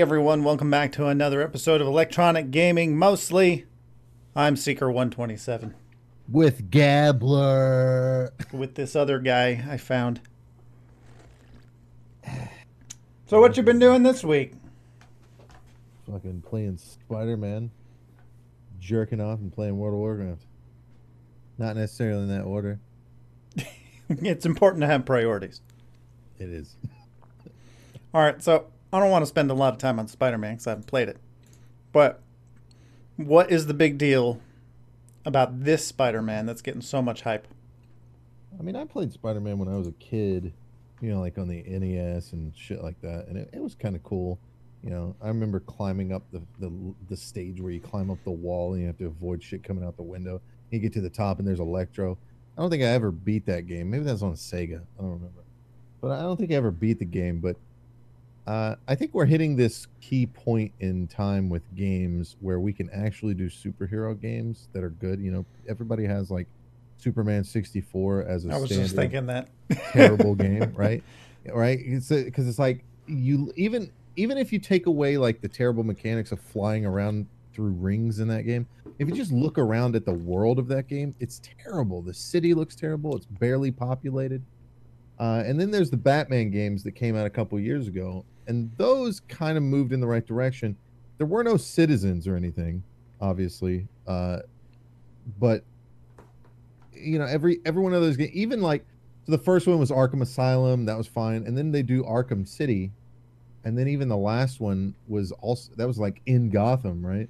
Hey 0.00 0.02
everyone, 0.02 0.44
welcome 0.44 0.70
back 0.70 0.92
to 0.92 1.08
another 1.08 1.42
episode 1.42 1.82
of 1.82 1.86
Electronic 1.86 2.50
Gaming 2.50 2.96
Mostly. 2.96 3.66
I'm 4.34 4.54
Seeker127 4.54 5.74
with 6.26 6.70
Gabler. 6.70 8.32
with 8.50 8.76
this 8.76 8.96
other 8.96 9.18
guy 9.18 9.62
I 9.68 9.76
found. 9.76 10.22
So 13.26 13.42
what 13.42 13.58
you 13.58 13.62
been 13.62 13.78
doing 13.78 14.02
this 14.02 14.24
week? 14.24 14.54
Fucking 16.10 16.44
playing 16.48 16.78
Spider-Man, 16.78 17.70
jerking 18.78 19.20
off 19.20 19.40
and 19.40 19.52
playing 19.52 19.76
World 19.76 19.92
of 19.92 20.00
Warcraft. 20.00 20.46
Not 21.58 21.76
necessarily 21.76 22.22
in 22.22 22.28
that 22.28 22.44
order. 22.44 22.80
it's 24.08 24.46
important 24.46 24.80
to 24.80 24.86
have 24.86 25.04
priorities. 25.04 25.60
It 26.38 26.48
is. 26.48 26.74
All 28.14 28.22
right, 28.22 28.42
so 28.42 28.64
I 28.92 28.98
don't 28.98 29.10
want 29.10 29.22
to 29.22 29.26
spend 29.26 29.50
a 29.50 29.54
lot 29.54 29.72
of 29.72 29.78
time 29.78 29.98
on 29.98 30.08
Spider-Man 30.08 30.54
because 30.54 30.66
I 30.66 30.70
haven't 30.70 30.86
played 30.86 31.08
it. 31.08 31.18
But 31.92 32.20
what 33.16 33.50
is 33.50 33.66
the 33.66 33.74
big 33.74 33.98
deal 33.98 34.40
about 35.24 35.64
this 35.64 35.86
Spider-Man 35.86 36.46
that's 36.46 36.62
getting 36.62 36.80
so 36.80 37.02
much 37.02 37.22
hype? 37.22 37.46
I 38.58 38.62
mean, 38.62 38.76
I 38.76 38.84
played 38.84 39.12
Spider-Man 39.12 39.58
when 39.58 39.68
I 39.68 39.76
was 39.76 39.86
a 39.86 39.92
kid, 39.92 40.52
you 41.00 41.10
know, 41.10 41.20
like 41.20 41.38
on 41.38 41.48
the 41.48 41.62
NES 41.62 42.32
and 42.32 42.52
shit 42.56 42.82
like 42.82 43.00
that, 43.02 43.26
and 43.28 43.36
it, 43.36 43.50
it 43.52 43.62
was 43.62 43.74
kind 43.74 43.94
of 43.94 44.02
cool. 44.02 44.38
You 44.82 44.90
know, 44.90 45.14
I 45.22 45.28
remember 45.28 45.60
climbing 45.60 46.12
up 46.12 46.22
the, 46.32 46.40
the 46.58 46.72
the 47.10 47.16
stage 47.16 47.60
where 47.60 47.70
you 47.70 47.80
climb 47.80 48.10
up 48.10 48.18
the 48.24 48.30
wall 48.30 48.72
and 48.72 48.80
you 48.80 48.86
have 48.86 48.96
to 48.98 49.06
avoid 49.06 49.42
shit 49.42 49.62
coming 49.62 49.84
out 49.84 49.96
the 49.96 50.02
window. 50.02 50.40
You 50.70 50.78
get 50.78 50.92
to 50.94 51.02
the 51.02 51.10
top 51.10 51.38
and 51.38 51.46
there's 51.46 51.60
Electro. 51.60 52.16
I 52.56 52.62
don't 52.62 52.70
think 52.70 52.82
I 52.82 52.86
ever 52.86 53.10
beat 53.10 53.44
that 53.46 53.66
game. 53.66 53.90
Maybe 53.90 54.04
that's 54.04 54.22
on 54.22 54.34
Sega. 54.34 54.80
I 54.98 55.02
don't 55.02 55.12
remember. 55.12 55.42
But 56.00 56.12
I 56.12 56.22
don't 56.22 56.38
think 56.38 56.50
I 56.50 56.54
ever 56.54 56.70
beat 56.70 56.98
the 56.98 57.04
game. 57.04 57.40
But 57.40 57.56
uh, 58.50 58.74
I 58.88 58.96
think 58.96 59.14
we're 59.14 59.26
hitting 59.26 59.54
this 59.54 59.86
key 60.00 60.26
point 60.26 60.72
in 60.80 61.06
time 61.06 61.48
with 61.48 61.62
games 61.76 62.36
where 62.40 62.58
we 62.58 62.72
can 62.72 62.90
actually 62.90 63.32
do 63.32 63.48
superhero 63.48 64.20
games 64.20 64.66
that 64.72 64.82
are 64.82 64.90
good. 64.90 65.20
You 65.20 65.30
know, 65.30 65.46
everybody 65.68 66.04
has 66.04 66.32
like 66.32 66.48
Superman 66.96 67.44
64 67.44 68.24
as 68.24 68.46
a 68.46 68.52
I 68.52 68.56
was 68.56 68.70
just 68.70 68.96
thinking 68.96 69.26
that 69.26 69.50
terrible 69.92 70.34
game, 70.48 70.72
right? 70.74 71.00
Right? 71.46 71.78
It's 71.80 72.08
because 72.08 72.48
it's 72.48 72.58
like 72.58 72.82
you 73.06 73.52
even 73.54 73.92
even 74.16 74.36
if 74.36 74.52
you 74.52 74.58
take 74.58 74.86
away 74.86 75.16
like 75.16 75.40
the 75.40 75.48
terrible 75.48 75.84
mechanics 75.84 76.32
of 76.32 76.40
flying 76.40 76.84
around 76.84 77.26
through 77.54 77.70
rings 77.74 78.18
in 78.18 78.26
that 78.28 78.42
game, 78.42 78.66
if 78.98 79.06
you 79.06 79.14
just 79.14 79.30
look 79.30 79.58
around 79.58 79.94
at 79.94 80.04
the 80.04 80.14
world 80.14 80.58
of 80.58 80.66
that 80.66 80.88
game, 80.88 81.14
it's 81.20 81.40
terrible. 81.62 82.02
The 82.02 82.14
city 82.14 82.52
looks 82.54 82.74
terrible. 82.74 83.16
It's 83.16 83.26
barely 83.26 83.70
populated. 83.70 84.42
Uh, 85.20 85.42
and 85.44 85.60
then 85.60 85.70
there's 85.70 85.90
the 85.90 85.98
Batman 85.98 86.50
games 86.50 86.82
that 86.82 86.92
came 86.92 87.14
out 87.14 87.26
a 87.26 87.30
couple 87.30 87.60
years 87.60 87.86
ago, 87.86 88.24
and 88.46 88.70
those 88.78 89.20
kind 89.20 89.58
of 89.58 89.62
moved 89.62 89.92
in 89.92 90.00
the 90.00 90.06
right 90.06 90.26
direction. 90.26 90.74
There 91.18 91.26
were 91.26 91.44
no 91.44 91.58
citizens 91.58 92.26
or 92.26 92.36
anything, 92.36 92.82
obviously, 93.20 93.86
uh, 94.06 94.38
but 95.38 95.62
you 96.94 97.18
know 97.18 97.26
every 97.26 97.60
every 97.66 97.82
one 97.82 97.92
of 97.92 98.00
those 98.00 98.16
games, 98.16 98.32
even 98.32 98.62
like 98.62 98.86
so 99.26 99.32
the 99.32 99.38
first 99.38 99.66
one 99.66 99.78
was 99.78 99.90
Arkham 99.90 100.22
Asylum, 100.22 100.86
that 100.86 100.96
was 100.96 101.06
fine, 101.06 101.46
and 101.46 101.56
then 101.56 101.70
they 101.70 101.82
do 101.82 102.02
Arkham 102.04 102.48
City, 102.48 102.90
and 103.64 103.76
then 103.76 103.88
even 103.88 104.08
the 104.08 104.16
last 104.16 104.58
one 104.58 104.94
was 105.06 105.32
also 105.32 105.70
that 105.76 105.86
was 105.86 105.98
like 105.98 106.22
in 106.24 106.48
Gotham, 106.48 107.04
right? 107.04 107.28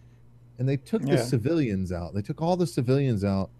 And 0.61 0.69
they 0.69 0.77
took 0.77 1.03
yeah. 1.03 1.17
the 1.17 1.25
civilians 1.25 1.91
out. 1.91 2.15
They 2.15 2.23
took 2.23 2.41
all 2.41 2.57
the 2.57 2.69
civilians 2.69 3.25
out 3.25 3.51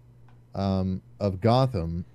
um, 0.55 1.01
of 1.19 1.41
Gotham 1.41 2.05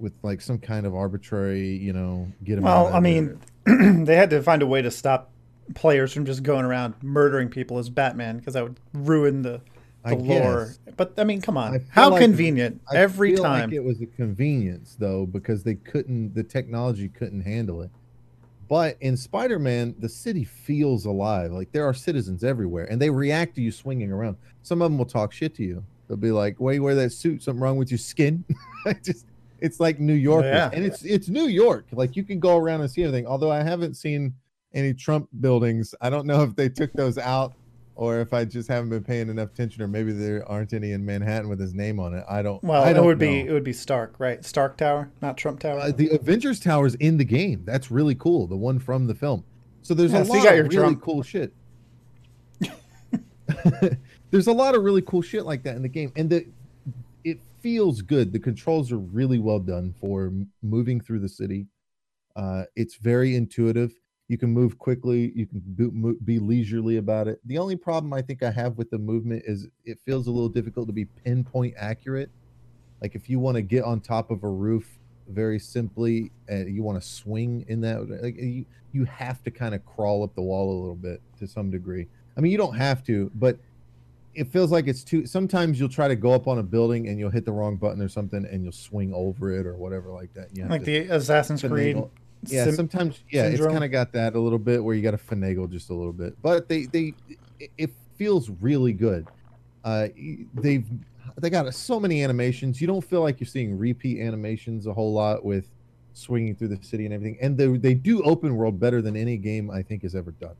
with 0.00 0.12
like 0.22 0.40
some 0.40 0.58
kind 0.58 0.86
of 0.86 0.94
arbitrary, 0.94 1.76
you 1.76 1.92
know, 1.92 2.26
get 2.44 2.56
them. 2.56 2.64
Well, 2.64 2.92
I 2.92 3.00
mean, 3.00 3.40
they 3.66 4.16
had 4.16 4.30
to 4.30 4.42
find 4.42 4.62
a 4.62 4.66
way 4.66 4.82
to 4.82 4.90
stop 4.90 5.30
players 5.74 6.12
from 6.12 6.26
just 6.26 6.42
going 6.42 6.64
around 6.64 6.94
murdering 7.02 7.48
people 7.48 7.78
as 7.78 7.88
Batman 7.88 8.38
because 8.38 8.54
that 8.54 8.64
would 8.64 8.80
ruin 8.92 9.42
the 9.42 9.60
the 10.04 10.10
I 10.10 10.14
lore. 10.14 10.66
Guess. 10.66 10.78
But 10.96 11.14
I 11.18 11.24
mean, 11.24 11.40
come 11.40 11.56
on, 11.56 11.84
how 11.90 12.10
like, 12.10 12.22
convenient 12.22 12.80
I 12.90 12.96
every 12.96 13.36
time. 13.36 13.70
Like 13.70 13.72
it 13.72 13.84
was 13.84 14.00
a 14.00 14.06
convenience 14.06 14.96
though 14.98 15.26
because 15.26 15.62
they 15.62 15.74
couldn't, 15.74 16.34
the 16.34 16.42
technology 16.42 17.08
couldn't 17.08 17.42
handle 17.42 17.82
it. 17.82 17.90
But 18.68 18.96
in 19.00 19.16
Spider-Man, 19.16 19.96
the 19.98 20.08
city 20.08 20.44
feels 20.44 21.04
alive. 21.04 21.50
Like 21.52 21.72
there 21.72 21.84
are 21.84 21.94
citizens 21.94 22.44
everywhere, 22.44 22.84
and 22.84 23.02
they 23.02 23.10
react 23.10 23.56
to 23.56 23.60
you 23.60 23.72
swinging 23.72 24.12
around. 24.12 24.36
Some 24.62 24.80
of 24.80 24.90
them 24.90 24.98
will 24.98 25.06
talk 25.06 25.32
shit 25.32 25.54
to 25.56 25.64
you. 25.64 25.84
They'll 26.06 26.16
be 26.16 26.30
like, 26.30 26.56
"Why 26.58 26.72
you 26.72 26.82
wear 26.82 26.94
that 26.94 27.10
suit? 27.10 27.42
Something 27.42 27.60
wrong 27.60 27.76
with 27.76 27.90
your 27.90 27.98
skin?" 27.98 28.44
just 29.02 29.26
it's 29.60 29.80
like 29.80 30.00
New 30.00 30.14
York, 30.14 30.44
yeah. 30.44 30.70
and 30.72 30.84
it's 30.84 31.04
it's 31.04 31.28
New 31.28 31.46
York. 31.46 31.86
Like 31.92 32.16
you 32.16 32.24
can 32.24 32.40
go 32.40 32.56
around 32.56 32.80
and 32.80 32.90
see 32.90 33.02
everything. 33.02 33.26
Although 33.26 33.50
I 33.50 33.62
haven't 33.62 33.94
seen 33.94 34.34
any 34.74 34.94
Trump 34.94 35.28
buildings. 35.40 35.94
I 36.00 36.10
don't 36.10 36.26
know 36.26 36.42
if 36.42 36.54
they 36.54 36.68
took 36.68 36.92
those 36.92 37.18
out 37.18 37.54
or 38.00 38.20
if 38.20 38.32
I 38.32 38.46
just 38.46 38.66
haven't 38.66 38.88
been 38.88 39.04
paying 39.04 39.28
enough 39.28 39.50
attention, 39.50 39.82
or 39.82 39.86
maybe 39.86 40.12
there 40.12 40.48
aren't 40.48 40.72
any 40.72 40.92
in 40.92 41.04
Manhattan 41.04 41.50
with 41.50 41.60
his 41.60 41.74
name 41.74 42.00
on 42.00 42.14
it. 42.14 42.24
I 42.28 42.40
don't. 42.40 42.62
Well, 42.64 42.82
I 42.82 42.94
don't 42.94 43.04
it 43.04 43.06
would 43.06 43.18
know. 43.18 43.26
be 43.26 43.40
it 43.40 43.52
would 43.52 43.62
be 43.62 43.74
Stark, 43.74 44.14
right? 44.18 44.42
Stark 44.42 44.78
Tower, 44.78 45.10
not 45.20 45.36
Trump 45.36 45.60
Tower. 45.60 45.80
Uh, 45.80 45.92
the 45.92 46.08
Avengers 46.08 46.60
Tower 46.60 46.86
is 46.86 46.94
in 46.94 47.18
the 47.18 47.24
game. 47.24 47.62
That's 47.66 47.90
really 47.90 48.14
cool. 48.14 48.46
The 48.46 48.56
one 48.56 48.78
from 48.78 49.06
the 49.06 49.14
film. 49.14 49.44
So 49.82 49.92
there's 49.92 50.12
yeah, 50.12 50.20
a 50.20 50.24
so 50.24 50.32
lot 50.32 50.46
of 50.46 50.52
really 50.52 50.68
Trump. 50.68 51.02
cool 51.02 51.22
shit. 51.22 51.52
there's 54.30 54.46
a 54.46 54.52
lot 54.52 54.74
of 54.74 54.82
really 54.82 55.02
cool 55.02 55.20
shit 55.20 55.44
like 55.44 55.62
that 55.64 55.76
in 55.76 55.82
the 55.82 55.88
game, 55.88 56.10
and 56.16 56.30
the 56.30 56.46
it 57.22 57.38
feels 57.62 58.02
good. 58.02 58.32
The 58.32 58.38
controls 58.38 58.92
are 58.92 58.98
really 58.98 59.38
well 59.38 59.60
done 59.60 59.94
for 60.00 60.32
moving 60.62 61.00
through 61.00 61.20
the 61.20 61.28
city. 61.28 61.66
Uh, 62.36 62.64
it's 62.76 62.96
very 62.96 63.36
intuitive. 63.36 63.92
You 64.28 64.38
can 64.38 64.50
move 64.50 64.78
quickly. 64.78 65.32
You 65.34 65.46
can 65.46 66.16
be 66.24 66.38
leisurely 66.38 66.98
about 66.98 67.26
it. 67.26 67.40
The 67.46 67.58
only 67.58 67.76
problem 67.76 68.12
i 68.12 68.22
think 68.22 68.42
i 68.42 68.50
have 68.50 68.78
with 68.78 68.88
the 68.90 68.98
movement 68.98 69.42
is 69.44 69.66
it 69.84 69.98
feels 70.06 70.28
a 70.28 70.30
little 70.30 70.48
difficult 70.48 70.86
to 70.86 70.92
be 70.92 71.04
pinpoint 71.04 71.74
accurate. 71.76 72.30
Like 73.02 73.14
if 73.14 73.28
you 73.28 73.40
want 73.40 73.56
to 73.56 73.62
get 73.62 73.82
on 73.84 74.00
top 74.00 74.30
of 74.30 74.44
a 74.44 74.48
roof 74.48 74.98
very 75.28 75.58
simply 75.58 76.30
and 76.48 76.74
you 76.74 76.82
want 76.82 77.00
to 77.00 77.06
swing 77.06 77.64
in 77.68 77.80
that 77.80 78.08
like 78.22 78.36
you, 78.36 78.64
you 78.92 79.04
have 79.04 79.42
to 79.44 79.50
kind 79.50 79.74
of 79.74 79.84
crawl 79.84 80.22
up 80.22 80.34
the 80.34 80.42
wall 80.42 80.72
a 80.72 80.78
little 80.80 80.96
bit 80.96 81.20
to 81.38 81.46
some 81.46 81.70
degree. 81.70 82.06
I 82.36 82.40
mean 82.40 82.52
you 82.52 82.58
don't 82.58 82.76
have 82.76 83.02
to 83.04 83.30
but 83.34 83.58
it 84.34 84.52
feels 84.52 84.70
like 84.70 84.86
it's 84.86 85.02
too 85.02 85.26
sometimes 85.26 85.78
you'll 85.78 85.88
try 85.88 86.08
to 86.08 86.16
go 86.16 86.32
up 86.32 86.46
on 86.46 86.58
a 86.58 86.62
building 86.62 87.08
and 87.08 87.18
you'll 87.18 87.30
hit 87.30 87.44
the 87.44 87.52
wrong 87.52 87.76
button 87.76 88.00
or 88.00 88.08
something 88.08 88.46
and 88.46 88.62
you'll 88.62 88.72
swing 88.72 89.12
over 89.12 89.52
it 89.52 89.66
or 89.66 89.76
whatever 89.76 90.10
like 90.10 90.32
that. 90.34 90.48
You 90.56 90.66
like 90.66 90.84
the 90.84 90.98
assassin's 90.98 91.62
creed 91.62 92.02
yeah 92.46 92.64
sim- 92.64 92.74
sometimes 92.74 93.22
yeah 93.30 93.48
syndrome. 93.50 93.66
it's 93.66 93.72
kind 93.72 93.84
of 93.84 93.90
got 93.90 94.12
that 94.12 94.34
a 94.34 94.40
little 94.40 94.58
bit 94.58 94.82
where 94.82 94.94
you 94.94 95.02
got 95.02 95.10
to 95.10 95.18
finagle 95.18 95.70
just 95.70 95.90
a 95.90 95.94
little 95.94 96.12
bit. 96.12 96.40
But 96.42 96.68
they 96.68 96.86
they 96.86 97.14
it 97.76 97.90
feels 98.16 98.50
really 98.60 98.92
good. 98.92 99.26
Uh 99.84 100.08
they've 100.54 100.86
they 101.38 101.50
got 101.50 101.72
so 101.74 101.98
many 102.00 102.22
animations. 102.22 102.80
You 102.80 102.86
don't 102.86 103.04
feel 103.04 103.22
like 103.22 103.40
you're 103.40 103.46
seeing 103.46 103.78
repeat 103.78 104.20
animations 104.20 104.86
a 104.86 104.92
whole 104.92 105.12
lot 105.12 105.44
with 105.44 105.68
swinging 106.12 106.54
through 106.54 106.68
the 106.68 106.78
city 106.82 107.04
and 107.04 107.14
everything. 107.14 107.38
And 107.40 107.56
they, 107.56 107.66
they 107.66 107.94
do 107.94 108.22
open 108.22 108.56
world 108.56 108.80
better 108.80 109.00
than 109.00 109.16
any 109.16 109.36
game 109.36 109.70
i 109.70 109.82
think 109.82 110.02
has 110.02 110.14
ever 110.14 110.30
done. 110.32 110.56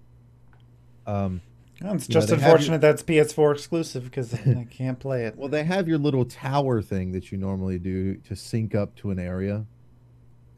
Um 1.06 1.41
it's 1.82 2.06
just 2.06 2.28
know, 2.28 2.34
unfortunate 2.34 2.82
your, 2.82 2.92
that's 2.92 3.02
PS4 3.02 3.54
exclusive 3.54 4.04
because 4.04 4.34
I 4.46 4.66
can't 4.70 4.98
play 4.98 5.24
it. 5.24 5.36
Well, 5.36 5.48
they 5.48 5.65
have 5.65 5.88
your 5.88 5.98
little 5.98 6.24
tower 6.24 6.82
thing 6.82 7.12
that 7.12 7.32
you 7.32 7.38
normally 7.38 7.78
do 7.78 8.16
to 8.16 8.36
sync 8.36 8.74
up 8.74 8.94
to 8.97 9.10
an 9.10 9.18
area 9.18 9.65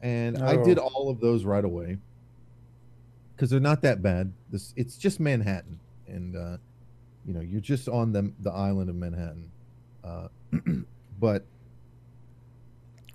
and 0.03 0.37
oh. 0.39 0.45
I 0.45 0.57
did 0.57 0.77
oh. 0.77 0.83
all 0.83 1.09
of 1.09 1.19
those 1.19 1.45
right 1.45 1.63
away 1.63 1.97
because 3.35 3.49
they're 3.49 3.59
not 3.59 3.81
that 3.81 4.03
bad. 4.03 4.31
This 4.51 4.73
it's 4.75 4.97
just 4.97 5.19
Manhattan, 5.19 5.79
and 6.07 6.35
uh, 6.35 6.57
you 7.25 7.33
know 7.33 7.41
you're 7.41 7.61
just 7.61 7.89
on 7.89 8.11
the 8.11 8.31
the 8.41 8.51
island 8.51 8.89
of 8.89 8.95
Manhattan. 8.95 9.49
Uh, 10.03 10.27
but 11.19 11.45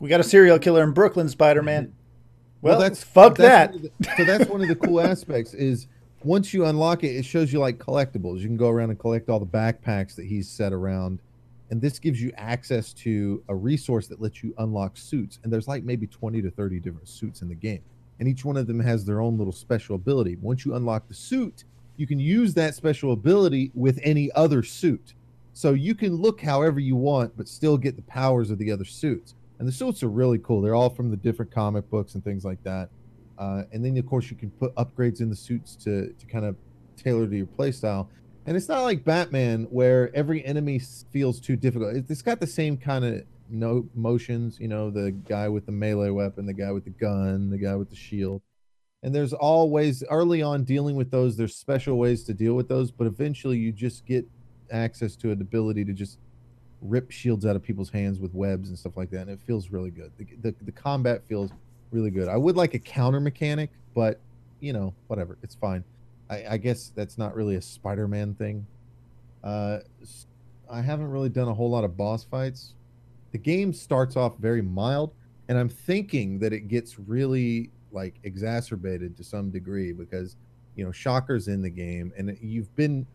we 0.01 0.09
got 0.09 0.19
a 0.19 0.25
serial 0.25 0.59
killer 0.59 0.83
in 0.83 0.93
Brooklyn, 0.93 1.29
Spider 1.29 1.63
Man. 1.63 1.95
Well, 2.61 2.73
well, 2.73 2.81
that's 2.81 3.05
fuck 3.05 3.37
that's 3.37 3.77
that. 3.77 3.93
The, 4.01 4.17
so 4.17 4.25
that's 4.25 4.51
one 4.51 4.63
of 4.63 4.69
the 4.69 4.75
cool 4.75 5.01
aspects 5.01 5.55
is 5.55 5.87
once 6.25 6.53
you 6.53 6.67
unlock 6.67 7.05
it, 7.05 7.15
it 7.15 7.25
shows 7.25 7.53
you 7.53 7.61
like 7.61 7.79
collectibles. 7.79 8.41
You 8.41 8.47
can 8.47 8.57
go 8.57 8.69
around 8.69 8.91
and 8.91 8.99
collect 8.99 9.29
all 9.29 9.39
the 9.39 9.47
backpacks 9.47 10.15
that 10.17 10.27
he's 10.27 10.49
set 10.49 10.73
around 10.73 11.21
and 11.71 11.81
this 11.81 11.99
gives 11.99 12.21
you 12.21 12.33
access 12.37 12.93
to 12.95 13.43
a 13.49 13.55
resource 13.55 14.07
that 14.09 14.21
lets 14.21 14.43
you 14.43 14.55
unlock 14.59 14.97
suits 14.97 15.39
and 15.43 15.53
there's 15.53 15.69
like 15.69 15.85
maybe 15.85 16.07
20 16.07 16.41
to 16.43 16.51
30 16.51 16.81
different 16.81 17.09
suits 17.09 17.43
in 17.43 17.49
the 17.49 17.55
game 17.55 17.83
and 18.19 18.29
each 18.29 18.45
one 18.45 18.57
of 18.57 18.67
them 18.67 18.81
has 18.81 19.05
their 19.05 19.21
own 19.21 19.39
little 19.39 19.53
special 19.53 19.95
ability. 19.95 20.37
Once 20.41 20.65
you 20.65 20.75
unlock 20.75 21.07
the 21.09 21.15
suit 21.15 21.65
you 21.97 22.07
can 22.07 22.19
use 22.19 22.55
that 22.55 22.75
special 22.75 23.13
ability 23.13 23.71
with 23.75 23.99
any 24.05 24.31
other 24.33 24.63
suit. 24.63 25.15
So 25.53 25.73
you 25.73 25.95
can 25.95 26.15
look 26.15 26.41
however 26.41 26.81
you 26.81 26.97
want 26.97 27.37
but 27.37 27.49
still 27.49 27.77
get 27.77 27.97
the 27.97 28.03
powers 28.03 28.51
of 28.51 28.59
the 28.59 28.71
other 28.73 28.85
suits 28.85 29.35
and 29.59 29.67
the 29.67 29.73
suits 29.73 30.03
are 30.03 30.09
really 30.09 30.39
cool. 30.39 30.63
They're 30.63 30.75
all 30.75 30.91
from 30.91 31.11
the 31.11 31.17
different 31.17 31.51
comic 31.51 31.89
books 31.91 32.15
and 32.15 32.25
things 32.25 32.45
like 32.45 32.63
that 32.65 32.89
uh, 33.39 33.63
and 33.73 33.85
then 33.85 33.97
of 33.97 34.07
course 34.07 34.31
you 34.31 34.37
can 34.37 34.51
put 34.51 34.75
upgrades 34.75 35.21
in 35.21 35.31
the 35.31 35.37
suits 35.37 35.77
to 35.77 36.13
to 36.19 36.27
kind 36.27 36.45
of 36.45 36.57
tailor 36.97 37.27
to 37.27 37.37
your 37.37 37.47
playstyle 37.47 38.09
and 38.47 38.57
it's 38.57 38.69
not 38.69 38.83
like 38.83 39.05
Batman 39.05 39.65
where 39.65 40.15
every 40.17 40.43
enemy 40.45 40.81
feels 41.13 41.39
too 41.39 41.55
difficult. 41.55 41.95
It's 42.09 42.23
got 42.23 42.41
the 42.41 42.47
same 42.47 42.79
kind 42.79 43.05
of 43.05 43.23
no 43.51 43.87
motions. 43.95 44.59
You 44.59 44.69
know, 44.69 44.91
the 44.91 45.11
guy 45.13 45.49
with 45.51 45.67
the 45.67 45.73
melee 45.73 46.09
weapon, 46.09 46.47
the 46.47 46.55
guy 46.55 46.73
with 46.73 46.85
the 46.85 46.91
gun, 46.91 47.51
the 47.51 47.59
guy 47.59 47.75
with 47.77 47.91
the 47.91 47.97
shield. 47.97 48.41
and 49.03 49.15
there's 49.15 49.33
always 49.33 50.03
early 50.11 50.43
on 50.43 50.65
dealing 50.65 50.97
with 50.97 51.11
those 51.11 51.37
there's 51.37 51.55
special 51.55 51.99
ways 51.99 52.25
to 52.25 52.35
deal 52.35 52.55
with 52.55 52.69
those 52.69 52.91
but 52.91 53.07
eventually 53.07 53.57
you 53.57 53.73
just 53.73 54.05
get 54.07 54.27
access 54.71 55.17
to 55.17 55.31
an 55.31 55.41
ability 55.41 55.85
to 55.85 55.93
just 55.93 56.19
rip 56.81 57.11
shields 57.11 57.45
out 57.47 57.57
of 57.57 57.63
people's 57.63 57.91
hands 57.91 58.19
with 58.21 58.35
webs 58.35 58.69
and 58.69 58.79
stuff 58.79 58.97
like 58.97 59.11
that 59.11 59.23
and 59.23 59.31
it 59.31 59.41
feels 59.47 59.71
really 59.71 59.91
good 59.91 60.13
the, 60.19 60.27
the, 60.43 60.55
the 60.65 60.73
combat 60.73 61.23
feels 61.27 61.51
really 61.91 62.11
good. 62.11 62.29
I 62.29 62.37
would 62.37 62.57
like 62.57 62.75
a 62.75 62.79
counter 62.79 63.21
mechanic 63.21 63.71
but 63.99 64.21
you 64.61 64.73
know 64.73 64.95
whatever 65.09 65.37
it's 65.43 65.57
fine. 65.57 65.83
I, 66.31 66.45
I 66.51 66.57
guess 66.57 66.93
that's 66.95 67.19
not 67.19 67.35
really 67.35 67.57
a 67.57 67.63
spider-man 67.63 68.35
thing. 68.35 68.65
Uh, 69.43 69.79
i 70.71 70.81
haven't 70.81 71.11
really 71.11 71.31
done 71.31 71.49
a 71.49 71.55
whole 71.55 71.71
lot 71.71 71.83
of 71.83 71.97
boss 71.97 72.23
fights. 72.23 72.75
The 73.33 73.39
game 73.39 73.73
starts 73.73 74.17
off 74.17 74.39
very 74.39 74.63
mild 74.63 75.13
and 75.49 75.59
i'm 75.59 75.69
thinking 75.69 76.39
that 76.39 76.53
it 76.53 76.69
gets 76.69 76.99
really 76.99 77.71
like 77.91 78.15
exacerbated 78.23 79.17
to 79.17 79.25
some 79.25 79.51
degree 79.51 79.93
because 79.93 80.37
you 80.77 80.85
know 80.85 80.93
shockers 80.93 81.49
in 81.49 81.61
the 81.61 81.71
game 81.71 82.13
and 82.17 82.37
you've 82.41 82.75
been 82.77 83.07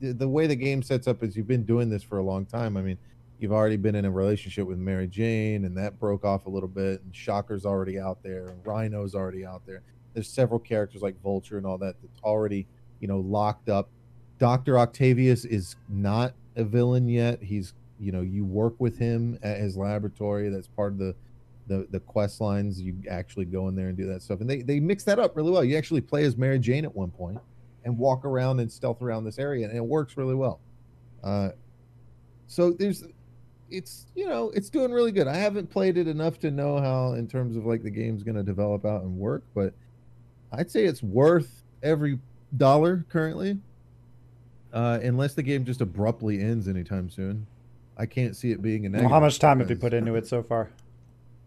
the 0.00 0.28
way 0.28 0.46
the 0.46 0.56
game 0.56 0.82
sets 0.82 1.06
up 1.08 1.22
is 1.22 1.36
you've 1.36 1.48
been 1.48 1.64
doing 1.64 1.90
this 1.90 2.04
for 2.04 2.18
a 2.18 2.22
long 2.22 2.46
time. 2.46 2.76
I 2.76 2.82
mean 2.82 2.98
you've 3.40 3.52
already 3.52 3.76
been 3.76 3.94
in 3.94 4.04
a 4.04 4.10
relationship 4.10 4.66
with 4.66 4.78
mary 4.78 5.06
jane 5.06 5.64
and 5.64 5.76
that 5.76 5.98
broke 5.98 6.24
off 6.24 6.46
a 6.46 6.50
little 6.50 6.68
bit 6.68 7.02
and 7.02 7.14
shocker's 7.14 7.64
already 7.64 7.98
out 7.98 8.22
there 8.22 8.48
and 8.48 8.66
rhino's 8.66 9.14
already 9.14 9.44
out 9.44 9.62
there 9.66 9.82
there's 10.14 10.28
several 10.28 10.58
characters 10.58 11.02
like 11.02 11.20
vulture 11.22 11.56
and 11.56 11.66
all 11.66 11.78
that 11.78 11.94
that's 12.02 12.20
already 12.22 12.66
you 13.00 13.08
know 13.08 13.20
locked 13.20 13.68
up 13.68 13.88
dr 14.38 14.78
octavius 14.78 15.44
is 15.44 15.76
not 15.88 16.34
a 16.56 16.64
villain 16.64 17.08
yet 17.08 17.42
he's 17.42 17.74
you 17.98 18.12
know 18.12 18.22
you 18.22 18.44
work 18.44 18.74
with 18.78 18.98
him 18.98 19.38
at 19.42 19.58
his 19.58 19.76
laboratory 19.76 20.48
that's 20.48 20.68
part 20.68 20.92
of 20.92 20.98
the 20.98 21.14
the 21.70 21.86
the 21.90 22.00
quest 22.00 22.40
lines. 22.40 22.80
You 22.80 22.96
actually 23.08 23.46
go 23.46 23.68
in 23.68 23.76
there 23.76 23.88
and 23.88 23.96
do 23.96 24.06
that 24.06 24.22
stuff, 24.22 24.40
and 24.40 24.50
they 24.50 24.60
they 24.60 24.80
mix 24.80 25.04
that 25.04 25.18
up 25.18 25.36
really 25.36 25.52
well. 25.52 25.64
You 25.64 25.78
actually 25.78 26.00
play 26.00 26.24
as 26.24 26.36
Mary 26.36 26.58
Jane 26.58 26.84
at 26.84 26.94
one 26.94 27.10
point 27.10 27.38
and 27.84 27.96
walk 27.96 28.24
around 28.26 28.60
and 28.60 28.70
stealth 28.70 29.00
around 29.00 29.24
this 29.24 29.38
area, 29.38 29.66
and 29.66 29.76
it 29.76 29.84
works 29.84 30.16
really 30.16 30.34
well. 30.34 30.60
Uh, 31.22 31.50
so 32.48 32.72
there's 32.72 33.04
it's 33.70 34.06
you 34.14 34.28
know 34.28 34.50
it's 34.54 34.70
doing 34.70 34.92
really 34.92 35.12
good. 35.12 35.26
I 35.26 35.36
haven't 35.36 35.70
played 35.70 35.96
it 35.96 36.08
enough 36.08 36.38
to 36.40 36.50
know 36.50 36.78
how 36.78 37.12
in 37.14 37.26
terms 37.26 37.56
of 37.56 37.66
like 37.66 37.82
the 37.82 37.90
game's 37.90 38.22
going 38.22 38.36
to 38.36 38.42
develop 38.42 38.84
out 38.84 39.02
and 39.02 39.16
work, 39.18 39.42
but 39.54 39.72
I'd 40.52 40.70
say 40.70 40.84
it's 40.84 41.02
worth 41.02 41.62
every 41.82 42.18
dollar 42.56 43.04
currently. 43.08 43.58
Uh, 44.72 45.00
unless 45.02 45.34
the 45.34 45.42
game 45.42 45.64
just 45.64 45.80
abruptly 45.80 46.40
ends 46.40 46.68
anytime 46.68 47.10
soon, 47.10 47.46
I 47.98 48.06
can't 48.06 48.36
see 48.36 48.52
it 48.52 48.62
being 48.62 48.86
a 48.86 48.88
negative. 48.88 49.10
Well, 49.10 49.20
how 49.20 49.24
much 49.24 49.38
time 49.38 49.58
have 49.58 49.68
you 49.68 49.76
put 49.76 49.92
into 49.92 50.14
it 50.14 50.26
so 50.26 50.42
far? 50.42 50.70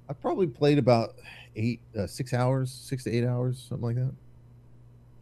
I've 0.09 0.21
probably 0.21 0.47
played 0.47 0.77
about 0.77 1.15
eight, 1.55 1.79
uh, 1.97 2.05
six 2.05 2.33
hours, 2.33 2.71
six 2.71 3.05
to 3.05 3.11
eight 3.11 3.25
hours, 3.25 3.65
something 3.69 3.85
like 3.85 3.95
that. 3.95 4.11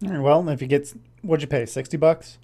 All 0.08 0.14
right, 0.14 0.22
well, 0.22 0.50
if 0.50 0.62
you 0.62 0.68
get, 0.68 0.92
what'd 1.22 1.44
you 1.44 1.48
pay? 1.48 1.68
Sixty 1.68 1.96
bucks. 1.96 2.40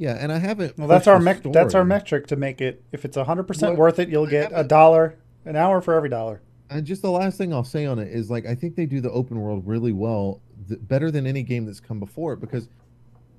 Yeah, 0.00 0.16
and 0.18 0.32
I 0.32 0.38
haven't. 0.38 0.78
Well, 0.78 0.88
that's 0.88 1.06
our 1.06 1.20
mec- 1.20 1.42
That's 1.42 1.74
our 1.74 1.84
metric 1.84 2.26
to 2.28 2.36
make 2.36 2.62
it. 2.62 2.82
If 2.90 3.04
it's 3.04 3.18
hundred 3.18 3.44
percent 3.44 3.76
worth 3.76 3.98
it, 3.98 4.08
you'll 4.08 4.26
get 4.26 4.50
a 4.54 4.64
dollar 4.64 5.18
an 5.44 5.56
hour 5.56 5.82
for 5.82 5.92
every 5.92 6.08
dollar. 6.08 6.40
And 6.70 6.86
just 6.86 7.02
the 7.02 7.10
last 7.10 7.36
thing 7.36 7.52
I'll 7.52 7.64
say 7.64 7.84
on 7.84 7.98
it 7.98 8.08
is 8.08 8.30
like 8.30 8.46
I 8.46 8.54
think 8.54 8.76
they 8.76 8.86
do 8.86 9.02
the 9.02 9.10
open 9.10 9.38
world 9.38 9.66
really 9.66 9.92
well, 9.92 10.40
th- 10.68 10.80
better 10.84 11.10
than 11.10 11.26
any 11.26 11.42
game 11.42 11.66
that's 11.66 11.80
come 11.80 12.00
before 12.00 12.32
it 12.32 12.40
because 12.40 12.66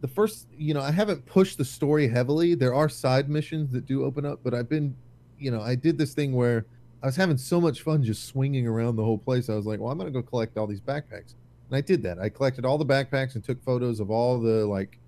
the 0.02 0.08
first, 0.08 0.50
you 0.56 0.76
know, 0.76 0.82
I 0.82 0.92
haven't 0.92 1.26
pushed 1.26 1.58
the 1.58 1.66
story 1.66 2.08
heavily. 2.08 2.54
There 2.54 2.76
are 2.76 2.90
side 2.90 3.28
missions 3.28 3.72
that 3.72 3.88
do 3.88 4.06
open 4.06 4.24
up, 4.24 4.42
but 4.44 4.54
I've 4.54 4.70
been, 4.70 4.96
you 5.40 5.50
know, 5.50 5.62
I 5.62 5.74
did 5.74 5.98
this 5.98 6.14
thing 6.14 6.34
where 6.34 6.68
I 7.02 7.08
was 7.08 7.16
having 7.16 7.38
so 7.38 7.60
much 7.60 7.82
fun 7.82 8.04
just 8.04 8.26
swinging 8.26 8.68
around 8.68 8.98
the 8.98 9.04
whole 9.04 9.18
place. 9.18 9.50
I 9.50 9.56
was 9.56 9.66
like, 9.66 9.80
well, 9.80 9.92
I'm 9.92 9.98
going 9.98 10.14
to 10.14 10.22
go 10.22 10.22
collect 10.22 10.60
all 10.60 10.68
these 10.68 10.82
backpacks. 10.82 11.34
And 11.70 11.76
I 11.76 11.82
did 11.82 12.04
that. 12.04 12.20
I 12.20 12.30
collected 12.30 12.66
all 12.66 12.78
the 12.78 12.86
backpacks 12.86 13.34
and 13.34 13.44
took 13.44 13.64
photos 13.64 14.00
of 14.00 14.12
all 14.12 14.40
the 14.40 14.66
like 14.68 15.00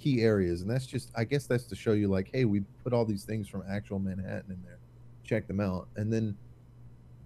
key 0.00 0.22
areas. 0.22 0.62
And 0.62 0.70
that's 0.70 0.86
just, 0.86 1.10
I 1.16 1.24
guess 1.24 1.46
that's 1.46 1.64
to 1.64 1.76
show 1.76 1.92
you 1.92 2.08
like, 2.08 2.30
hey, 2.32 2.44
we 2.44 2.60
put 2.82 2.92
all 2.92 3.04
these 3.04 3.24
things 3.24 3.48
from 3.48 3.62
actual 3.68 3.98
Manhattan 3.98 4.50
in 4.50 4.62
there. 4.64 4.78
Check 5.24 5.46
them 5.46 5.60
out. 5.60 5.88
And 5.96 6.12
then 6.12 6.36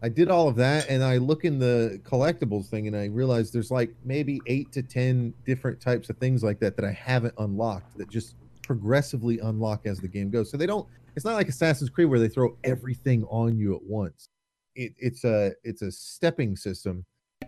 I 0.03 0.09
did 0.09 0.29
all 0.29 0.49
of 0.49 0.56
that 0.56 0.88
and 0.91 1.03
I 1.03 1.17
look 1.17 1.44
in 1.44 1.59
the 1.59 2.00
collectibles 2.05 2.67
thing 2.67 2.87
and 2.87 2.97
I 2.97 3.06
realized 3.06 3.55
there's 3.55 3.71
like 3.71 3.94
maybe 4.05 4.41
eight 4.47 4.71
to 4.73 4.82
10 4.82 5.32
different 5.47 5.81
types 5.81 6.11
of 6.11 6.19
things 6.19 6.43
like 6.43 6.61
that 6.61 6.76
that 6.76 6.85
I 6.85 6.93
haven't 6.93 7.35
unlocked 7.38 7.97
that 7.97 8.11
just 8.11 8.35
progressively 8.62 9.38
unlock 9.38 9.87
as 9.87 10.00
the 10.00 10.09
game 10.09 10.31
goes. 10.31 10.50
So 10.50 10.56
they 10.56 10.67
don't 10.67 10.87
it's 11.17 11.25
not 11.25 11.35
like 11.35 11.49
Assassin's 11.49 11.91
Creed 11.91 12.09
where 12.09 12.19
they 12.19 12.29
throw 12.29 12.56
everything 12.65 13.25
on 13.25 13.56
you 13.56 13.75
at 13.75 13.82
once. 13.82 14.29
It, 14.75 14.93
it's 14.99 15.25
a 15.25 15.53
it's 15.62 15.82
a 15.82 15.93
stepping 15.93 16.56
system, 16.56 17.05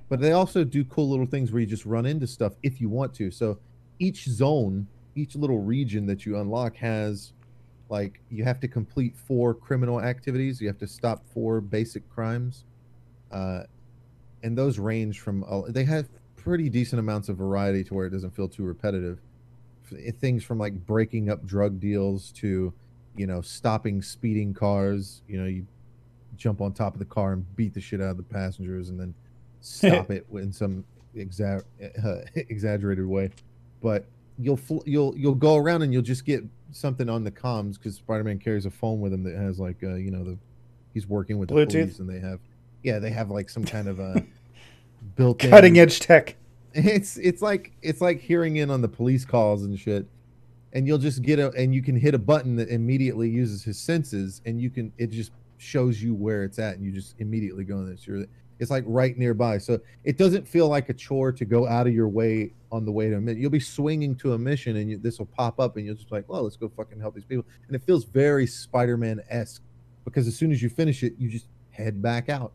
but 0.08 0.20
they 0.20 0.32
also 0.32 0.62
do 0.62 0.84
cool 0.84 1.10
little 1.10 1.26
things 1.26 1.52
where 1.52 1.60
you 1.60 1.66
just 1.66 1.84
run 1.84 2.06
into 2.06 2.26
stuff 2.26 2.54
if 2.62 2.80
you 2.80 2.88
want 2.88 3.12
to. 3.14 3.30
So 3.30 3.58
each 3.98 4.26
zone, 4.26 4.86
each 5.16 5.34
little 5.34 5.60
region 5.60 6.06
that 6.06 6.24
you 6.24 6.38
unlock 6.38 6.76
has 6.76 7.32
like 7.88 8.20
you 8.30 8.44
have 8.44 8.60
to 8.60 8.68
complete 8.68 9.16
four 9.16 9.54
criminal 9.54 10.00
activities. 10.00 10.60
You 10.60 10.68
have 10.68 10.78
to 10.78 10.86
stop 10.86 11.24
four 11.32 11.60
basic 11.60 12.08
crimes, 12.08 12.64
uh, 13.32 13.62
and 14.42 14.56
those 14.56 14.78
range 14.78 15.20
from 15.20 15.44
uh, 15.48 15.62
they 15.68 15.84
have 15.84 16.08
pretty 16.36 16.68
decent 16.68 17.00
amounts 17.00 17.28
of 17.28 17.36
variety 17.36 17.82
to 17.84 17.94
where 17.94 18.06
it 18.06 18.10
doesn't 18.10 18.34
feel 18.34 18.48
too 18.48 18.62
repetitive. 18.62 19.18
Things 20.20 20.44
from 20.44 20.58
like 20.58 20.74
breaking 20.86 21.30
up 21.30 21.44
drug 21.46 21.80
deals 21.80 22.32
to 22.32 22.72
you 23.16 23.26
know, 23.26 23.40
stopping 23.40 24.02
speeding 24.02 24.54
cars. 24.54 25.22
You 25.28 25.40
know, 25.40 25.46
you 25.46 25.66
jump 26.36 26.60
on 26.60 26.72
top 26.72 26.92
of 26.92 26.98
the 26.98 27.06
car 27.06 27.32
and 27.32 27.56
beat 27.56 27.74
the 27.74 27.80
shit 27.80 28.00
out 28.00 28.10
of 28.10 28.16
the 28.16 28.22
passengers, 28.22 28.90
and 28.90 29.00
then 29.00 29.14
stop 29.60 30.10
it 30.10 30.26
in 30.32 30.52
some 30.52 30.84
exa- 31.16 31.64
uh, 32.04 32.20
exaggerated 32.34 33.06
way. 33.06 33.30
But 33.82 34.06
you'll 34.38 34.56
fl- 34.56 34.82
you'll 34.84 35.16
you'll 35.16 35.34
go 35.34 35.56
around 35.56 35.82
and 35.82 35.92
you'll 35.92 36.02
just 36.02 36.24
get 36.24 36.42
something 36.72 37.08
on 37.08 37.24
the 37.24 37.30
comms 37.30 37.74
because 37.74 37.96
Spider-Man 37.96 38.38
carries 38.38 38.66
a 38.66 38.70
phone 38.70 39.00
with 39.00 39.12
him 39.12 39.22
that 39.24 39.34
has 39.36 39.58
like 39.58 39.82
uh, 39.82 39.94
you 39.94 40.10
know 40.10 40.24
the 40.24 40.38
he's 40.92 41.06
working 41.06 41.38
with 41.38 41.48
the 41.48 41.54
police 41.54 41.98
and 41.98 42.08
they 42.08 42.18
have 42.18 42.40
yeah 42.82 42.98
they 42.98 43.10
have 43.10 43.30
like 43.30 43.48
some 43.48 43.64
kind 43.64 43.88
of 43.88 43.98
a 43.98 44.24
built 45.16 45.38
cutting 45.38 45.78
edge 45.78 46.00
tech. 46.00 46.36
It's 46.78 47.16
it's 47.16 47.40
like 47.40 47.72
it's 47.80 48.02
like 48.02 48.20
hearing 48.20 48.56
in 48.56 48.70
on 48.70 48.82
the 48.82 48.88
police 48.88 49.24
calls 49.24 49.64
and 49.64 49.78
shit 49.78 50.06
and 50.74 50.86
you'll 50.86 50.98
just 50.98 51.22
get 51.22 51.38
a 51.38 51.50
and 51.52 51.74
you 51.74 51.82
can 51.82 51.96
hit 51.96 52.14
a 52.14 52.18
button 52.18 52.54
that 52.56 52.68
immediately 52.68 53.30
uses 53.30 53.64
his 53.64 53.78
senses 53.78 54.42
and 54.44 54.60
you 54.60 54.68
can 54.68 54.92
it 54.98 55.06
just 55.06 55.32
shows 55.56 56.02
you 56.02 56.14
where 56.14 56.44
it's 56.44 56.58
at 56.58 56.76
and 56.76 56.84
you 56.84 56.92
just 56.92 57.14
immediately 57.18 57.64
go 57.64 57.78
in 57.78 57.86
there. 57.86 58.26
It's 58.58 58.70
like 58.70 58.84
right 58.86 59.16
nearby 59.18 59.58
so 59.58 59.78
it 60.04 60.16
doesn't 60.16 60.46
feel 60.46 60.68
like 60.68 60.88
a 60.88 60.94
chore 60.94 61.32
to 61.32 61.44
go 61.44 61.66
out 61.66 61.86
of 61.86 61.94
your 61.94 62.08
way 62.08 62.52
on 62.72 62.84
the 62.84 62.92
way 62.92 63.08
to 63.08 63.16
a 63.16 63.20
mission 63.20 63.40
you'll 63.40 63.50
be 63.50 63.60
swinging 63.60 64.14
to 64.14 64.32
a 64.32 64.38
mission 64.38 64.76
and 64.76 65.02
this 65.02 65.18
will 65.18 65.26
pop 65.26 65.60
up 65.60 65.76
and 65.76 65.86
you'll 65.86 65.94
just 65.94 66.08
be 66.08 66.16
like 66.16 66.28
well 66.28 66.42
let's 66.42 66.56
go 66.56 66.68
fucking 66.68 67.00
help 67.00 67.14
these 67.14 67.24
people 67.24 67.44
and 67.66 67.76
it 67.76 67.82
feels 67.82 68.04
very 68.04 68.46
spider-man-esque 68.46 69.62
because 70.04 70.26
as 70.26 70.36
soon 70.36 70.50
as 70.50 70.62
you 70.62 70.68
finish 70.68 71.02
it 71.02 71.14
you 71.18 71.28
just 71.28 71.46
head 71.70 72.00
back 72.00 72.28
out 72.28 72.52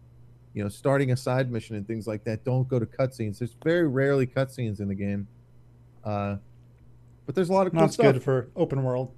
you 0.54 0.64
know 0.64 0.70
starting 0.70 1.12
a 1.12 1.18
side 1.18 1.52
mission 1.52 1.76
and 1.76 1.88
things 1.88 2.08
like 2.08 2.24
that 2.24 2.44
don't 2.44 2.68
go 2.68 2.80
to 2.80 2.86
cutscenes 2.86 3.40
there's 3.40 3.56
very 3.64 3.88
rarely 3.88 4.26
cutscenes 4.26 4.80
in 4.80 4.88
the 4.88 4.96
game 4.96 5.28
uh 6.04 6.36
but 7.26 7.36
there's 7.36 7.50
a 7.50 7.54
lot 7.54 7.68
of 7.68 7.72
cool 7.72 7.82
That's 7.82 7.94
stuff. 7.94 8.14
good 8.14 8.24
for 8.24 8.50
open 8.56 8.84
world. 8.84 9.14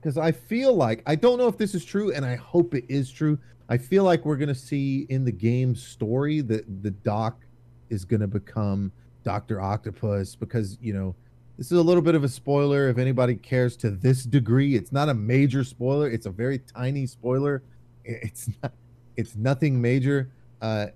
Because 0.00 0.16
I 0.16 0.32
feel 0.32 0.74
like 0.74 1.02
I 1.06 1.14
don't 1.14 1.38
know 1.38 1.48
if 1.48 1.58
this 1.58 1.74
is 1.74 1.84
true, 1.84 2.12
and 2.12 2.24
I 2.24 2.36
hope 2.36 2.74
it 2.74 2.84
is 2.88 3.10
true. 3.10 3.38
I 3.68 3.76
feel 3.76 4.04
like 4.04 4.24
we're 4.24 4.36
gonna 4.36 4.54
see 4.54 5.06
in 5.10 5.24
the 5.24 5.32
game 5.32 5.74
story 5.74 6.40
that 6.42 6.82
the 6.82 6.90
Doc 6.90 7.44
is 7.90 8.04
gonna 8.04 8.26
become 8.26 8.90
Doctor 9.24 9.60
Octopus 9.60 10.34
because 10.34 10.78
you 10.80 10.94
know 10.94 11.14
this 11.58 11.66
is 11.70 11.78
a 11.78 11.82
little 11.82 12.02
bit 12.02 12.14
of 12.14 12.24
a 12.24 12.28
spoiler 12.28 12.88
if 12.88 12.96
anybody 12.96 13.34
cares 13.34 13.76
to 13.78 13.90
this 13.90 14.24
degree. 14.24 14.74
It's 14.74 14.92
not 14.92 15.10
a 15.10 15.14
major 15.14 15.62
spoiler. 15.62 16.10
It's 16.10 16.26
a 16.26 16.30
very 16.30 16.58
tiny 16.58 17.06
spoiler. 17.06 17.62
It's 18.04 18.48
not. 18.62 18.72
It's 19.16 19.36
nothing 19.36 19.78
major. 19.80 20.30
Uh, 20.62 20.86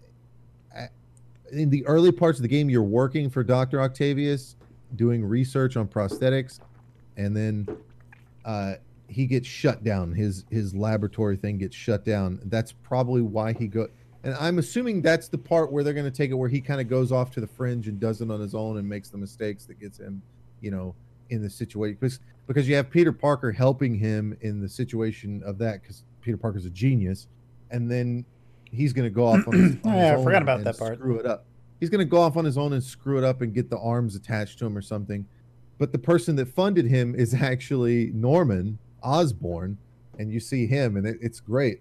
in 1.53 1.71
the 1.71 1.87
early 1.87 2.11
parts 2.11 2.39
of 2.39 2.43
the 2.43 2.49
game, 2.49 2.71
you're 2.71 2.83
working 2.83 3.31
for 3.31 3.45
Doctor 3.45 3.81
Octavius, 3.81 4.57
doing 4.97 5.25
research 5.25 5.77
on 5.77 5.87
prosthetics, 5.87 6.61
and 7.17 7.37
then 7.37 7.69
uh, 8.45 8.75
he 9.15 9.27
gets 9.27 9.47
shut 9.47 9.85
down. 9.85 10.13
His 10.13 10.45
his 10.51 10.75
laboratory 10.75 11.37
thing 11.37 11.59
gets 11.59 11.77
shut 11.77 12.05
down. 12.05 12.41
That's 12.45 12.73
probably 12.73 13.23
why 13.23 13.53
he 13.53 13.67
go. 13.67 13.89
And 14.23 14.35
I'm 14.37 14.59
assuming 14.59 15.03
that's 15.03 15.29
the 15.29 15.39
part 15.39 15.71
where 15.71 15.85
they're 15.85 15.93
going 15.93 16.11
to 16.11 16.17
take 16.17 16.31
it 16.31 16.35
where 16.35 16.49
he 16.49 16.61
kind 16.61 16.81
of 16.81 16.89
goes 16.89 17.13
off 17.13 17.31
to 17.33 17.41
the 17.41 17.47
fringe 17.47 17.89
and 17.89 18.01
does 18.01 18.21
it 18.21 18.31
on 18.31 18.41
his 18.41 18.55
own 18.55 18.79
and 18.79 18.89
makes 18.89 19.11
the 19.11 19.19
mistakes 19.19 19.67
that 19.67 19.79
gets 19.79 19.99
him, 19.99 20.23
you 20.63 20.71
know, 20.71 20.95
in 21.31 21.43
the 21.43 21.51
situation. 21.51 21.99
Because 22.01 22.21
because 22.47 22.69
you 22.69 22.75
have 22.77 22.91
Peter 22.91 23.13
Parker 23.13 23.53
helping 23.53 23.95
him 23.95 24.37
in 24.41 24.61
the 24.61 24.69
situation 24.69 25.43
of 25.45 25.59
that 25.59 25.83
because 25.83 26.05
Peter 26.21 26.37
Parker's 26.37 26.67
a 26.67 26.71
genius, 26.71 27.29
and 27.71 27.91
then 27.91 28.25
he's 28.71 28.93
going 28.93 29.07
to 29.07 29.15
go 29.15 29.27
off 29.27 29.47
on 29.47 29.53
his, 29.53 29.73
on 29.85 29.95
yeah, 29.95 30.17
I 30.19 30.23
forgot 30.23 30.43
about 30.43 30.65
that 30.65 30.79
part. 30.79 30.99
Screw 30.99 31.19
it 31.19 31.27
up 31.27 31.47
he's 31.85 31.91
going 31.91 31.99
to 31.99 32.11
go 32.11 32.21
off 32.21 32.39
on 32.39 32.47
his 32.47 32.57
own 32.57 32.73
and 32.73 32.83
screw 32.83 33.19
it 33.19 33.25
up 33.25 33.43
and 33.43 33.53
get 33.53 33.69
the 33.69 33.79
arms 33.79 34.15
attached 34.15 34.59
to 34.59 34.65
him 34.65 34.75
or 34.77 34.81
something. 34.81 35.27
But 35.77 35.93
the 35.93 35.99
person 35.99 36.35
that 36.37 36.49
funded 36.49 36.87
him 36.87 37.15
is 37.15 37.35
actually 37.43 38.11
Norman 38.15 38.79
Osborn, 39.05 39.79
and 40.19 40.33
you 40.33 40.41
see 40.41 40.67
him, 40.67 40.97
and 40.97 41.07
it, 41.07 41.19
it's 41.21 41.41
great. 41.41 41.81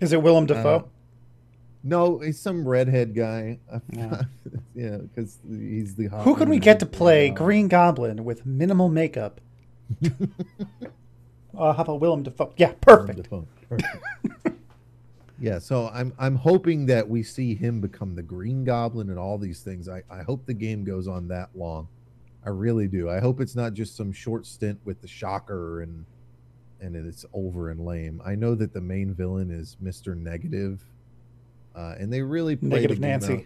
Is 0.00 0.12
it 0.12 0.22
Willem 0.22 0.44
uh, 0.44 0.48
Dafoe? 0.48 0.88
No, 1.84 2.18
he's 2.20 2.40
some 2.40 2.66
redhead 2.66 3.14
guy. 3.14 3.58
Yeah, 4.74 4.96
because 4.96 5.38
yeah, 5.46 5.58
he's 5.58 5.94
the. 5.94 6.08
Who 6.08 6.34
could 6.34 6.48
we 6.48 6.58
get 6.58 6.80
to 6.80 6.86
play 6.86 7.28
Green 7.28 7.68
Goblin 7.68 8.24
with 8.24 8.46
minimal 8.46 8.88
makeup? 8.88 9.38
uh, 10.02 11.72
how 11.74 11.82
about 11.82 12.00
Willem 12.00 12.22
Dafoe? 12.22 12.54
Yeah, 12.56 12.72
perfect. 12.80 13.28
perfect. 13.28 13.84
yeah, 15.38 15.58
so 15.58 15.90
I'm 15.92 16.14
I'm 16.18 16.36
hoping 16.36 16.86
that 16.86 17.06
we 17.06 17.22
see 17.22 17.54
him 17.54 17.82
become 17.82 18.14
the 18.14 18.22
Green 18.22 18.64
Goblin 18.64 19.10
and 19.10 19.18
all 19.18 19.36
these 19.36 19.60
things. 19.60 19.90
I 19.90 20.02
I 20.08 20.22
hope 20.22 20.46
the 20.46 20.54
game 20.54 20.84
goes 20.84 21.06
on 21.06 21.28
that 21.28 21.50
long. 21.54 21.88
I 22.44 22.48
really 22.48 22.88
do. 22.88 23.10
I 23.10 23.20
hope 23.20 23.40
it's 23.40 23.54
not 23.54 23.74
just 23.74 23.94
some 23.96 24.10
short 24.10 24.46
stint 24.46 24.80
with 24.84 25.02
the 25.02 25.08
Shocker 25.08 25.82
and 25.82 26.06
and 26.82 26.96
it's 26.96 27.24
over 27.32 27.70
and 27.70 27.84
lame. 27.84 28.20
I 28.24 28.34
know 28.34 28.54
that 28.54 28.72
the 28.72 28.80
main 28.80 29.14
villain 29.14 29.50
is 29.50 29.76
Mister 29.80 30.14
Negative, 30.14 30.84
uh, 31.74 31.94
and 31.98 32.12
they 32.12 32.22
really 32.22 32.56
play 32.56 32.68
Negative 32.68 33.00
the 33.00 33.06
Nancy. 33.06 33.34
Out, 33.34 33.44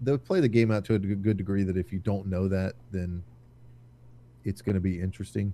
they 0.00 0.16
play 0.18 0.40
the 0.40 0.48
game 0.48 0.70
out 0.70 0.84
to 0.86 0.94
a 0.94 0.98
good 0.98 1.36
degree. 1.36 1.64
That 1.64 1.76
if 1.76 1.92
you 1.92 1.98
don't 1.98 2.26
know 2.26 2.48
that, 2.48 2.74
then 2.90 3.22
it's 4.44 4.62
going 4.62 4.74
to 4.74 4.80
be 4.80 5.00
interesting. 5.00 5.52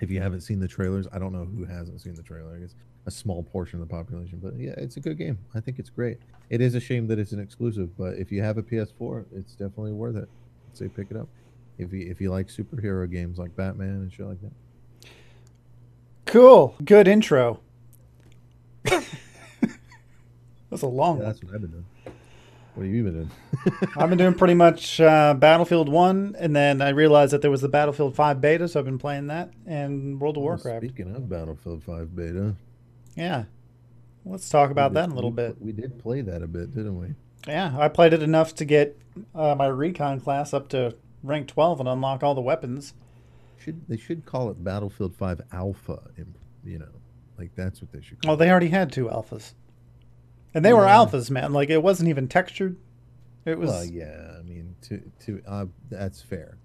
If 0.00 0.10
you 0.10 0.20
haven't 0.20 0.40
seen 0.40 0.58
the 0.58 0.68
trailers, 0.68 1.06
I 1.12 1.18
don't 1.18 1.32
know 1.32 1.44
who 1.44 1.64
hasn't 1.64 2.00
seen 2.00 2.14
the 2.14 2.22
trailer. 2.22 2.56
I 2.56 2.58
guess 2.58 2.74
a 3.06 3.10
small 3.10 3.42
portion 3.42 3.80
of 3.80 3.88
the 3.88 3.94
population, 3.94 4.40
but 4.42 4.58
yeah, 4.58 4.74
it's 4.76 4.96
a 4.96 5.00
good 5.00 5.18
game. 5.18 5.38
I 5.54 5.60
think 5.60 5.78
it's 5.78 5.90
great. 5.90 6.18
It 6.50 6.60
is 6.60 6.74
a 6.74 6.80
shame 6.80 7.06
that 7.08 7.18
it's 7.18 7.32
an 7.32 7.40
exclusive, 7.40 7.96
but 7.96 8.14
if 8.14 8.32
you 8.32 8.42
have 8.42 8.58
a 8.58 8.62
PS4, 8.62 9.26
it's 9.34 9.52
definitely 9.52 9.92
worth 9.92 10.16
it. 10.16 10.28
I'd 10.70 10.76
say 10.76 10.88
pick 10.88 11.08
it 11.10 11.16
up 11.16 11.28
if 11.78 11.92
you 11.92 12.06
if 12.10 12.20
you 12.20 12.30
like 12.30 12.48
superhero 12.48 13.10
games 13.10 13.38
like 13.38 13.54
Batman 13.56 13.88
and 13.88 14.12
shit 14.12 14.26
like 14.26 14.40
that. 14.42 14.52
Cool. 16.34 16.74
Good 16.84 17.06
intro. 17.06 17.60
that's 18.82 19.06
a 20.82 20.86
long 20.88 21.18
yeah, 21.18 21.22
one. 21.22 21.32
That's 21.32 21.44
what 21.44 21.54
I've 21.54 21.60
been 21.60 21.70
doing. 21.70 21.86
What 22.74 22.86
have 22.86 22.92
you 22.92 23.04
been 23.04 23.12
doing? 23.12 23.30
I've 23.96 24.08
been 24.08 24.18
doing 24.18 24.34
pretty 24.34 24.54
much 24.54 25.00
uh, 25.00 25.34
Battlefield 25.34 25.88
1, 25.88 26.34
and 26.36 26.56
then 26.56 26.82
I 26.82 26.88
realized 26.88 27.32
that 27.34 27.40
there 27.40 27.52
was 27.52 27.60
the 27.60 27.68
Battlefield 27.68 28.16
5 28.16 28.40
beta, 28.40 28.66
so 28.66 28.80
I've 28.80 28.84
been 28.84 28.98
playing 28.98 29.28
that, 29.28 29.52
and 29.64 30.20
World 30.20 30.36
of 30.36 30.40
oh, 30.40 30.46
Warcraft. 30.46 30.84
Speaking 30.84 31.14
of 31.14 31.28
Battlefield 31.28 31.84
5 31.84 32.16
beta. 32.16 32.56
Yeah. 33.14 33.44
Let's 34.24 34.48
talk 34.48 34.72
about 34.72 34.90
did, 34.90 34.96
that 34.96 35.04
in 35.04 35.12
a 35.12 35.14
little 35.14 35.30
we, 35.30 35.36
bit. 35.36 35.62
We 35.62 35.70
did 35.70 36.00
play 36.00 36.20
that 36.22 36.42
a 36.42 36.48
bit, 36.48 36.74
didn't 36.74 36.98
we? 36.98 37.14
Yeah, 37.46 37.76
I 37.78 37.86
played 37.86 38.12
it 38.12 38.24
enough 38.24 38.56
to 38.56 38.64
get 38.64 38.98
uh, 39.36 39.54
my 39.54 39.68
recon 39.68 40.18
class 40.20 40.52
up 40.52 40.66
to 40.70 40.96
rank 41.22 41.46
12 41.46 41.78
and 41.78 41.88
unlock 41.88 42.24
all 42.24 42.34
the 42.34 42.40
weapons. 42.40 42.92
Should 43.64 43.88
They 43.88 43.96
should 43.96 44.26
call 44.26 44.50
it 44.50 44.62
Battlefield 44.62 45.16
5 45.16 45.40
Alpha, 45.52 46.02
you 46.64 46.78
know, 46.78 46.84
like 47.38 47.54
that's 47.56 47.80
what 47.80 47.90
they 47.92 48.02
should 48.02 48.20
call 48.20 48.32
Oh, 48.32 48.36
they 48.36 48.50
already 48.50 48.68
had 48.68 48.92
two 48.92 49.06
alphas. 49.06 49.54
And 50.52 50.62
they 50.62 50.68
yeah. 50.68 50.76
were 50.76 50.82
alphas, 50.82 51.30
man. 51.30 51.54
Like 51.54 51.70
it 51.70 51.82
wasn't 51.82 52.10
even 52.10 52.28
textured. 52.28 52.76
It 53.46 53.58
was. 53.58 53.70
Well, 53.70 53.84
yeah. 53.86 54.32
I 54.38 54.42
mean, 54.42 54.76
to 54.82 55.02
to 55.20 55.42
uh, 55.46 55.66
that's 55.88 56.20
fair. 56.20 56.58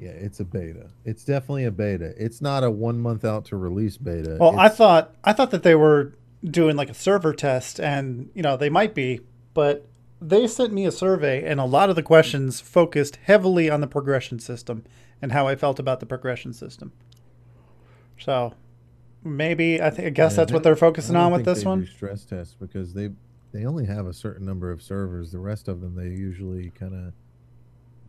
Yeah, 0.00 0.10
it's 0.10 0.40
a 0.40 0.44
beta. 0.44 0.90
It's 1.04 1.24
definitely 1.24 1.64
a 1.64 1.70
beta. 1.70 2.12
It's 2.16 2.40
not 2.42 2.64
a 2.64 2.70
one 2.70 2.98
month 3.00 3.24
out 3.24 3.44
to 3.46 3.56
release 3.56 3.96
beta. 3.96 4.36
Well, 4.38 4.50
it's... 4.50 4.58
I 4.58 4.68
thought 4.68 5.14
I 5.22 5.32
thought 5.32 5.52
that 5.52 5.62
they 5.62 5.76
were 5.76 6.14
doing 6.42 6.76
like 6.76 6.90
a 6.90 6.94
server 6.94 7.32
test, 7.32 7.78
and 7.78 8.30
you 8.34 8.42
know 8.42 8.56
they 8.56 8.68
might 8.68 8.94
be, 8.94 9.20
but 9.54 9.86
they 10.20 10.48
sent 10.48 10.72
me 10.72 10.86
a 10.86 10.92
survey, 10.92 11.48
and 11.48 11.60
a 11.60 11.64
lot 11.64 11.88
of 11.88 11.96
the 11.96 12.02
questions 12.02 12.60
focused 12.60 13.16
heavily 13.24 13.70
on 13.70 13.80
the 13.80 13.86
progression 13.86 14.40
system 14.40 14.84
and 15.20 15.32
how 15.32 15.46
I 15.46 15.56
felt 15.56 15.78
about 15.78 16.00
the 16.00 16.06
progression 16.06 16.52
system. 16.52 16.92
So 18.18 18.54
maybe 19.24 19.80
I 19.82 19.90
think 19.90 20.06
I 20.06 20.10
guess 20.10 20.32
yeah, 20.32 20.36
that's 20.36 20.52
what 20.52 20.62
they're 20.62 20.76
focusing 20.76 21.16
on 21.16 21.32
with 21.32 21.44
this 21.44 21.64
one. 21.64 21.86
stress 21.86 22.24
tests 22.24 22.56
because 22.58 22.94
they 22.94 23.10
they 23.52 23.64
only 23.64 23.86
have 23.86 24.06
a 24.06 24.12
certain 24.12 24.46
number 24.46 24.70
of 24.70 24.82
servers. 24.82 25.32
The 25.32 25.38
rest 25.38 25.68
of 25.68 25.80
them 25.80 25.94
they 25.94 26.08
usually 26.08 26.70
kind 26.70 26.94
of 26.94 27.12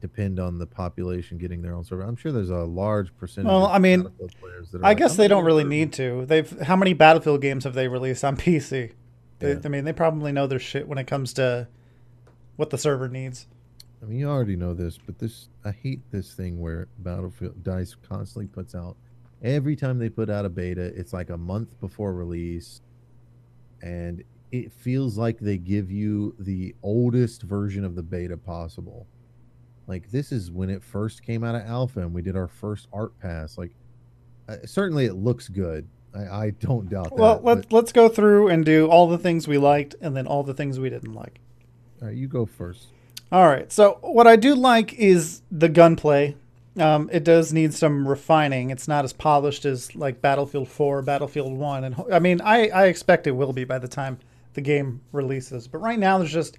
depend 0.02 0.40
on 0.40 0.58
the 0.58 0.66
population 0.66 1.38
getting 1.38 1.62
their 1.62 1.74
own 1.74 1.84
server. 1.84 2.04
I'm 2.04 2.16
sure 2.16 2.32
there's 2.32 2.50
a 2.50 2.64
large 2.64 3.16
percentage. 3.18 3.50
Well, 3.50 3.66
I 3.66 3.80
mean, 3.80 4.08
I 4.76 4.78
like, 4.78 4.98
guess 4.98 5.16
they 5.16 5.28
don't 5.28 5.44
really 5.44 5.64
need 5.64 5.94
to. 5.94 6.26
They've 6.26 6.50
how 6.62 6.76
many 6.76 6.94
Battlefield 6.94 7.42
games 7.42 7.64
have 7.66 7.74
they 7.74 7.88
released 7.88 8.24
on 8.24 8.38
PC? 8.38 8.94
They, 9.40 9.54
yeah. 9.54 9.60
I 9.64 9.68
mean, 9.68 9.86
they 9.86 9.94
probably 9.94 10.32
know 10.32 10.48
their 10.48 10.60
shit 10.60 10.88
when 10.88 10.98
it 10.98 11.08
comes 11.08 11.34
to 11.34 11.68
what 12.56 12.70
the 12.70 12.78
server 12.78 13.08
needs. 13.08 13.48
I 14.02 14.06
mean, 14.06 14.20
you 14.20 14.30
already 14.30 14.56
know 14.56 14.74
this, 14.74 14.98
but 14.98 15.20
this 15.20 15.50
I 15.66 15.72
hate 15.72 16.02
this 16.12 16.34
thing 16.34 16.60
where 16.60 16.88
Battlefield 17.00 17.64
Dice 17.64 17.96
constantly 17.96 18.48
puts 18.48 18.74
out 18.74 18.96
every 19.42 19.76
time 19.76 20.00
they 20.00 20.10
put 20.10 20.30
out 20.30 20.46
a 20.46 20.50
beta, 20.50 20.82
it's 20.82 21.14
like 21.14 21.30
a 21.30 21.38
month 21.38 21.80
before 21.80 22.14
release, 22.14 22.82
and 23.82 24.24
it 24.52 24.72
feels 24.72 25.18
like 25.18 25.40
they 25.40 25.58
give 25.58 25.92
you 25.92 26.36
the 26.40 26.76
oldest 26.84 27.44
version 27.44 27.86
of 27.86 27.96
the 27.96 28.04
beta 28.04 28.38
possible. 28.38 29.08
Like 29.88 30.12
this 30.12 30.32
is 30.32 30.52
when 30.52 30.70
it 30.70 30.84
first 30.84 31.24
came 31.24 31.44
out 31.44 31.56
of 31.56 31.64
alpha, 31.64 32.02
and 32.02 32.14
we 32.14 32.22
did 32.22 32.36
our 32.36 32.48
first 32.48 32.88
art 32.94 33.18
pass. 33.20 33.58
Like, 33.58 33.72
uh, 34.48 34.58
certainly 34.66 35.06
it 35.06 35.16
looks 35.16 35.48
good. 35.48 35.88
I, 36.14 36.20
I 36.20 36.50
don't 36.52 36.90
doubt 36.90 37.10
that. 37.10 37.16
Well, 37.16 37.40
let's 37.44 37.72
let's 37.72 37.92
go 37.92 38.10
through 38.10 38.50
and 38.50 38.66
do 38.66 38.88
all 38.88 39.08
the 39.08 39.18
things 39.18 39.48
we 39.48 39.58
liked, 39.58 39.96
and 40.02 40.16
then 40.16 40.28
all 40.28 40.44
the 40.44 40.54
things 40.54 40.80
we 40.80 40.90
didn't 40.90 41.14
like. 41.14 41.40
All 42.02 42.08
right, 42.08 42.18
you 42.18 42.28
go 42.28 42.46
first. 42.46 42.88
All 43.32 43.48
right. 43.48 43.72
So 43.72 44.00
what 44.02 44.28
I 44.28 44.36
do 44.36 44.56
like 44.56 44.94
is 44.94 45.42
the 45.52 45.70
gunplay. 45.70 46.36
Um, 46.78 47.10
it 47.12 47.24
does 47.24 47.52
need 47.52 47.74
some 47.74 48.08
refining. 48.08 48.70
It's 48.70 48.88
not 48.88 49.04
as 49.04 49.14
polished 49.14 49.66
as 49.66 49.96
like 49.96 50.22
Battlefield 50.22 50.68
4, 50.68 51.02
Battlefield 51.02 51.54
1, 51.54 51.84
and 51.84 51.96
I 52.12 52.20
mean, 52.20 52.42
I, 52.42 52.70
I 52.70 52.86
expect 52.86 53.28
it 53.28 53.32
will 53.32 53.52
be 53.54 53.66
by 53.66 53.80
the 53.80 53.88
time 53.88 54.20
the 54.54 54.62
game 54.62 55.02
releases. 55.12 55.68
But 55.68 55.80
right 55.80 56.00
now, 56.00 56.18
there's 56.18 56.32
just 56.32 56.58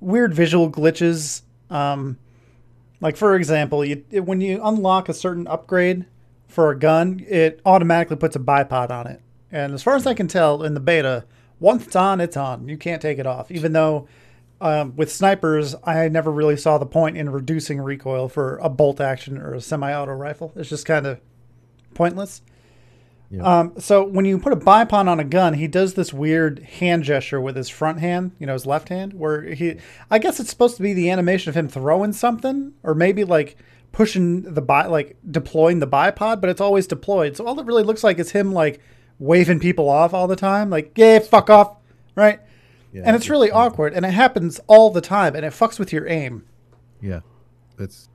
weird 0.00 0.32
visual 0.32 0.70
glitches. 0.70 1.42
Um, 1.70 2.18
like 3.00 3.16
for 3.16 3.34
example, 3.34 3.84
you, 3.84 4.04
when 4.22 4.40
you 4.40 4.60
unlock 4.62 5.08
a 5.08 5.14
certain 5.14 5.46
upgrade 5.46 6.06
for 6.46 6.70
a 6.70 6.78
gun, 6.78 7.24
it 7.28 7.60
automatically 7.66 8.16
puts 8.16 8.36
a 8.36 8.40
bipod 8.40 8.90
on 8.90 9.06
it. 9.06 9.20
And 9.50 9.72
as 9.72 9.82
far 9.82 9.96
as 9.96 10.06
I 10.06 10.14
can 10.14 10.28
tell, 10.28 10.62
in 10.62 10.74
the 10.74 10.80
beta, 10.80 11.24
once 11.58 11.86
it's 11.86 11.96
on, 11.96 12.20
it's 12.20 12.36
on. 12.36 12.68
You 12.68 12.76
can't 12.76 13.02
take 13.02 13.18
it 13.18 13.26
off, 13.26 13.50
even 13.50 13.72
though 13.72 14.08
um, 14.60 14.96
with 14.96 15.12
snipers, 15.12 15.74
I 15.84 16.08
never 16.08 16.30
really 16.30 16.56
saw 16.56 16.78
the 16.78 16.86
point 16.86 17.16
in 17.16 17.30
reducing 17.30 17.80
recoil 17.80 18.28
for 18.28 18.58
a 18.58 18.68
bolt 18.68 19.00
action 19.00 19.38
or 19.38 19.54
a 19.54 19.60
semi-auto 19.60 20.12
rifle. 20.12 20.52
It's 20.56 20.68
just 20.68 20.86
kind 20.86 21.06
of 21.06 21.20
pointless. 21.94 22.42
Yeah. 23.30 23.42
Um, 23.42 23.74
so 23.78 24.04
when 24.04 24.24
you 24.24 24.38
put 24.38 24.54
a 24.54 24.56
bipod 24.56 25.06
on 25.06 25.20
a 25.20 25.24
gun, 25.24 25.54
he 25.54 25.66
does 25.66 25.94
this 25.94 26.12
weird 26.12 26.60
hand 26.60 27.04
gesture 27.04 27.40
with 27.40 27.56
his 27.56 27.68
front 27.68 28.00
hand, 28.00 28.32
you 28.38 28.46
know, 28.46 28.54
his 28.54 28.64
left 28.64 28.88
hand, 28.88 29.12
where 29.12 29.42
he, 29.42 29.76
I 30.10 30.18
guess 30.18 30.40
it's 30.40 30.50
supposed 30.50 30.76
to 30.78 30.82
be 30.82 30.94
the 30.94 31.10
animation 31.10 31.50
of 31.50 31.56
him 31.56 31.68
throwing 31.68 32.12
something, 32.12 32.72
or 32.82 32.94
maybe 32.94 33.24
like 33.24 33.56
pushing 33.92 34.42
the 34.42 34.62
bi, 34.62 34.86
like 34.86 35.16
deploying 35.30 35.78
the 35.80 35.86
bipod, 35.86 36.40
but 36.40 36.48
it's 36.48 36.60
always 36.60 36.86
deployed. 36.86 37.36
So 37.36 37.46
all 37.46 37.58
it 37.60 37.66
really 37.66 37.82
looks 37.82 38.02
like 38.02 38.18
is 38.18 38.30
him 38.30 38.52
like 38.52 38.80
waving 39.18 39.60
people 39.60 39.90
off 39.90 40.14
all 40.14 40.26
the 40.26 40.36
time, 40.36 40.70
like 40.70 40.92
yeah, 40.96 41.18
fuck 41.18 41.50
off, 41.50 41.76
right? 42.14 42.40
Yeah, 42.98 43.04
and 43.06 43.14
it's 43.14 43.30
really 43.30 43.52
awkward, 43.52 43.94
and 43.94 44.04
it 44.04 44.10
happens 44.10 44.60
all 44.66 44.90
the 44.90 45.00
time, 45.00 45.36
and 45.36 45.44
it 45.44 45.52
fucks 45.52 45.78
with 45.78 45.92
your 45.92 46.08
aim. 46.08 46.44
Yeah, 47.00 47.20
that's 47.76 48.08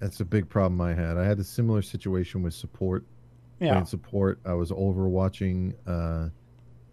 that's 0.00 0.20
a 0.20 0.24
big 0.24 0.48
problem 0.48 0.80
I 0.80 0.94
had. 0.94 1.18
I 1.18 1.26
had 1.26 1.38
a 1.38 1.44
similar 1.44 1.82
situation 1.82 2.42
with 2.42 2.54
support. 2.54 3.04
Yeah, 3.60 3.82
support. 3.84 4.40
I 4.46 4.54
was 4.54 4.70
overwatching 4.70 5.74
uh, 5.86 6.30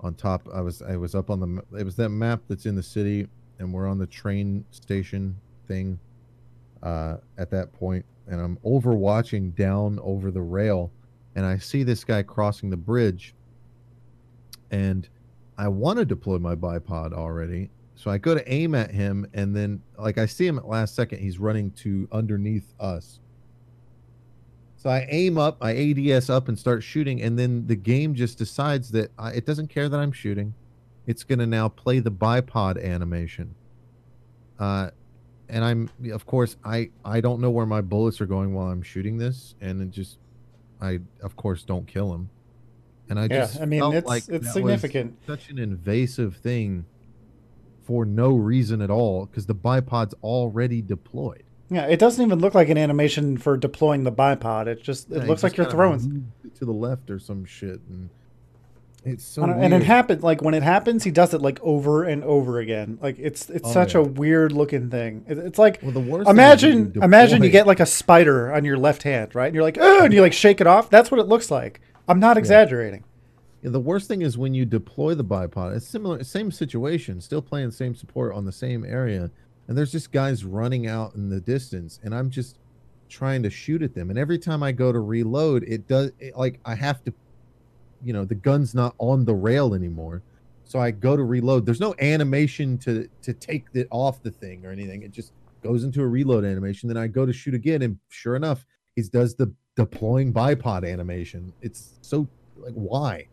on 0.01 0.13
top. 0.15 0.45
I 0.53 0.59
was 0.59 0.81
I 0.81 0.97
was 0.97 1.15
up 1.15 1.29
on 1.29 1.39
the. 1.39 1.79
It 1.79 1.85
was 1.85 1.95
that 1.95 2.09
map 2.09 2.41
that's 2.49 2.65
in 2.65 2.75
the 2.75 2.83
city, 2.83 3.27
and 3.59 3.73
we're 3.73 3.87
on 3.87 3.97
the 3.97 4.07
train 4.07 4.65
station 4.71 5.37
thing. 5.67 5.99
Uh, 6.83 7.17
at 7.37 7.51
that 7.51 7.71
point, 7.73 8.03
and 8.27 8.41
I'm 8.41 8.57
overwatching 8.65 9.55
down 9.55 9.99
over 10.01 10.31
the 10.31 10.41
rail, 10.41 10.91
and 11.35 11.45
I 11.45 11.59
see 11.59 11.83
this 11.83 12.03
guy 12.03 12.23
crossing 12.23 12.71
the 12.71 12.77
bridge, 12.77 13.35
and 14.71 15.07
I 15.61 15.67
want 15.67 15.99
to 15.99 16.05
deploy 16.05 16.39
my 16.39 16.55
bipod 16.55 17.13
already. 17.13 17.69
So 17.93 18.09
I 18.09 18.17
go 18.17 18.33
to 18.33 18.51
aim 18.51 18.73
at 18.73 18.89
him, 18.89 19.27
and 19.35 19.55
then 19.55 19.83
like 19.95 20.17
I 20.17 20.25
see 20.25 20.47
him 20.47 20.57
at 20.57 20.67
last 20.67 20.95
second, 20.95 21.19
he's 21.19 21.37
running 21.37 21.69
to 21.83 22.07
underneath 22.11 22.73
us. 22.79 23.19
So 24.75 24.89
I 24.89 25.05
aim 25.11 25.37
up, 25.37 25.59
I 25.61 25.75
ADS 25.91 26.31
up 26.31 26.47
and 26.47 26.57
start 26.57 26.81
shooting, 26.81 27.21
and 27.21 27.37
then 27.37 27.67
the 27.67 27.75
game 27.75 28.15
just 28.15 28.39
decides 28.39 28.89
that 28.93 29.11
I, 29.19 29.33
it 29.33 29.45
doesn't 29.45 29.67
care 29.67 29.87
that 29.87 29.99
I'm 29.99 30.11
shooting. 30.11 30.55
It's 31.05 31.23
going 31.23 31.37
to 31.37 31.45
now 31.45 31.69
play 31.69 31.99
the 31.99 32.09
bipod 32.09 32.83
animation. 32.83 33.53
Uh, 34.57 34.89
and 35.47 35.63
I'm 35.63 35.91
of 36.11 36.25
course 36.25 36.57
I 36.65 36.89
I 37.05 37.21
don't 37.21 37.39
know 37.39 37.51
where 37.51 37.67
my 37.67 37.81
bullets 37.81 38.19
are 38.19 38.25
going 38.25 38.55
while 38.55 38.69
I'm 38.69 38.81
shooting 38.81 39.19
this, 39.19 39.53
and 39.61 39.79
it 39.79 39.91
just 39.91 40.17
I 40.81 41.01
of 41.21 41.35
course 41.35 41.61
don't 41.61 41.85
kill 41.85 42.11
him. 42.15 42.31
And 43.11 43.19
I 43.19 43.23
yeah, 43.23 43.27
just 43.41 43.59
I 43.59 43.65
mean 43.65 43.83
it's 43.93 44.07
like 44.07 44.23
it's 44.29 44.53
significant. 44.53 45.17
such 45.27 45.49
an 45.49 45.59
invasive 45.59 46.37
thing 46.37 46.85
for 47.83 48.05
no 48.05 48.33
reason 48.33 48.81
at 48.81 48.89
all 48.89 49.25
because 49.25 49.47
the 49.47 49.53
bipod's 49.53 50.13
already 50.23 50.81
deployed. 50.81 51.43
Yeah, 51.69 51.87
it 51.87 51.99
doesn't 51.99 52.23
even 52.25 52.39
look 52.39 52.55
like 52.55 52.69
an 52.69 52.77
animation 52.77 53.37
for 53.37 53.57
deploying 53.57 54.05
the 54.05 54.13
bipod. 54.13 54.67
It 54.67 54.81
just 54.81 55.11
it 55.11 55.17
yeah, 55.17 55.23
looks 55.25 55.43
like 55.43 55.57
you're 55.57 55.69
throwing 55.69 56.31
to 56.57 56.63
the 56.65 56.71
left 56.71 57.11
or 57.11 57.19
some 57.19 57.43
shit. 57.43 57.81
And 57.89 58.09
It's 59.03 59.25
so 59.25 59.43
and 59.43 59.73
it 59.73 59.83
happens 59.83 60.23
like 60.23 60.41
when 60.41 60.53
it 60.53 60.63
happens, 60.63 61.03
he 61.03 61.11
does 61.11 61.33
it 61.33 61.41
like 61.41 61.59
over 61.61 62.05
and 62.05 62.23
over 62.23 62.59
again. 62.59 62.97
Like 63.01 63.19
it's 63.19 63.49
it's 63.49 63.67
Oh, 63.67 63.73
such 63.73 63.93
yeah. 63.93 63.99
a 63.99 64.03
weird 64.03 64.53
looking 64.53 64.89
thing. 64.89 65.25
It- 65.27 65.37
it's 65.37 65.59
like 65.59 65.79
Well, 65.81 65.91
the 65.91 65.99
worst 65.99 66.07
thing 66.09 66.19
is 66.21 66.25
when 66.27 66.35
imagine 66.37 66.91
you 66.95 67.01
imagine 67.01 67.43
you 67.43 67.49
get 67.49 67.67
like 67.67 67.81
a 67.81 67.85
spider 67.85 68.53
on 68.53 68.63
your 68.63 68.77
left 68.77 69.03
hand, 69.03 69.35
right? 69.35 69.47
And 69.47 69.55
you're 69.55 69.65
like, 69.65 69.77
oh, 69.81 70.05
and 70.05 70.13
you 70.13 70.21
like 70.21 70.31
shake 70.31 70.61
it 70.61 70.67
off. 70.67 70.89
That's 70.89 71.11
what 71.11 71.19
it 71.19 71.27
looks 71.27 71.51
like. 71.51 71.81
I'm 72.07 72.19
not 72.19 72.37
exaggerating. 72.37 73.03
Yeah, 73.61 73.69
the 73.69 73.79
worst 73.79 74.07
thing 74.07 74.21
is 74.21 74.37
when 74.37 74.53
you 74.53 74.65
deploy 74.65 75.13
the 75.13 75.23
bipod. 75.23 75.75
It's 75.75 75.87
similar, 75.87 76.23
same 76.23 76.51
situation, 76.51 77.21
still 77.21 77.41
playing 77.41 77.67
the 77.67 77.75
same 77.75 77.93
support 77.93 78.33
on 78.33 78.43
the 78.43 78.51
same 78.51 78.83
area, 78.83 79.29
and 79.67 79.77
there's 79.77 79.91
just 79.91 80.11
guys 80.11 80.43
running 80.43 80.87
out 80.87 81.15
in 81.15 81.29
the 81.29 81.39
distance, 81.39 81.99
and 82.03 82.13
I'm 82.13 82.29
just 82.29 82.57
trying 83.07 83.43
to 83.43 83.49
shoot 83.49 83.83
at 83.83 83.93
them. 83.93 84.09
And 84.09 84.17
every 84.17 84.39
time 84.39 84.63
I 84.63 84.71
go 84.71 84.91
to 84.91 84.99
reload, 84.99 85.63
it 85.63 85.87
does 85.87 86.11
it, 86.19 86.35
like 86.35 86.59
I 86.65 86.73
have 86.73 87.03
to, 87.03 87.13
you 88.03 88.13
know, 88.13 88.25
the 88.25 88.35
gun's 88.35 88.73
not 88.73 88.95
on 88.97 89.25
the 89.25 89.35
rail 89.35 89.75
anymore, 89.75 90.23
so 90.63 90.79
I 90.79 90.89
go 90.91 91.15
to 91.15 91.23
reload. 91.23 91.65
There's 91.65 91.79
no 91.79 91.93
animation 91.99 92.77
to 92.79 93.07
to 93.21 93.33
take 93.33 93.65
it 93.73 93.87
off 93.91 94.23
the 94.23 94.31
thing 94.31 94.65
or 94.65 94.71
anything. 94.71 95.03
It 95.03 95.11
just 95.11 95.33
goes 95.61 95.83
into 95.83 96.01
a 96.01 96.07
reload 96.07 96.45
animation. 96.45 96.87
Then 96.87 96.97
I 96.97 97.05
go 97.05 97.27
to 97.27 97.33
shoot 97.33 97.53
again, 97.53 97.83
and 97.83 97.99
sure 98.09 98.35
enough, 98.35 98.65
he 98.95 99.03
does 99.03 99.35
the 99.35 99.53
deploying 99.75 100.33
bipod 100.33 100.89
animation. 100.89 101.53
It's 101.61 101.93
so 102.01 102.27
like 102.57 102.73
why? 102.73 103.27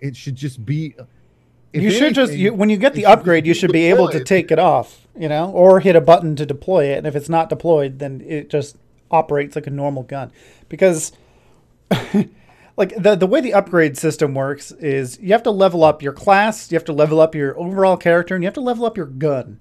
It 0.00 0.16
should 0.16 0.36
just 0.36 0.64
be. 0.64 0.94
if 1.72 1.82
you 1.82 1.90
should 1.90 2.14
just 2.14 2.32
you, 2.32 2.54
when 2.54 2.70
you 2.70 2.76
get 2.76 2.94
the 2.94 3.06
upgrade, 3.06 3.46
you 3.46 3.54
should 3.54 3.72
be 3.72 3.86
able 3.86 4.08
to 4.08 4.22
take 4.22 4.50
it 4.50 4.58
off, 4.58 5.06
you 5.16 5.28
know, 5.28 5.50
or 5.50 5.80
hit 5.80 5.96
a 5.96 6.00
button 6.00 6.36
to 6.36 6.46
deploy 6.46 6.86
it. 6.86 6.98
And 6.98 7.06
if 7.06 7.16
it's 7.16 7.28
not 7.28 7.48
deployed, 7.48 7.98
then 7.98 8.22
it 8.26 8.50
just 8.50 8.76
operates 9.10 9.56
like 9.56 9.66
a 9.66 9.70
normal 9.70 10.02
gun. 10.02 10.32
Because 10.68 11.12
like 12.76 12.94
the 12.96 13.16
the 13.16 13.26
way 13.26 13.40
the 13.40 13.54
upgrade 13.54 13.98
system 13.98 14.34
works 14.34 14.70
is 14.72 15.18
you 15.20 15.32
have 15.32 15.42
to 15.42 15.50
level 15.50 15.84
up 15.84 16.02
your 16.02 16.12
class, 16.12 16.70
you 16.70 16.76
have 16.76 16.84
to 16.84 16.92
level 16.92 17.20
up 17.20 17.34
your 17.34 17.58
overall 17.58 17.96
character, 17.96 18.34
and 18.34 18.44
you 18.44 18.46
have 18.46 18.54
to 18.54 18.60
level 18.60 18.84
up 18.84 18.96
your 18.96 19.06
gun. 19.06 19.60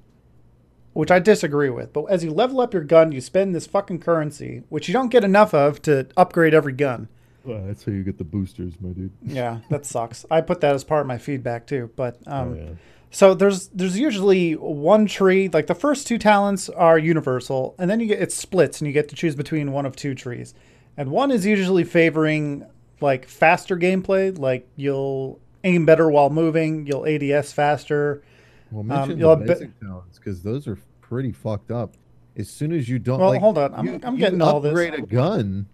Which 0.98 1.12
I 1.12 1.20
disagree 1.20 1.70
with. 1.70 1.94
But 1.94 2.06
as 2.06 2.24
you 2.24 2.32
level 2.32 2.60
up 2.60 2.74
your 2.74 2.84
gun, 2.84 3.12
you 3.12 3.22
spend 3.22 3.54
this 3.54 3.68
fucking 3.68 4.00
currency, 4.00 4.64
which 4.70 4.88
you 4.88 4.94
don't 4.94 5.10
get 5.10 5.24
enough 5.24 5.54
of 5.54 5.80
to 5.84 6.08
upgrade 6.18 6.56
every 6.56 6.74
gun. 6.74 7.08
Well, 7.44 7.64
that's 7.68 7.86
how 7.86 7.92
you 7.92 8.04
get 8.04 8.18
the 8.18 8.24
boosters, 8.24 8.74
my 8.82 8.90
dude. 8.90 9.12
Yeah, 9.22 9.60
that 9.70 9.86
sucks. 9.86 10.26
I 10.32 10.42
put 10.42 10.60
that 10.62 10.74
as 10.74 10.84
part 10.84 11.02
of 11.02 11.08
my 11.08 11.20
feedback 11.20 11.68
too. 11.68 11.92
But 11.96 12.18
um, 12.26 12.54
oh 12.54 12.56
yeah. 12.56 12.70
so 13.12 13.36
there's 13.36 13.68
there's 13.68 13.98
usually 13.98 14.54
one 14.54 15.06
tree. 15.06 15.50
Like 15.54 15.68
the 15.68 15.76
first 15.76 16.08
two 16.08 16.18
talents 16.18 16.68
are 16.68 16.98
universal, 16.98 17.76
and 17.78 17.90
then 17.92 18.00
you 18.00 18.08
get 18.08 18.20
it 18.20 18.32
splits, 18.32 18.82
and 18.82 18.88
you 18.88 18.94
get 18.94 19.08
to 19.10 19.16
choose 19.16 19.36
between 19.36 19.72
one 19.72 19.86
of 19.86 19.96
two 19.96 20.16
trees. 20.16 20.56
And 20.98 21.12
one 21.12 21.30
is 21.30 21.46
usually 21.46 21.84
favoring 21.84 22.66
like 23.02 23.28
faster 23.28 23.78
gameplay, 23.78 24.36
like 24.38 24.68
you'll 24.76 25.40
aim 25.64 25.86
better 25.86 26.10
while 26.10 26.32
moving, 26.32 26.88
you'll 26.88 27.06
ADS 27.06 27.54
faster. 27.54 28.24
Well, 28.72 28.84
mention 28.84 29.20
you'll 29.20 29.36
the 29.36 29.46
basic 29.46 29.80
talents 29.80 30.18
because 30.18 30.42
those 30.42 30.68
are 30.68 30.78
pretty 31.10 31.32
fucked 31.32 31.72
up. 31.72 31.94
As 32.36 32.50
soon 32.50 32.72
as 32.72 32.88
you 32.88 33.00
don't, 33.00 33.20
Well, 33.20 33.30
like, 33.32 33.40
hold 33.42 33.58
on, 33.58 33.74
I'm- 33.74 33.86
you- 33.86 34.00
I'm 34.04 34.14
you 34.14 34.20
getting 34.20 34.42
all 34.42 34.60
this. 34.60 34.72
Upgrade 34.72 34.94
a 34.94 35.02
gun. 35.02 35.66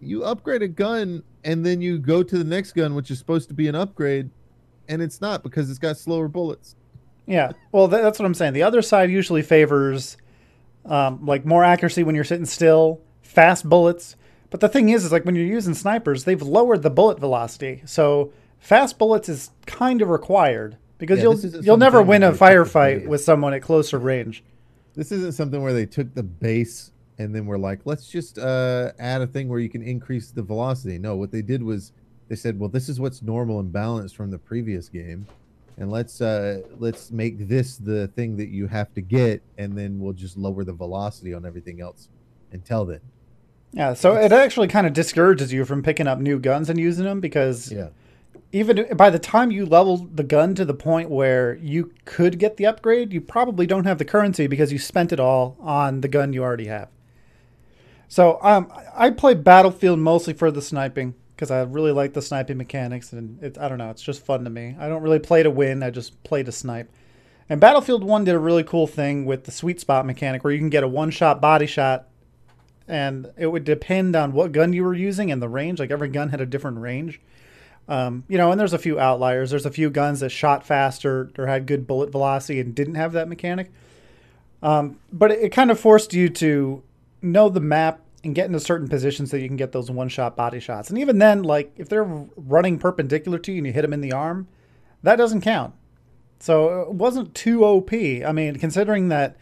You 0.00 0.24
upgrade 0.24 0.62
a 0.62 0.68
gun, 0.68 1.22
and 1.44 1.66
then 1.66 1.80
you 1.80 1.98
go 1.98 2.22
to 2.22 2.38
the 2.38 2.44
next 2.44 2.72
gun, 2.72 2.94
which 2.94 3.10
is 3.10 3.18
supposed 3.18 3.48
to 3.48 3.54
be 3.54 3.68
an 3.68 3.74
upgrade, 3.74 4.30
and 4.88 5.02
it's 5.02 5.20
not 5.20 5.42
because 5.42 5.68
it's 5.68 5.78
got 5.78 5.96
slower 5.98 6.28
bullets. 6.28 6.76
Yeah, 7.26 7.52
well, 7.72 7.88
that's 7.88 8.18
what 8.18 8.24
I'm 8.24 8.32
saying. 8.34 8.54
The 8.54 8.62
other 8.62 8.80
side 8.80 9.10
usually 9.10 9.42
favors 9.42 10.16
um, 10.86 11.26
like 11.26 11.44
more 11.44 11.64
accuracy 11.64 12.02
when 12.02 12.14
you're 12.14 12.24
sitting 12.24 12.46
still, 12.46 13.00
fast 13.20 13.68
bullets. 13.68 14.16
But 14.48 14.60
the 14.60 14.68
thing 14.70 14.88
is, 14.88 15.04
is 15.04 15.12
like 15.12 15.26
when 15.26 15.34
you're 15.34 15.44
using 15.44 15.74
snipers, 15.74 16.24
they've 16.24 16.40
lowered 16.40 16.82
the 16.82 16.88
bullet 16.88 17.18
velocity, 17.20 17.82
so 17.84 18.32
fast 18.58 18.96
bullets 18.98 19.28
is 19.28 19.50
kind 19.66 20.00
of 20.00 20.08
required 20.08 20.78
because 20.98 21.18
Yeah, 21.18 21.24
you'll 21.24 21.64
you'll 21.64 21.76
never 21.76 22.02
win 22.02 22.22
a 22.22 22.26
where 22.26 22.32
they 22.32 22.38
took 22.38 22.68
the 22.68 22.78
firefight 22.78 23.06
with 23.06 23.22
someone 23.22 23.54
at 23.54 23.62
closer 23.62 23.98
range. 23.98 24.44
This 24.94 25.12
isn't 25.12 25.32
something 25.32 25.62
where 25.62 25.72
they 25.72 25.86
took 25.86 26.14
the 26.14 26.22
base 26.22 26.90
and 27.18 27.34
then 27.34 27.46
we're 27.46 27.58
like, 27.58 27.80
let's 27.84 28.08
just 28.08 28.38
uh, 28.38 28.92
add 28.98 29.20
a 29.20 29.26
thing 29.26 29.48
where 29.48 29.58
you 29.58 29.68
can 29.68 29.82
increase 29.82 30.30
the 30.30 30.42
velocity. 30.42 30.98
No, 30.98 31.16
what 31.16 31.32
they 31.32 31.42
did 31.42 31.62
was 31.62 31.92
they 32.28 32.36
said, 32.36 32.58
well, 32.58 32.68
this 32.68 32.88
is 32.88 33.00
what's 33.00 33.22
normal 33.22 33.58
and 33.60 33.72
balanced 33.72 34.16
from 34.16 34.30
the 34.30 34.38
previous 34.38 34.88
game, 34.88 35.26
and 35.76 35.90
let's 35.90 36.20
uh, 36.20 36.62
let's 36.78 37.10
make 37.10 37.48
this 37.48 37.76
the 37.76 38.08
thing 38.08 38.36
that 38.36 38.48
you 38.48 38.68
have 38.68 38.94
to 38.94 39.00
get, 39.00 39.42
and 39.58 39.76
then 39.76 39.98
we'll 39.98 40.12
just 40.12 40.36
lower 40.36 40.62
the 40.62 40.72
velocity 40.72 41.34
on 41.34 41.44
everything 41.44 41.80
else 41.80 42.08
until 42.52 42.84
then. 42.84 43.00
Yeah, 43.72 43.94
so 43.94 44.14
it 44.14 44.32
actually 44.32 44.68
kind 44.68 44.86
of 44.86 44.92
discourages 44.92 45.52
you 45.52 45.64
from 45.64 45.82
picking 45.82 46.06
up 46.06 46.18
new 46.18 46.38
guns 46.38 46.70
and 46.70 46.78
using 46.78 47.04
them 47.04 47.20
because 47.20 47.72
Yeah, 47.72 47.88
even 48.52 48.96
by 48.96 49.10
the 49.10 49.18
time 49.18 49.50
you 49.50 49.66
level 49.66 50.08
the 50.12 50.22
gun 50.22 50.54
to 50.54 50.64
the 50.64 50.74
point 50.74 51.10
where 51.10 51.56
you 51.56 51.92
could 52.04 52.38
get 52.38 52.56
the 52.56 52.66
upgrade, 52.66 53.12
you 53.12 53.20
probably 53.20 53.66
don't 53.66 53.84
have 53.84 53.98
the 53.98 54.04
currency 54.04 54.46
because 54.46 54.72
you 54.72 54.78
spent 54.78 55.12
it 55.12 55.20
all 55.20 55.56
on 55.60 56.00
the 56.00 56.08
gun 56.08 56.32
you 56.32 56.42
already 56.42 56.66
have. 56.66 56.88
So 58.08 58.38
um, 58.42 58.72
I 58.94 59.10
play 59.10 59.34
Battlefield 59.34 59.98
mostly 59.98 60.32
for 60.32 60.50
the 60.50 60.62
sniping 60.62 61.14
because 61.36 61.50
I 61.50 61.62
really 61.62 61.92
like 61.92 62.14
the 62.14 62.22
sniping 62.22 62.56
mechanics, 62.56 63.12
and 63.12 63.40
it, 63.42 63.58
I 63.58 63.68
don't 63.68 63.78
know, 63.78 63.90
it's 63.90 64.02
just 64.02 64.24
fun 64.24 64.44
to 64.44 64.50
me. 64.50 64.74
I 64.78 64.88
don't 64.88 65.02
really 65.02 65.20
play 65.20 65.42
to 65.42 65.50
win; 65.50 65.82
I 65.82 65.90
just 65.90 66.20
play 66.24 66.42
to 66.42 66.50
snipe. 66.50 66.90
And 67.50 67.60
Battlefield 67.60 68.02
One 68.02 68.24
did 68.24 68.34
a 68.34 68.40
really 68.40 68.64
cool 68.64 68.86
thing 68.86 69.24
with 69.24 69.44
the 69.44 69.52
sweet 69.52 69.78
spot 69.78 70.04
mechanic, 70.04 70.42
where 70.42 70.52
you 70.52 70.58
can 70.58 70.70
get 70.70 70.82
a 70.82 70.88
one-shot 70.88 71.40
body 71.40 71.66
shot, 71.66 72.08
and 72.88 73.30
it 73.36 73.46
would 73.46 73.64
depend 73.64 74.16
on 74.16 74.32
what 74.32 74.52
gun 74.52 74.72
you 74.72 74.82
were 74.82 74.94
using 74.94 75.30
and 75.30 75.40
the 75.40 75.48
range. 75.48 75.78
Like 75.78 75.90
every 75.90 76.08
gun 76.08 76.30
had 76.30 76.40
a 76.40 76.46
different 76.46 76.78
range. 76.78 77.20
Um, 77.88 78.24
you 78.28 78.36
know, 78.36 78.50
and 78.50 78.60
there's 78.60 78.74
a 78.74 78.78
few 78.78 79.00
outliers. 79.00 79.50
There's 79.50 79.64
a 79.64 79.70
few 79.70 79.88
guns 79.88 80.20
that 80.20 80.28
shot 80.28 80.64
faster 80.64 81.30
or 81.38 81.46
had 81.46 81.66
good 81.66 81.86
bullet 81.86 82.10
velocity 82.10 82.60
and 82.60 82.74
didn't 82.74 82.96
have 82.96 83.12
that 83.12 83.28
mechanic. 83.28 83.72
Um, 84.62 84.98
but 85.10 85.30
it, 85.30 85.44
it 85.44 85.48
kind 85.50 85.70
of 85.70 85.80
forced 85.80 86.12
you 86.12 86.28
to 86.28 86.82
know 87.22 87.48
the 87.48 87.60
map 87.60 88.00
and 88.22 88.34
get 88.34 88.46
into 88.46 88.60
certain 88.60 88.88
positions 88.88 89.30
so 89.30 89.36
you 89.36 89.48
can 89.48 89.56
get 89.56 89.72
those 89.72 89.90
one 89.90 90.08
shot 90.08 90.36
body 90.36 90.60
shots. 90.60 90.90
And 90.90 90.98
even 90.98 91.18
then, 91.18 91.42
like 91.42 91.72
if 91.76 91.88
they're 91.88 92.04
running 92.36 92.78
perpendicular 92.78 93.38
to 93.38 93.52
you 93.52 93.58
and 93.58 93.66
you 93.66 93.72
hit 93.72 93.82
them 93.82 93.92
in 93.92 94.02
the 94.02 94.12
arm, 94.12 94.48
that 95.02 95.16
doesn't 95.16 95.40
count. 95.40 95.74
So 96.40 96.82
it 96.82 96.92
wasn't 96.92 97.34
too 97.34 97.64
OP. 97.64 97.92
I 97.92 98.32
mean, 98.32 98.56
considering 98.56 99.08
that 99.08 99.36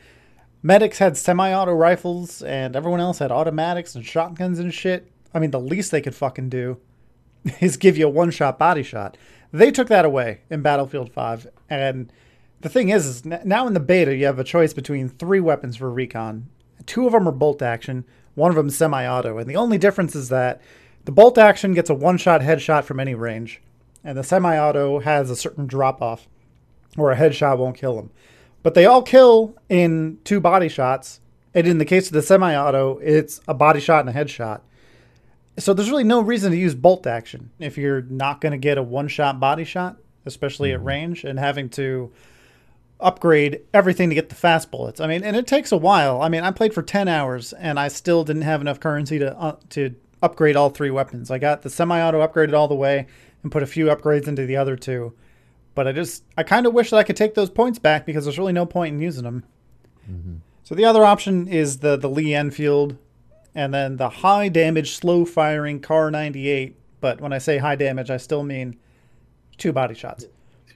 medics 0.62 0.98
had 0.98 1.16
semi 1.16 1.52
auto 1.52 1.72
rifles 1.72 2.42
and 2.42 2.76
everyone 2.76 3.00
else 3.00 3.18
had 3.18 3.32
automatics 3.32 3.94
and 3.94 4.06
shotguns 4.06 4.58
and 4.58 4.72
shit, 4.72 5.10
I 5.34 5.40
mean, 5.40 5.50
the 5.50 5.60
least 5.60 5.90
they 5.90 6.00
could 6.00 6.14
fucking 6.14 6.48
do 6.48 6.78
is 7.60 7.76
give 7.76 7.96
you 7.96 8.06
a 8.06 8.10
one 8.10 8.30
shot 8.30 8.58
body 8.58 8.82
shot. 8.82 9.16
They 9.52 9.70
took 9.70 9.88
that 9.88 10.04
away 10.04 10.40
in 10.50 10.62
Battlefield 10.62 11.12
5. 11.12 11.46
And 11.70 12.12
the 12.60 12.68
thing 12.68 12.88
is, 12.88 13.06
is 13.06 13.24
now 13.24 13.66
in 13.66 13.74
the 13.74 13.80
beta, 13.80 14.14
you 14.14 14.26
have 14.26 14.38
a 14.38 14.44
choice 14.44 14.72
between 14.72 15.08
three 15.08 15.40
weapons 15.40 15.76
for 15.76 15.90
recon. 15.90 16.48
Two 16.84 17.06
of 17.06 17.12
them 17.12 17.28
are 17.28 17.32
bolt 17.32 17.62
action, 17.62 18.04
one 18.34 18.50
of 18.50 18.56
them 18.56 18.70
semi 18.70 19.06
auto. 19.06 19.38
And 19.38 19.48
the 19.48 19.56
only 19.56 19.78
difference 19.78 20.14
is 20.14 20.28
that 20.28 20.60
the 21.04 21.12
bolt 21.12 21.38
action 21.38 21.74
gets 21.74 21.90
a 21.90 21.94
one 21.94 22.18
shot 22.18 22.40
headshot 22.40 22.84
from 22.84 23.00
any 23.00 23.14
range, 23.14 23.62
and 24.04 24.18
the 24.18 24.24
semi 24.24 24.58
auto 24.58 25.00
has 25.00 25.30
a 25.30 25.36
certain 25.36 25.66
drop 25.66 26.02
off 26.02 26.28
where 26.96 27.12
a 27.12 27.16
headshot 27.16 27.58
won't 27.58 27.76
kill 27.76 27.96
them. 27.96 28.10
But 28.62 28.74
they 28.74 28.86
all 28.86 29.02
kill 29.02 29.54
in 29.68 30.18
two 30.24 30.40
body 30.40 30.68
shots. 30.68 31.20
And 31.54 31.66
in 31.66 31.78
the 31.78 31.84
case 31.84 32.08
of 32.08 32.12
the 32.12 32.22
semi 32.22 32.54
auto, 32.56 32.98
it's 32.98 33.40
a 33.46 33.54
body 33.54 33.80
shot 33.80 34.06
and 34.06 34.14
a 34.14 34.24
headshot. 34.24 34.60
So 35.58 35.72
there's 35.72 35.90
really 35.90 36.04
no 36.04 36.20
reason 36.20 36.50
to 36.50 36.56
use 36.56 36.74
bolt 36.74 37.06
action 37.06 37.50
if 37.58 37.78
you're 37.78 38.02
not 38.02 38.40
going 38.40 38.52
to 38.52 38.58
get 38.58 38.78
a 38.78 38.82
one 38.82 39.08
shot 39.08 39.40
body 39.40 39.64
shot, 39.64 39.96
especially 40.26 40.72
at 40.72 40.84
range, 40.84 41.24
and 41.24 41.38
having 41.38 41.70
to 41.70 42.12
upgrade 43.00 43.62
everything 43.74 44.08
to 44.08 44.14
get 44.14 44.28
the 44.28 44.34
fast 44.34 44.70
bullets. 44.70 45.00
I 45.00 45.06
mean, 45.06 45.22
and 45.22 45.36
it 45.36 45.46
takes 45.46 45.72
a 45.72 45.76
while. 45.76 46.20
I 46.20 46.28
mean, 46.28 46.42
I 46.42 46.50
played 46.50 46.74
for 46.74 46.82
10 46.82 47.08
hours 47.08 47.52
and 47.52 47.78
I 47.78 47.88
still 47.88 48.24
didn't 48.24 48.42
have 48.42 48.60
enough 48.60 48.80
currency 48.80 49.18
to 49.18 49.38
uh, 49.38 49.56
to 49.70 49.94
upgrade 50.22 50.56
all 50.56 50.70
three 50.70 50.90
weapons. 50.90 51.30
I 51.30 51.38
got 51.38 51.62
the 51.62 51.70
semi-auto 51.70 52.26
upgraded 52.26 52.54
all 52.54 52.68
the 52.68 52.74
way 52.74 53.06
and 53.42 53.52
put 53.52 53.62
a 53.62 53.66
few 53.66 53.86
upgrades 53.86 54.26
into 54.26 54.46
the 54.46 54.56
other 54.56 54.76
two. 54.76 55.14
But 55.74 55.86
I 55.86 55.92
just 55.92 56.24
I 56.36 56.42
kind 56.42 56.66
of 56.66 56.72
wish 56.72 56.90
that 56.90 56.96
I 56.96 57.02
could 57.02 57.16
take 57.16 57.34
those 57.34 57.50
points 57.50 57.78
back 57.78 58.06
because 58.06 58.24
there's 58.24 58.38
really 58.38 58.52
no 58.52 58.66
point 58.66 58.94
in 58.94 59.00
using 59.00 59.24
them. 59.24 59.44
So 60.64 60.74
the 60.74 60.84
other 60.84 61.04
option 61.04 61.48
is 61.48 61.78
the 61.78 61.96
the 61.96 62.08
Lee 62.08 62.34
Enfield 62.34 62.96
and 63.56 63.72
then 63.72 63.96
the 63.96 64.10
high 64.10 64.50
damage 64.50 64.94
slow 64.94 65.24
firing 65.24 65.80
Kar 65.80 66.10
98, 66.10 66.76
but 67.00 67.22
when 67.22 67.32
I 67.32 67.38
say 67.38 67.56
high 67.56 67.74
damage, 67.74 68.10
I 68.10 68.18
still 68.18 68.42
mean 68.42 68.76
two 69.56 69.72
body 69.72 69.94
shots. 69.94 70.26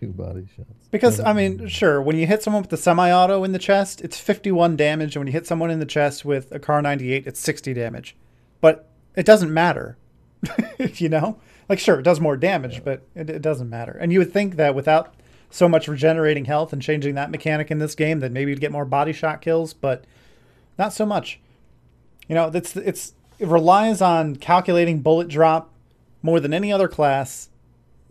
two 0.01 0.09
body 0.09 0.49
shots. 0.57 0.89
Because 0.91 1.21
I 1.21 1.35
mean, 1.35 1.59
mm-hmm. 1.59 1.67
sure, 1.67 2.01
when 2.01 2.17
you 2.17 2.27
hit 2.27 2.43
someone 2.43 2.63
with 2.63 2.71
the 2.71 2.79
semi-auto 2.79 3.45
in 3.45 3.53
the 3.53 3.59
chest, 3.59 4.01
it's 4.01 4.19
51 4.19 4.77
damage, 4.77 5.15
and 5.15 5.21
when 5.21 5.27
you 5.27 5.33
hit 5.35 5.47
someone 5.47 5.71
in 5.71 5.79
the 5.79 5.85
chest 5.85 6.25
with 6.25 6.51
a 6.53 6.59
Kar 6.59 6.81
98, 6.81 7.27
it's 7.27 7.39
60 7.39 7.75
damage. 7.75 8.17
But 8.63 8.89
it 9.15 9.27
doesn't 9.27 9.53
matter, 9.53 9.99
you 10.79 11.11
know. 11.11 11.39
Like, 11.69 11.79
sure, 11.79 12.01
it 12.01 12.03
does 12.03 12.19
more 12.19 12.37
damage, 12.37 12.83
but 12.83 13.03
it, 13.15 13.29
it 13.29 13.43
doesn't 13.43 13.69
matter. 13.69 13.93
And 14.01 14.11
you 14.11 14.21
would 14.21 14.33
think 14.33 14.57
that 14.57 14.75
without 14.75 15.15
so 15.51 15.69
much 15.69 15.87
regenerating 15.87 16.47
health 16.47 16.73
and 16.73 16.81
changing 16.81 17.15
that 17.17 17.31
mechanic 17.31 17.71
in 17.71 17.79
this 17.79 17.95
game, 17.95 18.21
that 18.21 18.33
maybe 18.33 18.51
you'd 18.51 18.61
get 18.61 18.73
more 18.73 18.87
body 18.87 19.13
shot 19.13 19.43
kills, 19.43 19.75
but 19.75 20.05
not 20.79 20.95
so 20.95 21.05
much. 21.05 21.41
You 22.31 22.37
know, 22.37 22.51
it's 22.55 22.75
it's 22.77 23.13
it 23.39 23.49
relies 23.49 24.01
on 24.01 24.37
calculating 24.37 25.03
bullet 25.03 25.29
drop 25.29 25.71
more 26.23 26.41
than 26.41 26.55
any 26.55 26.73
other 26.73 26.89
class 26.89 27.51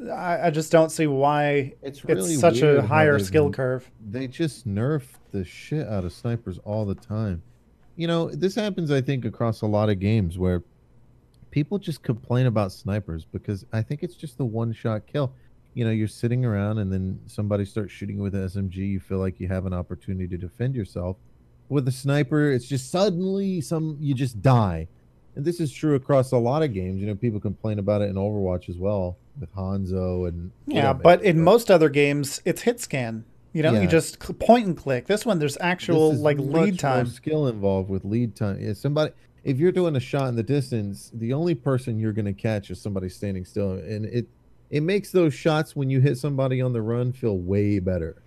I, 0.08 0.47
I 0.47 0.49
just 0.49 0.71
don't 0.71 0.91
see 0.91 1.08
why 1.08 1.73
It's 1.82 2.01
it's, 2.08 2.39
such 2.39 2.62
a 2.62 2.82
higher 2.82 3.19
skill 3.19 3.51
curve. 3.51 3.89
They 4.10 4.27
just 4.27 4.67
nerf 4.67 5.03
the 5.32 5.43
shit 5.43 5.88
out 5.88 6.05
of 6.05 6.13
snipers 6.13 6.58
all 6.63 6.86
the 6.86 6.95
time. 6.95 7.41
You 7.95 8.08
know, 8.08 8.29
this 8.29 8.55
happens, 8.55 8.91
I 8.91 9.01
think, 9.01 9.25
across 9.25 9.62
a 9.62 9.65
lot 9.65 9.89
of 9.89 9.99
games 9.99 10.38
where 10.38 10.63
people 11.51 11.77
just 11.77 12.01
complain 12.01 12.45
about 12.45 12.71
snipers 12.71 13.25
because 13.25 13.65
I 13.73 13.82
think 13.82 14.03
it's 14.03 14.15
just 14.15 14.38
the 14.38 14.45
one 14.45 14.71
shot 14.71 15.05
kill. 15.05 15.34
You 15.73 15.84
know, 15.84 15.91
you're 15.91 16.08
sitting 16.08 16.45
around 16.45 16.77
and 16.77 16.91
then 16.91 17.19
somebody 17.27 17.65
starts 17.65 17.91
shooting 17.91 18.19
with 18.19 18.36
an 18.36 18.47
SMG. 18.47 18.75
You 18.75 18.99
feel 18.99 19.19
like 19.19 19.39
you 19.39 19.49
have 19.49 19.65
an 19.65 19.73
opportunity 19.73 20.27
to 20.29 20.38
defend 20.38 20.75
yourself. 20.75 21.17
With 21.69 21.88
a 21.88 21.91
sniper, 21.91 22.51
it's 22.51 22.65
just 22.67 22.89
suddenly 22.91 23.62
some 23.62 23.97
you 23.99 24.13
just 24.13 24.41
die. 24.41 24.88
And 25.36 25.45
this 25.45 25.60
is 25.60 25.71
true 25.71 25.95
across 25.95 26.32
a 26.32 26.38
lot 26.38 26.63
of 26.63 26.73
games. 26.73 26.99
You 26.99 27.08
know, 27.08 27.15
people 27.15 27.39
complain 27.39 27.79
about 27.79 28.01
it 28.01 28.10
in 28.10 28.15
Overwatch 28.15 28.67
as 28.69 28.77
well 28.77 29.17
with 29.39 29.53
Hanzo 29.55 30.27
and 30.27 30.51
Yeah, 30.67 30.91
but 30.93 31.23
in 31.23 31.41
most 31.41 31.69
other 31.71 31.88
games, 31.89 32.41
it's 32.43 32.62
hit 32.63 32.79
scan. 32.79 33.23
You 33.53 33.63
know, 33.63 33.71
Yeah. 33.73 33.82
you 33.82 33.88
just 33.88 34.19
point 34.39 34.65
and 34.67 34.75
click. 34.75 35.05
This 35.08 35.25
one, 35.25 35.39
there's 35.39 35.58
actual 35.62 36.13
like 36.13 36.38
lead 36.39 36.77
time. 36.79 37.05
skill 37.08 37.47
involved 37.47 37.89
with 37.89 38.03
lead 38.03 38.36
time. 38.36 38.60
Yeah, 38.60 38.73
somebody, 38.73 39.12
if 39.43 39.58
you're 39.60 39.71
doing 39.71 39.95
a 39.95 39.99
shot 39.99 40.27
in 40.29 40.36
the 40.36 40.43
distance, 40.43 41.12
the 41.13 41.34
only 41.34 41.55
person 41.55 41.97
you're 41.99 42.13
going 42.13 42.25
to 42.25 42.34
catch 42.34 42.69
is 42.69 42.82
somebody 42.82 43.10
standing 43.10 43.45
still, 43.45 43.73
and 43.73 44.05
it 44.05 44.27
it 44.69 44.82
makes 44.82 45.12
those 45.12 45.34
shots 45.34 45.75
when 45.75 45.89
you 45.89 45.99
hit 45.99 46.17
somebody 46.17 46.62
on 46.62 46.73
the 46.73 46.82
run 46.82 47.12
feel 47.12 47.38
way 47.38 47.79
better, 47.79 48.21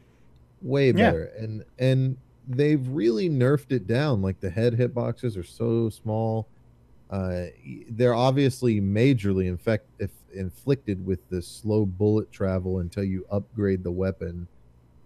way 0.61 0.87
Yeah. 0.87 0.92
better. 1.11 1.24
And 1.38 1.64
and 1.78 2.16
they've 2.48 2.87
really 2.88 3.28
nerfed 3.28 3.72
it 3.72 3.87
down. 3.87 4.22
Like 4.22 4.40
the 4.40 4.50
head 4.50 4.74
hitboxes 4.74 5.37
are 5.37 5.44
so 5.44 5.88
small. 5.88 6.48
Uh, 7.11 7.46
they're 7.90 8.14
obviously 8.14 8.81
majorly 8.81 9.46
infect 9.46 9.87
if 9.98 10.11
inflicted 10.35 11.05
with 11.05 11.28
the 11.28 11.42
slow 11.42 11.85
bullet 11.85 12.33
travel 12.33 12.78
until 12.78 13.05
you 13.05 13.26
upgrade 13.31 13.85
the 13.85 13.90
weapon 13.90 14.48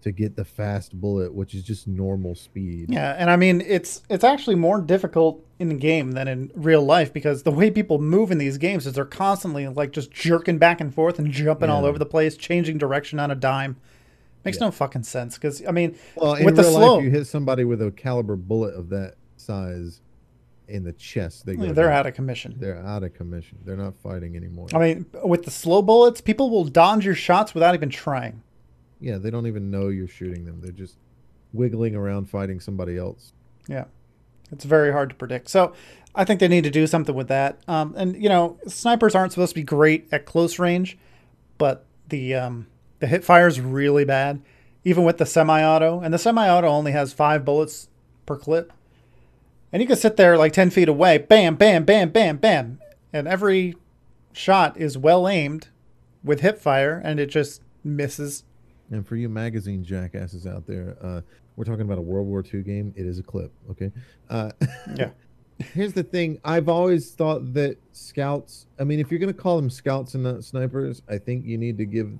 to 0.01 0.11
get 0.11 0.37
the 0.37 0.45
fast 0.45 0.93
bullet, 0.93 1.33
which 1.33 1.53
is 1.53 1.63
just 1.63 1.87
normal 1.87 2.33
speed. 2.33 2.89
Yeah, 2.89 3.15
and 3.17 3.29
I 3.29 3.35
mean 3.35 3.61
it's 3.61 4.03
it's 4.09 4.23
actually 4.23 4.55
more 4.55 4.79
difficult 4.79 5.43
in 5.59 5.69
the 5.69 5.75
game 5.75 6.13
than 6.13 6.27
in 6.27 6.51
real 6.55 6.83
life 6.83 7.11
because 7.11 7.43
the 7.43 7.51
way 7.51 7.71
people 7.71 7.99
move 7.99 8.31
in 8.31 8.37
these 8.37 8.57
games 8.57 8.87
is 8.87 8.93
they're 8.93 9.05
constantly 9.05 9.67
like 9.67 9.91
just 9.91 10.11
jerking 10.11 10.59
back 10.59 10.79
and 10.79 10.93
forth 10.93 11.19
and 11.19 11.31
jumping 11.31 11.69
all 11.69 11.83
over 11.83 11.99
the 11.99 12.05
place, 12.05 12.37
changing 12.37 12.77
direction 12.77 13.19
on 13.19 13.31
a 13.31 13.35
dime. 13.35 13.75
Makes 14.47 14.57
Yeah. 14.59 14.65
no 14.67 14.71
fucking 14.71 15.03
sense 15.03 15.35
because 15.35 15.63
I 15.67 15.71
mean 15.71 15.95
Well, 16.15 16.33
in 16.35 16.45
with 16.45 16.55
the 16.55 16.63
real 16.63 16.71
slow, 16.73 16.95
life, 16.95 17.03
you 17.03 17.11
hit 17.11 17.27
somebody 17.27 17.63
with 17.63 17.81
a 17.81 17.91
caliber 17.91 18.35
bullet 18.35 18.73
of 18.75 18.89
that 18.89 19.15
size 19.37 20.01
in 20.67 20.83
the 20.83 20.91
chest, 20.93 21.45
they 21.45 21.55
go 21.55 21.61
they're 21.71 21.85
down. 21.85 21.93
out 21.93 22.05
of 22.07 22.13
commission. 22.13 22.55
They're 22.59 22.79
out 22.85 23.01
of 23.03 23.13
commission. 23.13 23.57
They're 23.63 23.77
not 23.77 23.95
fighting 23.95 24.35
anymore. 24.35 24.67
I 24.73 24.79
mean, 24.79 25.05
with 25.23 25.43
the 25.45 25.51
slow 25.51 25.81
bullets, 25.81 26.19
people 26.19 26.49
will 26.49 26.65
dodge 26.65 27.05
your 27.05 27.15
shots 27.15 27.53
without 27.53 27.73
even 27.73 27.89
trying. 27.89 28.41
yeah, 28.99 29.17
they 29.17 29.29
don't 29.29 29.47
even 29.47 29.69
know 29.71 29.87
you're 29.89 30.07
shooting 30.09 30.43
them. 30.43 30.59
They're 30.61 30.71
just 30.71 30.97
wiggling 31.53 31.95
around 31.95 32.29
fighting 32.29 32.59
somebody 32.59 32.97
else. 32.97 33.31
Yeah, 33.69 33.85
it's 34.51 34.65
very 34.65 34.91
hard 34.91 35.07
to 35.09 35.15
predict. 35.15 35.47
So 35.49 35.71
I 36.15 36.25
think 36.25 36.39
they 36.41 36.47
need 36.49 36.63
to 36.65 36.69
do 36.71 36.85
something 36.87 37.15
with 37.15 37.27
that. 37.29 37.59
Um, 37.69 37.93
and 37.95 38.21
you 38.21 38.27
know, 38.27 38.57
snipers 38.67 39.15
aren't 39.15 39.31
supposed 39.31 39.51
to 39.51 39.55
be 39.55 39.63
great 39.63 40.07
at 40.11 40.25
close 40.25 40.59
range, 40.59 40.97
but 41.57 41.85
the 42.09 42.33
um, 42.35 42.67
the 42.99 43.07
hip 43.07 43.23
fire 43.23 43.47
is 43.47 43.59
really 43.59 44.05
bad, 44.05 44.41
even 44.83 45.03
with 45.03 45.17
the 45.17 45.25
semi-auto. 45.25 46.01
And 46.01 46.13
the 46.13 46.17
semi-auto 46.17 46.67
only 46.67 46.91
has 46.91 47.13
five 47.13 47.45
bullets 47.45 47.89
per 48.25 48.37
clip, 48.37 48.73
and 49.71 49.81
you 49.81 49.87
can 49.87 49.97
sit 49.97 50.17
there 50.17 50.37
like 50.37 50.53
ten 50.53 50.69
feet 50.69 50.89
away, 50.89 51.17
bam, 51.17 51.55
bam, 51.55 51.83
bam, 51.83 52.09
bam, 52.09 52.37
bam, 52.37 52.79
and 53.13 53.27
every 53.27 53.75
shot 54.33 54.77
is 54.77 54.97
well 54.97 55.27
aimed 55.27 55.69
with 56.23 56.41
hip 56.41 56.59
fire, 56.59 57.01
and 57.03 57.19
it 57.19 57.27
just 57.27 57.61
misses. 57.83 58.43
And 58.91 59.05
for 59.05 59.15
you 59.15 59.27
magazine 59.29 59.83
jackasses 59.83 60.47
out 60.47 60.65
there, 60.65 60.97
uh, 61.01 61.21
we're 61.55 61.65
talking 61.65 61.81
about 61.81 61.97
a 61.97 62.01
World 62.01 62.27
War 62.27 62.43
II 62.53 62.61
game. 62.61 62.93
It 62.95 63.05
is 63.05 63.19
a 63.19 63.23
clip, 63.23 63.51
okay? 63.71 63.91
Uh, 64.29 64.51
Yeah. 64.95 65.09
Here's 65.73 65.93
the 65.93 66.03
thing. 66.03 66.39
I've 66.45 66.69
always 66.69 67.11
thought 67.11 67.53
that 67.55 67.77
scouts. 67.91 68.67
I 68.79 68.83
mean, 68.83 68.99
if 68.99 69.09
you're 69.09 69.19
going 69.19 69.33
to 69.33 69.39
call 69.39 69.55
them 69.55 69.71
scouts 69.71 70.13
and 70.13 70.23
not 70.23 70.43
snipers, 70.43 71.01
I 71.09 71.17
think 71.17 71.45
you 71.45 71.57
need 71.57 71.79
to 71.79 71.85
give. 71.85 72.11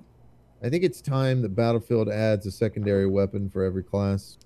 I 0.62 0.68
think 0.68 0.82
it's 0.84 1.00
time 1.00 1.42
that 1.42 1.54
Battlefield 1.54 2.08
adds 2.08 2.46
a 2.46 2.50
secondary 2.50 3.06
weapon 3.06 3.48
for 3.48 3.62
every 3.62 3.82
class, 3.84 4.38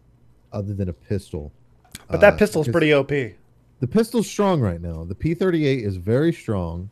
other 0.53 0.75
than 0.75 0.88
a 0.88 0.92
pistol. 0.92 1.53
But 2.09 2.20
that 2.20 2.35
Uh, 2.35 2.37
pistol's 2.37 2.68
pretty 2.68 2.92
OP. 2.92 3.11
The 3.81 3.87
pistol's 3.88 4.29
strong 4.29 4.61
right 4.61 4.81
now. 4.81 5.05
The 5.05 5.14
P38 5.14 5.83
is 5.85 5.96
very 5.96 6.33
strong, 6.33 6.90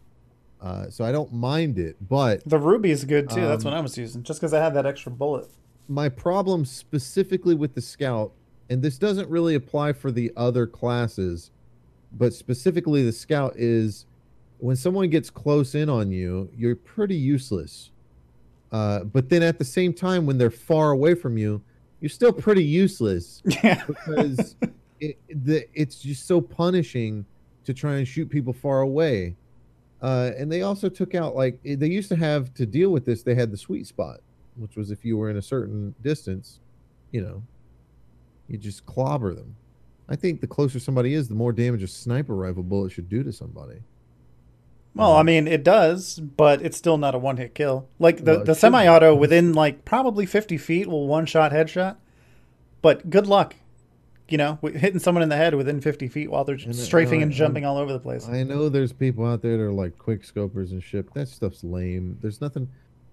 uh, 0.61 0.89
so 0.89 1.05
I 1.05 1.13
don't 1.13 1.33
mind 1.33 1.79
it. 1.79 1.97
But 2.09 2.43
The 2.49 2.59
ruby 2.59 2.91
is 2.91 3.05
good 3.05 3.29
too. 3.29 3.43
That's 3.43 3.65
Um, 3.65 3.73
what 3.73 3.79
I 3.79 3.81
was 3.83 3.97
using, 3.99 4.23
just 4.23 4.41
because 4.41 4.55
I 4.55 4.63
had 4.63 4.75
that 4.75 4.87
extra 4.87 5.13
bullet. 5.13 5.49
my 5.89 6.09
problem 6.09 6.65
specifically 6.65 7.55
with 7.55 7.75
the 7.75 7.81
scout, 7.81 8.33
and 8.71 8.81
this 8.81 8.97
doesn't 8.97 9.29
really 9.29 9.55
apply 9.57 9.93
for 9.93 10.11
the 10.13 10.33
other 10.37 10.65
classes, 10.67 11.51
but 12.17 12.33
specifically 12.33 13.03
the 13.05 13.11
scout 13.13 13.55
is 13.57 14.07
when 14.59 14.77
someone 14.77 15.11
gets 15.11 15.31
close 15.31 15.75
in 15.75 15.89
on 15.89 16.11
you, 16.13 16.49
you're 16.57 16.77
pretty 16.77 17.17
useless. 17.17 17.91
Uh, 18.73 19.05
but 19.05 19.29
then 19.29 19.43
at 19.43 19.59
the 19.59 19.65
same 19.65 19.93
time, 19.93 20.27
when 20.27 20.39
they're 20.39 20.51
far 20.51 20.93
away 20.93 21.15
from 21.15 21.37
you, 21.37 21.61
you're 22.01 22.09
still 22.09 22.33
pretty 22.33 22.65
useless 22.65 23.43
Yeah. 23.65 23.85
because 23.87 24.57
it, 25.01 25.19
the, 25.45 25.67
it's 25.75 26.01
just 26.01 26.27
so 26.27 26.41
punishing 26.41 27.25
to 27.65 27.75
try 27.75 27.97
and 27.97 28.07
shoot 28.07 28.29
people 28.29 28.53
far 28.53 28.81
away. 28.81 29.37
Uh, 30.01 30.31
and 30.39 30.51
they 30.51 30.63
also 30.63 30.89
took 30.89 31.15
out 31.15 31.35
like 31.37 31.59
eh, 31.67 31.77
they 31.77 31.89
used 31.89 32.09
to 32.09 32.17
have 32.17 32.55
to 32.55 32.65
deal 32.65 32.91
with 32.91 33.05
this. 33.05 33.23
They 33.23 33.35
had 33.35 33.51
the 33.51 33.57
sweet 33.57 33.87
spot, 33.87 34.21
which 34.57 34.77
was 34.77 34.91
if 34.91 35.05
you 35.05 35.19
were 35.19 35.29
in 35.31 35.37
a 35.37 35.43
certain 35.43 35.95
distance, 36.03 36.61
you 37.11 37.21
know, 37.21 37.43
you 38.49 38.57
just 38.57 38.87
clobber 38.87 39.35
them. 39.35 39.55
I 40.09 40.17
think 40.17 40.41
the 40.41 40.47
closer 40.47 40.81
somebody 40.81 41.15
is, 41.15 41.29
the 41.29 41.35
more 41.35 41.53
damage 41.53 41.83
a 41.83 41.87
sniper 41.87 42.35
rifle 42.35 42.63
bullet 42.63 42.93
should 42.93 43.09
do 43.09 43.23
to 43.23 43.33
somebody. 43.33 43.81
Well, 44.95 45.13
I 45.17 45.23
mean, 45.23 45.47
it 45.47 45.63
does, 45.63 46.19
but 46.19 46.63
it's 46.63 46.77
still 46.77 46.99
not 46.99 47.15
a 47.15 47.19
one 47.19 47.37
hit 47.37 47.55
kill. 47.55 47.89
Like 47.99 48.25
the, 48.25 48.37
Well, 48.37 48.45
the 48.45 48.55
semi 48.55 48.89
auto 48.89 49.15
within 49.15 49.53
like 49.53 49.85
probably 49.85 50.27
50 50.27 50.59
feet 50.59 50.89
will 50.89 51.07
one 51.07 51.27
shot 51.27 51.53
headshot. 51.53 51.97
But 52.83 53.09
good 53.11 53.27
luck, 53.27 53.55
you 54.29 54.39
know, 54.39 54.59
hitting 54.63 54.99
someone 54.99 55.23
in 55.23 55.29
the 55.29 55.37
head 55.37 55.55
within 55.55 55.81
50 55.81 56.09
feet 56.09 56.31
while 56.31 56.45
they're 56.45 56.57
And, 56.57 56.71
uh, 56.71 56.73
strafing 56.73 57.23
and 57.23 57.31
I- 57.31 57.35
jumping 57.35 57.65
all 57.65 57.77
over 57.79 57.93
the 57.93 58.01
place. 58.01 58.29
I 58.29 58.43
know 58.43 58.69
there's 58.69 58.93
people 58.93 59.25
out 59.27 59.43
there 59.43 59.57
that 59.59 59.63
are 59.63 59.73
like 59.73 59.97
quick 59.99 60.23
scopers 60.23 60.73
and 60.73 60.83
shit. 60.83 61.13
That 61.15 61.29
stuff's 61.29 61.63
lame. 61.63 62.19
There's 62.21 62.41
nothing. 62.41 62.69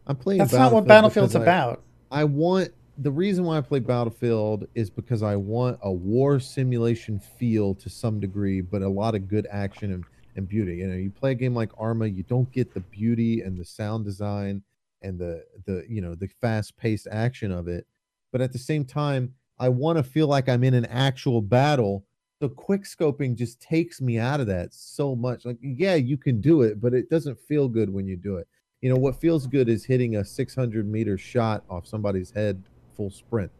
I'm 0.07 0.15
playing. 0.15 0.39
That's 0.39 0.53
not 0.53 0.71
what 0.73 0.87
Battlefield's 0.87 1.35
I- 1.35 1.41
about. 1.41 1.83
I 2.11 2.23
want 2.23 2.69
the 2.97 3.11
reason 3.11 3.43
why 3.45 3.57
I 3.59 3.61
play 3.61 3.77
Battlefield 3.79 4.67
is 4.73 4.89
because 4.89 5.21
I 5.21 5.35
want 5.35 5.77
a 5.83 5.91
war 5.91 6.39
simulation 6.39 7.19
feel 7.19 7.75
to 7.75 7.89
some 7.89 8.19
degree, 8.19 8.61
but 8.61 8.81
a 8.81 8.89
lot 8.89 9.13
of 9.13 9.27
good 9.27 9.45
action 9.51 9.91
and, 9.93 10.03
and 10.37 10.47
beauty. 10.47 10.77
You 10.77 10.87
know, 10.87 10.95
you 10.95 11.09
play 11.09 11.31
a 11.31 11.35
game 11.35 11.53
like 11.53 11.71
Arma, 11.77 12.07
you 12.07 12.23
don't 12.23 12.51
get 12.51 12.73
the 12.73 12.79
beauty 12.79 13.41
and 13.41 13.57
the 13.57 13.65
sound 13.65 14.05
design 14.05 14.63
and 15.01 15.19
the 15.19 15.43
the 15.65 15.85
you 15.87 16.01
know 16.01 16.15
the 16.15 16.27
fast 16.27 16.77
paced 16.77 17.07
action 17.11 17.51
of 17.51 17.67
it. 17.67 17.85
But 18.31 18.41
at 18.41 18.53
the 18.53 18.59
same 18.59 18.85
time, 18.85 19.33
I 19.59 19.69
want 19.69 19.97
to 19.97 20.03
feel 20.03 20.27
like 20.27 20.47
I'm 20.47 20.63
in 20.63 20.73
an 20.73 20.85
actual 20.85 21.41
battle. 21.41 22.05
So 22.39 22.47
quick 22.49 22.83
scoping 22.83 23.35
just 23.35 23.59
takes 23.59 23.99
me 23.99 24.19
out 24.19 24.39
of 24.39 24.47
that 24.47 24.73
so 24.73 25.15
much. 25.15 25.43
Like, 25.43 25.57
yeah, 25.61 25.95
you 25.95 26.17
can 26.17 26.39
do 26.39 26.61
it, 26.61 26.79
but 26.79 26.93
it 26.93 27.09
doesn't 27.09 27.39
feel 27.39 27.67
good 27.67 27.91
when 27.91 28.05
you 28.05 28.15
do 28.15 28.35
it. 28.37 28.47
You 28.81 28.89
know, 28.91 28.95
what 28.95 29.19
feels 29.19 29.47
good 29.47 29.67
is 29.69 29.85
hitting 29.85 30.17
a 30.17 30.23
600 30.23 30.87
meter 30.87 31.17
shot 31.17 31.63
off 31.67 31.87
somebody's 31.87 32.29
head 32.29 32.61
full 32.95 33.09
sprint. 33.09 33.51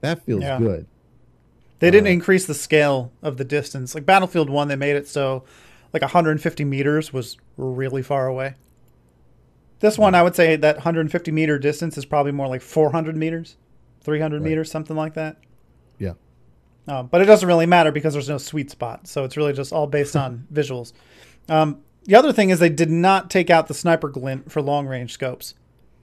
That 0.00 0.24
feels 0.24 0.42
Yeah. 0.42 0.58
good. 0.58 0.86
They 1.78 1.90
didn't 1.90 2.08
uh, 2.08 2.10
increase 2.10 2.46
the 2.46 2.54
scale 2.54 3.12
of 3.22 3.36
the 3.36 3.44
distance. 3.44 3.94
Like 3.94 4.06
Battlefield 4.06 4.50
1, 4.50 4.68
they 4.68 4.76
made 4.76 4.96
it 4.96 5.06
so 5.06 5.44
like 5.94 6.02
150 6.02 6.64
meters 6.64 7.12
was 7.12 7.38
really 7.56 8.02
far 8.02 8.26
away. 8.26 8.56
This 9.80 9.96
one, 9.96 10.14
I 10.14 10.22
would 10.22 10.34
say 10.34 10.56
that 10.56 10.76
150 10.76 11.30
meter 11.30 11.58
distance 11.58 11.96
is 11.96 12.04
probably 12.04 12.32
more 12.32 12.48
like 12.48 12.62
400 12.62 13.16
meters, 13.16 13.56
300 14.02 14.36
Right. 14.42 14.48
meters, 14.50 14.70
something 14.70 14.96
like 14.96 15.14
that. 15.14 15.36
Yeah. 15.98 16.14
Uh, 16.88 17.02
but 17.04 17.20
it 17.22 17.26
doesn't 17.26 17.46
really 17.46 17.66
matter 17.66 17.92
because 17.92 18.12
there's 18.12 18.28
no 18.28 18.38
sweet 18.38 18.70
spot. 18.70 19.06
So 19.06 19.24
it's 19.24 19.36
really 19.36 19.52
just 19.52 19.72
all 19.72 19.86
based 19.86 20.16
on 20.16 20.46
visuals. 20.52 20.92
Um, 21.48 21.80
the 22.04 22.16
other 22.16 22.32
thing 22.32 22.50
is 22.50 22.58
they 22.58 22.68
did 22.68 22.90
not 22.90 23.30
take 23.30 23.48
out 23.48 23.68
the 23.68 23.74
sniper 23.74 24.08
glint 24.08 24.50
for 24.50 24.60
long 24.60 24.86
range 24.86 25.12
scopes. 25.12 25.54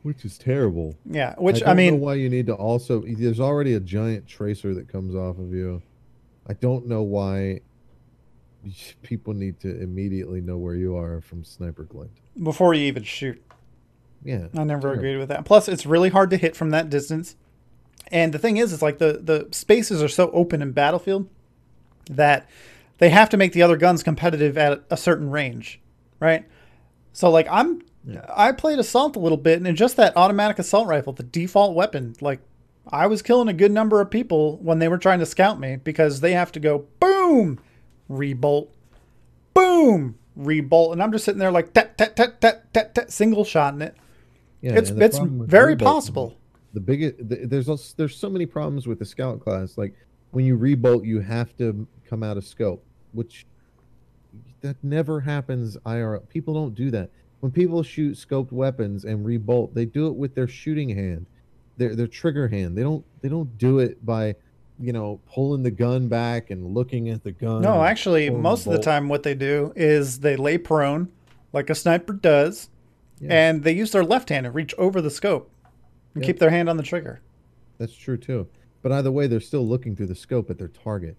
Which 0.03 0.25
is 0.25 0.37
terrible. 0.37 0.95
Yeah, 1.05 1.35
which 1.37 1.61
I, 1.61 1.67
don't 1.67 1.75
mean, 1.77 1.93
know 1.95 1.99
why 2.05 2.15
you 2.15 2.27
need 2.29 2.47
to 2.47 2.55
also. 2.55 3.03
There's 3.05 3.39
already 3.39 3.75
a 3.75 3.79
giant 3.79 4.27
tracer 4.27 4.73
that 4.73 4.87
comes 4.87 5.13
off 5.13 5.37
of 5.37 5.53
you. 5.53 5.83
I 6.47 6.53
don't 6.53 6.87
know 6.87 7.03
why 7.03 7.61
people 9.03 9.33
need 9.33 9.59
to 9.61 9.81
immediately 9.81 10.41
know 10.41 10.57
where 10.57 10.75
you 10.75 10.95
are 10.95 11.21
from 11.21 11.43
sniper 11.43 11.83
glint. 11.83 12.11
before 12.41 12.73
you 12.73 12.85
even 12.85 13.03
shoot. 13.03 13.41
Yeah, 14.23 14.47
I 14.55 14.63
never 14.63 14.81
Sure. 14.89 14.93
agreed 14.93 15.17
with 15.17 15.29
that. 15.29 15.45
Plus, 15.45 15.67
it's 15.67 15.85
really 15.85 16.09
hard 16.09 16.29
to 16.29 16.37
hit 16.37 16.55
from 16.55 16.69
that 16.69 16.89
distance. 16.89 17.35
And 18.11 18.33
the 18.33 18.39
thing 18.39 18.57
is, 18.57 18.71
it's 18.73 18.81
like 18.81 18.97
the 18.99 19.13
the 19.23 19.47
spaces 19.51 20.01
are 20.03 20.07
so 20.07 20.29
open 20.31 20.61
in 20.61 20.71
Battlefield 20.73 21.27
that 22.09 22.47
they 22.99 23.09
have 23.09 23.29
to 23.29 23.37
make 23.37 23.53
the 23.53 23.61
other 23.63 23.77
guns 23.77 24.03
competitive 24.03 24.57
at 24.57 24.83
a 24.91 24.97
certain 24.97 25.31
range, 25.31 25.81
right? 26.19 26.45
So 27.13 27.29
like 27.31 27.47
I'm 27.49 27.81
I 28.35 28.51
played 28.51 28.79
assault 28.79 29.15
a 29.15 29.19
little 29.19 29.37
bit, 29.37 29.61
and 29.61 29.77
just 29.77 29.95
that 29.97 30.15
automatic 30.17 30.59
assault 30.59 30.87
rifle, 30.87 31.13
the 31.13 31.23
default 31.23 31.75
weapon, 31.75 32.15
like 32.21 32.39
I 32.91 33.07
was 33.07 33.21
killing 33.21 33.47
a 33.47 33.53
good 33.53 33.71
number 33.71 34.01
of 34.01 34.09
people 34.11 34.57
when 34.57 34.79
they 34.79 34.87
were 34.87 34.97
trying 34.97 35.19
to 35.19 35.25
scout 35.25 35.59
me 35.59 35.77
because 35.77 36.19
they 36.19 36.33
have 36.33 36.51
to 36.53 36.59
go 36.59 36.85
boom, 36.99 37.59
rebolt, 38.11 38.67
boom, 39.53 40.17
rebolt, 40.37 40.93
and 40.93 41.01
I'm 41.01 41.11
just 41.11 41.25
sitting 41.25 41.39
there 41.39 41.51
like 41.51 41.73
tat 41.73 41.97
tat 41.97 42.15
tat 42.15 42.41
tat 42.41 42.73
tat, 42.73 42.95
tat 42.95 43.11
single 43.11 43.43
shotting 43.43 43.81
it. 43.81 43.95
Yeah, 44.61 44.73
it's 44.73 44.89
it's 44.91 45.19
very 45.19 45.75
rebolt- 45.75 45.83
possible. 45.83 46.37
The 46.73 46.79
biggest 46.79 47.17
the, 47.17 47.45
there's 47.45 47.67
also, 47.67 47.93
there's 47.97 48.15
so 48.15 48.29
many 48.29 48.45
problems 48.45 48.87
with 48.87 48.99
the 48.99 49.05
scout 49.05 49.39
class. 49.39 49.77
Like 49.77 49.93
when 50.31 50.45
you 50.45 50.57
rebolt, 50.57 51.05
you 51.05 51.19
have 51.19 51.55
to 51.57 51.87
come 52.07 52.23
out 52.23 52.37
of 52.37 52.45
scope, 52.45 52.83
which 53.13 53.45
that 54.61 54.77
never 54.83 55.19
happens. 55.19 55.77
IRL 55.85 56.27
people 56.29 56.53
don't 56.53 56.75
do 56.75 56.91
that. 56.91 57.09
When 57.39 57.51
people 57.51 57.81
shoot 57.81 58.13
scoped 58.13 58.51
weapons 58.51 59.03
and 59.05 59.25
rebolt, 59.25 59.73
they 59.73 59.85
do 59.85 60.07
it 60.07 60.15
with 60.15 60.35
their 60.35 60.47
shooting 60.47 60.89
hand, 60.89 61.25
their 61.77 61.95
their 61.95 62.07
trigger 62.07 62.47
hand. 62.47 62.77
They 62.77 62.83
don't 62.83 63.03
they 63.21 63.29
don't 63.29 63.57
do 63.57 63.79
it 63.79 64.05
by 64.05 64.35
you 64.81 64.93
know 64.93 65.19
pulling 65.27 65.63
the 65.63 65.71
gun 65.71 66.07
back 66.07 66.49
and 66.49 66.73
looking 66.73 67.09
at 67.09 67.23
the 67.23 67.31
gun. 67.31 67.61
No, 67.61 67.83
actually, 67.83 68.29
most 68.29 68.65
of 68.65 68.71
the 68.73 68.79
time, 68.79 69.07
what 69.09 69.23
they 69.23 69.33
do 69.35 69.71
is 69.75 70.19
they 70.19 70.35
lay 70.35 70.57
prone, 70.57 71.09
like 71.53 71.69
a 71.69 71.75
sniper 71.75 72.13
does, 72.13 72.69
Yeah. 73.19 73.29
and 73.49 73.63
they 73.63 73.71
use 73.73 73.91
their 73.91 74.03
left 74.03 74.29
hand 74.29 74.45
and 74.45 74.55
reach 74.55 74.73
over 74.77 75.01
the 75.01 75.09
scope 75.11 75.49
and 76.15 76.23
Yeah. 76.23 76.27
keep 76.27 76.39
their 76.39 76.49
hand 76.49 76.69
on 76.69 76.77
the 76.77 76.83
trigger. 76.83 77.21
That's 77.77 77.93
true 77.95 78.17
too. 78.17 78.47
But 78.81 78.91
either 78.91 79.11
way, 79.11 79.27
they're 79.27 79.39
still 79.39 79.67
looking 79.67 79.95
through 79.95 80.07
the 80.07 80.15
scope 80.15 80.49
at 80.49 80.57
their 80.57 80.67
target. 80.67 81.15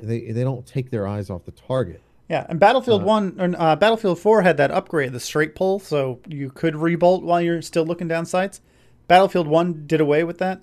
They 0.00 0.30
they 0.32 0.44
don't 0.44 0.64
take 0.66 0.90
their 0.90 1.06
eyes 1.06 1.28
off 1.30 1.44
the 1.44 1.50
target. 1.52 2.00
Yeah, 2.28 2.46
and 2.48 2.60
Battlefield 2.60 3.02
Uh, 3.02 3.06
One 3.06 3.40
or 3.40 3.54
uh, 3.60 3.74
Battlefield 3.76 4.18
Four 4.20 4.42
had 4.42 4.56
that 4.58 4.70
upgrade, 4.70 5.12
the 5.12 5.18
straight 5.20 5.56
pull, 5.56 5.80
so 5.80 6.20
you 6.28 6.50
could 6.50 6.74
rebolt 6.74 7.22
while 7.22 7.40
you're 7.40 7.60
still 7.62 7.84
looking 7.84 8.06
down 8.06 8.24
sights. 8.24 8.60
Battlefield 9.08 9.48
One 9.48 9.84
did 9.88 10.00
away 10.00 10.22
with 10.22 10.38
that, 10.38 10.60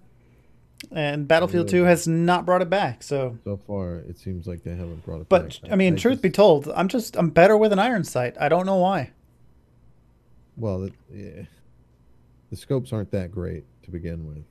and 0.91 1.27
Battlefield 1.27 1.67
Two 1.67 1.83
has 1.83 2.07
not 2.07 2.45
brought 2.45 2.61
it 2.61 2.69
back. 2.69 3.03
So, 3.03 3.37
So 3.43 3.57
far, 3.57 3.95
it 3.95 4.17
seems 4.17 4.47
like 4.47 4.63
they 4.63 4.71
haven't 4.71 5.03
brought 5.03 5.21
it 5.21 5.29
but 5.29 5.49
back. 5.49 5.57
But 5.61 5.71
I 5.71 5.75
mean, 5.75 5.95
truth 5.95 6.21
be 6.21 6.29
told, 6.29 6.69
I'm 6.75 6.87
just 6.87 7.15
I'm 7.17 7.29
better 7.29 7.57
with 7.57 7.73
an 7.73 7.79
iron 7.79 8.03
sight. 8.03 8.35
I 8.39 8.49
don't 8.49 8.65
know 8.65 8.77
why. 8.77 9.11
well, 10.55 10.83
it, 10.83 10.93
yeah. 11.13 11.43
the 12.49 12.55
scopes 12.55 12.93
aren't 12.93 13.11
that 13.11 13.31
great 13.31 13.63
to 13.83 13.91
begin 13.91 14.27
with. 14.27 14.43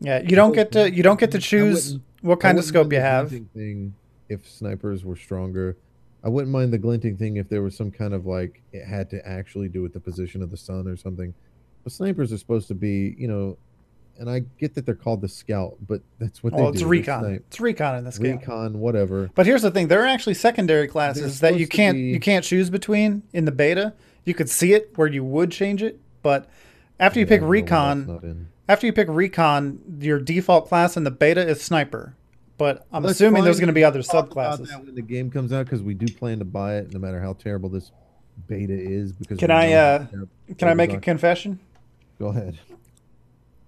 Yeah, 0.00 0.20
you 0.20 0.36
don't 0.36 0.52
get 0.52 0.72
to 0.72 0.90
you 0.90 1.02
don't 1.02 1.18
get 1.18 1.32
to 1.32 1.38
choose 1.38 1.98
what 2.20 2.40
kind 2.40 2.58
of 2.58 2.64
scope 2.64 2.92
you 2.92 3.00
have. 3.00 3.30
Thing 3.30 3.94
if 4.28 4.48
snipers 4.48 5.04
were 5.04 5.16
stronger, 5.16 5.76
I 6.22 6.28
wouldn't 6.28 6.52
mind 6.52 6.72
the 6.72 6.78
glinting 6.78 7.16
thing 7.16 7.36
if 7.36 7.48
there 7.48 7.62
was 7.62 7.76
some 7.76 7.90
kind 7.90 8.14
of 8.14 8.26
like 8.26 8.62
it 8.72 8.84
had 8.84 9.10
to 9.10 9.26
actually 9.28 9.68
do 9.68 9.82
with 9.82 9.92
the 9.92 10.00
position 10.00 10.42
of 10.42 10.50
the 10.50 10.56
sun 10.56 10.88
or 10.88 10.96
something. 10.96 11.34
But 11.82 11.92
snipers 11.92 12.32
are 12.32 12.38
supposed 12.38 12.68
to 12.68 12.74
be, 12.74 13.14
you 13.18 13.28
know, 13.28 13.58
and 14.18 14.30
I 14.30 14.40
get 14.58 14.74
that 14.74 14.86
they're 14.86 14.94
called 14.94 15.20
the 15.20 15.28
scout, 15.28 15.76
but 15.86 16.02
that's 16.18 16.42
what 16.42 16.52
Well, 16.52 16.64
they 16.66 16.70
it's 16.70 16.78
do. 16.80 16.86
Recon. 16.86 17.22
snipe. 17.24 17.44
It's 17.48 17.60
recon 17.60 17.96
in 17.96 18.04
this 18.04 18.18
game. 18.18 18.36
recon, 18.38 18.78
whatever. 18.80 19.30
But 19.34 19.46
here's 19.46 19.62
the 19.62 19.70
thing: 19.70 19.88
there 19.88 20.02
are 20.02 20.06
actually 20.06 20.34
secondary 20.34 20.88
classes 20.88 21.40
that 21.40 21.58
you 21.58 21.66
can't 21.66 21.96
be- 21.96 22.02
you 22.04 22.20
can't 22.20 22.44
choose 22.44 22.70
between 22.70 23.22
in 23.32 23.44
the 23.44 23.52
beta. 23.52 23.92
You 24.24 24.34
could 24.34 24.48
see 24.48 24.72
it 24.72 24.92
where 24.96 25.08
you 25.08 25.22
would 25.24 25.50
change 25.50 25.82
it, 25.82 26.00
but 26.22 26.48
after 26.98 27.18
you 27.20 27.26
Yeah, 27.26 27.28
pick 27.30 27.36
I 27.38 27.40
don't 27.40 27.42
know 27.42 27.48
why 27.48 27.52
recon, 27.52 27.98
that's 28.06 28.08
not 28.08 28.24
in. 28.24 28.48
after 28.68 28.86
you 28.86 28.92
pick 28.92 29.08
recon, 29.10 29.78
your 30.00 30.18
default 30.20 30.68
class 30.68 30.96
in 30.96 31.04
the 31.04 31.10
beta 31.10 31.46
is 31.46 31.60
sniper. 31.60 32.14
But 32.56 32.86
I'm 32.92 33.02
Let's 33.02 33.16
assuming 33.20 33.42
there's 33.42 33.58
going 33.58 33.66
to 33.66 33.72
be 33.74 33.82
other 33.82 33.98
subclasses. 34.00 34.68
that 34.68 34.84
when 34.84 34.94
the 34.94 35.02
game 35.02 35.28
comes 35.28 35.52
out 35.52 35.66
because 35.66 35.82
we 35.82 35.92
do 35.92 36.06
plan 36.06 36.38
to 36.38 36.44
buy 36.44 36.76
it, 36.76 36.92
no 36.92 37.00
matter 37.00 37.20
how 37.20 37.32
terrible 37.32 37.68
this 37.68 37.90
beta 38.46 38.72
is. 38.72 39.12
Because 39.12 39.38
Can 39.38 39.50
I, 39.50 39.72
uh, 39.72 40.06
Can 40.56 40.68
I 40.68 40.74
make 40.74 40.92
a 40.92 41.00
confession? 41.00 41.58
Go 42.20 42.28
ahead. 42.28 42.56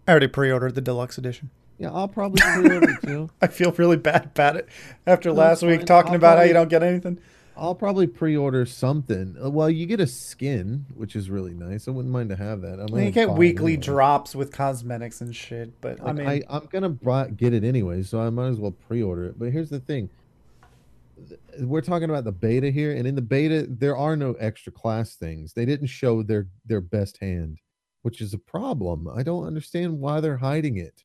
I 0.06 0.12
already 0.12 0.28
pre-ordered 0.28 0.74
the 0.74 0.80
deluxe 0.80 1.18
edition. 1.18 1.50
Yeah, 1.78 1.92
I'll 1.92 2.08
probably 2.08 2.40
pre-order 2.40 2.90
it 2.90 3.02
too. 3.02 3.30
I 3.42 3.48
feel 3.48 3.72
really 3.72 3.96
bad 3.96 4.26
about 4.26 4.56
it 4.56 4.68
after 5.06 5.28
No, 5.30 5.34
last 5.34 5.62
week 5.62 5.84
talking 5.84 6.12
I'll 6.12 6.16
about 6.16 6.38
how 6.38 6.44
you 6.44 6.52
don't 6.54 6.68
get 6.68 6.82
anything. 6.82 7.18
I'll 7.58 7.74
probably 7.74 8.06
pre-order 8.06 8.66
something. 8.66 9.36
Uh, 9.42 9.50
Well, 9.50 9.70
you 9.70 9.86
get 9.86 9.98
a 10.00 10.06
skin, 10.06 10.86
which 10.94 11.16
is 11.16 11.30
really 11.30 11.54
nice. 11.54 11.88
I 11.88 11.90
wouldn't 11.90 12.12
mind 12.12 12.28
to 12.30 12.36
have 12.36 12.60
that. 12.62 12.80
I'm 12.80 12.94
I 12.94 13.04
you 13.04 13.10
get 13.10 13.30
weekly 13.30 13.72
anyway. 13.74 13.82
drops 13.82 14.34
with 14.34 14.52
cosmetics 14.52 15.20
and 15.22 15.34
shit, 15.34 15.80
but 15.80 15.98
I 16.04 16.12
mean, 16.12 16.28
I, 16.28 16.42
I'm 16.50 16.66
gonna 16.66 16.90
buy, 16.90 17.28
get 17.30 17.54
it 17.54 17.64
anyway, 17.64 18.02
so 18.02 18.20
I 18.20 18.30
might 18.30 18.48
as 18.48 18.58
well 18.58 18.72
pre-order 18.72 19.24
it. 19.24 19.38
But 19.38 19.52
here's 19.52 19.70
the 19.70 19.80
thing: 19.80 20.10
we're 21.60 21.80
talking 21.80 22.10
about 22.10 22.24
the 22.24 22.32
beta 22.32 22.70
here, 22.70 22.94
and 22.94 23.06
in 23.06 23.14
the 23.14 23.22
beta, 23.22 23.66
there 23.68 23.96
are 23.96 24.16
no 24.16 24.34
extra 24.34 24.72
class 24.72 25.14
things. 25.14 25.54
They 25.54 25.64
didn't 25.64 25.86
show 25.88 26.22
their 26.22 26.46
their 26.66 26.82
best 26.82 27.18
hand, 27.18 27.58
which 28.06 28.20
is 28.20 28.32
a 28.32 28.38
problem. 28.38 29.08
I 29.08 29.24
don't 29.24 29.46
understand 29.46 29.98
why 29.98 30.20
they're 30.20 30.36
hiding 30.36 30.76
it. 30.76 31.04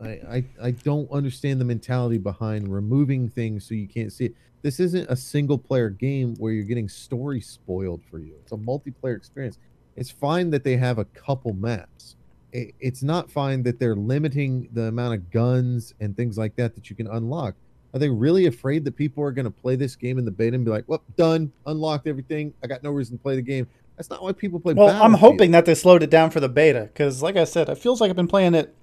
I 0.00 0.08
I, 0.08 0.44
I 0.62 0.70
don't 0.72 1.10
understand 1.10 1.60
the 1.60 1.64
mentality 1.64 2.18
behind 2.18 2.72
removing 2.72 3.28
things 3.30 3.66
so 3.66 3.74
you 3.74 3.88
can't 3.88 4.12
see 4.12 4.26
it. 4.26 4.34
This 4.62 4.80
isn't 4.80 5.08
a 5.10 5.16
single 5.16 5.58
player 5.58 5.90
game 5.90 6.34
where 6.36 6.52
you're 6.52 6.64
getting 6.64 6.88
story 6.88 7.40
spoiled 7.40 8.04
for 8.04 8.18
you. 8.18 8.36
It's 8.42 8.52
a 8.52 8.56
multiplayer 8.56 9.16
experience. 9.16 9.58
It's 9.96 10.10
fine 10.10 10.50
that 10.50 10.64
they 10.64 10.76
have 10.76 10.98
a 10.98 11.06
couple 11.06 11.54
maps 11.54 12.16
it- 12.52 12.74
it's 12.80 13.02
not 13.02 13.30
fine 13.30 13.62
that 13.62 13.78
they're 13.78 13.96
limiting 13.96 14.68
the 14.72 14.84
amount 14.84 15.14
of 15.14 15.30
guns 15.30 15.94
and 16.00 16.16
things 16.16 16.36
like 16.36 16.56
that 16.56 16.74
that 16.74 16.90
you 16.90 16.96
can 16.96 17.06
unlock. 17.06 17.56
Are 17.94 17.98
they 18.00 18.08
really 18.10 18.46
afraid 18.46 18.84
that 18.84 18.92
people 18.96 19.22
are 19.24 19.32
going 19.32 19.44
to 19.46 19.50
play 19.50 19.76
this 19.76 19.96
game 19.96 20.18
in 20.18 20.24
the 20.24 20.30
beta 20.30 20.54
and 20.54 20.64
be 20.64 20.70
like, 20.70 20.84
"Well, 20.88 21.02
done, 21.16 21.52
unlocked 21.66 22.06
everything. 22.06 22.54
I 22.62 22.66
got 22.68 22.82
no 22.82 22.90
reason 22.90 23.16
to 23.18 23.22
play 23.22 23.36
the 23.36 23.42
game." 23.42 23.66
That's 24.00 24.08
not 24.08 24.22
why 24.22 24.32
people 24.32 24.60
play. 24.60 24.72
Well, 24.72 24.88
I'm 24.88 25.12
hoping 25.12 25.50
that 25.50 25.66
they 25.66 25.74
slowed 25.74 26.02
it 26.02 26.08
down 26.08 26.30
for 26.30 26.40
the 26.40 26.48
beta 26.48 26.88
because, 26.90 27.22
like 27.22 27.36
I 27.36 27.44
said, 27.44 27.68
it 27.68 27.76
feels 27.76 28.00
like 28.00 28.08
I've 28.08 28.16
been 28.16 28.26
playing 28.26 28.54
it 28.54 28.74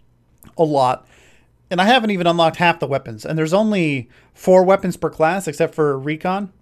a 0.60 0.64
lot, 0.64 1.08
and 1.72 1.82
I 1.82 1.86
haven't 1.86 2.12
even 2.12 2.28
unlocked 2.28 2.58
half 2.58 2.80
the 2.80 2.86
weapons. 2.86 3.26
And 3.26 3.36
there's 3.36 3.52
only 3.52 4.12
four 4.36 4.64
weapons 4.64 4.96
per 4.96 5.10
class, 5.10 5.48
except 5.48 5.74
for 5.74 5.98
Recon, 5.98 6.54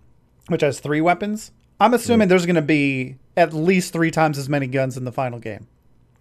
which 0.47 0.61
has 0.61 0.79
three 0.79 1.01
weapons. 1.01 1.51
I'm 1.81 1.93
assuming 1.93 2.27
mm. 2.27 2.29
there's 2.29 2.45
going 2.45 2.55
to 2.55 2.61
be 2.61 3.17
at 3.35 3.53
least 3.53 3.91
three 3.91 4.09
times 4.09 4.37
as 4.37 4.47
many 4.47 4.67
guns 4.67 4.95
in 4.95 5.03
the 5.03 5.11
final 5.11 5.39
game. 5.39 5.67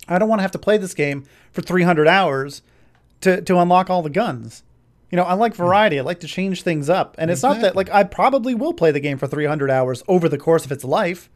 I 0.09 0.19
don't 0.19 0.29
want 0.29 0.41
to 0.41 0.43
have 0.43 0.51
to 0.51 0.59
play 0.59 0.77
this 0.77 0.93
game 0.93 1.23
for 1.53 1.63
300 1.63 2.09
hours 2.09 2.63
to 3.21 3.43
to 3.43 3.61
unlock 3.61 3.91
all 3.91 4.03
the 4.03 4.11
guns. 4.11 4.65
You 5.13 5.19
know, 5.19 5.23
I 5.23 5.35
like 5.35 5.53
mm. 5.53 5.59
variety. 5.59 6.01
I 6.01 6.03
like 6.03 6.19
to 6.19 6.27
change 6.27 6.65
things 6.65 6.91
up, 6.91 7.15
and 7.17 7.31
it's 7.31 7.45
not 7.45 7.61
that 7.61 7.77
like 7.77 7.91
I 7.91 8.03
probably 8.03 8.57
will 8.57 8.75
play 8.75 8.91
the 8.91 8.99
game 8.99 9.19
for 9.19 9.29
300 9.29 9.71
hours 9.71 10.03
over 10.09 10.29
the 10.29 10.37
course 10.37 10.65
of 10.65 10.73
its 10.73 10.83
life. 10.83 11.31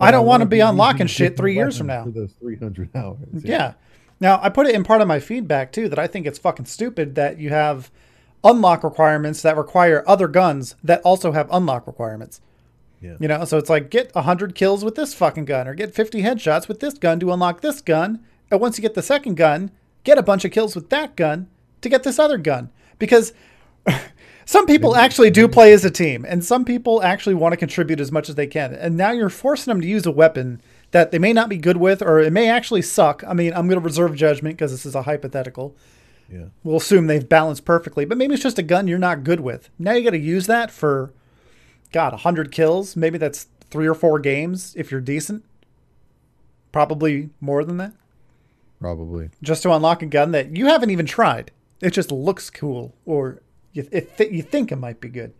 I 0.00 0.10
don't 0.10 0.26
want 0.26 0.40
to 0.42 0.46
be 0.46 0.60
unlocking 0.60 1.06
shit 1.06 1.36
three 1.36 1.54
years 1.54 1.78
from 1.78 1.86
now. 1.86 2.04
those 2.06 2.32
300 2.40 2.90
hours. 2.94 3.18
Yeah. 3.44 3.74
Now, 4.20 4.40
I 4.42 4.48
put 4.48 4.66
it 4.66 4.74
in 4.74 4.84
part 4.84 5.00
of 5.00 5.08
my 5.08 5.20
feedback 5.20 5.72
too 5.72 5.88
that 5.88 5.98
I 5.98 6.06
think 6.06 6.26
it's 6.26 6.38
fucking 6.38 6.66
stupid 6.66 7.14
that 7.14 7.38
you 7.38 7.50
have 7.50 7.90
unlock 8.44 8.82
requirements 8.84 9.42
that 9.42 9.56
require 9.56 10.02
other 10.06 10.28
guns 10.28 10.74
that 10.82 11.00
also 11.02 11.32
have 11.32 11.48
unlock 11.52 11.86
requirements. 11.86 12.40
Yeah. 13.00 13.16
You 13.18 13.28
know, 13.28 13.44
so 13.44 13.58
it's 13.58 13.70
like 13.70 13.90
get 13.90 14.14
100 14.14 14.54
kills 14.54 14.84
with 14.84 14.94
this 14.94 15.12
fucking 15.14 15.44
gun 15.44 15.66
or 15.66 15.74
get 15.74 15.94
50 15.94 16.22
headshots 16.22 16.68
with 16.68 16.80
this 16.80 16.94
gun 16.94 17.18
to 17.20 17.32
unlock 17.32 17.60
this 17.60 17.80
gun. 17.80 18.24
And 18.50 18.60
once 18.60 18.78
you 18.78 18.82
get 18.82 18.94
the 18.94 19.02
second 19.02 19.36
gun, 19.36 19.70
get 20.04 20.18
a 20.18 20.22
bunch 20.22 20.44
of 20.44 20.52
kills 20.52 20.74
with 20.74 20.88
that 20.90 21.16
gun 21.16 21.48
to 21.80 21.88
get 21.88 22.04
this 22.04 22.18
other 22.18 22.38
gun. 22.38 22.70
Because 22.98 23.32
some 24.44 24.66
people 24.66 24.96
actually 24.96 25.30
do 25.30 25.48
play 25.48 25.72
as 25.72 25.84
a 25.84 25.90
team 25.90 26.24
and 26.28 26.44
some 26.44 26.64
people 26.64 27.02
actually 27.02 27.34
want 27.34 27.52
to 27.52 27.56
contribute 27.56 28.00
as 28.00 28.12
much 28.12 28.28
as 28.28 28.34
they 28.34 28.46
can. 28.46 28.74
And 28.74 28.96
now 28.96 29.10
you're 29.10 29.28
forcing 29.28 29.70
them 29.70 29.80
to 29.80 29.86
use 29.86 30.06
a 30.06 30.10
weapon 30.10 30.60
that 30.90 31.10
they 31.10 31.18
may 31.18 31.32
not 31.32 31.48
be 31.48 31.56
good 31.56 31.76
with 31.76 32.02
or 32.02 32.20
it 32.20 32.32
may 32.32 32.48
actually 32.48 32.82
suck. 32.82 33.22
I 33.26 33.34
mean, 33.34 33.52
I'm 33.52 33.68
going 33.68 33.80
to 33.80 33.84
reserve 33.84 34.14
judgment 34.14 34.56
because 34.56 34.72
this 34.72 34.86
is 34.86 34.94
a 34.94 35.02
hypothetical. 35.02 35.76
Yeah. 36.30 36.46
We'll 36.64 36.78
assume 36.78 37.06
they've 37.06 37.28
balanced 37.28 37.64
perfectly, 37.64 38.04
but 38.04 38.18
maybe 38.18 38.34
it's 38.34 38.42
just 38.42 38.58
a 38.58 38.62
gun 38.62 38.88
you're 38.88 38.98
not 38.98 39.24
good 39.24 39.40
with. 39.40 39.68
Now 39.78 39.92
you 39.92 40.04
got 40.04 40.10
to 40.10 40.18
use 40.18 40.46
that 40.46 40.70
for, 40.70 41.12
God, 41.92 42.12
100 42.12 42.50
kills. 42.50 42.96
Maybe 42.96 43.18
that's 43.18 43.48
three 43.70 43.86
or 43.86 43.94
four 43.94 44.18
games 44.18 44.74
if 44.76 44.90
you're 44.90 45.00
decent. 45.00 45.44
Probably 46.72 47.30
more 47.40 47.64
than 47.64 47.76
that. 47.76 47.92
Probably. 48.80 49.30
Just 49.42 49.62
to 49.62 49.72
unlock 49.72 50.02
a 50.02 50.06
gun 50.06 50.32
that 50.32 50.56
you 50.56 50.66
haven't 50.66 50.90
even 50.90 51.06
tried. 51.06 51.52
It 51.80 51.90
just 51.90 52.10
looks 52.10 52.48
cool, 52.48 52.94
or 53.04 53.42
you, 53.72 53.82
th- 53.82 54.32
you 54.32 54.42
think 54.42 54.72
it 54.72 54.76
might 54.76 55.00
be 55.00 55.08
good. 55.08 55.32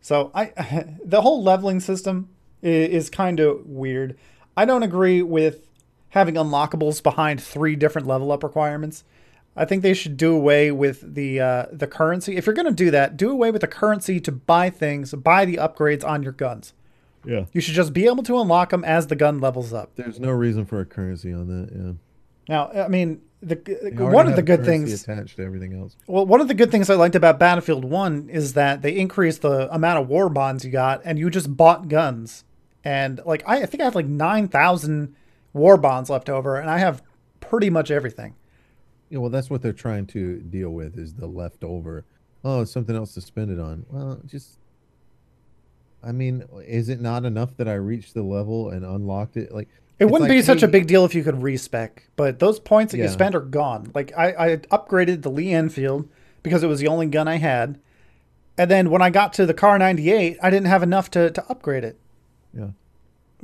So 0.00 0.30
I, 0.34 0.86
the 1.04 1.22
whole 1.22 1.42
leveling 1.42 1.80
system 1.80 2.28
is, 2.62 2.88
is 3.04 3.10
kind 3.10 3.40
of 3.40 3.66
weird. 3.66 4.16
I 4.56 4.64
don't 4.64 4.82
agree 4.82 5.22
with 5.22 5.66
having 6.10 6.34
unlockables 6.34 7.02
behind 7.02 7.42
three 7.42 7.76
different 7.76 8.06
level 8.06 8.32
up 8.32 8.42
requirements. 8.42 9.04
I 9.56 9.64
think 9.64 9.82
they 9.82 9.94
should 9.94 10.16
do 10.16 10.34
away 10.34 10.70
with 10.70 11.14
the 11.14 11.40
uh, 11.40 11.66
the 11.72 11.88
currency. 11.88 12.36
If 12.36 12.46
you're 12.46 12.54
going 12.54 12.66
to 12.66 12.72
do 12.72 12.92
that, 12.92 13.16
do 13.16 13.30
away 13.30 13.50
with 13.50 13.60
the 13.60 13.66
currency 13.66 14.20
to 14.20 14.30
buy 14.30 14.70
things, 14.70 15.12
buy 15.14 15.44
the 15.44 15.56
upgrades 15.56 16.04
on 16.04 16.22
your 16.22 16.32
guns. 16.32 16.72
Yeah. 17.24 17.46
You 17.52 17.60
should 17.60 17.74
just 17.74 17.92
be 17.92 18.06
able 18.06 18.22
to 18.22 18.40
unlock 18.40 18.70
them 18.70 18.84
as 18.84 19.08
the 19.08 19.16
gun 19.16 19.40
levels 19.40 19.72
up. 19.72 19.96
There's 19.96 20.20
no 20.20 20.30
reason 20.30 20.64
for 20.64 20.80
a 20.80 20.84
currency 20.84 21.32
on 21.32 21.48
that. 21.48 21.70
Yeah. 21.76 21.92
Now, 22.48 22.84
I 22.84 22.88
mean, 22.88 23.20
the 23.40 23.56
one 23.96 24.26
of 24.26 24.36
the 24.36 24.42
good 24.42 24.64
things. 24.64 25.02
attached 25.02 25.36
to 25.36 25.44
everything 25.44 25.78
else. 25.78 25.96
Well, 26.06 26.26
one 26.26 26.40
of 26.40 26.48
the 26.48 26.54
good 26.54 26.70
things 26.70 26.90
I 26.90 26.94
liked 26.94 27.14
about 27.14 27.38
Battlefield 27.38 27.84
1 27.84 28.28
is 28.30 28.54
that 28.54 28.82
they 28.82 28.96
increased 28.96 29.42
the 29.42 29.72
amount 29.72 30.00
of 30.00 30.08
war 30.08 30.28
bonds 30.28 30.64
you 30.64 30.70
got 30.70 31.02
and 31.04 31.18
you 31.18 31.30
just 31.30 31.56
bought 31.56 31.88
guns 31.88 32.44
and 32.84 33.20
like 33.26 33.42
I, 33.46 33.62
I 33.62 33.66
think 33.66 33.80
I 33.80 33.84
have 33.84 33.94
like 33.94 34.06
nine 34.06 34.48
thousand 34.48 35.14
war 35.52 35.76
bonds 35.76 36.08
left 36.10 36.28
over, 36.28 36.56
and 36.56 36.70
I 36.70 36.78
have 36.78 37.02
pretty 37.40 37.70
much 37.70 37.90
everything. 37.90 38.34
Yeah, 39.10 39.18
well, 39.18 39.30
that's 39.30 39.50
what 39.50 39.62
they're 39.62 39.72
trying 39.72 40.06
to 40.08 40.38
deal 40.38 40.70
with 40.70 40.98
is 40.98 41.14
the 41.14 41.26
leftover. 41.26 42.04
Oh, 42.44 42.64
something 42.64 42.94
else 42.94 43.14
to 43.14 43.20
spend 43.20 43.50
it 43.50 43.58
on. 43.58 43.84
Well, 43.90 44.20
just, 44.26 44.58
I 46.02 46.12
mean, 46.12 46.44
is 46.66 46.88
it 46.88 47.00
not 47.00 47.24
enough 47.24 47.56
that 47.56 47.68
I 47.68 47.74
reached 47.74 48.14
the 48.14 48.22
level 48.22 48.70
and 48.70 48.84
unlocked 48.84 49.36
it? 49.36 49.52
Like, 49.52 49.68
It 49.98 50.04
it's 50.04 50.12
wouldn't 50.12 50.30
like, 50.30 50.38
be 50.38 50.42
such 50.42 50.62
a 50.62 50.68
big 50.68 50.86
deal 50.86 51.04
if 51.04 51.14
you 51.14 51.24
could 51.24 51.42
respec, 51.42 52.04
but 52.16 52.38
those 52.38 52.60
points 52.60 52.92
that 52.92 52.98
you 52.98 53.04
Yeah. 53.04 53.10
spent 53.10 53.34
are 53.34 53.40
gone. 53.40 53.90
Like 53.94 54.12
I, 54.16 54.52
I 54.52 54.56
upgraded 54.56 55.22
the 55.22 55.30
Lee 55.30 55.52
Enfield 55.52 56.08
because 56.42 56.62
it 56.62 56.68
was 56.68 56.78
the 56.80 56.86
only 56.86 57.06
gun 57.06 57.26
I 57.26 57.36
had, 57.38 57.80
and 58.56 58.70
then 58.70 58.90
when 58.90 59.02
I 59.02 59.10
got 59.10 59.32
to 59.34 59.46
the 59.46 59.54
Kar 59.54 59.78
98, 59.78 60.38
I 60.42 60.50
didn't 60.50 60.68
have 60.68 60.82
enough 60.82 61.10
to 61.12 61.30
to 61.30 61.44
upgrade 61.50 61.84
it. 61.84 61.98
Yeah. 62.54 62.68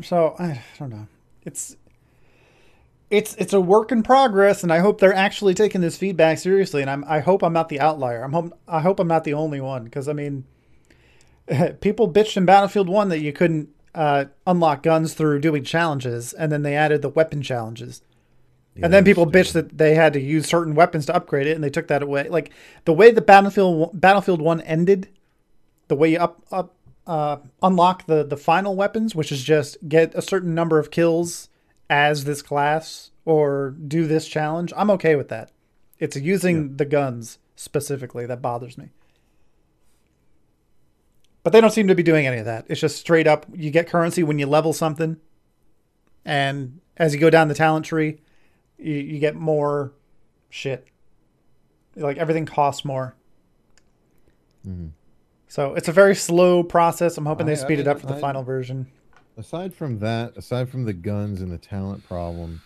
So 0.02 0.36
I 0.38 0.62
don't 0.78 0.90
know. 0.90 1.06
It's 1.44 1.76
it's 3.10 3.34
it's 3.36 3.52
a 3.52 3.60
work 3.60 3.92
in 3.92 4.02
progress, 4.02 4.62
and 4.62 4.72
I 4.72 4.78
hope 4.78 5.00
they're 5.00 5.14
actually 5.14 5.54
taking 5.54 5.80
this 5.80 5.96
feedback 5.96 6.38
seriously. 6.38 6.82
And 6.82 6.90
I'm 6.90 7.04
I 7.06 7.20
hope 7.20 7.42
I'm 7.42 7.52
not 7.52 7.68
the 7.68 7.80
outlier. 7.80 8.22
I'm 8.22 8.32
hope 8.32 8.58
I 8.68 8.80
hope 8.80 8.98
I'm 9.00 9.08
not 9.08 9.24
the 9.24 9.34
only 9.34 9.60
one 9.60 9.84
because 9.84 10.08
I 10.08 10.12
mean, 10.12 10.44
people 11.80 12.12
bitched 12.12 12.36
in 12.36 12.44
Battlefield 12.44 12.88
One 12.88 13.08
that 13.08 13.20
you 13.20 13.32
couldn't 13.32 13.68
uh, 13.94 14.26
unlock 14.46 14.82
guns 14.82 15.14
through 15.14 15.40
doing 15.40 15.64
challenges, 15.64 16.32
and 16.32 16.50
then 16.50 16.62
they 16.62 16.76
added 16.76 17.02
the 17.02 17.08
weapon 17.08 17.42
challenges. 17.42 18.02
Yeah, 18.74 18.86
and 18.86 18.94
then 18.94 19.04
people 19.04 19.26
bitched 19.26 19.52
that 19.52 19.78
they 19.78 19.94
had 19.94 20.12
to 20.14 20.20
use 20.20 20.46
certain 20.46 20.74
weapons 20.74 21.06
to 21.06 21.14
upgrade 21.14 21.46
it, 21.46 21.54
and 21.54 21.62
they 21.62 21.70
took 21.70 21.88
that 21.88 22.02
away. 22.02 22.28
Like 22.28 22.50
the 22.84 22.92
way 22.92 23.10
the 23.10 23.20
Battlefield 23.20 24.00
Battlefield 24.00 24.42
One 24.42 24.60
ended, 24.62 25.08
the 25.88 25.94
way 25.94 26.12
you 26.12 26.18
up 26.18 26.42
up 26.50 26.74
uh, 27.06 27.36
unlock 27.62 28.06
the 28.06 28.24
the 28.24 28.36
final 28.36 28.74
weapons, 28.74 29.14
which 29.14 29.30
is 29.30 29.42
just 29.44 29.88
get 29.88 30.14
a 30.14 30.22
certain 30.22 30.54
number 30.54 30.78
of 30.78 30.90
kills 30.90 31.48
as 31.88 32.24
this 32.24 32.42
class 32.42 33.10
or 33.24 33.74
do 33.86 34.06
this 34.06 34.26
challenge. 34.26 34.72
I'm 34.76 34.90
okay 34.90 35.14
with 35.14 35.28
that. 35.28 35.50
It's 35.98 36.16
using 36.16 36.76
the 36.76 36.84
guns 36.84 37.38
specifically 37.56 38.26
that 38.26 38.42
bothers 38.42 38.76
me. 38.76 38.90
But 41.44 41.52
they 41.52 41.60
don't 41.60 41.70
seem 41.70 41.86
to 41.88 41.94
be 41.94 42.02
doing 42.02 42.26
any 42.26 42.38
of 42.38 42.46
that. 42.46 42.64
It's 42.68 42.80
just 42.80 42.96
straight 42.96 43.26
up 43.28 43.46
you 43.54 43.70
get 43.70 43.86
currency 43.86 44.22
when 44.24 44.38
you 44.38 44.46
level 44.46 44.72
something. 44.72 45.18
And 46.24 46.80
as 46.96 47.14
you 47.14 47.20
go 47.20 47.28
down 47.30 47.48
the 47.48 47.54
talent 47.54 47.84
tree, 47.84 48.18
you, 48.78 48.94
you 48.94 49.18
get 49.20 49.36
more 49.36 49.92
shit. 50.48 50.88
Like 51.94 52.16
everything 52.16 52.46
costs 52.46 52.84
more. 52.84 53.14
Mhm. 54.66 54.90
So 55.46 55.74
it's 55.74 55.86
a 55.88 55.92
very 55.92 56.14
slow 56.16 56.62
process. 56.64 57.18
I'm 57.18 57.26
hoping 57.26 57.46
they 57.46 57.52
I- 57.52 57.56
speed 57.56 57.78
it 57.78 57.86
up 57.86 58.00
for 58.00 58.06
the 58.06 58.14
I- 58.16 58.20
final 58.20 58.42
version. 58.42 58.86
Aside 59.36 59.74
from 59.74 59.98
that, 59.98 60.36
aside 60.36 60.68
from 60.70 60.84
the 60.84 60.92
guns 60.92 61.40
and 61.40 61.50
the 61.50 61.58
talent 61.58 62.06
problem, 62.06 62.62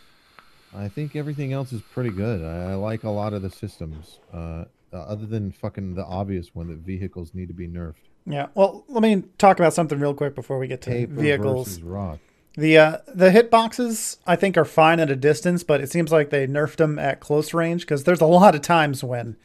I 0.74 0.86
think 0.88 1.16
everything 1.16 1.52
else 1.52 1.72
is 1.72 1.80
pretty 1.80 2.10
good. 2.10 2.44
I, 2.44 2.72
I 2.72 2.74
like 2.74 3.04
a 3.04 3.10
lot 3.10 3.32
of 3.32 3.40
the 3.40 3.48
systems, 3.50 4.20
uh, 4.32 4.66
other 4.92 5.24
than 5.24 5.50
fucking 5.50 5.94
the 5.94 6.04
obvious 6.04 6.54
one 6.54 6.68
that 6.68 6.76
vehicles 6.78 7.34
need 7.34 7.48
to 7.48 7.54
be 7.54 7.66
nerfed. 7.66 7.94
Yeah. 8.26 8.48
Well, 8.54 8.84
let 8.88 9.02
me 9.02 9.24
talk 9.38 9.58
about 9.58 9.72
something 9.74 9.98
real 9.98 10.14
quick 10.14 10.34
before 10.34 10.58
we 10.58 10.66
get 10.66 10.82
to 10.82 10.90
Paper 10.90 11.14
vehicles. 11.14 11.78
The 12.56 12.76
uh, 12.78 12.98
the 13.14 13.30
hitboxes 13.30 14.18
I 14.26 14.36
think 14.36 14.56
are 14.56 14.64
fine 14.64 15.00
at 15.00 15.10
a 15.10 15.16
distance, 15.16 15.62
but 15.62 15.80
it 15.80 15.90
seems 15.90 16.10
like 16.10 16.30
they 16.30 16.46
nerfed 16.46 16.76
them 16.76 16.98
at 16.98 17.20
close 17.20 17.54
range 17.54 17.82
because 17.82 18.04
there's 18.04 18.20
a 18.20 18.26
lot 18.26 18.54
of 18.54 18.62
times 18.62 19.04
when 19.04 19.36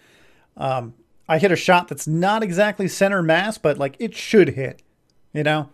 um, 0.57 0.95
I 1.29 1.38
hit 1.38 1.51
a 1.51 1.55
shot 1.55 1.88
that's 1.88 2.07
not 2.07 2.43
exactly 2.43 2.88
center 2.88 3.21
mass, 3.21 3.57
but 3.57 3.77
like 3.77 3.95
it 3.99 4.15
should 4.15 4.49
hit, 4.49 4.81
you 5.31 5.43
know. 5.43 5.69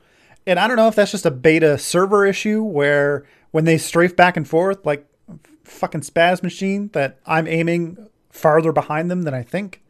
And 0.45 0.59
I 0.59 0.67
don't 0.67 0.77
know 0.77 0.87
if 0.87 0.95
that's 0.95 1.11
just 1.11 1.25
a 1.25 1.31
beta 1.31 1.77
server 1.77 2.25
issue 2.25 2.63
where 2.63 3.25
when 3.51 3.65
they 3.65 3.77
strafe 3.77 4.15
back 4.15 4.35
and 4.35 4.47
forth 4.47 4.85
like 4.85 5.05
fucking 5.63 6.01
spaz 6.01 6.43
machine 6.43 6.89
that 6.93 7.19
I'm 7.25 7.47
aiming 7.47 8.09
farther 8.29 8.71
behind 8.71 9.09
them 9.09 9.23
than 9.23 9.33
I 9.33 9.43
think. 9.43 9.81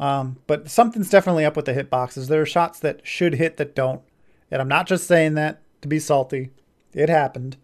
Um, 0.00 0.38
but 0.46 0.70
something's 0.70 1.10
definitely 1.10 1.44
up 1.44 1.54
with 1.56 1.66
the 1.66 1.74
hitboxes. 1.74 2.26
There 2.26 2.40
are 2.40 2.46
shots 2.46 2.80
that 2.80 3.06
should 3.06 3.34
hit 3.34 3.58
that 3.58 3.76
don't. 3.76 4.00
And 4.50 4.60
I'm 4.60 4.68
not 4.68 4.86
just 4.88 5.06
saying 5.06 5.34
that 5.34 5.60
to 5.82 5.88
be 5.88 6.00
salty. 6.00 6.50
It 6.94 7.10
happened. 7.10 7.58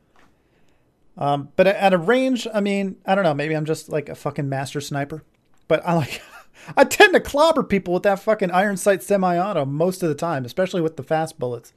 Um, 1.17 1.49
but 1.57 1.67
at 1.67 1.95
a 1.95 1.99
range, 1.99 2.47
I 2.53 2.61
mean, 2.61 2.97
I 3.07 3.15
don't 3.15 3.25
know. 3.25 3.35
Maybe 3.35 3.57
I'm 3.57 3.65
just 3.65 3.89
like 3.89 4.11
a 4.11 4.15
fucking 4.15 4.49
master 4.49 4.83
sniper. 4.83 5.25
But 5.67 5.83
I 5.87 5.95
like, 5.95 6.23
I 6.77 6.85
tend 6.85 7.15
to 7.15 7.21
clobber 7.21 7.63
people 7.63 7.95
with 7.95 8.03
that 8.03 8.21
fucking 8.21 8.51
iron 8.51 8.77
sight 8.77 9.03
semi-auto 9.03 9.65
most 9.65 10.03
of 10.03 10.11
the 10.11 10.15
time, 10.15 10.45
especially 10.45 10.83
with 10.83 10.97
the 10.97 11.03
fast 11.03 11.39
bullets. 11.39 11.73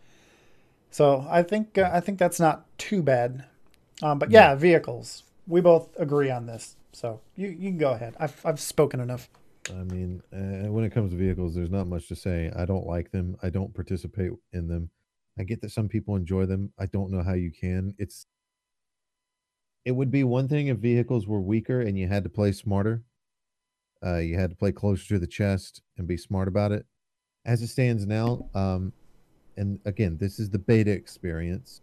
So 0.92 1.26
I 1.30 1.42
think 1.42 1.78
uh, 1.78 1.90
I 1.94 2.00
think 2.00 2.20
that's 2.20 2.40
not 2.40 2.66
too 2.78 3.02
bad. 3.02 3.46
Um, 4.02 4.20
but 4.20 4.32
yeah, 4.32 4.56
vehicles. 4.56 5.24
We 5.48 5.62
both 5.62 5.90
agree 5.98 6.30
on 6.32 6.48
this. 6.48 6.76
So 6.92 7.22
you 7.36 7.48
you 7.48 7.70
can 7.70 7.78
go 7.78 7.92
ahead. 7.92 8.16
I've 8.20 8.42
I've 8.44 8.60
spoken 8.60 9.00
enough. 9.00 9.30
I 9.70 9.84
mean, 9.84 10.22
uh, 10.34 10.72
when 10.72 10.84
it 10.84 10.92
comes 10.92 11.12
to 11.12 11.18
vehicles, 11.18 11.54
there's 11.54 11.70
not 11.70 11.88
much 11.88 12.08
to 12.08 12.16
say. 12.16 12.52
I 12.56 12.66
don't 12.66 12.88
like 12.88 13.12
them. 13.12 13.38
I 13.44 13.50
don't 13.50 13.74
participate 13.74 14.32
in 14.52 14.68
them. 14.68 14.90
I 15.38 15.44
get 15.44 15.62
that 15.62 15.72
some 15.72 15.88
people 15.88 16.16
enjoy 16.16 16.46
them. 16.46 16.74
I 16.80 16.86
don't 16.88 17.12
know 17.12 17.24
how 17.24 17.34
you 17.34 17.52
can. 17.52 17.94
It's 17.98 18.26
it 19.86 19.92
would 19.92 20.12
be 20.12 20.24
one 20.24 20.48
thing 20.48 20.68
if 20.68 20.78
vehicles 20.78 21.28
were 21.28 21.42
weaker 21.42 21.82
and 21.82 21.98
you 21.98 22.08
had 22.08 22.24
to 22.24 22.30
play 22.30 22.52
smarter. 22.52 23.04
Uh, 24.06 24.18
you 24.18 24.38
had 24.38 24.50
to 24.50 24.56
play 24.56 24.72
closer 24.72 25.08
to 25.08 25.20
the 25.20 25.28
chest 25.28 25.82
and 25.98 26.08
be 26.08 26.18
smart 26.18 26.48
about 26.48 26.72
it. 26.72 26.86
As 27.46 27.62
it 27.62 27.68
stands 27.68 28.06
now, 28.06 28.50
um, 28.54 28.94
and 29.58 29.80
again, 29.86 30.18
this 30.18 30.40
is 30.40 30.50
the 30.50 30.60
beta 30.60 30.92
experience. 30.92 31.82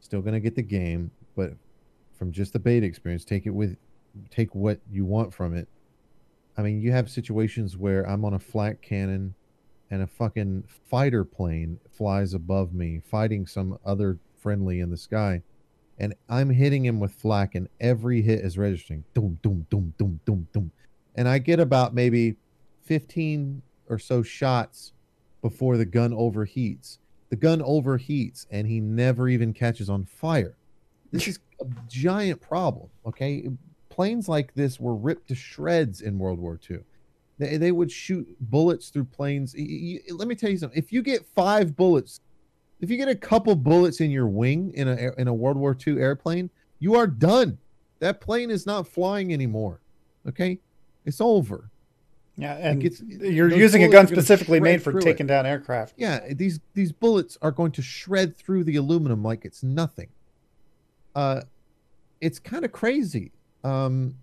Still 0.00 0.20
gonna 0.20 0.40
get 0.40 0.56
the 0.56 0.62
game, 0.62 1.10
but 1.36 1.52
from 2.18 2.32
just 2.32 2.52
the 2.52 2.58
beta 2.58 2.86
experience, 2.86 3.24
take 3.24 3.46
it 3.46 3.50
with, 3.50 3.76
take 4.30 4.54
what 4.54 4.80
you 4.90 5.04
want 5.04 5.32
from 5.32 5.54
it. 5.54 5.68
I 6.56 6.62
mean, 6.62 6.80
you 6.80 6.92
have 6.92 7.10
situations 7.10 7.76
where 7.76 8.08
I'm 8.08 8.24
on 8.24 8.34
a 8.34 8.38
flak 8.38 8.80
cannon 8.80 9.34
and 9.90 10.02
a 10.02 10.06
fucking 10.06 10.64
fighter 10.90 11.24
plane 11.24 11.78
flies 11.90 12.34
above 12.34 12.72
me, 12.72 13.00
fighting 13.04 13.46
some 13.46 13.78
other 13.84 14.18
friendly 14.38 14.80
in 14.80 14.90
the 14.90 14.96
sky. 14.96 15.42
And 15.98 16.14
I'm 16.28 16.50
hitting 16.50 16.84
him 16.84 17.00
with 17.00 17.12
flak, 17.12 17.54
and 17.54 17.68
every 17.80 18.20
hit 18.22 18.40
is 18.40 18.58
registering. 18.58 19.04
Doom, 19.14 19.38
doom, 19.42 19.66
doom, 19.70 19.94
doom, 19.98 20.20
doom, 20.26 20.48
doom. 20.52 20.70
And 21.14 21.28
I 21.28 21.38
get 21.38 21.60
about 21.60 21.94
maybe 21.94 22.36
15 22.82 23.62
or 23.88 23.98
so 23.98 24.22
shots 24.22 24.92
before 25.42 25.76
the 25.76 25.86
gun 25.86 26.12
overheats. 26.12 26.98
The 27.30 27.36
gun 27.36 27.60
overheats, 27.60 28.46
and 28.50 28.66
he 28.66 28.80
never 28.80 29.28
even 29.28 29.52
catches 29.52 29.88
on 29.88 30.04
fire. 30.04 30.56
This 31.12 31.28
is 31.28 31.38
a 31.60 31.66
giant 31.88 32.40
problem, 32.40 32.88
okay? 33.06 33.48
Planes 33.96 34.28
like 34.28 34.52
this 34.54 34.78
were 34.78 34.94
ripped 34.94 35.28
to 35.28 35.34
shreds 35.34 36.02
in 36.02 36.18
World 36.18 36.38
War 36.38 36.60
II. 36.70 36.80
They, 37.38 37.56
they 37.56 37.72
would 37.72 37.90
shoot 37.90 38.28
bullets 38.40 38.90
through 38.90 39.04
planes. 39.06 39.54
Y- 39.56 40.00
y- 40.06 40.12
let 40.14 40.28
me 40.28 40.34
tell 40.34 40.50
you 40.50 40.58
something. 40.58 40.78
If 40.78 40.92
you 40.92 41.00
get 41.02 41.24
five 41.34 41.74
bullets, 41.74 42.20
if 42.78 42.90
you 42.90 42.98
get 42.98 43.08
a 43.08 43.14
couple 43.14 43.56
bullets 43.56 44.00
in 44.02 44.10
your 44.10 44.26
wing 44.26 44.70
in 44.74 44.86
a 44.86 45.12
in 45.16 45.28
a 45.28 45.32
World 45.34 45.56
War 45.56 45.74
II 45.86 45.98
airplane, 45.98 46.50
you 46.78 46.94
are 46.94 47.06
done. 47.06 47.56
That 48.00 48.20
plane 48.20 48.50
is 48.50 48.66
not 48.66 48.86
flying 48.86 49.32
anymore. 49.32 49.80
Okay, 50.28 50.58
it's 51.06 51.20
over. 51.22 51.70
Yeah, 52.36 52.52
and 52.58 52.82
gets- 52.82 53.00
you're 53.00 53.50
using 53.50 53.82
a 53.82 53.88
gun 53.88 54.06
specifically 54.08 54.60
made 54.60 54.82
for 54.82 54.90
through 54.92 55.00
it. 55.00 55.04
taking 55.04 55.26
down 55.26 55.46
aircraft. 55.46 55.94
Yeah, 55.96 56.34
these 56.34 56.60
these 56.74 56.92
bullets 56.92 57.38
are 57.40 57.50
going 57.50 57.72
to 57.72 57.80
shred 57.82 58.36
through 58.36 58.64
the 58.64 58.76
aluminum 58.76 59.22
like 59.22 59.46
it's 59.46 59.62
nothing. 59.62 60.08
Uh, 61.14 61.40
it's 62.20 62.38
kind 62.38 62.64
of 62.66 62.72
crazy. 62.72 63.32
Um, 63.66 64.16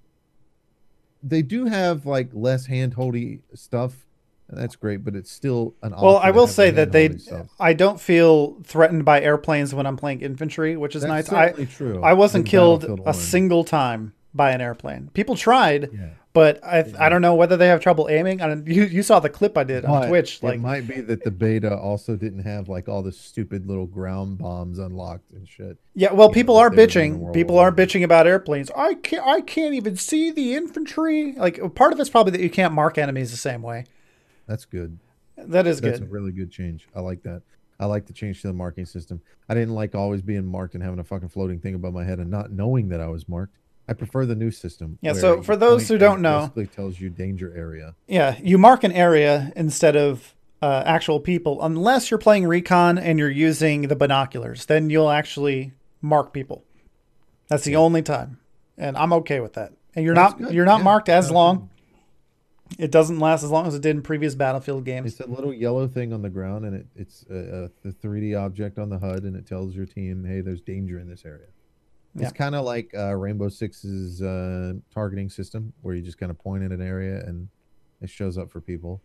they 1.22 1.42
do 1.42 1.66
have 1.66 2.06
like 2.06 2.30
less 2.34 2.68
handholdy 2.68 3.42
stuff, 3.54 3.94
and 4.48 4.58
that's 4.58 4.76
great. 4.76 5.04
But 5.04 5.16
it's 5.16 5.32
still 5.32 5.76
an. 5.82 5.94
Well, 6.00 6.18
I 6.18 6.32
will 6.32 6.48
say 6.48 6.72
that 6.72 6.92
they. 6.92 7.18
stuff. 7.18 7.48
I 7.60 7.74
don't 7.74 8.00
feel 8.00 8.58
threatened 8.64 9.06
by 9.06 9.22
airplanes 9.22 9.74
when 9.74 9.86
I'm 9.86 9.98
playing 9.98 10.22
infantry, 10.22 10.78
which 10.78 10.96
is 10.96 11.04
That's 11.04 11.32
nice. 11.32 11.58
I 11.58 11.66
true. 11.66 12.02
I 12.04 12.14
wasn't 12.14 12.46
killed 12.46 13.02
a 13.06 13.14
single 13.14 13.64
time 13.64 14.14
by 14.34 14.52
an 14.52 14.62
airplane. 14.62 15.10
People 15.14 15.36
tried, 15.36 15.90
Yeah. 15.94 16.10
but 16.34 16.64
I 16.64 16.92
I 16.98 17.10
don't 17.10 17.22
know 17.22 17.36
whether 17.36 17.56
they 17.58 17.68
have 17.68 17.82
trouble 17.82 18.08
aiming. 18.10 18.42
I 18.42 18.48
don't, 18.48 18.68
you 18.68 18.84
you 18.86 19.04
saw 19.04 19.20
the 19.20 19.30
clip 19.30 19.58
I 19.58 19.64
did 19.64 19.86
on 19.86 20.08
Twitch. 20.08 20.40
it 20.42 20.60
might 20.60 20.88
be 20.88 21.02
that 21.02 21.24
the 21.24 21.32
beta 21.32 21.76
also 21.78 22.16
didn't 22.16 22.44
have 22.44 22.68
like 22.70 22.90
all 22.90 23.04
the 23.04 23.12
stupid 23.12 23.68
little 23.68 23.86
ground 23.86 24.40
bombs 24.40 24.80
unlocked 24.80 25.32
and 25.32 25.48
shit. 25.48 25.78
Yeah, 25.94 26.14
well, 26.14 26.30
you 26.30 26.34
people 26.34 26.56
know, 26.56 26.62
are 26.62 26.70
they 26.70 26.84
were 26.84 26.88
doing 26.88 27.14
in 27.14 27.20
bitching. 27.22 27.34
People 27.34 27.56
War 27.56 27.68
are 27.68 27.72
bitching 27.72 28.04
about 28.04 28.26
airplanes. 28.28 28.72
I 28.76 28.96
can't. 28.96 29.26
I 29.26 29.42
can't 29.42 29.76
even 29.76 29.96
see 29.98 30.32
the 30.32 30.56
infantry. 30.56 31.34
Like 31.34 31.60
part 31.76 31.94
of 31.94 32.00
it's 32.00 32.10
probably 32.10 32.32
that 32.32 32.42
you 32.42 32.50
can't 32.50 32.74
mark 32.74 32.98
enemies 32.98 33.32
the 33.32 33.38
same 33.38 33.62
way. 33.62 33.86
That's 34.48 34.66
good. 34.66 35.00
That 35.38 35.68
is 35.68 35.80
That's 35.80 35.82
good. 35.82 35.92
That's 35.94 36.02
a 36.02 36.14
really 36.14 36.32
good 36.32 36.52
change. 36.52 36.88
I 36.96 37.00
like 37.02 37.24
that. 37.24 37.42
I 37.80 37.86
like 37.86 38.06
the 38.06 38.14
change 38.14 38.42
to 38.42 38.48
the 38.48 38.54
marking 38.54 38.86
system. 38.86 39.22
I 39.50 39.56
didn't 39.56 39.74
like 39.74 39.96
always 39.96 40.22
being 40.22 40.46
marked 40.46 40.74
and 40.76 40.84
having 40.84 41.00
a 41.00 41.04
fucking 41.04 41.30
floating 41.30 41.60
thing 41.60 41.76
above 41.76 41.94
my 41.94 42.04
head 42.04 42.20
and 42.20 42.30
not 42.30 42.52
knowing 42.52 42.90
that 42.90 43.02
I 43.02 43.08
was 43.08 43.28
marked. 43.28 43.58
I 43.88 43.94
prefer 43.94 44.26
the 44.26 44.36
new 44.36 44.52
system. 44.52 44.98
Yeah, 45.02 45.14
so 45.14 45.42
for 45.42 45.56
those 45.56 45.88
who 45.88 45.98
don't 45.98 46.22
know- 46.22 46.42
basically 46.42 46.68
tells 46.68 47.00
you 47.00 47.10
danger 47.10 47.54
area. 47.56 47.96
Yeah, 48.08 48.38
you 48.42 48.58
mark 48.58 48.84
an 48.84 48.94
area 48.94 49.52
instead 49.56 49.96
of 49.96 50.34
uh, 50.62 50.84
actual 50.86 51.20
people 51.20 51.62
unless 51.62 52.10
you're 52.10 52.18
playing 52.18 52.48
recon 52.48 52.98
and 52.98 53.20
you're 53.20 53.30
using 53.30 53.84
the 53.90 53.96
binoculars. 53.96 54.66
Then 54.66 54.90
you'll 54.90 55.10
actually 55.10 55.74
mark 56.02 56.32
people. 56.32 56.64
That's 57.50 57.66
the 57.66 57.76
only 57.76 58.02
time, 58.02 58.40
and 58.78 58.96
I'm 58.96 59.12
okay 59.14 59.42
with 59.42 59.54
that. 59.54 59.74
And 59.96 60.06
you're 60.06 60.16
That's 60.16 60.40
not 60.40 60.48
good, 60.48 60.56
you're 60.56 60.66
not 60.66 60.80
yeah. 60.80 60.84
marked 60.86 61.10
as 61.10 61.30
long. 61.30 61.70
It 62.80 62.90
doesn't 62.90 63.20
last 63.20 63.44
as 63.44 63.52
long 63.52 63.68
as 63.68 63.76
it 63.76 63.82
did 63.82 63.96
in 63.98 64.02
previous 64.02 64.34
Battlefield 64.34 64.86
games. 64.86 65.12
It's 65.12 65.20
a 65.20 65.30
little 65.30 65.54
yellow 65.54 65.88
thing 65.88 66.14
on 66.14 66.24
the 66.24 66.30
ground, 66.30 66.66
and 66.66 66.76
it, 66.78 66.88
it's 66.96 67.24
uh, 67.30 67.68
the 67.84 67.92
3D 67.92 68.40
object 68.40 68.80
on 68.80 68.90
the 68.90 68.98
HUD, 68.98 69.24
and 69.24 69.36
it 69.36 69.46
tells 69.46 69.76
your 69.76 69.86
team, 69.86 70.24
"Hey, 70.26 70.42
there's 70.42 70.62
danger 70.62 70.98
in 70.98 71.08
this 71.10 71.26
area." 71.26 71.48
Yeah. 72.16 72.24
It's 72.28 72.34
kind 72.38 72.54
of 72.56 72.64
like 72.66 72.94
uh, 72.96 73.16
Rainbow 73.16 73.50
Six's 73.50 74.22
uh, 74.22 74.74
targeting 74.94 75.30
system, 75.30 75.74
where 75.82 75.96
you 75.96 76.02
just 76.02 76.18
kind 76.20 76.30
of 76.30 76.38
point 76.38 76.64
at 76.64 76.72
an 76.72 76.82
area 76.82 77.24
and 77.26 77.48
it 78.02 78.10
shows 78.10 78.38
up 78.38 78.52
for 78.52 78.62
people. 78.62 79.02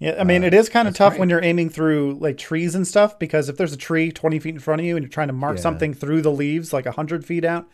Yeah, 0.00 0.16
I 0.18 0.24
mean, 0.24 0.42
Uh, 0.44 0.46
it 0.48 0.54
is 0.54 0.68
kind 0.68 0.86
of 0.88 0.94
tough 0.94 1.18
when 1.18 1.28
you're 1.28 1.42
aiming 1.42 1.70
through 1.70 2.18
like 2.20 2.38
trees 2.38 2.74
and 2.74 2.86
stuff 2.86 3.18
because 3.18 3.48
if 3.48 3.56
there's 3.56 3.72
a 3.72 3.76
tree 3.76 4.10
20 4.12 4.38
feet 4.38 4.54
in 4.54 4.60
front 4.60 4.80
of 4.80 4.86
you 4.86 4.96
and 4.96 5.02
you're 5.04 5.10
trying 5.10 5.26
to 5.28 5.32
mark 5.34 5.56
Yeah. 5.56 5.62
something 5.62 5.92
through 5.94 6.22
the 6.22 6.30
leaves 6.32 6.72
like 6.72 6.84
100 6.86 7.24
feet 7.24 7.44
out, 7.44 7.66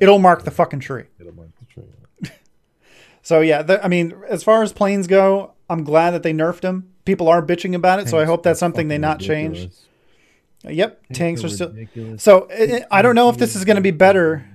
it'll 0.00 0.18
mark 0.18 0.44
the 0.44 0.50
fucking 0.50 0.80
tree. 0.80 1.04
It'll 1.18 1.34
mark 1.34 1.50
the 1.58 1.64
tree. 1.66 1.84
So, 3.24 3.40
yeah, 3.40 3.62
the, 3.62 3.82
I 3.84 3.86
mean, 3.86 4.14
as 4.28 4.42
far 4.42 4.64
as 4.64 4.72
planes 4.72 5.06
go, 5.06 5.52
I'm 5.70 5.84
glad 5.84 6.10
that 6.10 6.24
they 6.24 6.32
nerfed 6.32 6.62
them. 6.62 6.92
People 7.04 7.28
are 7.28 7.40
bitching 7.40 7.72
about 7.72 8.00
it, 8.00 8.08
so 8.08 8.18
I 8.18 8.24
hope 8.24 8.42
that's 8.42 8.58
something 8.58 8.88
they 8.88 8.98
not 8.98 9.20
change. 9.20 9.68
Yep, 10.64 11.06
tanks, 11.12 11.42
are 11.42 11.48
still. 11.48 11.70
ridiculous. 11.70 12.22
So 12.22 12.48
I 12.50 12.84
I 12.90 13.02
don't 13.02 13.14
know 13.14 13.28
if 13.28 13.36
this 13.36 13.56
is 13.56 13.64
going 13.64 13.76
to 13.76 13.82
be 13.82 13.90
better. 13.90 14.48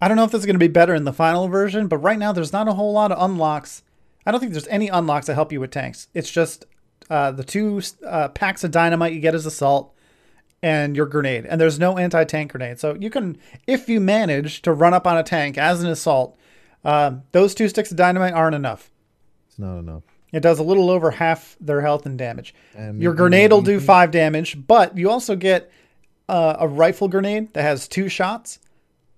I 0.00 0.08
don't 0.08 0.16
know 0.16 0.24
if 0.24 0.30
this 0.30 0.40
is 0.40 0.46
going 0.46 0.54
to 0.54 0.58
be 0.58 0.68
better 0.68 0.94
in 0.94 1.04
the 1.04 1.12
final 1.12 1.48
version, 1.48 1.86
but 1.86 1.98
right 1.98 2.18
now 2.18 2.32
there's 2.32 2.52
not 2.52 2.68
a 2.68 2.72
whole 2.72 2.92
lot 2.92 3.12
of 3.12 3.22
unlocks. 3.22 3.82
I 4.24 4.30
don't 4.30 4.40
think 4.40 4.52
there's 4.52 4.68
any 4.68 4.88
unlocks 4.88 5.26
that 5.26 5.34
help 5.34 5.52
you 5.52 5.60
with 5.60 5.70
tanks. 5.70 6.08
It's 6.14 6.30
just 6.30 6.64
uh, 7.10 7.32
the 7.32 7.44
two 7.44 7.82
uh, 8.06 8.28
packs 8.28 8.64
of 8.64 8.70
dynamite 8.70 9.12
you 9.12 9.20
get 9.20 9.34
as 9.34 9.44
assault 9.44 9.94
and 10.62 10.96
your 10.96 11.06
grenade, 11.06 11.46
and 11.46 11.60
there's 11.60 11.78
no 11.78 11.98
anti-tank 11.98 12.52
grenade. 12.52 12.78
So 12.78 12.94
you 12.94 13.10
can, 13.10 13.38
if 13.66 13.88
you 13.88 14.00
manage 14.00 14.62
to 14.62 14.72
run 14.72 14.94
up 14.94 15.06
on 15.06 15.16
a 15.16 15.22
tank 15.22 15.58
as 15.58 15.82
an 15.82 15.90
assault, 15.90 16.36
um, 16.84 17.22
those 17.32 17.54
two 17.54 17.68
sticks 17.68 17.90
of 17.90 17.96
dynamite 17.96 18.34
aren't 18.34 18.54
enough. 18.54 18.90
It's 19.48 19.58
not 19.58 19.78
enough. 19.78 20.02
It 20.32 20.40
does 20.40 20.58
a 20.58 20.62
little 20.62 20.90
over 20.90 21.10
half 21.10 21.56
their 21.60 21.80
health 21.80 22.06
and 22.06 22.16
damage. 22.18 22.54
And 22.76 23.02
Your 23.02 23.14
grenade 23.14 23.50
will 23.52 23.62
do 23.62 23.80
five 23.80 24.10
damage, 24.10 24.56
but 24.66 24.96
you 24.96 25.10
also 25.10 25.34
get 25.36 25.70
uh, 26.28 26.56
a 26.60 26.68
rifle 26.68 27.08
grenade 27.08 27.52
that 27.54 27.62
has 27.62 27.88
two 27.88 28.08
shots 28.08 28.60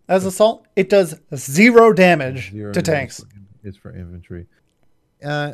as 0.09 0.25
assault. 0.25 0.67
It 0.77 0.89
does 0.89 1.15
zero 1.35 1.93
damage 1.93 2.51
Zero 2.53 2.73
to 2.73 2.81
tanks. 2.83 3.21
for- 3.21 3.29
It's 3.69 3.77
for 3.77 3.95
infantry. 3.95 4.47
Uh, 5.23 5.53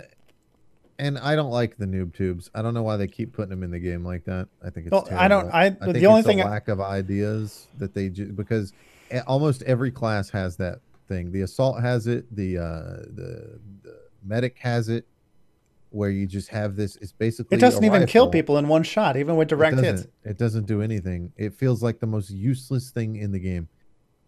and 1.01 1.19
I 1.19 1.37
don't 1.37 1.51
like 1.51 1.77
the 1.77 1.87
noob 1.87 2.15
tubes. 2.15 2.51
I 2.55 2.63
don't 2.63 2.75
know 2.75 2.83
why 2.83 2.97
they 2.97 3.07
keep 3.07 3.33
putting 3.33 3.51
them 3.51 3.63
in 3.63 3.71
the 3.71 3.79
game 3.79 4.05
like 4.05 4.25
that. 4.25 4.49
I 4.65 4.71
think 4.71 4.87
it's. 4.87 4.93
Well, 4.93 5.07
I 5.13 5.29
don't- 5.29 5.51
terrible. 5.51 5.57
I- 5.57 5.71
think 5.87 5.99
the 5.99 6.07
only 6.07 6.23
thing 6.23 6.41
I- 6.41 6.45
lack 6.45 6.69
of 6.69 6.81
ideas 6.81 7.67
that 7.79 7.95
they 7.95 8.09
do 8.09 8.27
because 8.33 8.73
almost 9.27 9.63
every 9.63 9.91
class 9.91 10.31
has 10.31 10.57
that 10.57 10.81
thing. 11.09 11.31
The 11.33 11.43
assault 11.43 11.81
has 11.81 12.07
it. 12.07 12.25
The 12.35 12.59
uh, 12.59 12.63
the 13.15 13.59
the 13.83 13.99
medic 14.25 14.57
has 14.59 14.89
it. 14.89 15.07
Where 15.91 16.11
you 16.11 16.27
just 16.27 16.49
have 16.51 16.77
this. 16.77 16.97
It's 16.97 17.13
basically. 17.13 17.57
It 17.57 17.61
doesn't 17.61 17.85
even 17.85 18.07
kill 18.07 18.29
people 18.29 18.59
in 18.59 18.69
one 18.69 18.83
shot, 18.83 19.17
even 19.17 19.37
with 19.37 19.47
It 19.47 19.57
direct 19.57 19.79
hits. 19.81 20.07
It 20.25 20.37
doesn't 20.37 20.67
do 20.67 20.83
anything. 20.83 21.33
It 21.37 21.55
feels 21.55 21.83
like 21.83 21.99
the 21.99 22.07
most 22.07 22.31
useless 22.31 22.91
thing 22.91 23.17
in 23.17 23.33
the 23.33 23.39
game. 23.39 23.69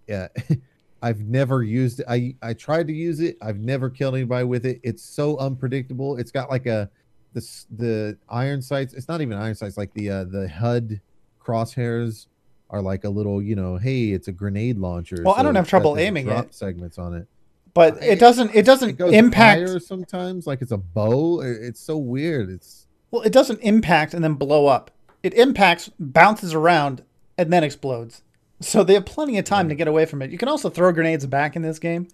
Yeah. 0.07 0.29
I've 1.03 1.21
never 1.21 1.63
used 1.63 2.01
it. 2.01 2.07
I 2.09 2.35
I 2.43 2.53
tried 2.55 2.87
to 2.89 2.93
use 2.93 3.21
it. 3.21 3.37
I've 3.41 3.59
never 3.59 3.89
killed 3.89 4.15
anybody 4.15 4.45
with 4.45 4.67
it. 4.67 4.81
It's 4.83 5.03
so 5.03 5.39
unpredictable. 5.39 6.17
It's 6.19 6.31
got 6.31 6.51
like 6.51 6.67
a 6.67 6.91
the 7.33 7.65
the 7.77 8.19
iron 8.29 8.61
sights. 8.61 8.93
It's 8.93 9.09
not 9.09 9.21
even 9.21 9.37
iron 9.37 9.55
sights. 9.55 9.77
Like 9.77 9.93
the 9.95 10.11
uh, 10.11 10.25
the 10.25 10.49
HUD 10.49 11.01
crosshairs 11.43 12.27
are 12.69 12.83
like 12.83 13.05
a 13.05 13.09
little. 13.09 13.41
You 13.41 13.57
know, 13.57 13.77
hey, 13.77 14.11
it's 14.11 14.29
a 14.29 14.33
grenade 14.33 14.79
launcher. 14.79 15.23
Well, 15.25 15.35
I 15.37 15.43
don't 15.43 15.55
have 15.55 15.69
trouble 15.69 15.99
aiming 15.99 16.27
drop 16.27 16.47
it. 16.47 16.55
segments 16.55 16.99
on 16.99 17.15
it. 17.15 17.27
But 17.73 18.03
it 18.03 18.19
doesn't. 18.19 18.51
It 18.51 18.57
It 18.61 18.67
doesn't 18.67 18.99
goes 18.99 19.13
impact. 19.13 19.83
sometimes, 19.83 20.47
like 20.47 20.61
it's 20.63 20.73
a 20.73 20.77
bow. 20.77 21.41
It's 21.41 21.81
so 21.81 21.97
weird. 21.97 22.51
It's 22.51 22.87
Well, 23.11 23.23
it 23.23 23.33
doesn't 23.33 23.61
impact 23.61 24.13
and 24.15 24.25
then 24.25 24.35
blow 24.35 24.67
up. 24.67 24.91
It 25.23 25.35
impacts, 25.35 25.91
bounces 25.99 26.55
around, 26.55 27.03
and 27.39 27.53
then 27.53 27.63
explodes. 27.63 28.23
So 28.61 28.83
they 28.85 28.95
have 28.95 29.07
plenty 29.07 29.39
of 29.39 29.45
time 29.45 29.69
to 29.69 29.75
get 29.75 29.89
away 29.89 30.05
from 30.07 30.21
it. 30.23 30.31
You 30.31 30.39
can 30.39 30.49
also 30.49 30.69
throw 30.69 30.93
grenades 30.93 31.27
back 31.27 31.57
in 31.57 31.63
this 31.63 31.79
game, 31.79 32.09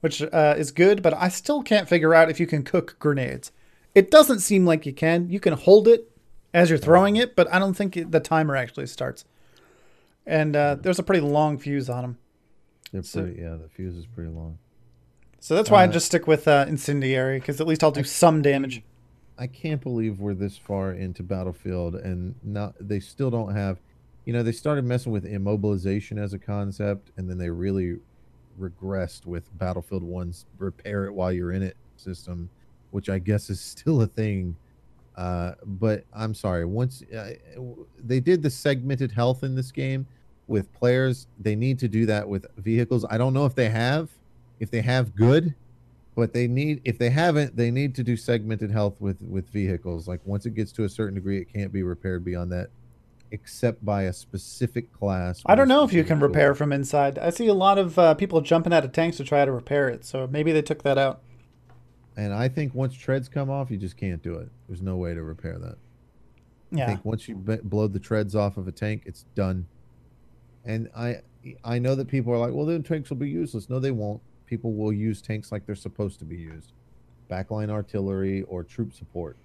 which 0.00 0.22
uh, 0.22 0.54
is 0.56 0.70
good, 0.70 1.02
but 1.02 1.14
I 1.14 1.28
still 1.28 1.62
can't 1.62 1.88
figure 1.88 2.14
out 2.14 2.30
if 2.30 2.40
you 2.40 2.46
can 2.46 2.62
cook 2.64 2.96
grenades. 2.98 3.52
It 3.94 4.10
doesn't 4.10 4.40
seem 4.40 4.64
like 4.64 4.86
you 4.86 4.92
can. 4.92 5.28
You 5.28 5.38
can 5.40 5.52
hold 5.54 5.86
it 5.86 6.10
as 6.54 6.70
you're 6.70 6.78
throwing 6.78 7.16
it, 7.16 7.36
but 7.36 7.52
I 7.52 7.58
don't 7.58 7.74
think 7.74 7.96
it, 7.96 8.10
the 8.10 8.20
timer 8.20 8.56
actually 8.56 8.86
starts. 8.86 9.24
And 10.26 10.56
uh, 10.56 10.76
there's 10.76 10.98
a 10.98 11.02
pretty 11.02 11.20
long 11.20 11.58
fuse 11.58 11.90
on 11.90 12.02
them. 12.02 13.02
So- 13.02 13.22
pretty. 13.22 13.40
Yeah, 13.42 13.56
the 13.56 13.68
fuse 13.68 13.94
is 13.96 14.06
pretty 14.06 14.30
long. 14.30 14.58
So 15.42 15.56
that's 15.56 15.70
why 15.70 15.82
I 15.82 15.88
Uh, 15.88 15.92
just 15.92 16.06
stick 16.06 16.28
with 16.28 16.46
uh, 16.46 16.66
incendiary 16.68 17.40
because 17.40 17.60
at 17.60 17.66
least 17.66 17.82
I'll 17.82 17.90
do 17.90 18.04
some 18.04 18.42
damage. 18.42 18.80
I 19.36 19.48
can't 19.48 19.80
believe 19.80 20.20
we're 20.20 20.34
this 20.34 20.56
far 20.56 20.92
into 20.92 21.24
Battlefield 21.24 21.96
and 21.96 22.36
not 22.44 22.74
they 22.80 23.00
still 23.00 23.28
don't 23.28 23.52
have 23.52 23.80
you 24.24 24.32
know, 24.32 24.44
they 24.44 24.52
started 24.52 24.84
messing 24.84 25.10
with 25.10 25.24
immobilization 25.24 26.16
as 26.16 26.32
a 26.32 26.38
concept 26.38 27.10
and 27.16 27.28
then 27.28 27.38
they 27.38 27.50
really 27.50 27.96
regressed 28.60 29.26
with 29.26 29.42
Battlefield 29.58 30.04
1's 30.04 30.46
repair 30.58 31.06
it 31.06 31.12
while 31.12 31.32
you're 31.32 31.50
in 31.50 31.62
it 31.64 31.76
system, 31.96 32.48
which 32.92 33.08
I 33.08 33.18
guess 33.18 33.50
is 33.50 33.60
still 33.74 34.02
a 34.02 34.06
thing. 34.06 34.54
Uh, 35.16 35.54
but 35.64 36.04
I'm 36.14 36.34
sorry, 36.34 36.64
once 36.64 37.02
uh, 37.12 37.32
they 37.98 38.20
did 38.20 38.44
the 38.44 38.50
segmented 38.50 39.10
health 39.10 39.42
in 39.42 39.56
this 39.56 39.72
game 39.72 40.06
with 40.46 40.72
players, 40.72 41.26
they 41.40 41.56
need 41.56 41.80
to 41.80 41.88
do 41.88 42.06
that 42.06 42.28
with 42.28 42.46
vehicles. 42.58 43.04
I 43.10 43.18
don't 43.18 43.34
know 43.34 43.44
if 43.44 43.56
they 43.56 43.70
have. 43.70 44.08
If 44.60 44.70
they 44.70 44.82
have, 44.82 45.14
good 45.14 45.54
but 46.14 46.34
they 46.34 46.46
need 46.46 46.80
if 46.84 46.98
they 46.98 47.08
haven't 47.08 47.56
they 47.56 47.70
need 47.70 47.94
to 47.94 48.02
do 48.02 48.16
segmented 48.18 48.70
health 48.70 49.00
with 49.00 49.16
with 49.22 49.48
vehicles 49.48 50.06
like 50.06 50.20
once 50.26 50.44
it 50.44 50.54
gets 50.54 50.70
to 50.70 50.84
a 50.84 50.88
certain 50.88 51.14
degree 51.14 51.38
it 51.38 51.50
can't 51.50 51.72
be 51.72 51.82
repaired 51.82 52.22
beyond 52.22 52.52
that 52.52 52.68
except 53.30 53.82
by 53.82 54.02
a 54.02 54.12
specific 54.12 54.92
class 54.92 55.42
I 55.46 55.54
don't 55.54 55.68
know 55.68 55.84
if 55.84 55.92
you 55.94 56.04
can 56.04 56.18
tool. 56.18 56.28
repair 56.28 56.54
from 56.54 56.70
inside. 56.70 57.18
I 57.18 57.30
see 57.30 57.46
a 57.46 57.54
lot 57.54 57.78
of 57.78 57.98
uh, 57.98 58.12
people 58.12 58.42
jumping 58.42 58.74
out 58.74 58.84
of 58.84 58.92
tanks 58.92 59.16
to 59.16 59.24
try 59.24 59.42
to 59.46 59.50
repair 59.52 59.88
it, 59.88 60.04
so 60.04 60.26
maybe 60.30 60.52
they 60.52 60.60
took 60.60 60.82
that 60.82 60.98
out. 60.98 61.22
and 62.14 62.34
i 62.34 62.46
think 62.46 62.74
once 62.74 62.92
treads 62.94 63.26
come 63.30 63.48
off 63.48 63.70
you 63.70 63.78
just 63.78 63.96
can't 63.96 64.22
do 64.22 64.34
it 64.34 64.50
there's 64.68 64.82
no 64.82 64.96
way 64.96 65.14
to 65.14 65.22
repair 65.22 65.58
that 65.58 65.76
i 66.72 66.76
Yeah. 66.76 66.86
think 66.88 67.04
once 67.06 67.26
you 67.26 67.36
b- 67.36 67.56
blow 67.64 67.88
the 67.88 67.98
treads 67.98 68.36
off 68.36 68.58
of 68.58 68.68
a 68.68 68.72
tank 68.72 69.04
it's 69.06 69.24
done 69.34 69.66
and 70.66 70.90
i 70.94 71.22
i 71.64 71.78
know 71.78 71.94
that 71.94 72.06
people 72.08 72.34
are 72.34 72.38
like 72.38 72.52
well 72.52 72.66
then 72.66 72.82
tanks 72.82 73.08
will 73.08 73.16
be 73.16 73.30
useless 73.30 73.70
no 73.70 73.78
they 73.78 73.90
won't 73.92 74.20
people 74.52 74.74
will 74.74 74.92
use 74.92 75.22
tanks 75.22 75.50
like 75.50 75.64
they're 75.64 75.74
supposed 75.74 76.18
to 76.18 76.26
be 76.26 76.36
used 76.36 76.72
backline 77.30 77.70
artillery 77.70 78.42
or 78.42 78.62
troop 78.62 78.92
support 78.92 79.38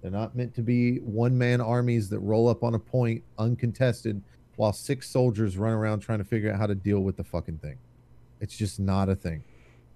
they're 0.00 0.12
not 0.12 0.36
meant 0.36 0.54
to 0.54 0.62
be 0.62 0.98
one 0.98 1.36
man 1.36 1.60
armies 1.60 2.08
that 2.08 2.20
roll 2.20 2.46
up 2.48 2.62
on 2.62 2.74
a 2.74 2.78
point 2.78 3.20
uncontested 3.36 4.22
while 4.54 4.72
six 4.72 5.10
soldiers 5.10 5.58
run 5.58 5.72
around 5.72 5.98
trying 5.98 6.18
to 6.18 6.24
figure 6.24 6.52
out 6.52 6.58
how 6.58 6.68
to 6.68 6.74
deal 6.76 7.00
with 7.00 7.16
the 7.16 7.24
fucking 7.24 7.58
thing 7.58 7.76
it's 8.40 8.56
just 8.56 8.78
not 8.78 9.08
a 9.08 9.16
thing 9.16 9.42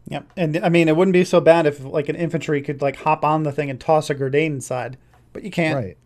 Yep. 0.09 0.33
And 0.39 0.57
I 0.59 0.71
mean, 0.71 0.89
it 0.89 0.97
wouldn't 0.97 1.13
be 1.13 1.25
so 1.25 1.41
bad 1.41 1.67
if 1.67 1.85
like 1.85 2.09
an 2.09 2.17
infantry 2.17 2.63
could 2.63 2.81
like 2.81 2.97
hop 2.97 3.25
on 3.25 3.43
the 3.43 3.53
thing 3.53 3.69
and 3.69 3.79
toss 3.79 4.09
a 4.09 4.15
grenade 4.15 4.53
inside, 4.53 4.97
but 5.35 5.43
you 5.43 5.51
can't. 5.51 5.77
right 5.77 5.99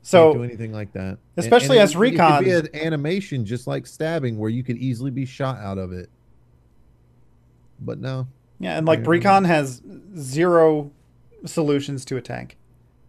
So 0.00 0.32
can't 0.32 0.38
do 0.38 0.44
anything 0.44 0.72
like 0.72 0.92
that. 0.92 1.18
Especially 1.36 1.76
and 1.76 1.84
as 1.84 1.94
it, 1.94 2.00
it 2.00 2.16
could 2.16 2.44
be 2.44 2.50
an 2.52 2.68
animation 2.74 3.44
just 3.44 3.66
like 3.66 3.86
stabbing 3.86 4.38
where 4.38 4.48
you 4.50 4.64
could 4.64 4.78
easily 4.78 5.10
be 5.10 5.26
shot 5.26 5.58
out 5.58 5.76
of 5.76 5.92
it. 5.92 6.08
But 7.84 7.98
no. 8.00 8.26
yeah, 8.58 8.76
and 8.78 8.86
like 8.86 9.00
Yeah. 9.00 9.04
recon 9.10 9.44
has 9.44 9.82
zero 10.16 10.90
solutions 11.44 12.04
to 12.06 12.16
a 12.16 12.20
tank. 12.22 12.56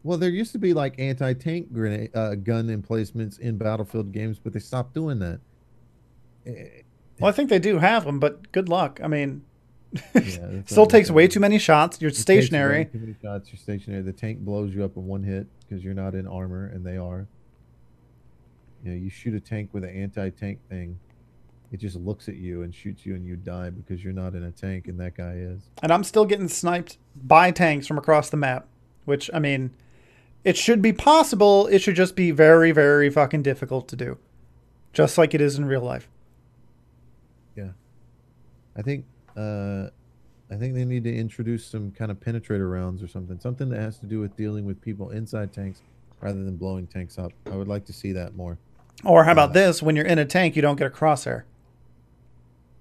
Well, 0.04 0.18
there 0.18 0.30
used 0.30 0.52
to 0.52 0.60
be 0.60 0.74
like 0.74 1.00
anti-tank 1.00 1.74
grenade 1.74 2.12
uh, 2.16 2.36
gun 2.36 2.70
emplacements 2.70 3.38
in 3.40 3.58
Battlefield 3.58 4.12
games, 4.12 4.38
but 4.38 4.54
they 4.54 4.60
stopped 4.60 4.94
doing 4.94 5.18
that. 5.20 5.40
Eh, 6.46 6.66
Well, 7.20 7.30
I 7.30 7.32
think 7.32 7.50
they 7.50 7.60
do 7.60 7.80
have 7.80 8.06
them, 8.06 8.20
but 8.20 8.52
good 8.52 8.70
luck. 8.70 9.00
I 9.04 9.08
mean, 9.08 9.42
yeah, 10.14 10.62
still 10.66 10.86
takes 10.86 11.10
way 11.10 11.28
too 11.28 11.40
many 11.40 11.58
shots. 11.58 12.00
You're 12.02 12.10
It 12.10 12.16
stationary. 12.18 12.86
Too 12.86 13.00
many 13.00 13.16
shots. 13.22 13.52
You're 13.52 13.58
stationary. 13.60 14.04
The 14.04 14.14
tank 14.14 14.40
blows 14.40 14.76
you 14.76 14.84
up 14.84 14.96
in 14.98 15.08
one 15.08 15.24
hit 15.24 15.48
because 15.62 15.84
you're 15.84 15.94
not 15.96 16.14
in 16.14 16.28
armor, 16.28 16.68
and 16.68 16.86
they 16.86 16.98
are. 16.98 17.28
You 18.84 18.92
know, 18.92 18.98
you 18.98 19.10
shoot 19.10 19.34
a 19.34 19.40
tank 19.40 19.70
with 19.74 19.84
an 19.84 19.90
anti-tank 19.90 20.60
thing, 20.70 21.00
it 21.72 21.78
just 21.78 21.96
looks 21.96 22.28
at 22.30 22.36
you 22.36 22.62
and 22.64 22.74
shoots 22.74 23.06
you, 23.06 23.16
and 23.16 23.26
you 23.26 23.36
die 23.36 23.70
because 23.70 24.04
you're 24.04 24.14
not 24.14 24.34
in 24.36 24.44
a 24.44 24.52
tank, 24.52 24.88
and 24.88 25.00
that 25.00 25.16
guy 25.16 25.34
is. 25.36 25.62
And 25.82 25.92
I'm 25.92 26.04
still 26.04 26.26
getting 26.26 26.48
sniped 26.48 26.98
by 27.16 27.52
tanks 27.52 27.88
from 27.88 27.98
across 27.98 28.30
the 28.30 28.38
map, 28.38 28.68
which 29.06 29.30
I 29.34 29.40
mean, 29.40 29.72
it 30.44 30.56
should 30.58 30.82
be 30.82 30.94
possible. 30.94 31.68
It 31.68 31.80
should 31.80 31.96
just 31.96 32.16
be 32.16 32.32
very, 32.32 32.72
very 32.72 33.10
fucking 33.10 33.42
difficult 33.44 33.88
to 33.90 33.96
do, 33.96 34.18
just 34.94 35.18
like 35.18 35.34
it 35.34 35.42
is 35.42 35.58
in 35.58 35.66
real 35.66 35.82
life. 35.82 36.08
Yeah, 37.56 37.70
I 38.78 38.82
think 38.82 39.06
uh, 39.36 39.88
I 40.52 40.56
think 40.58 40.76
they 40.76 40.86
need 40.86 41.04
to 41.06 41.16
introduce 41.16 41.66
some 41.66 41.92
kind 41.92 42.12
of 42.12 42.20
penetrator 42.20 42.72
rounds 42.72 43.02
or 43.02 43.08
something, 43.08 43.40
something 43.40 43.70
that 43.70 43.80
has 43.80 43.98
to 44.00 44.06
do 44.06 44.20
with 44.20 44.36
dealing 44.38 44.66
with 44.66 44.80
people 44.82 45.10
inside 45.10 45.52
tanks 45.52 45.82
rather 46.22 46.44
than 46.44 46.56
blowing 46.58 46.88
tanks 46.88 47.18
up. 47.18 47.32
I 47.52 47.56
would 47.56 47.68
like 47.68 47.86
to 47.86 47.94
see 47.94 48.12
that 48.14 48.36
more. 48.36 48.58
Or 49.04 49.24
how 49.26 49.34
about 49.34 49.50
Uh, 49.50 49.54
this? 49.54 49.82
When 49.84 49.96
you're 49.96 50.06
in 50.06 50.20
a 50.20 50.26
tank, 50.26 50.56
you 50.56 50.62
don't 50.62 50.78
get 50.78 50.88
a 50.88 50.90
crosshair. 50.90 51.44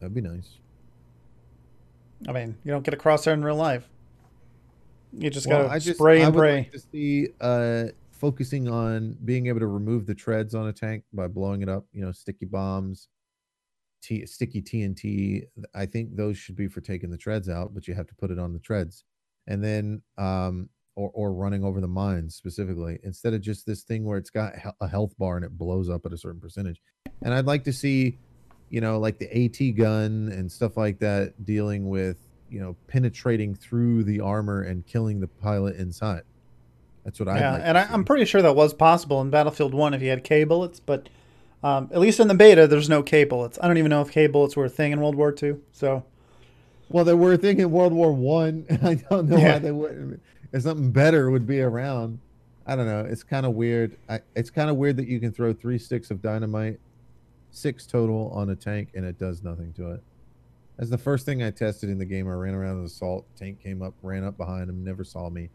That'd 0.04 0.14
be 0.14 0.20
nice. 0.20 0.58
I 2.28 2.32
mean, 2.32 2.56
you 2.62 2.70
don't 2.72 2.84
get 2.84 2.92
a 2.92 2.96
crosshair 2.98 3.32
in 3.32 3.42
real 3.42 3.56
life. 3.56 3.88
You 5.14 5.30
just 5.30 5.46
Well, 5.46 5.62
gotta 5.62 5.72
I 5.74 5.78
just 5.78 5.98
spray 5.98 6.22
I 6.22 6.26
and 6.26 6.34
would 6.34 6.40
pray. 6.40 6.56
like 6.58 6.72
to 6.72 6.78
see 6.78 7.28
uh, 7.40 7.84
focusing 8.10 8.68
on 8.68 9.16
being 9.24 9.46
able 9.46 9.60
to 9.60 9.66
remove 9.66 10.04
the 10.04 10.14
treads 10.14 10.54
on 10.54 10.66
a 10.68 10.72
tank 10.74 11.04
by 11.14 11.26
blowing 11.26 11.62
it 11.62 11.70
up. 11.70 11.86
You 11.92 12.04
know, 12.04 12.12
sticky 12.12 12.44
bombs, 12.46 13.08
T- 14.02 14.26
sticky 14.26 14.60
TNT. 14.60 15.44
I 15.74 15.86
think 15.86 16.14
those 16.16 16.36
should 16.36 16.56
be 16.56 16.68
for 16.68 16.82
taking 16.82 17.10
the 17.10 17.16
treads 17.16 17.48
out, 17.48 17.72
but 17.72 17.88
you 17.88 17.94
have 17.94 18.06
to 18.08 18.14
put 18.14 18.30
it 18.30 18.38
on 18.38 18.52
the 18.52 18.58
treads, 18.58 19.04
and 19.46 19.64
then 19.64 20.02
um, 20.18 20.68
or 20.96 21.10
or 21.14 21.32
running 21.32 21.64
over 21.64 21.80
the 21.80 21.88
mines 21.88 22.34
specifically 22.34 22.98
instead 23.04 23.32
of 23.32 23.40
just 23.40 23.64
this 23.64 23.82
thing 23.84 24.04
where 24.04 24.18
it's 24.18 24.30
got 24.30 24.52
a 24.82 24.86
health 24.88 25.16
bar 25.18 25.36
and 25.36 25.44
it 25.46 25.56
blows 25.56 25.88
up 25.88 26.04
at 26.04 26.12
a 26.12 26.18
certain 26.18 26.40
percentage. 26.40 26.82
And 27.22 27.32
I'd 27.32 27.46
like 27.46 27.64
to 27.64 27.72
see, 27.72 28.18
you 28.70 28.80
know, 28.80 28.98
like 28.98 29.18
the 29.18 29.44
AT 29.44 29.76
gun 29.76 30.30
and 30.32 30.50
stuff 30.50 30.76
like 30.76 30.98
that 31.00 31.44
dealing 31.44 31.88
with 31.88 32.16
you 32.50 32.60
know 32.60 32.76
penetrating 32.88 33.54
through 33.54 34.04
the 34.04 34.20
armor 34.20 34.62
and 34.62 34.86
killing 34.86 35.20
the 35.20 35.26
pilot 35.28 35.76
inside. 35.76 36.22
That's 37.04 37.18
what 37.20 37.28
I 37.28 37.38
yeah, 37.38 37.52
like 37.52 37.62
and 37.64 37.78
I, 37.78 37.86
I'm 37.90 38.04
pretty 38.04 38.24
sure 38.24 38.40
that 38.42 38.56
was 38.56 38.72
possible 38.72 39.20
in 39.20 39.30
Battlefield 39.30 39.74
One 39.74 39.92
if 39.94 40.02
you 40.02 40.10
had 40.10 40.24
K 40.24 40.44
bullets, 40.44 40.80
but 40.80 41.08
um, 41.62 41.88
at 41.92 42.00
least 42.00 42.20
in 42.20 42.28
the 42.28 42.34
beta, 42.34 42.66
there's 42.66 42.88
no 42.88 43.02
K 43.02 43.24
bullets. 43.24 43.58
I 43.62 43.66
don't 43.68 43.78
even 43.78 43.90
know 43.90 44.00
if 44.02 44.10
K 44.10 44.26
bullets 44.26 44.56
were 44.56 44.66
a 44.66 44.70
thing 44.70 44.92
in 44.92 45.00
World 45.00 45.14
War 45.14 45.32
Two. 45.32 45.62
So 45.72 46.04
Well, 46.88 47.04
they 47.04 47.14
were 47.14 47.36
thinking 47.36 47.70
World 47.70 47.92
War 47.92 48.12
One. 48.12 48.66
I. 48.82 48.88
I 48.90 48.94
don't 48.94 49.28
know 49.28 49.36
Yeah. 49.36 49.54
why 49.54 49.58
they 49.58 49.72
wouldn't. 49.72 50.20
If 50.52 50.62
something 50.62 50.90
better 50.92 51.30
would 51.30 51.46
be 51.46 51.60
around. 51.60 52.18
I 52.66 52.76
don't 52.76 52.86
know. 52.86 53.00
It's 53.00 53.22
kind 53.22 53.44
of 53.44 53.52
weird. 53.52 53.96
I, 54.08 54.20
it's 54.34 54.48
kind 54.48 54.70
of 54.70 54.76
weird 54.76 54.96
that 54.96 55.06
you 55.06 55.20
can 55.20 55.32
throw 55.32 55.52
three 55.52 55.78
sticks 55.78 56.10
of 56.10 56.22
dynamite, 56.22 56.80
six 57.54 57.86
total 57.86 58.30
on 58.34 58.50
a 58.50 58.56
tank, 58.56 58.90
and 58.94 59.04
it 59.04 59.18
does 59.18 59.42
nothing 59.42 59.72
to 59.74 59.92
it. 59.92 60.02
That's 60.76 60.90
the 60.90 60.98
first 60.98 61.24
thing 61.24 61.42
I 61.42 61.50
tested 61.50 61.88
in 61.88 61.98
the 61.98 62.04
game. 62.04 62.28
I 62.28 62.32
ran 62.32 62.54
around 62.54 62.78
an 62.78 62.84
assault 62.84 63.24
tank, 63.36 63.60
came 63.62 63.80
up, 63.80 63.94
ran 64.02 64.24
up 64.24 64.36
behind 64.36 64.68
him, 64.68 64.82
never 64.84 65.04
saw 65.04 65.30
me. 65.30 65.48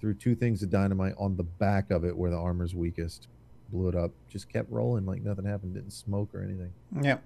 Threw 0.00 0.12
two 0.12 0.34
things 0.34 0.62
of 0.62 0.70
dynamite 0.70 1.14
on 1.18 1.36
the 1.36 1.44
back 1.44 1.90
of 1.90 2.04
it 2.04 2.16
where 2.16 2.30
the 2.30 2.36
armor's 2.36 2.74
weakest. 2.74 3.28
Blew 3.70 3.88
it 3.88 3.94
up. 3.94 4.10
Just 4.28 4.48
kept 4.52 4.70
rolling 4.70 5.06
like 5.06 5.22
nothing 5.22 5.44
happened. 5.44 5.74
Didn't 5.74 5.92
smoke 5.92 6.34
or 6.34 6.42
anything. 6.42 6.72
yeah, 7.00 7.18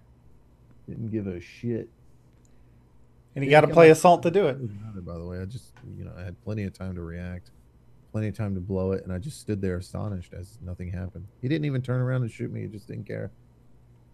Didn't 0.89 1.11
give 1.11 1.27
a 1.27 1.41
shit. 1.41 1.89
and 3.35 3.45
you 3.45 3.51
got 3.51 3.63
to 3.63 3.69
play 3.69 3.91
assault 3.91 4.23
to 4.25 4.31
do 4.31 4.47
it. 4.47 5.05
By 5.05 5.15
the 5.19 5.25
way. 5.25 5.41
I 5.41 5.45
just, 5.47 5.73
you 5.99 6.05
know, 6.05 6.13
I 6.17 6.23
had 6.23 6.43
plenty 6.45 6.65
of 6.65 6.73
time 6.73 6.95
to 6.95 7.03
react, 7.03 7.51
plenty 8.13 8.29
of 8.29 8.37
time 8.37 8.55
to 8.55 8.61
blow 8.61 8.93
it, 8.93 9.03
and 9.05 9.13
I 9.13 9.19
just 9.19 9.41
stood 9.41 9.61
there 9.63 9.77
astonished 9.79 10.33
as 10.35 10.59
nothing 10.63 10.91
happened. 10.93 11.27
He 11.43 11.49
didn't 11.49 11.65
even 11.65 11.83
turn 11.83 12.01
around 12.01 12.23
and 12.23 12.31
shoot 12.31 12.53
me. 12.53 12.61
He 12.63 12.67
just 12.69 12.87
didn't 12.87 13.07
care. 13.07 13.31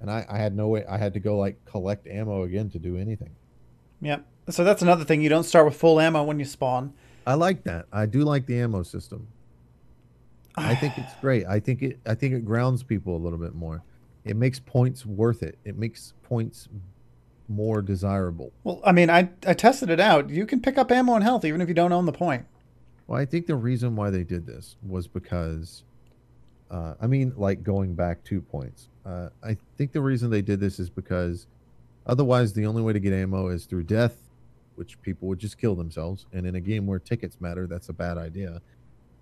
And 0.00 0.10
I, 0.10 0.26
I 0.28 0.38
had 0.38 0.54
no 0.54 0.68
way. 0.68 0.84
I 0.86 0.98
had 0.98 1.14
to 1.14 1.20
go 1.20 1.38
like 1.38 1.64
collect 1.64 2.06
ammo 2.06 2.42
again 2.42 2.70
to 2.70 2.78
do 2.78 2.96
anything. 2.96 3.34
Yeah. 4.00 4.18
So 4.48 4.62
that's 4.62 4.82
another 4.82 5.04
thing. 5.04 5.22
You 5.22 5.28
don't 5.28 5.44
start 5.44 5.66
with 5.66 5.76
full 5.76 5.98
ammo 5.98 6.22
when 6.22 6.38
you 6.38 6.44
spawn. 6.44 6.92
I 7.26 7.34
like 7.34 7.64
that. 7.64 7.86
I 7.92 8.06
do 8.06 8.20
like 8.20 8.46
the 8.46 8.60
ammo 8.60 8.82
system. 8.82 9.28
I 10.56 10.74
think 10.74 10.96
it's 10.98 11.14
great. 11.20 11.46
I 11.46 11.60
think 11.60 11.82
it. 11.82 11.98
I 12.06 12.14
think 12.14 12.34
it 12.34 12.44
grounds 12.44 12.82
people 12.82 13.16
a 13.16 13.18
little 13.18 13.38
bit 13.38 13.54
more. 13.54 13.82
It 14.24 14.36
makes 14.36 14.58
points 14.60 15.06
worth 15.06 15.42
it. 15.42 15.58
It 15.64 15.76
makes 15.76 16.14
points 16.22 16.68
more 17.48 17.80
desirable. 17.82 18.52
Well, 18.64 18.80
I 18.84 18.92
mean, 18.92 19.10
I 19.10 19.30
I 19.46 19.54
tested 19.54 19.90
it 19.90 20.00
out. 20.00 20.30
You 20.30 20.46
can 20.46 20.60
pick 20.60 20.78
up 20.78 20.90
ammo 20.90 21.14
and 21.14 21.24
health 21.24 21.44
even 21.44 21.60
if 21.60 21.68
you 21.68 21.74
don't 21.74 21.92
own 21.92 22.06
the 22.06 22.12
point. 22.12 22.46
Well, 23.06 23.20
I 23.20 23.24
think 23.24 23.46
the 23.46 23.56
reason 23.56 23.94
why 23.94 24.10
they 24.10 24.24
did 24.24 24.46
this 24.46 24.76
was 24.82 25.06
because, 25.06 25.84
uh, 26.70 26.94
I 27.00 27.06
mean, 27.06 27.32
like 27.36 27.62
going 27.62 27.94
back 27.94 28.24
two 28.24 28.40
points. 28.40 28.88
Uh, 29.06 29.28
I 29.42 29.56
think 29.76 29.92
the 29.92 30.00
reason 30.00 30.30
they 30.30 30.42
did 30.42 30.58
this 30.58 30.78
is 30.80 30.90
because 30.90 31.46
otherwise, 32.06 32.52
the 32.52 32.66
only 32.66 32.82
way 32.82 32.92
to 32.92 33.00
get 33.00 33.12
ammo 33.12 33.48
is 33.48 33.64
through 33.66 33.84
death, 33.84 34.16
which 34.74 35.00
people 35.02 35.28
would 35.28 35.38
just 35.38 35.58
kill 35.58 35.74
themselves. 35.76 36.26
And 36.32 36.46
in 36.46 36.56
a 36.56 36.60
game 36.60 36.86
where 36.86 36.98
tickets 36.98 37.40
matter, 37.40 37.66
that's 37.66 37.88
a 37.88 37.92
bad 37.92 38.18
idea. 38.18 38.60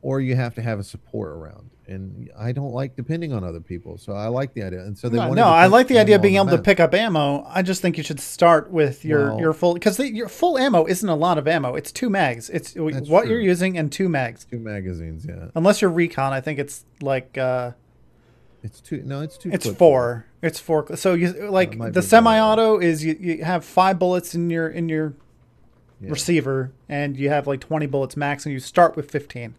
Or 0.00 0.20
you 0.20 0.36
have 0.36 0.54
to 0.56 0.62
have 0.62 0.78
a 0.78 0.82
support 0.82 1.30
around, 1.30 1.70
and 1.86 2.30
I 2.38 2.52
don't 2.52 2.72
like 2.72 2.94
depending 2.94 3.32
on 3.32 3.42
other 3.42 3.60
people. 3.60 3.96
So 3.96 4.12
I 4.12 4.26
like 4.26 4.52
the 4.52 4.62
idea, 4.62 4.80
and 4.80 4.98
so 4.98 5.08
they 5.08 5.16
No, 5.16 5.32
no, 5.32 5.44
I 5.46 5.66
like 5.66 5.88
the 5.88 5.98
idea 5.98 6.16
of 6.16 6.22
being 6.22 6.34
able 6.36 6.48
to 6.48 6.58
pick 6.58 6.78
up 6.78 6.92
ammo. 6.92 7.42
I 7.48 7.62
just 7.62 7.80
think 7.80 7.96
you 7.96 8.02
should 8.04 8.20
start 8.20 8.70
with 8.70 9.02
your 9.02 9.30
Well- 9.30 9.40
your 9.40 9.52
full 9.54 9.72
because 9.72 9.98
your 9.98 10.28
full 10.28 10.58
ammo 10.58 10.84
isn't 10.84 11.08
a 11.08 11.14
lot 11.14 11.38
of 11.38 11.48
ammo. 11.48 11.74
It's 11.74 11.90
two 11.90 12.10
mags. 12.10 12.50
It's 12.50 12.74
what 12.74 13.28
you're 13.28 13.40
using 13.40 13.78
and 13.78 13.90
two 13.90 14.10
mags. 14.10 14.44
two 14.44 14.58
magazines. 14.58 15.24
Yeah, 15.26 15.46
Unless 15.54 15.80
you're 15.80 15.90
recon, 15.90 16.34
I 16.34 16.42
think 16.42 16.58
it's 16.58 16.84
like 17.00 17.38
uh, 17.38 17.70
it's 18.64 18.80
two. 18.80 19.02
No, 19.04 19.20
it's 19.20 19.36
two. 19.38 19.50
it's 19.52 19.68
four. 19.68 20.26
It's 20.42 20.58
four. 20.58 20.96
So 20.96 21.14
you 21.14 21.50
like 21.50 21.76
might 21.76 21.92
the 21.92 22.02
semi-auto 22.02 22.78
is 22.80 23.04
you, 23.04 23.16
you 23.20 23.44
have 23.44 23.64
five 23.64 23.98
bullets 23.98 24.34
in 24.34 24.50
your 24.50 24.68
in 24.68 24.88
your 24.88 25.14
Yeah. 26.00 26.10
receiver, 26.10 26.72
and 26.88 27.16
you 27.16 27.28
have 27.28 27.46
like 27.46 27.60
twenty 27.60 27.86
bullets 27.86 28.16
max, 28.16 28.44
and 28.46 28.52
you 28.52 28.58
start 28.60 28.96
with 28.96 29.10
fifteen. 29.10 29.54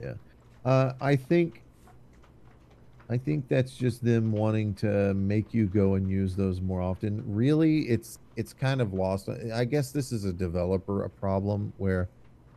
Yeah. 0.00 0.14
Uh, 0.64 0.92
I 1.00 1.16
think 1.16 1.62
I 3.10 3.16
think 3.16 3.48
that's 3.48 3.74
just 3.74 4.04
them 4.04 4.30
wanting 4.32 4.74
to 4.74 5.14
make 5.14 5.54
you 5.54 5.66
go 5.66 5.94
and 5.94 6.08
use 6.10 6.36
those 6.36 6.60
more 6.60 6.82
often. 6.82 7.22
Really, 7.26 7.88
it's 7.88 8.18
it's 8.36 8.52
kind 8.52 8.80
of 8.82 8.92
lost. 8.92 9.28
I 9.54 9.64
guess 9.64 9.90
this 9.90 10.12
is 10.12 10.24
a 10.26 10.32
developer 10.32 11.02
a 11.04 11.10
problem 11.10 11.72
where 11.78 12.08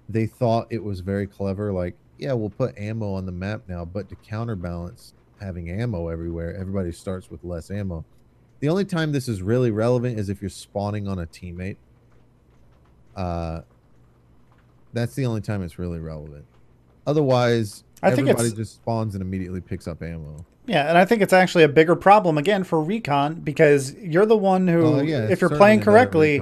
they 0.09 0.27
thought 0.27 0.67
it 0.69 0.83
was 0.83 0.99
very 0.99 1.25
clever 1.25 1.71
like, 1.71 1.95
yeah, 2.17 2.33
we'll 2.33 2.49
put 2.49 2.77
ammo 2.77 3.13
on 3.13 3.25
the 3.25 3.31
map 3.31 3.61
now, 3.69 3.85
but 3.85 4.09
to 4.09 4.15
counterbalance 4.15 5.13
having 5.41 5.69
ammo 5.69 6.07
everywhere, 6.07 6.55
everybody 6.55 6.91
starts 6.91 7.29
with 7.29 7.43
less 7.43 7.71
ammo. 7.71 8.05
The 8.59 8.69
only 8.69 8.85
time 8.85 9.11
this 9.11 9.27
is 9.27 9.41
really 9.41 9.71
relevant 9.71 10.19
is 10.19 10.29
if 10.29 10.41
you're 10.41 10.49
spawning 10.49 11.07
on 11.07 11.19
a 11.19 11.25
teammate. 11.25 11.77
Uh 13.15 13.61
that's 14.93 15.15
the 15.15 15.25
only 15.25 15.41
time 15.41 15.63
it's 15.63 15.79
really 15.79 15.99
relevant. 15.99 16.45
Otherwise, 17.07 17.83
I 18.03 18.11
think 18.11 18.27
everybody 18.27 18.55
just 18.55 18.75
spawns 18.75 19.15
and 19.15 19.21
immediately 19.21 19.61
picks 19.61 19.87
up 19.87 20.01
ammo. 20.01 20.45
Yeah, 20.67 20.87
and 20.87 20.97
I 20.97 21.05
think 21.05 21.21
it's 21.21 21.33
actually 21.33 21.63
a 21.63 21.69
bigger 21.69 21.95
problem 21.95 22.37
again 22.37 22.63
for 22.63 22.81
recon 22.81 23.35
because 23.35 23.93
you're 23.95 24.25
the 24.25 24.37
one 24.37 24.67
who, 24.67 24.83
Oh, 24.83 25.01
yeah, 25.01 25.27
if 25.27 25.41
you're 25.41 25.49
playing 25.49 25.81
correctly. 25.81 26.41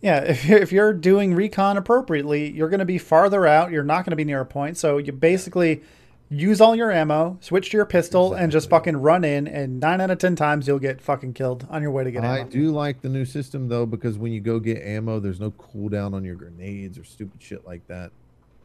Yeah, 0.00 0.20
if 0.20 0.44
you're, 0.44 0.58
if 0.62 0.72
you're 0.72 0.92
doing 0.92 1.34
recon 1.34 1.76
appropriately, 1.76 2.50
you're 2.50 2.68
going 2.68 2.80
to 2.80 2.84
be 2.86 2.98
farther 2.98 3.46
out. 3.46 3.70
You're 3.72 3.84
not 3.84 4.04
going 4.04 4.10
to 4.10 4.16
be 4.16 4.24
near 4.24 4.40
a 4.40 4.46
point. 4.46 4.76
So 4.76 4.98
you 4.98 5.12
basically 5.12 5.82
use 6.30 6.60
all 6.60 6.74
your 6.76 6.90
ammo, 6.90 7.38
switch 7.40 7.70
to 7.70 7.76
your 7.76 7.86
pistol, 7.86 8.34
and 8.34 8.52
just 8.52 8.68
fucking 8.70 8.96
run 8.98 9.24
in. 9.24 9.46
And 9.48 9.80
nine 9.80 10.00
out 10.00 10.10
of 10.10 10.18
ten 10.18 10.36
times 10.36 10.66
you'll 10.68 10.78
get 10.78 11.00
fucking 11.00 11.32
killed 11.34 11.66
on 11.70 11.82
your 11.82 11.90
way 11.90 12.04
to 12.04 12.10
get 12.10 12.18
in. 12.24 12.24
I 12.30 12.38
ammo. 12.40 12.50
do 12.50 12.70
like 12.70 13.00
the 13.00 13.08
new 13.08 13.24
system 13.24 13.68
though 13.68 13.86
because 13.86 14.18
when 14.18 14.32
you 14.32 14.40
go 14.40 14.58
get 14.60 14.82
ammo, 14.82 15.20
there's 15.20 15.40
no 15.40 15.50
cooldown 15.52 16.12
on 16.14 16.24
your 16.24 16.34
grenades 16.34 16.98
or 16.98 17.04
stupid 17.04 17.40
shit 17.42 17.66
like 17.66 17.86
that. 17.88 18.10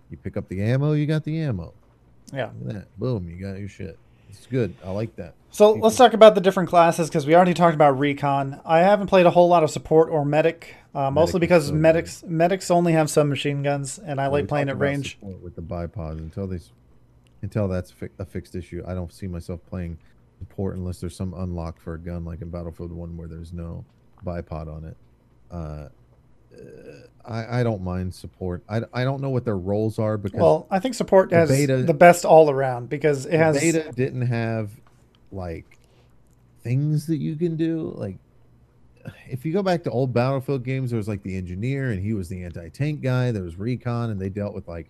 You 0.10 0.18
pick 0.18 0.38
up 0.38 0.48
the 0.50 0.62
ammo, 0.62 0.94
you 0.94 1.06
got 1.06 1.24
the 1.24 1.40
ammo. 1.40 1.74
Yeah. 2.34 2.50
Look 2.62 2.76
at 2.76 2.82
that. 2.82 3.00
Boom, 3.00 3.30
you 3.30 3.36
got 3.46 3.60
your 3.60 3.70
shit. 3.70 3.98
It's 4.30 4.48
good. 4.48 4.74
I 4.84 4.90
like 4.92 5.16
that. 5.18 5.36
So 5.52 5.74
people- 5.74 5.86
let's 5.88 5.96
talk 5.98 6.14
about 6.14 6.34
the 6.36 6.42
different 6.42 6.68
classes 6.70 7.08
because 7.08 7.28
we 7.28 7.36
already 7.36 7.54
talked 7.54 7.76
about 7.76 8.00
recon. 8.00 8.60
I 8.66 8.80
haven't 8.80 9.06
played 9.08 9.28
a 9.28 9.30
whole 9.30 9.48
lot 9.48 9.64
of 9.64 9.70
support 9.70 10.10
or 10.10 10.26
medic, 10.26 10.74
uh, 10.96 11.12
mostly 11.12 11.38
Medic 11.40 11.50
because 11.50 11.66
so 11.68 11.72
good. 11.74 11.82
medics 11.82 12.24
medics 12.28 12.72
only 12.72 12.94
have 12.94 13.10
some 13.12 13.30
machine 13.30 13.62
guns, 13.62 14.00
and 14.00 14.20
I 14.20 14.24
Well, 14.30 14.42
like 14.42 14.48
playing 14.48 14.70
at 14.70 14.80
range. 14.80 15.18
with 15.22 15.56
the 15.56 15.62
bipod 15.62 16.18
until 16.18 16.48
they 16.48 16.60
until 17.44 17.68
that's 17.68 17.92
fi- 17.92 18.10
a 18.18 18.26
fixed 18.26 18.56
issue. 18.56 18.82
I 18.88 18.96
don't 18.96 19.14
see 19.14 19.28
myself 19.28 19.60
playing 19.70 20.00
support 20.40 20.76
unless 20.76 21.00
there's 21.00 21.16
some 21.16 21.34
unlock 21.36 21.80
for 21.80 21.94
a 21.94 22.00
gun 22.00 22.26
like 22.26 22.42
in 22.42 22.50
Battlefield 22.50 22.92
One 22.92 23.16
where 23.16 23.28
there's 23.28 23.54
no 23.54 23.86
bipod 24.26 24.68
on 24.74 24.86
it. 24.86 24.98
Uh, 25.52 25.90
I 27.26 27.60
I 27.60 27.64
don't 27.64 27.84
mind 27.84 28.14
support. 28.14 28.64
I, 28.70 28.82
I 28.94 29.04
don't 29.04 29.22
know 29.22 29.30
what 29.30 29.46
their 29.46 29.58
roles 29.58 30.00
are 30.00 30.18
because 30.18 30.40
Well, 30.42 30.68
I 30.72 30.80
think 30.80 30.96
support 30.96 31.30
The 31.30 31.36
has 31.38 31.50
beta- 31.50 31.84
the 31.84 31.94
best 31.94 32.26
all 32.26 32.50
around 32.50 32.90
because 32.90 33.26
it 33.26 33.38
has 33.38 33.60
beta 33.60 33.92
didn't 33.96 34.28
have 34.28 34.72
like 35.32 35.78
things 36.62 37.08
that 37.08 37.18
you 37.18 37.36
can 37.36 37.58
do 37.58 37.94
like 37.98 38.18
if 39.28 39.44
you 39.46 39.52
go 39.52 39.62
back 39.64 39.84
to 39.84 39.90
old 39.92 40.14
battlefield 40.14 40.64
games 40.64 40.92
there 40.92 40.98
was 40.98 41.10
like 41.10 41.22
the 41.24 41.36
engineer 41.36 41.90
and 41.92 42.02
he 42.02 42.14
was 42.14 42.30
the 42.30 42.42
anti-tank 42.44 43.02
guy 43.02 43.32
there 43.32 43.44
was 43.44 43.58
recon 43.58 44.12
and 44.12 44.22
they 44.22 44.30
dealt 44.30 44.54
with 44.54 44.66
like 44.68 44.90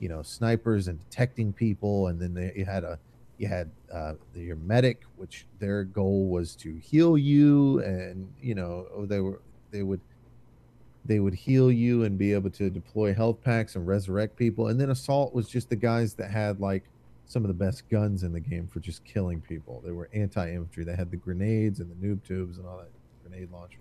you 0.00 0.08
know 0.08 0.22
snipers 0.22 0.88
and 0.88 0.98
detecting 0.98 1.52
people 1.52 2.08
and 2.08 2.20
then 2.20 2.34
they 2.34 2.52
you 2.56 2.64
had 2.64 2.84
a 2.84 2.98
you 3.38 3.46
had 3.46 3.70
uh, 3.92 4.12
your 4.34 4.56
medic 4.56 5.02
which 5.16 5.46
their 5.60 5.84
goal 5.84 6.28
was 6.28 6.54
to 6.56 6.76
heal 6.78 7.16
you 7.16 7.80
and 7.80 8.30
you 8.40 8.54
know 8.54 8.86
they 9.06 9.20
were 9.20 9.40
they 9.70 9.82
would 9.82 10.00
they 11.06 11.20
would 11.20 11.34
heal 11.34 11.72
you 11.72 12.04
and 12.04 12.18
be 12.18 12.34
able 12.34 12.50
to 12.50 12.68
deploy 12.68 13.14
health 13.14 13.42
packs 13.42 13.76
and 13.76 13.86
resurrect 13.86 14.36
people 14.36 14.68
and 14.68 14.78
then 14.78 14.90
assault 14.90 15.32
was 15.32 15.48
just 15.48 15.70
the 15.70 15.76
guys 15.76 16.14
that 16.14 16.30
had 16.30 16.60
like 16.60 16.84
some 17.30 17.44
of 17.44 17.48
the 17.48 17.54
best 17.54 17.88
guns 17.88 18.24
in 18.24 18.32
the 18.32 18.40
game 18.40 18.66
for 18.66 18.80
just 18.80 19.04
killing 19.04 19.40
people. 19.40 19.80
They 19.84 19.92
were 19.92 20.10
anti-infantry. 20.12 20.82
They 20.82 20.96
had 20.96 21.12
the 21.12 21.16
grenades 21.16 21.78
and 21.78 21.88
the 21.88 21.94
noob 21.94 22.24
tubes 22.24 22.58
and 22.58 22.66
all 22.66 22.78
that 22.78 22.90
grenade 23.22 23.52
launcher. 23.52 23.78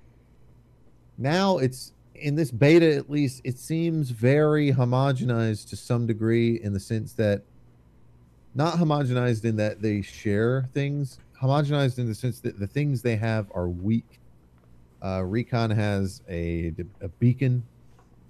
Now 1.18 1.58
it's 1.58 1.94
in 2.20 2.36
this 2.36 2.52
beta 2.52 2.96
at 2.96 3.10
least 3.10 3.42
it 3.44 3.58
seems 3.58 4.10
very 4.10 4.72
homogenized 4.72 5.70
to 5.70 5.76
some 5.76 6.06
degree 6.06 6.62
in 6.62 6.74
the 6.74 6.80
sense 6.80 7.14
that 7.14 7.44
not 8.56 8.76
homogenized 8.76 9.46
in 9.46 9.56
that 9.58 9.82
they 9.82 10.02
share 10.02 10.70
things, 10.74 11.20
homogenized 11.40 11.98
in 11.98 12.08
the 12.08 12.16
sense 12.16 12.40
that 12.42 12.60
the 12.60 12.68
things 12.68 13.02
they 13.02 13.16
have 13.16 13.48
are 13.54 13.70
weak. 13.70 14.20
Uh, 15.04 15.24
Recon 15.24 15.70
has 15.70 16.22
a, 16.30 16.74
a 17.02 17.08
beacon 17.08 17.64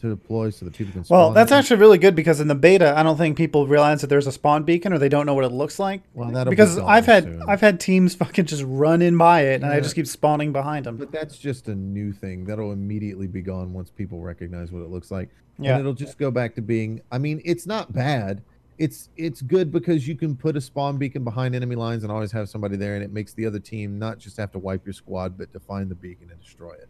to 0.02 0.10
deploy 0.10 0.50
so 0.50 0.66
that 0.66 0.74
people 0.74 0.94
can. 0.94 1.04
Well, 1.10 1.32
that's 1.32 1.52
actually 1.52 1.80
really 1.80 1.98
good 1.98 2.16
because 2.16 2.40
in 2.40 2.48
the 2.48 2.56
beta, 2.56 2.98
I 2.98 3.04
don't 3.04 3.18
think 3.18 3.38
people 3.38 3.68
realize 3.68 4.02
that 4.02 4.08
there's 4.08 4.28
a 4.28 4.32
spawn 4.32 4.64
beacon 4.64 4.94
or 4.94 4.98
they 4.98 5.10
don't 5.10 5.26
know 5.26 5.34
what 5.34 5.44
it 5.44 5.52
looks 5.52 5.80
like. 5.80 6.02
Well, 6.14 6.32
that'll 6.32 6.52
be 6.52 6.56
because 6.56 6.78
gone 6.78 6.90
I've 6.90 7.06
had 7.06 7.24
soon. 7.24 7.44
I've 7.48 7.62
had 7.62 7.80
teams 7.80 8.16
fucking 8.20 8.46
just 8.46 8.64
run 8.66 9.02
in 9.02 9.18
by 9.18 9.42
it, 9.42 9.62
and 9.62 9.72
I 9.72 9.80
just 9.80 9.96
keep 9.96 10.08
spawning 10.08 10.52
behind 10.52 10.86
them. 10.86 10.98
But 10.98 11.12
that's 11.12 11.38
just 11.38 11.68
a 11.68 11.76
new 11.76 12.12
thing 12.12 12.46
that'll 12.46 12.72
immediately 12.72 13.28
be 13.28 13.42
gone 13.42 13.74
once 13.74 13.90
people 13.90 14.22
recognize 14.22 14.72
what 14.72 14.82
it 14.82 14.90
looks 14.90 15.12
like. 15.12 15.30
Yeah. 15.60 15.72
And 15.72 15.82
it'll 15.82 15.94
just 15.94 16.18
go 16.18 16.32
back 16.32 16.56
to 16.56 16.62
being 16.62 17.02
I 17.12 17.18
mean, 17.18 17.42
it's 17.44 17.66
not 17.66 17.92
bad. 17.94 18.42
It's 18.78 19.10
it's 19.18 19.42
good 19.42 19.72
because 19.74 20.08
you 20.08 20.16
can 20.16 20.38
put 20.38 20.56
a 20.56 20.62
spawn 20.62 20.98
beacon 20.98 21.26
behind 21.26 21.54
enemy 21.54 21.76
lines 21.76 22.04
and 22.04 22.12
always 22.12 22.32
have 22.32 22.48
somebody 22.48 22.78
there 22.78 22.96
and 22.96 23.04
it 23.04 23.12
makes 23.12 23.34
the 23.34 23.46
other 23.46 23.60
team 23.60 24.00
not 24.00 24.20
just 24.20 24.38
have 24.38 24.54
to 24.54 24.60
wipe 24.60 24.86
your 24.86 24.94
squad 24.94 25.38
but 25.38 25.52
to 25.52 25.60
find 25.60 25.92
the 25.92 25.96
beacon 25.96 26.30
and 26.32 26.42
destroy 26.42 26.72
it. 26.72 26.88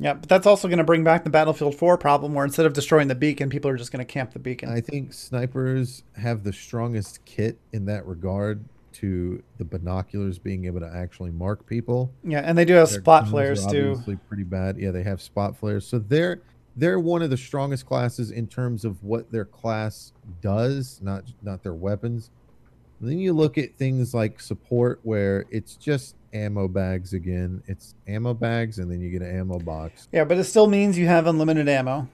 Yeah, 0.00 0.14
but 0.14 0.28
that's 0.28 0.46
also 0.46 0.68
going 0.68 0.78
to 0.78 0.84
bring 0.84 1.02
back 1.02 1.24
the 1.24 1.30
Battlefield 1.30 1.74
4 1.74 1.98
problem 1.98 2.34
where 2.34 2.44
instead 2.44 2.66
of 2.66 2.72
destroying 2.72 3.08
the 3.08 3.14
beacon, 3.14 3.50
people 3.50 3.70
are 3.70 3.76
just 3.76 3.90
going 3.90 4.04
to 4.04 4.10
camp 4.10 4.32
the 4.32 4.38
beacon. 4.38 4.68
I 4.68 4.80
think 4.80 5.12
snipers 5.12 6.04
have 6.16 6.44
the 6.44 6.52
strongest 6.52 7.24
kit 7.24 7.58
in 7.72 7.86
that 7.86 8.06
regard 8.06 8.64
to 8.92 9.42
the 9.58 9.64
binoculars 9.64 10.38
being 10.38 10.64
able 10.64 10.80
to 10.80 10.92
actually 10.92 11.30
mark 11.30 11.66
people. 11.66 12.12
yeah, 12.24 12.40
and 12.40 12.56
they 12.56 12.64
do 12.64 12.74
have 12.74 12.90
Their 12.90 13.00
spot 13.00 13.28
flares 13.28 13.66
too. 13.66 13.90
Obviously, 13.90 14.16
pretty 14.16 14.44
bad. 14.44 14.76
Yeah, 14.76 14.90
they 14.90 15.02
have 15.02 15.20
spot 15.20 15.56
flares, 15.56 15.86
so 15.86 15.98
they're 15.98 16.40
they're 16.76 17.00
one 17.00 17.22
of 17.22 17.30
the 17.30 17.36
strongest 17.36 17.86
classes 17.86 18.30
in 18.30 18.46
terms 18.46 18.84
of 18.84 19.02
what 19.02 19.30
their 19.32 19.44
class 19.44 20.12
does, 20.40 21.00
not 21.02 21.24
not 21.42 21.62
their 21.62 21.74
weapons. 21.74 22.30
then 23.00 23.18
you 23.18 23.32
look 23.32 23.58
at 23.58 23.76
things 23.76 24.14
like 24.14 24.40
support, 24.40 25.00
where 25.02 25.44
it's 25.50 25.76
just 25.76 26.16
ammo 26.32 26.68
bags 26.68 27.12
again. 27.12 27.62
It's 27.66 27.94
ammo 28.06 28.34
bags, 28.34 28.78
and 28.78 28.90
then 28.90 29.00
you 29.00 29.10
get 29.10 29.22
an 29.22 29.34
ammo 29.38 29.58
box. 29.58 30.08
Yeah, 30.12 30.24
but 30.24 30.38
it 30.38 30.44
still 30.44 30.66
means 30.66 30.98
you 30.98 31.06
have 31.06 31.26
unlimited 31.26 31.68
ammo 31.68 32.08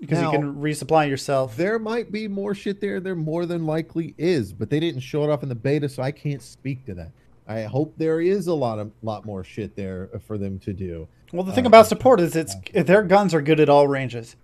because 0.00 0.18
Now- 0.20 0.32
you 0.32 0.38
can 0.38 0.54
resupply 0.56 1.08
yourself. 1.08 1.56
There 1.56 1.78
might 1.78 2.12
be 2.12 2.28
more 2.28 2.54
shit 2.54 2.80
there. 2.80 3.00
There 3.00 3.14
more 3.16 3.46
than 3.46 3.66
likely 3.66 4.14
is, 4.18 4.52
but 4.52 4.70
they 4.70 4.80
didn't 4.80 5.00
show 5.00 5.24
it 5.24 5.30
off 5.30 5.42
in 5.42 5.48
the 5.48 5.54
beta, 5.54 5.88
so 5.88 6.02
I 6.02 6.12
can't 6.12 6.42
speak 6.42 6.84
to 6.86 6.94
that. 6.94 7.10
I 7.46 7.62
hope 7.62 7.94
there 7.96 8.20
is 8.20 8.46
a 8.46 8.54
lot 8.54 8.78
of 8.78 8.90
lot 9.02 9.24
more 9.24 9.42
shit 9.42 9.74
there 9.74 10.10
for 10.26 10.36
them 10.38 10.58
to 10.60 10.72
do. 10.72 11.08
Well, 11.32 11.42
the 11.44 11.52
thing 11.52 11.64
Uh, 11.66 11.68
about 11.68 11.86
support 11.86 12.20
is 12.20 12.36
it's 12.36 12.54
their 12.74 13.02
guns 13.02 13.32
are 13.34 13.40
good 13.42 13.58
at 13.60 13.68
all 13.68 13.88
ranges, 13.88 14.36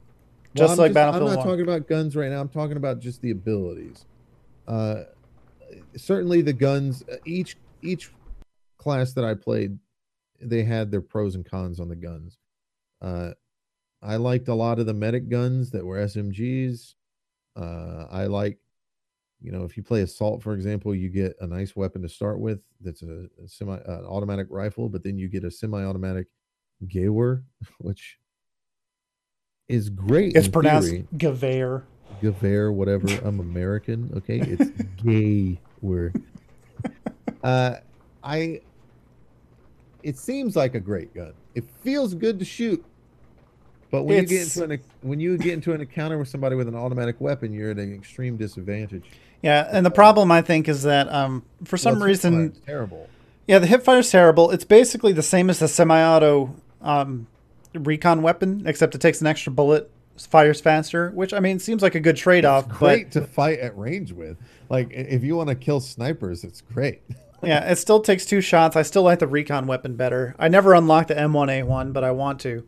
just 0.55 0.73
I'm 0.73 0.79
like 0.79 0.93
Battlefield 0.95 1.29
I'm 1.31 1.35
not 1.37 1.39
1. 1.41 1.47
talking 1.47 1.63
about 1.63 1.87
guns 1.89 2.17
right 2.17 2.31
now. 2.31 2.41
I'm 2.41 2.49
talking 2.49 2.77
about 2.79 3.01
just 3.01 3.21
the 3.21 3.31
abilities. 3.31 4.07
Uh, 4.67 5.03
certainly, 5.97 6.41
the 6.43 6.53
guns. 6.55 7.05
uh, 7.13 7.17
Each 7.27 7.57
each 7.83 8.11
class 8.85 9.15
that 9.15 9.25
I 9.25 9.35
played, 9.35 9.79
they 10.41 10.63
had 10.63 10.91
their 10.91 11.01
pros 11.01 11.35
and 11.35 11.45
cons 11.45 11.81
on 11.81 11.89
the 11.89 11.97
guns. 11.97 12.39
Uh, 13.01 13.31
I 14.03 14.17
liked 14.17 14.49
a 14.49 14.55
lot 14.55 14.79
of 14.79 14.87
the 14.87 14.93
medic 14.95 15.29
guns 15.31 15.71
that 15.71 15.85
were 15.85 15.97
SMGs. 15.97 16.95
Uh, 17.57 18.07
I 18.11 18.27
like, 18.27 18.59
you 19.41 19.51
know, 19.51 19.65
if 19.65 19.77
you 19.77 19.83
play 19.83 20.03
assault, 20.03 20.43
for 20.43 20.53
example, 20.53 20.95
you 20.95 21.09
get 21.09 21.35
a 21.41 21.47
nice 21.47 21.75
weapon 21.75 22.03
to 22.03 22.09
start 22.09 22.39
with. 22.39 22.61
That's 22.83 23.03
a, 23.03 23.27
a 23.43 23.49
semi 23.49 23.77
uh, 23.77 24.03
automatic 24.07 24.49
rifle, 24.51 24.89
but 24.91 25.03
then 25.03 25.17
you 25.17 25.29
get 25.29 25.45
a 25.45 25.51
semi-automatic 25.51 26.27
Gawer, 26.87 27.43
which 27.79 28.19
is 29.69 29.89
great. 29.89 30.37
it's 30.37 30.49
pronounced 30.49 30.91
theory. 30.91 31.09
Gewehr. 31.17 31.83
Gewehr, 32.23 32.73
whatever. 32.73 33.09
I'm 33.25 33.41
American, 33.41 34.13
okay? 34.19 34.41
It's 34.41 34.71
gay 35.03 35.59
word. 35.81 36.23
Uh 37.43 37.77
I 38.23 38.61
it 40.05 40.19
seems 40.19 40.55
like 40.55 40.75
a 40.75 40.81
great 40.81 41.13
gun. 41.15 41.33
It 41.55 41.65
feels 41.83 42.15
good 42.15 42.39
to 42.39 42.45
shoot. 42.45 42.85
But 43.91 44.05
when 44.05 44.19
you 44.23 44.27
get 44.27 44.43
into 44.43 44.65
an 44.65 44.81
when 45.03 45.21
you 45.21 45.39
get 45.39 45.55
into 45.55 45.73
an 45.73 45.81
encounter 45.81 46.19
with 46.19 46.29
somebody 46.29 46.57
with 46.57 46.69
an 46.69 46.75
automatic 46.75 47.21
weapon, 47.21 47.53
you're 47.53 47.71
at 47.71 47.79
an 47.79 47.95
extreme 47.95 48.37
disadvantage. 48.37 49.05
Yeah, 49.43 49.69
and 49.71 49.85
the 49.85 49.91
problem 49.91 50.31
I 50.33 50.43
think 50.43 50.69
is 50.69 50.83
that 50.85 51.09
um, 51.13 51.45
for 51.65 51.77
some 51.77 51.95
Well, 52.01 52.05
it's 52.05 52.25
reason, 52.25 52.53
terrible. 52.67 53.09
yeah, 53.47 53.59
the 53.59 53.67
hipfire's 53.67 54.11
terrible. 54.11 54.51
It's 54.51 54.65
basically 54.65 55.13
the 55.13 55.23
same 55.23 55.51
as 55.51 55.59
the 55.59 55.69
semi-auto 55.69 56.55
um, 56.81 57.27
recon 57.75 58.23
weapon, 58.23 58.63
except 58.67 58.95
it 58.95 59.01
takes 59.01 59.21
an 59.21 59.27
extra 59.27 59.53
bullet, 59.53 59.91
fires 60.17 60.61
faster. 60.61 61.11
Which 61.11 61.33
I 61.35 61.41
mean, 61.41 61.59
seems 61.59 61.83
like 61.83 61.95
a 61.95 62.01
good 62.01 62.17
trade-off. 62.17 62.69
Great 62.69 63.13
to 63.13 63.21
fight 63.21 63.59
at 63.61 63.77
range 63.79 64.13
with. 64.13 64.39
Like 64.71 64.91
if 64.93 65.23
you 65.23 65.37
want 65.37 65.51
to 65.51 65.55
kill 65.55 65.81
snipers, 65.81 66.43
it's 66.43 66.61
great. 66.61 67.03
Yeah, 67.47 67.71
it 67.71 67.77
still 67.77 68.01
takes 68.01 68.25
two 68.25 68.41
shots. 68.41 68.77
I 68.77 68.83
still 68.83 69.03
like 69.03 69.19
the 69.19 69.27
recon 69.27 69.67
weapon 69.67 69.97
better. 69.97 70.35
I 70.39 70.49
never 70.49 70.75
unlocked 70.75 71.09
the 71.09 71.15
M1A1, 71.15 71.93
but 71.93 72.05
I 72.05 72.11
want 72.11 72.41
to. 72.41 72.67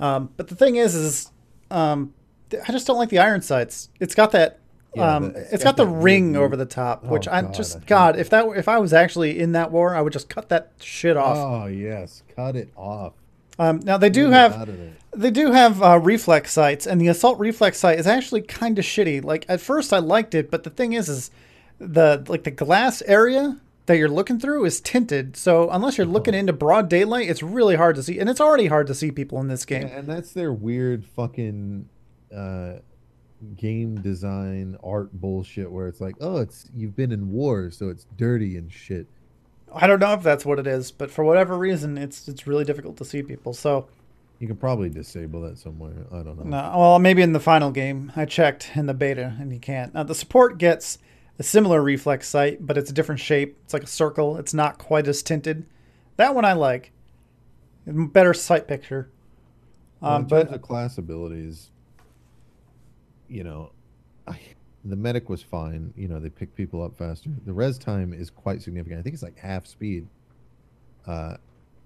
Um, 0.00 0.30
but 0.36 0.48
the 0.48 0.54
thing 0.54 0.76
is, 0.76 0.94
is 0.94 1.30
um, 1.70 2.12
I 2.66 2.72
just 2.72 2.86
don't 2.86 2.98
like 2.98 3.08
the 3.08 3.18
iron 3.18 3.42
sights. 3.42 3.88
It's 4.00 4.14
got 4.14 4.32
that. 4.32 4.58
Yeah, 4.94 5.16
um, 5.16 5.32
the- 5.32 5.40
it's 5.40 5.52
it's 5.54 5.64
got, 5.64 5.76
got 5.76 5.84
the 5.84 5.90
ring 5.90 6.36
over 6.36 6.56
the 6.56 6.64
top, 6.66 7.02
Oh, 7.04 7.08
which 7.08 7.28
I 7.28 7.42
God, 7.42 7.54
just 7.54 7.74
hate 7.74 7.86
God, 7.86 8.18
if 8.18 8.30
that 8.30 8.46
if 8.56 8.68
I 8.68 8.78
was 8.78 8.92
actually 8.92 9.38
in 9.38 9.52
that 9.52 9.70
war, 9.70 9.94
I 9.94 10.00
would 10.00 10.12
just 10.12 10.28
cut 10.28 10.48
that 10.48 10.72
shit 10.80 11.16
off. 11.16 11.36
Oh 11.36 11.66
yes, 11.66 12.22
cut 12.34 12.56
it 12.56 12.70
off. 12.76 13.12
Um, 13.58 13.80
now 13.80 13.96
they 13.98 14.10
do 14.10 14.24
Get 14.30 14.32
have 14.34 14.52
out 14.54 14.68
of 14.68 14.76
there. 14.78 14.92
they 15.14 15.30
do 15.30 15.50
have 15.52 15.82
uh, 15.82 15.98
reflex 16.02 16.52
sights, 16.52 16.86
and 16.86 17.00
the 17.00 17.08
assault 17.08 17.38
reflex 17.38 17.78
sight 17.78 17.98
is 17.98 18.06
actually 18.06 18.42
kind 18.42 18.78
of 18.78 18.84
shitty. 18.84 19.22
Like 19.24 19.44
at 19.48 19.60
first 19.60 19.92
I 19.92 19.98
liked 19.98 20.34
it, 20.34 20.50
but 20.50 20.62
the 20.64 20.70
thing 20.70 20.92
is, 20.94 21.08
is 21.10 21.30
the 21.78 22.24
like 22.28 22.44
the 22.44 22.50
glass 22.50 23.02
area 23.02 23.58
that 23.86 23.96
you're 23.98 24.08
looking 24.08 24.38
through 24.38 24.64
is 24.64 24.80
tinted. 24.80 25.36
So 25.36 25.70
unless 25.70 25.96
you're 25.96 26.06
looking 26.06 26.34
into 26.34 26.52
broad 26.52 26.88
daylight, 26.88 27.28
it's 27.28 27.42
really 27.42 27.76
hard 27.76 27.96
to 27.96 28.02
see, 28.02 28.18
and 28.18 28.28
it's 28.28 28.40
already 28.40 28.66
hard 28.66 28.86
to 28.88 28.94
see 28.94 29.10
people 29.10 29.40
in 29.40 29.48
this 29.48 29.64
game. 29.64 29.82
Yeah, 29.88 29.98
and 29.98 30.08
that's 30.08 30.32
their 30.32 30.52
weird 30.52 31.04
fucking 31.06 31.88
uh, 32.34 32.74
game 33.56 34.00
design 34.00 34.76
art 34.82 35.12
bullshit 35.12 35.70
where 35.70 35.86
it's 35.88 36.00
like, 36.00 36.16
oh, 36.20 36.38
it's 36.38 36.68
you've 36.74 36.96
been 36.96 37.12
in 37.12 37.30
war, 37.30 37.70
so 37.70 37.88
it's 37.88 38.06
dirty 38.16 38.56
and 38.56 38.72
shit. 38.72 39.06
I 39.72 39.86
don't 39.86 40.00
know 40.00 40.12
if 40.14 40.22
that's 40.22 40.44
what 40.46 40.58
it 40.58 40.66
is, 40.66 40.90
but 40.90 41.10
for 41.10 41.24
whatever 41.24 41.56
reason, 41.56 41.98
it's 41.98 42.28
it's 42.28 42.46
really 42.46 42.64
difficult 42.64 42.96
to 42.98 43.04
see 43.04 43.22
people. 43.22 43.52
So 43.52 43.88
You 44.38 44.46
can 44.46 44.56
probably 44.56 44.88
disable 44.88 45.42
that 45.42 45.58
somewhere. 45.58 46.06
I 46.10 46.22
don't 46.22 46.38
know. 46.38 46.44
no, 46.44 46.78
well, 46.78 46.98
maybe 46.98 47.22
in 47.22 47.32
the 47.32 47.40
final 47.40 47.70
game 47.70 48.12
I 48.16 48.24
checked 48.24 48.70
in 48.74 48.86
the 48.86 48.94
beta, 48.94 49.36
and 49.38 49.52
you 49.52 49.58
can't. 49.60 49.92
Now 49.94 50.02
the 50.02 50.14
support 50.14 50.58
gets 50.58 50.98
a 51.38 51.42
similar 51.42 51.82
reflex 51.82 52.28
sight, 52.28 52.66
but 52.66 52.78
it's 52.78 52.90
a 52.90 52.94
different 52.94 53.20
shape. 53.20 53.58
It's 53.64 53.74
like 53.74 53.82
a 53.84 53.88
circle. 53.88 54.36
It's 54.36 54.54
not 54.54 54.78
quite 54.78 55.06
as 55.06 55.22
tinted. 55.22 55.66
That 56.16 56.34
one 56.34 56.44
I 56.44 56.54
like. 56.54 56.92
Better 57.86 58.34
sight 58.34 58.66
picture. 58.66 59.10
Well, 60.00 60.12
Um, 60.12 60.26
terms 60.26 60.48
but 60.48 60.54
of 60.54 60.62
class 60.62 60.98
abilities, 60.98 61.70
you 63.28 63.44
know, 63.44 63.72
I, 64.26 64.38
the 64.84 64.96
medic 64.96 65.28
was 65.28 65.42
fine. 65.42 65.92
You 65.96 66.08
know, 66.08 66.18
they 66.18 66.30
pick 66.30 66.54
people 66.54 66.82
up 66.82 66.96
faster. 66.96 67.30
The 67.44 67.52
res 67.52 67.78
time 67.78 68.12
is 68.12 68.30
quite 68.30 68.62
significant. 68.62 69.00
I 69.00 69.02
think 69.02 69.14
it's 69.14 69.22
like 69.22 69.38
half 69.38 69.66
speed. 69.66 70.06
Uh, 71.06 71.36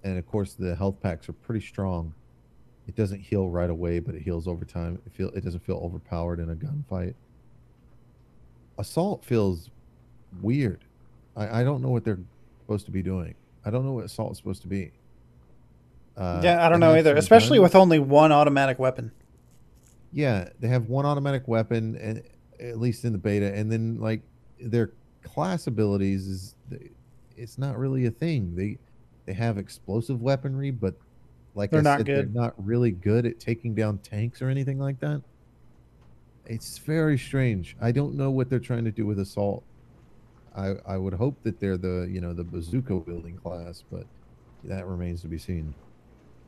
and 0.03 0.17
of 0.17 0.25
course, 0.25 0.53
the 0.53 0.75
health 0.75 0.99
packs 1.01 1.29
are 1.29 1.33
pretty 1.33 1.65
strong. 1.65 2.13
It 2.87 2.95
doesn't 2.95 3.19
heal 3.19 3.47
right 3.47 3.69
away, 3.69 3.99
but 3.99 4.15
it 4.15 4.23
heals 4.23 4.47
over 4.47 4.65
time. 4.65 4.99
It 5.05 5.13
feel 5.13 5.29
it 5.29 5.43
doesn't 5.43 5.63
feel 5.63 5.77
overpowered 5.77 6.39
in 6.39 6.49
a 6.49 6.55
gunfight. 6.55 7.13
Assault 8.77 9.23
feels 9.23 9.69
weird. 10.41 10.83
I, 11.35 11.61
I 11.61 11.63
don't 11.63 11.81
know 11.81 11.89
what 11.89 12.03
they're 12.03 12.19
supposed 12.61 12.85
to 12.85 12.91
be 12.91 13.01
doing. 13.01 13.35
I 13.65 13.69
don't 13.69 13.85
know 13.85 13.93
what 13.93 14.05
assault 14.05 14.31
is 14.31 14.37
supposed 14.37 14.61
to 14.63 14.67
be. 14.67 14.91
Uh, 16.17 16.41
yeah, 16.43 16.65
I 16.65 16.69
don't 16.69 16.79
know 16.79 16.95
either, 16.95 17.15
especially 17.15 17.57
guns. 17.57 17.67
with 17.73 17.75
only 17.75 17.99
one 17.99 18.31
automatic 18.31 18.79
weapon. 18.79 19.11
Yeah, 20.11 20.49
they 20.59 20.67
have 20.67 20.89
one 20.89 21.05
automatic 21.05 21.47
weapon, 21.47 21.95
and 21.97 22.21
at 22.59 22.79
least 22.79 23.05
in 23.05 23.13
the 23.13 23.17
beta, 23.17 23.53
and 23.53 23.71
then 23.71 23.99
like 23.99 24.21
their 24.59 24.91
class 25.23 25.67
abilities 25.67 26.27
is 26.27 26.55
it's 27.37 27.57
not 27.57 27.77
really 27.77 28.05
a 28.07 28.11
thing. 28.11 28.55
They 28.55 28.77
they 29.25 29.33
have 29.33 29.57
explosive 29.57 30.21
weaponry, 30.21 30.71
but 30.71 30.95
like 31.55 31.71
They're 31.71 31.79
I 31.79 31.83
not 31.83 31.99
said, 31.99 32.05
good. 32.07 32.33
they're 32.33 32.41
not 32.41 32.53
really 32.57 32.91
good 32.91 33.25
at 33.25 33.39
taking 33.39 33.73
down 33.73 33.99
tanks 33.99 34.41
or 34.41 34.49
anything 34.49 34.79
like 34.79 34.99
that. 34.99 35.21
It's 36.51 36.79
very 36.79 37.17
strange. 37.17 37.77
I 37.79 37.93
don't 37.93 38.15
know 38.15 38.29
what 38.29 38.49
they're 38.49 38.59
trying 38.59 38.83
to 38.83 38.91
do 38.91 39.05
with 39.05 39.19
assault. 39.19 39.63
I 40.53 40.75
I 40.85 40.97
would 40.97 41.13
hope 41.13 41.41
that 41.43 41.61
they're 41.61 41.77
the 41.77 42.09
you 42.11 42.19
know 42.19 42.33
the 42.33 42.43
bazooka 42.43 42.97
wielding 42.97 43.37
class, 43.37 43.85
but 43.89 44.05
that 44.65 44.85
remains 44.85 45.21
to 45.21 45.29
be 45.29 45.37
seen. 45.37 45.73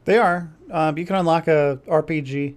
They 0.04 0.18
are. 0.18 0.51
Um, 0.70 0.97
you 0.97 1.06
can 1.06 1.16
unlock 1.16 1.47
a 1.47 1.80
RPG. 1.88 2.56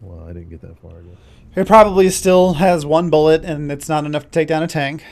Well, 0.00 0.24
I 0.24 0.32
didn't 0.32 0.50
get 0.50 0.62
that 0.62 0.76
far. 0.80 0.90
Guess. 0.90 1.16
It 1.54 1.66
probably 1.68 2.10
still 2.10 2.54
has 2.54 2.84
one 2.84 3.08
bullet, 3.08 3.44
and 3.44 3.70
it's 3.70 3.88
not 3.88 4.04
enough 4.04 4.24
to 4.24 4.30
take 4.30 4.48
down 4.48 4.64
a 4.64 4.66
tank. 4.66 5.04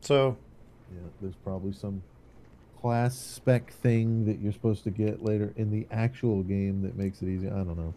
So 0.00 0.36
Yeah, 0.92 1.02
there's 1.20 1.36
probably 1.36 1.72
some 1.72 2.02
class 2.82 3.16
spec 3.16 3.72
thing 3.72 4.26
that 4.26 4.40
you're 4.40 4.52
supposed 4.52 4.82
to 4.84 4.90
get 4.90 5.22
later 5.22 5.54
in 5.56 5.70
the 5.70 5.86
actual 5.92 6.42
game 6.42 6.82
that 6.82 6.96
makes 6.96 7.22
it 7.22 7.28
easy. 7.28 7.46
I 7.46 7.62
don't 7.62 7.78
know. 7.78 7.94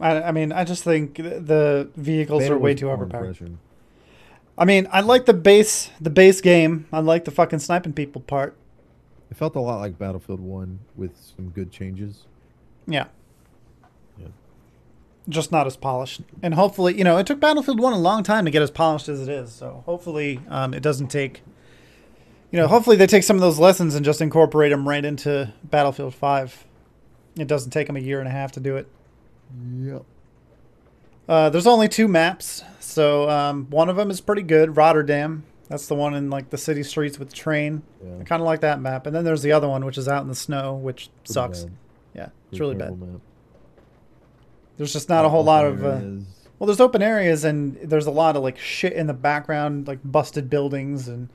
I, 0.00 0.22
I 0.22 0.32
mean, 0.32 0.52
I 0.52 0.64
just 0.64 0.82
think 0.82 1.16
the 1.16 1.90
vehicles 1.96 2.42
Beta 2.42 2.54
are 2.54 2.58
way 2.58 2.74
too 2.74 2.90
overpowered. 2.90 3.58
I 4.56 4.64
mean, 4.64 4.88
I 4.90 5.00
like 5.00 5.26
the 5.26 5.34
base, 5.34 5.90
the 6.00 6.10
base 6.10 6.40
game. 6.40 6.86
I 6.92 7.00
like 7.00 7.24
the 7.24 7.30
fucking 7.30 7.60
sniping 7.60 7.92
people 7.92 8.20
part. 8.20 8.56
It 9.30 9.36
felt 9.36 9.54
a 9.54 9.60
lot 9.60 9.80
like 9.80 9.98
Battlefield 9.98 10.40
One 10.40 10.80
with 10.96 11.16
some 11.16 11.50
good 11.50 11.70
changes. 11.70 12.24
Yeah. 12.86 13.06
Yeah. 14.18 14.28
Just 15.28 15.52
not 15.52 15.66
as 15.66 15.76
polished. 15.76 16.22
And 16.42 16.54
hopefully, 16.54 16.96
you 16.98 17.04
know, 17.04 17.16
it 17.16 17.26
took 17.26 17.38
Battlefield 17.38 17.78
1 17.78 17.92
a 17.92 17.98
long 17.98 18.22
time 18.22 18.44
to 18.44 18.50
get 18.50 18.60
as 18.60 18.70
polished 18.70 19.08
as 19.08 19.20
it 19.20 19.28
is. 19.28 19.52
So 19.52 19.82
hopefully 19.86 20.40
um, 20.48 20.74
it 20.74 20.82
doesn't 20.82 21.08
take, 21.08 21.42
you 22.50 22.58
know, 22.58 22.66
hopefully 22.66 22.96
they 22.96 23.06
take 23.06 23.22
some 23.22 23.36
of 23.36 23.40
those 23.40 23.58
lessons 23.58 23.94
and 23.94 24.04
just 24.04 24.20
incorporate 24.20 24.72
them 24.72 24.88
right 24.88 25.04
into 25.04 25.52
Battlefield 25.62 26.14
5. 26.14 26.66
It 27.38 27.46
doesn't 27.46 27.70
take 27.70 27.86
them 27.86 27.96
a 27.96 28.00
year 28.00 28.18
and 28.18 28.28
a 28.28 28.32
half 28.32 28.52
to 28.52 28.60
do 28.60 28.76
it. 28.76 28.88
Yep. 29.82 30.02
Uh, 31.28 31.50
there's 31.50 31.66
only 31.66 31.88
two 31.88 32.08
maps. 32.08 32.62
So 32.80 33.28
um, 33.30 33.66
one 33.70 33.88
of 33.88 33.96
them 33.96 34.10
is 34.10 34.20
pretty 34.20 34.42
good, 34.42 34.76
Rotterdam. 34.76 35.44
That's 35.68 35.86
the 35.86 35.94
one 35.94 36.14
in 36.14 36.30
like 36.30 36.50
the 36.50 36.58
city 36.58 36.82
streets 36.82 37.18
with 37.18 37.30
the 37.30 37.36
train. 37.36 37.82
Yeah. 38.04 38.16
I 38.20 38.24
kind 38.24 38.42
of 38.42 38.46
like 38.46 38.60
that 38.62 38.80
map. 38.80 39.06
And 39.06 39.14
then 39.14 39.24
there's 39.24 39.42
the 39.42 39.52
other 39.52 39.68
one, 39.68 39.84
which 39.84 39.96
is 39.98 40.08
out 40.08 40.22
in 40.22 40.28
the 40.28 40.34
snow, 40.34 40.74
which 40.74 41.08
Pretty 41.22 41.32
sucks. 41.32 41.62
bad. 41.64 41.72
Yeah, 42.14 42.22
it's 42.24 42.32
Pretty 42.58 42.60
really 42.62 42.74
bad. 42.74 42.98
map. 43.00 43.20
There's 44.76 44.92
just 44.92 45.08
not 45.08 45.24
a 45.24 45.28
whole 45.28 45.44
lot 45.44 45.64
of. 45.64 45.84
Uh, 45.84 46.00
Well, 46.58 46.66
there's 46.66 46.80
open 46.80 47.00
areas 47.02 47.44
and 47.44 47.76
there's 47.82 48.06
a 48.06 48.10
lot 48.10 48.36
of 48.36 48.42
like 48.42 48.58
shit 48.58 48.92
in 48.94 49.06
the 49.06 49.14
background, 49.14 49.86
like 49.86 50.00
busted 50.04 50.50
buildings 50.50 51.06
and 51.08 51.28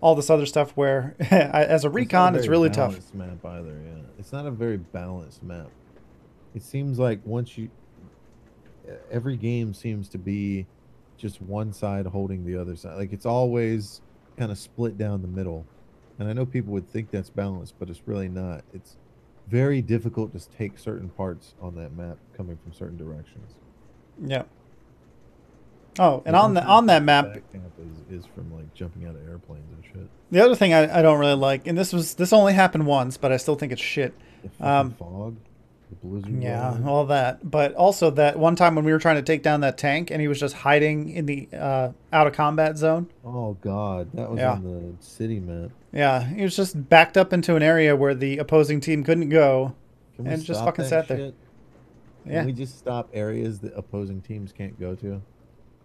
all 0.00 0.14
this 0.14 0.28
other 0.28 0.44
stuff. 0.46 0.72
Where, 0.74 1.14
as 1.30 1.84
a 1.84 1.88
It's 1.88 1.94
recon, 1.94 2.34
it's 2.34 2.46
very 2.46 2.50
really 2.58 2.70
tough. 2.70 3.14
Map 3.14 3.44
either, 3.44 3.78
yeah. 3.86 4.02
It's 4.18 4.32
not 4.32 4.44
a 4.46 4.50
very 4.50 4.76
balanced 4.78 5.42
map. 5.44 5.68
It 6.58 6.64
seems 6.64 6.98
like 6.98 7.20
once 7.24 7.56
you, 7.56 7.70
every 9.12 9.36
game 9.36 9.72
seems 9.72 10.08
to 10.08 10.18
be 10.18 10.66
just 11.16 11.40
one 11.40 11.72
side 11.72 12.04
holding 12.04 12.44
the 12.44 12.56
other 12.56 12.74
side. 12.74 12.96
Like 12.96 13.12
it's 13.12 13.26
always 13.26 14.00
kind 14.36 14.50
of 14.50 14.58
split 14.58 14.98
down 14.98 15.22
the 15.22 15.28
middle. 15.28 15.64
And 16.18 16.28
I 16.28 16.32
know 16.32 16.44
people 16.44 16.72
would 16.72 16.90
think 16.90 17.12
that's 17.12 17.30
balanced, 17.30 17.74
but 17.78 17.88
it's 17.88 18.02
really 18.06 18.28
not. 18.28 18.64
It's 18.74 18.96
very 19.46 19.80
difficult 19.80 20.32
to 20.36 20.48
take 20.48 20.80
certain 20.80 21.10
parts 21.10 21.54
on 21.62 21.76
that 21.76 21.96
map 21.96 22.18
coming 22.36 22.58
from 22.60 22.72
certain 22.72 22.96
directions. 22.96 23.54
Yeah. 24.20 24.42
Oh, 26.00 26.24
and 26.26 26.34
Like, 26.34 26.42
on 26.42 26.54
the 26.54 26.64
on 26.64 26.86
that 26.86 27.04
map, 27.04 27.36
is, 27.36 28.22
is 28.22 28.26
from 28.34 28.52
like 28.52 28.74
jumping 28.74 29.06
out 29.06 29.14
of 29.14 29.28
airplanes 29.28 29.72
and 29.72 29.84
shit. 29.84 30.10
the 30.32 30.44
other 30.44 30.56
thing 30.56 30.74
I, 30.74 30.98
I 30.98 31.02
don't 31.02 31.20
really 31.20 31.36
like, 31.36 31.68
and 31.68 31.78
this 31.78 31.92
was 31.92 32.14
this 32.14 32.32
only 32.32 32.52
happened 32.52 32.84
once, 32.84 33.16
but 33.16 33.30
I 33.30 33.36
still 33.36 33.54
think 33.54 33.70
it's 33.70 33.80
shit. 33.80 34.12
Um, 34.60 34.92
fog, 34.92 35.36
the 35.36 35.47
blizzard. 35.96 36.42
Yeah, 36.42 36.78
all 36.86 37.06
that. 37.06 37.50
But 37.50 37.74
also 37.74 38.10
that 38.10 38.38
one 38.38 38.56
time 38.56 38.74
when 38.74 38.84
we 38.84 38.92
were 38.92 38.98
trying 38.98 39.16
to 39.16 39.22
take 39.22 39.42
down 39.42 39.60
that 39.60 39.78
tank 39.78 40.10
and 40.10 40.20
he 40.20 40.28
was 40.28 40.38
just 40.40 40.54
hiding 40.56 41.10
in 41.10 41.26
the 41.26 41.48
uh, 41.52 41.90
out 42.12 42.26
of 42.26 42.32
combat 42.32 42.76
zone. 42.76 43.08
Oh 43.24 43.54
god, 43.60 44.10
that 44.14 44.30
was 44.30 44.38
Yeah. 44.38 44.52
on 44.52 44.62
the 44.98 45.04
city 45.04 45.40
map. 45.40 45.70
Yeah, 45.92 46.22
he 46.24 46.42
was 46.42 46.54
just 46.56 46.88
backed 46.88 47.16
up 47.16 47.32
into 47.32 47.56
an 47.56 47.62
area 47.62 47.96
where 47.96 48.14
the 48.14 48.38
opposing 48.38 48.80
team 48.80 49.02
couldn't 49.04 49.28
go. 49.30 49.74
And 50.18 50.42
just 50.44 50.64
fucking 50.64 50.84
sat 50.86 51.06
there. 51.08 51.16
shit? 51.16 51.34
Can 52.24 52.32
Yeah. 52.32 52.44
we 52.44 52.52
just 52.52 52.76
stop 52.78 53.08
areas 53.14 53.60
that 53.60 53.72
opposing 53.76 54.20
teams 54.20 54.52
can't 54.52 54.78
go 54.78 54.94
to? 54.96 55.22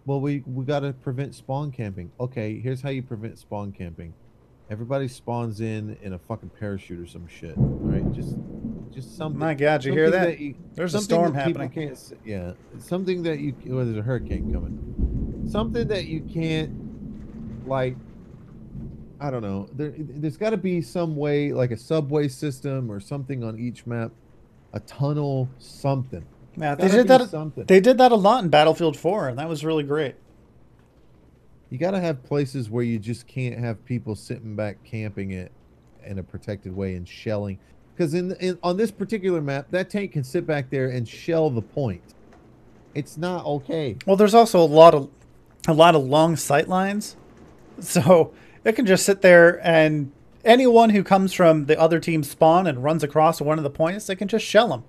Well, 0.06 0.20
we 0.20 0.42
we 0.46 0.64
got 0.64 0.80
to 0.80 0.92
prevent 0.92 1.34
spawn 1.34 1.70
camping. 1.70 2.10
Okay, 2.20 2.58
here's 2.60 2.82
how 2.82 2.90
you 2.90 3.02
prevent 3.02 3.38
spawn 3.38 3.72
camping. 3.72 4.12
Everybody 4.68 5.08
spawns 5.08 5.60
in 5.60 5.96
in 6.02 6.12
a 6.14 6.18
fucking 6.18 6.50
parachute 6.58 6.98
or 7.00 7.06
some 7.06 7.26
shit. 7.28 7.56
All 7.56 7.64
right, 7.82 8.12
just 8.12 8.36
just 8.94 9.16
something. 9.16 9.38
My 9.38 9.54
God, 9.54 9.84
you 9.84 9.92
hear 9.92 10.10
something 10.10 10.30
that? 10.30 10.38
you- 10.40 10.54
There's 10.74 10.94
a 10.94 11.00
storm 11.00 11.32
that 11.34 11.46
happening. 11.46 11.70
Can't, 11.70 12.12
yeah, 12.24 12.52
something 12.78 13.22
that 13.24 13.38
you. 13.40 13.54
Well, 13.66 13.84
there's 13.84 13.96
a 13.98 14.02
hurricane 14.02 14.52
coming. 14.52 15.46
Something 15.50 15.88
that 15.88 16.06
you 16.06 16.20
can't, 16.22 17.66
like. 17.66 17.96
I 19.20 19.30
don't 19.30 19.42
know. 19.42 19.68
There, 19.72 19.94
there's 19.96 20.36
got 20.36 20.50
to 20.50 20.56
be 20.56 20.82
some 20.82 21.16
way, 21.16 21.52
like 21.52 21.70
a 21.70 21.76
subway 21.76 22.28
system 22.28 22.90
or 22.90 23.00
something 23.00 23.42
on 23.44 23.58
each 23.58 23.86
map, 23.86 24.10
a 24.72 24.80
tunnel, 24.80 25.48
something. 25.58 26.24
Yeah, 26.56 26.74
they 26.74 26.88
did 26.88 27.08
that. 27.08 27.30
Something. 27.30 27.64
They 27.64 27.80
did 27.80 27.98
that 27.98 28.12
a 28.12 28.16
lot 28.16 28.44
in 28.44 28.50
Battlefield 28.50 28.96
4, 28.96 29.28
and 29.28 29.38
that 29.38 29.48
was 29.48 29.64
really 29.64 29.82
great. 29.82 30.16
You 31.70 31.78
got 31.78 31.92
to 31.92 32.00
have 32.00 32.22
places 32.22 32.70
where 32.70 32.84
you 32.84 32.98
just 32.98 33.26
can't 33.26 33.58
have 33.58 33.84
people 33.84 34.14
sitting 34.14 34.54
back 34.54 34.82
camping 34.84 35.30
it 35.32 35.50
in 36.04 36.18
a 36.18 36.22
protected 36.22 36.74
way 36.76 36.94
and 36.94 37.08
shelling. 37.08 37.58
Because 37.94 38.14
in, 38.14 38.32
in 38.36 38.58
on 38.62 38.76
this 38.76 38.90
particular 38.90 39.40
map, 39.40 39.66
that 39.70 39.90
tank 39.90 40.12
can 40.12 40.24
sit 40.24 40.46
back 40.46 40.70
there 40.70 40.88
and 40.88 41.08
shell 41.08 41.50
the 41.50 41.62
point. 41.62 42.02
It's 42.94 43.16
not 43.16 43.44
okay. 43.44 43.96
Well, 44.06 44.16
there's 44.16 44.34
also 44.34 44.60
a 44.60 44.66
lot 44.66 44.94
of 44.94 45.10
a 45.66 45.72
lot 45.72 45.94
of 45.94 46.04
long 46.04 46.36
sight 46.36 46.68
lines, 46.68 47.16
so 47.80 48.32
it 48.64 48.72
can 48.72 48.86
just 48.86 49.04
sit 49.04 49.22
there 49.22 49.64
and 49.66 50.12
anyone 50.44 50.90
who 50.90 51.02
comes 51.02 51.32
from 51.32 51.66
the 51.66 51.78
other 51.78 52.00
team's 52.00 52.30
spawn 52.30 52.66
and 52.66 52.82
runs 52.82 53.02
across 53.02 53.40
one 53.40 53.58
of 53.58 53.64
the 53.64 53.70
points, 53.70 54.06
they 54.06 54.16
can 54.16 54.28
just 54.28 54.44
shell 54.44 54.68
them. 54.68 54.84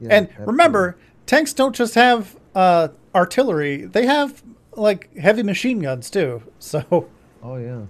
Yeah, 0.00 0.08
and 0.10 0.26
absolutely. 0.26 0.52
remember, 0.52 0.98
tanks 1.26 1.52
don't 1.52 1.74
just 1.74 1.94
have 1.94 2.36
uh, 2.54 2.88
artillery; 3.14 3.84
they 3.84 4.06
have 4.06 4.42
like 4.72 5.14
heavy 5.16 5.42
machine 5.42 5.80
guns 5.80 6.10
too. 6.10 6.42
So 6.58 7.08
Oh 7.42 7.56
yeah. 7.56 7.82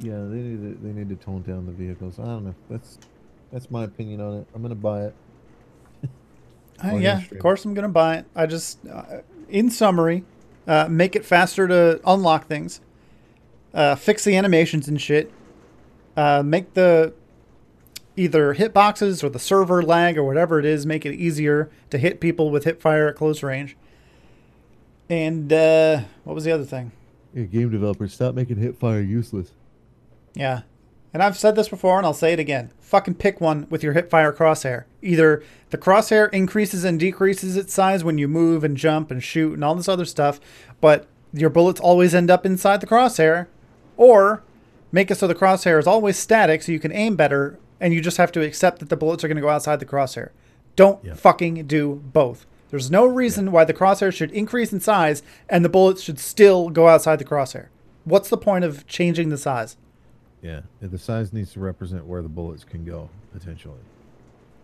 Yeah, 0.00 0.18
they 0.18 0.36
need 0.36 0.62
to 0.62 0.86
they 0.86 0.92
need 0.92 1.08
to 1.08 1.16
tone 1.16 1.42
down 1.42 1.66
the 1.66 1.72
vehicles. 1.72 2.18
I 2.18 2.24
don't 2.24 2.44
know. 2.44 2.54
That's 2.68 2.98
that's 3.52 3.70
my 3.70 3.84
opinion 3.84 4.20
on 4.20 4.38
it. 4.38 4.46
I'm 4.54 4.62
gonna 4.62 4.74
buy 4.74 5.04
it. 5.04 5.14
Uh, 6.84 6.96
yeah, 6.96 7.22
of 7.30 7.38
course 7.38 7.64
I'm 7.64 7.72
gonna 7.72 7.88
buy 7.88 8.16
it. 8.16 8.26
I 8.34 8.44
just, 8.44 8.86
uh, 8.86 9.20
in 9.48 9.70
summary, 9.70 10.24
uh, 10.66 10.86
make 10.90 11.16
it 11.16 11.24
faster 11.24 11.66
to 11.66 12.02
unlock 12.04 12.48
things, 12.48 12.82
uh, 13.72 13.94
fix 13.94 14.24
the 14.24 14.36
animations 14.36 14.86
and 14.86 15.00
shit, 15.00 15.32
uh, 16.18 16.42
make 16.44 16.74
the 16.74 17.14
either 18.14 18.54
hitboxes 18.56 19.24
or 19.24 19.30
the 19.30 19.38
server 19.38 19.82
lag 19.82 20.18
or 20.18 20.24
whatever 20.24 20.58
it 20.58 20.66
is, 20.66 20.84
make 20.84 21.06
it 21.06 21.14
easier 21.14 21.70
to 21.88 21.96
hit 21.96 22.20
people 22.20 22.50
with 22.50 22.64
hip 22.64 22.82
fire 22.82 23.08
at 23.08 23.16
close 23.16 23.42
range. 23.42 23.74
And 25.08 25.50
uh, 25.50 26.02
what 26.24 26.34
was 26.34 26.44
the 26.44 26.52
other 26.52 26.64
thing? 26.64 26.92
Yeah, 27.32 27.44
game 27.44 27.70
developers, 27.70 28.12
stop 28.12 28.34
making 28.34 28.56
hip 28.56 28.78
fire 28.78 29.00
useless. 29.00 29.52
Yeah. 30.36 30.62
And 31.12 31.22
I've 31.22 31.38
said 31.38 31.56
this 31.56 31.70
before 31.70 31.96
and 31.96 32.06
I'll 32.06 32.14
say 32.14 32.34
it 32.34 32.38
again. 32.38 32.70
Fucking 32.80 33.14
pick 33.14 33.40
one 33.40 33.66
with 33.70 33.82
your 33.82 33.94
hipfire 33.94 34.36
crosshair. 34.36 34.84
Either 35.02 35.42
the 35.70 35.78
crosshair 35.78 36.32
increases 36.32 36.84
and 36.84 37.00
decreases 37.00 37.56
its 37.56 37.72
size 37.72 38.04
when 38.04 38.18
you 38.18 38.28
move 38.28 38.62
and 38.62 38.76
jump 38.76 39.10
and 39.10 39.24
shoot 39.24 39.54
and 39.54 39.64
all 39.64 39.74
this 39.74 39.88
other 39.88 40.04
stuff, 40.04 40.38
but 40.80 41.06
your 41.32 41.50
bullets 41.50 41.80
always 41.80 42.14
end 42.14 42.30
up 42.30 42.44
inside 42.44 42.80
the 42.80 42.86
crosshair, 42.86 43.46
or 43.96 44.42
make 44.92 45.10
it 45.10 45.16
so 45.16 45.26
the 45.26 45.34
crosshair 45.34 45.78
is 45.78 45.86
always 45.86 46.18
static 46.18 46.62
so 46.62 46.70
you 46.70 46.78
can 46.78 46.92
aim 46.92 47.16
better 47.16 47.58
and 47.80 47.92
you 47.92 48.00
just 48.00 48.16
have 48.18 48.32
to 48.32 48.42
accept 48.42 48.78
that 48.78 48.88
the 48.88 48.96
bullets 48.96 49.24
are 49.24 49.28
going 49.28 49.36
to 49.36 49.42
go 49.42 49.48
outside 49.48 49.80
the 49.80 49.86
crosshair. 49.86 50.30
Don't 50.76 51.16
fucking 51.16 51.66
do 51.66 52.02
both. 52.12 52.46
There's 52.70 52.90
no 52.90 53.06
reason 53.06 53.52
why 53.52 53.64
the 53.64 53.74
crosshair 53.74 54.12
should 54.12 54.32
increase 54.32 54.72
in 54.72 54.80
size 54.80 55.22
and 55.48 55.64
the 55.64 55.70
bullets 55.70 56.02
should 56.02 56.18
still 56.18 56.68
go 56.68 56.88
outside 56.88 57.18
the 57.18 57.24
crosshair. 57.24 57.68
What's 58.04 58.28
the 58.28 58.36
point 58.36 58.64
of 58.64 58.86
changing 58.86 59.30
the 59.30 59.38
size? 59.38 59.76
Yeah, 60.46 60.60
the 60.80 60.96
size 60.96 61.32
needs 61.32 61.52
to 61.54 61.60
represent 61.60 62.06
where 62.06 62.22
the 62.22 62.28
bullets 62.28 62.62
can 62.62 62.84
go 62.84 63.10
potentially. 63.32 63.80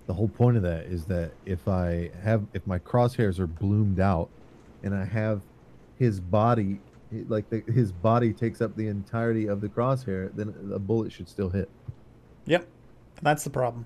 The 0.07 0.15
whole 0.15 0.29
point 0.29 0.57
of 0.57 0.63
that 0.63 0.85
is 0.85 1.07
that 1.07 1.33
if 1.45 1.67
I 1.67 2.13
have 2.23 2.45
if 2.55 2.65
my 2.69 2.79
crosshairs 2.79 3.41
are 3.41 3.49
bloomed 3.49 3.99
out, 3.99 4.29
and 4.85 4.95
I 4.95 5.05
have 5.05 5.43
his 5.99 6.21
body 6.21 6.79
like 7.27 7.51
the, 7.51 7.65
his 7.73 7.91
body 7.91 8.33
takes 8.33 8.61
up 8.61 8.77
the 8.77 8.87
entirety 8.87 9.49
of 9.49 9.61
the 9.61 9.69
crosshair, 9.69 10.31
then 10.37 10.55
a 10.73 10.79
bullet 10.79 11.11
should 11.11 11.29
still 11.29 11.51
hit. 11.51 11.69
Yep, 12.47 12.69
that's 13.21 13.43
the 13.43 13.51
problem. 13.51 13.85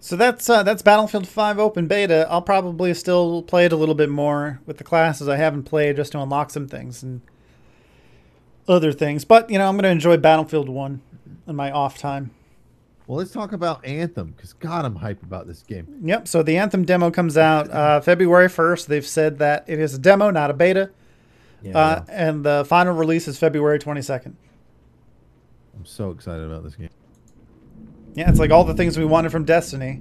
So 0.00 0.16
that's 0.16 0.48
uh, 0.48 0.62
that's 0.62 0.80
Battlefield 0.80 1.28
5 1.28 1.58
open 1.58 1.88
beta. 1.88 2.26
I'll 2.30 2.40
probably 2.40 2.94
still 2.94 3.42
play 3.42 3.66
it 3.66 3.72
a 3.72 3.76
little 3.76 3.94
bit 3.94 4.08
more 4.08 4.62
with 4.64 4.78
the 4.78 4.84
classes 4.84 5.28
I 5.28 5.36
haven't 5.36 5.64
played 5.64 5.96
just 5.96 6.12
to 6.12 6.20
unlock 6.20 6.48
some 6.48 6.68
things 6.68 7.02
and 7.02 7.20
other 8.68 8.92
things. 8.92 9.24
But 9.24 9.50
you 9.50 9.58
know, 9.58 9.68
I'm 9.68 9.74
going 9.74 9.84
to 9.84 9.90
enjoy 9.90 10.16
Battlefield 10.16 10.68
1 10.68 11.00
in 11.46 11.56
my 11.56 11.70
off 11.70 11.98
time. 11.98 12.30
Well, 13.06 13.18
let's 13.18 13.32
talk 13.32 13.52
about 13.52 13.84
Anthem 13.84 14.32
because 14.34 14.54
God, 14.54 14.86
I'm 14.86 14.98
hyped 14.98 15.22
about 15.22 15.46
this 15.46 15.62
game. 15.62 16.00
Yep. 16.02 16.26
So 16.26 16.42
the 16.42 16.56
Anthem 16.56 16.84
demo 16.86 17.10
comes 17.10 17.36
out 17.36 17.70
uh, 17.70 18.00
February 18.00 18.48
1st. 18.48 18.86
They've 18.86 19.06
said 19.06 19.38
that 19.38 19.64
it 19.66 19.78
is 19.78 19.94
a 19.94 19.98
demo, 19.98 20.30
not 20.30 20.50
a 20.50 20.54
beta, 20.54 20.90
Yeah, 21.62 21.76
uh, 21.76 22.04
and 22.08 22.44
the 22.44 22.64
final 22.66 22.94
release 22.94 23.28
is 23.28 23.38
February 23.38 23.78
22nd. 23.78 24.32
I'm 25.76 25.84
so 25.84 26.10
excited 26.12 26.46
about 26.46 26.64
this 26.64 26.76
game. 26.76 26.88
Yeah, 28.14 28.30
it's 28.30 28.38
like 28.38 28.50
all 28.50 28.64
the 28.64 28.74
things 28.74 28.96
we 28.96 29.04
wanted 29.04 29.32
from 29.32 29.44
Destiny. 29.44 30.00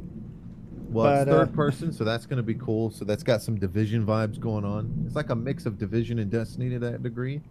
Well, 0.89 1.07
it's 1.07 1.26
But, 1.26 1.34
uh, 1.34 1.45
third 1.45 1.53
person, 1.55 1.91
so 1.91 2.03
that's 2.05 2.26
going 2.26 2.38
to 2.38 2.43
be 2.43 2.53
cool. 2.53 2.91
So 2.91 3.03
that's 3.03 3.24
got 3.24 3.41
some 3.41 3.59
division 3.59 4.05
vibes 4.05 4.39
going 4.39 4.64
on. 4.64 5.03
It's 5.05 5.16
like 5.16 5.30
a 5.30 5.36
mix 5.36 5.66
of 5.66 5.78
division 5.78 6.20
and 6.20 6.32
Destiny 6.32 6.70
to 6.70 6.80
that 6.80 7.03
degree. 7.03 7.41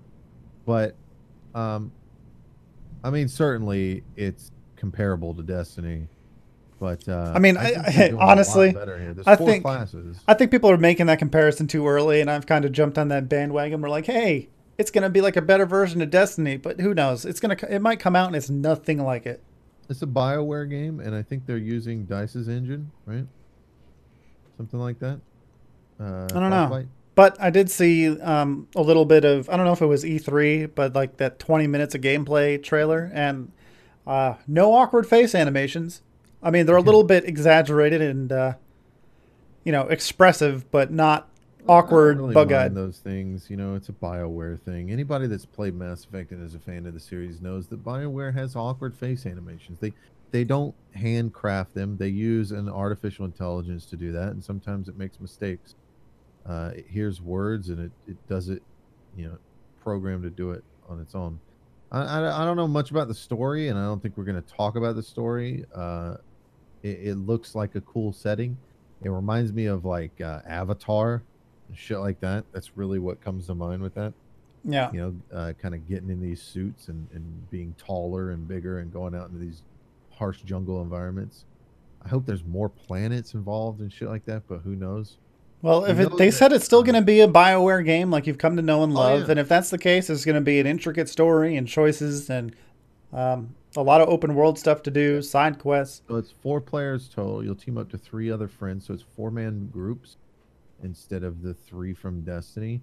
But, 0.64 0.94
um, 1.54 1.92
I 3.04 3.10
mean, 3.10 3.28
certainly 3.28 4.02
it's 4.16 4.50
comparable 4.76 5.34
to 5.34 5.42
Destiny, 5.42 6.06
But 6.80 7.08
uh, 7.08 7.32
I 7.34 7.38
mean, 7.38 7.56
I- 7.56 7.72
they're 7.72 8.08
doing 8.08 8.12
a 8.14 8.16
lot 8.16 8.28
honestly, 8.30 8.72
better 8.72 8.98
here. 8.98 9.14
There's 9.14 9.26
I 9.26 9.36
think- 9.36 9.62
classes. 9.64 10.18
I 10.26 10.34
think 10.34 10.50
people 10.50 10.70
are 10.70 10.76
making 10.78 11.06
that 11.06 11.18
comparison 11.18 11.66
too 11.68 11.86
early, 11.86 12.20
and 12.20 12.30
I've 12.30 12.46
kind 12.46 12.64
of 12.64 12.72
jumped 12.72 12.98
on 12.98 13.08
that 13.08 13.28
bandwagon. 13.28 13.80
We're 13.80 13.88
like, 13.88 14.06
hey, 14.06 14.48
it's 14.78 14.90
gonna 14.90 15.10
be 15.10 15.20
like 15.20 15.36
a 15.36 15.42
better 15.42 15.66
version 15.66 16.00
of 16.02 16.10
Destiny, 16.10 16.56
but 16.56 16.80
who 16.80 16.94
knows? 16.94 17.24
It's 17.24 17.38
gonna, 17.40 17.56
it 17.70 17.80
might 17.82 18.00
come 18.00 18.16
out 18.16 18.26
and 18.28 18.34
it's 18.36 18.50
nothing 18.50 19.02
like 19.04 19.26
it. 19.26 19.42
It's 19.88 20.02
a 20.02 20.06
Bioware 20.06 20.68
game, 20.68 20.98
and 21.00 21.14
I 21.14 21.22
think 21.22 21.44
they're 21.46 21.58
using 21.58 22.04
Dice's 22.04 22.48
engine, 22.48 22.90
right? 23.06 23.26
Something 24.56 24.80
like 24.80 24.98
that. 25.00 25.20
Uh, 26.00 26.24
I 26.30 26.40
don't 26.40 26.50
know. 26.50 26.86
But 27.14 27.36
I 27.40 27.50
did 27.50 27.70
see 27.70 28.18
um, 28.20 28.68
a 28.74 28.80
little 28.80 29.04
bit 29.04 29.24
of 29.24 29.48
I 29.50 29.56
don't 29.56 29.66
know 29.66 29.72
if 29.72 29.82
it 29.82 29.86
was 29.86 30.04
E3, 30.04 30.70
but 30.74 30.94
like 30.94 31.18
that 31.18 31.38
20 31.38 31.66
minutes 31.66 31.94
of 31.94 32.00
gameplay 32.00 32.62
trailer, 32.62 33.10
and 33.12 33.52
uh, 34.06 34.34
no 34.46 34.72
awkward 34.72 35.06
face 35.06 35.34
animations. 35.34 36.02
I 36.42 36.50
mean, 36.50 36.66
they're 36.66 36.76
a 36.76 36.82
little 36.82 37.04
bit 37.04 37.24
exaggerated 37.24 38.00
and 38.00 38.32
uh, 38.32 38.54
you 39.64 39.72
know 39.72 39.82
expressive, 39.82 40.70
but 40.70 40.90
not 40.90 41.28
awkward, 41.68 42.18
really 42.18 42.34
bug-eyed. 42.34 42.74
mind 42.74 42.76
those 42.76 42.98
things. 42.98 43.48
You 43.50 43.56
know, 43.56 43.74
it's 43.74 43.88
a 43.88 43.92
Bioware 43.92 44.58
thing. 44.58 44.90
Anybody 44.90 45.26
that's 45.26 45.46
played 45.46 45.74
Mass 45.74 46.04
Effect 46.04 46.32
and 46.32 46.44
is 46.44 46.54
a 46.54 46.58
fan 46.58 46.86
of 46.86 46.94
the 46.94 47.00
series 47.00 47.40
knows 47.40 47.68
that 47.68 47.84
Bioware 47.84 48.34
has 48.34 48.56
awkward 48.56 48.94
face 48.94 49.26
animations. 49.26 49.78
They 49.80 49.92
they 50.30 50.44
don't 50.44 50.74
handcraft 50.94 51.74
them. 51.74 51.96
They 51.98 52.08
use 52.08 52.52
an 52.52 52.68
artificial 52.68 53.24
intelligence 53.24 53.84
to 53.86 53.96
do 53.96 54.12
that, 54.12 54.30
and 54.30 54.42
sometimes 54.42 54.88
it 54.88 54.96
makes 54.96 55.20
mistakes. 55.20 55.74
Uh, 56.46 56.70
it 56.74 56.86
hears 56.88 57.20
words 57.20 57.68
and 57.68 57.78
it, 57.78 57.92
it 58.08 58.28
does 58.28 58.48
it, 58.48 58.62
you 59.16 59.26
know, 59.28 59.38
programmed 59.80 60.22
to 60.24 60.30
do 60.30 60.50
it 60.50 60.64
on 60.88 61.00
its 61.00 61.14
own. 61.14 61.38
I, 61.90 62.02
I, 62.02 62.42
I 62.42 62.44
don't 62.44 62.56
know 62.56 62.68
much 62.68 62.90
about 62.90 63.08
the 63.08 63.14
story, 63.14 63.68
and 63.68 63.78
I 63.78 63.84
don't 63.84 64.02
think 64.02 64.16
we're 64.16 64.24
going 64.24 64.42
to 64.42 64.48
talk 64.54 64.76
about 64.76 64.96
the 64.96 65.02
story. 65.02 65.64
Uh, 65.74 66.16
it, 66.82 66.98
it 67.02 67.14
looks 67.16 67.54
like 67.54 67.74
a 67.74 67.80
cool 67.82 68.12
setting. 68.12 68.56
It 69.02 69.10
reminds 69.10 69.52
me 69.52 69.66
of 69.66 69.84
like 69.84 70.20
uh, 70.20 70.40
Avatar 70.46 71.22
and 71.68 71.76
shit 71.76 71.98
like 71.98 72.20
that. 72.20 72.44
That's 72.52 72.76
really 72.76 72.98
what 72.98 73.20
comes 73.20 73.46
to 73.46 73.54
mind 73.54 73.82
with 73.82 73.94
that. 73.94 74.12
Yeah, 74.64 74.92
You 74.92 75.00
know, 75.00 75.36
uh, 75.36 75.52
kind 75.60 75.74
of 75.74 75.88
getting 75.88 76.08
in 76.08 76.20
these 76.20 76.40
suits 76.40 76.86
and, 76.88 77.08
and 77.12 77.50
being 77.50 77.74
taller 77.78 78.30
and 78.30 78.46
bigger 78.46 78.78
and 78.78 78.92
going 78.92 79.14
out 79.14 79.28
into 79.28 79.40
these 79.40 79.62
harsh 80.10 80.42
jungle 80.42 80.80
environments. 80.82 81.46
I 82.04 82.08
hope 82.08 82.26
there's 82.26 82.44
more 82.44 82.68
planets 82.68 83.34
involved 83.34 83.80
and 83.80 83.92
shit 83.92 84.08
like 84.08 84.24
that, 84.26 84.44
but 84.48 84.60
who 84.60 84.76
knows? 84.76 85.18
Well, 85.62 85.84
if 85.84 85.98
it, 86.00 86.16
they 86.18 86.30
said 86.32 86.52
it's 86.52 86.64
still 86.64 86.82
going 86.82 86.96
to 86.96 87.02
be 87.02 87.20
a 87.20 87.28
Bioware 87.28 87.84
game, 87.84 88.10
like 88.10 88.26
you've 88.26 88.38
come 88.38 88.56
to 88.56 88.62
know 88.62 88.82
and 88.82 88.92
Oh, 88.92 88.96
love, 88.96 89.20
yeah. 89.22 89.30
and 89.30 89.38
if 89.40 89.48
that's 89.48 89.70
the 89.70 89.78
case, 89.78 90.10
it's 90.10 90.24
going 90.24 90.34
to 90.34 90.40
be 90.40 90.58
an 90.58 90.66
intricate 90.66 91.08
story 91.08 91.56
and 91.56 91.68
choices 91.68 92.28
and 92.28 92.54
um, 93.12 93.54
a 93.76 93.82
lot 93.82 94.00
of 94.00 94.08
open 94.08 94.34
world 94.34 94.58
stuff 94.58 94.82
to 94.82 94.90
do, 94.90 95.22
side 95.22 95.58
quests. 95.60 96.02
So 96.08 96.16
it's 96.16 96.32
four 96.42 96.60
players 96.60 97.08
total. 97.08 97.44
You'll 97.44 97.54
team 97.54 97.78
up 97.78 97.90
to 97.90 97.98
three 97.98 98.30
other 98.30 98.48
friends, 98.48 98.86
so 98.86 98.94
it's 98.94 99.04
four 99.16 99.30
man 99.30 99.68
groups 99.72 100.16
instead 100.82 101.22
of 101.22 101.42
the 101.42 101.54
three 101.54 101.94
from 101.94 102.22
Destiny. 102.22 102.80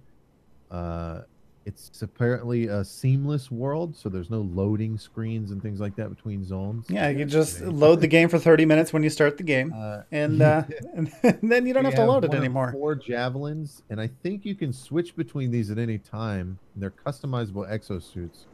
Uh, 0.70 1.20
it's 1.66 2.02
apparently 2.02 2.66
a 2.68 2.82
seamless 2.84 3.50
world, 3.50 3.94
so 3.94 4.08
there's 4.08 4.30
no 4.30 4.40
loading 4.40 4.96
screens 4.96 5.50
and 5.50 5.62
things 5.62 5.78
like 5.78 5.94
that 5.96 6.08
between 6.08 6.44
zones. 6.44 6.86
Yeah, 6.88 7.08
you 7.10 7.24
just 7.26 7.60
load 7.60 8.00
the 8.00 8.06
game 8.06 8.28
for 8.28 8.38
30 8.38 8.64
minutes 8.64 8.92
when 8.92 9.02
you 9.02 9.10
start 9.10 9.36
the 9.36 9.42
game, 9.42 9.72
Uh, 9.74 10.02
and, 10.10 10.40
uh, 10.42 10.62
and 10.94 11.12
then 11.42 11.66
you 11.66 11.74
don't 11.74 11.84
have 11.84 11.94
to 11.94 12.06
load 12.06 12.24
it 12.24 12.28
one 12.28 12.36
of 12.38 12.42
anymore. 12.42 12.72
Four 12.72 12.94
javelins, 12.94 13.82
and 13.90 14.00
I 14.00 14.08
think 14.22 14.44
you 14.44 14.54
can 14.54 14.72
switch 14.72 15.14
between 15.14 15.50
these 15.50 15.70
at 15.70 15.78
any 15.78 15.98
time. 15.98 16.58
They're 16.76 16.90
customizable 16.90 17.70
exosuits 17.70 18.46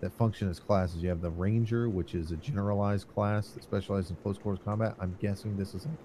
that 0.00 0.12
function 0.12 0.48
as 0.48 0.60
classes. 0.60 1.02
You 1.02 1.08
have 1.08 1.22
the 1.22 1.30
Ranger, 1.30 1.88
which 1.88 2.14
is 2.14 2.30
a 2.30 2.36
generalized 2.36 3.08
class 3.08 3.50
that 3.50 3.62
specializes 3.62 4.10
in 4.10 4.16
close 4.16 4.38
quarters 4.38 4.62
combat. 4.64 4.94
I'm 5.00 5.16
guessing 5.20 5.56
this 5.56 5.74
is 5.74 5.86
like 5.86 5.98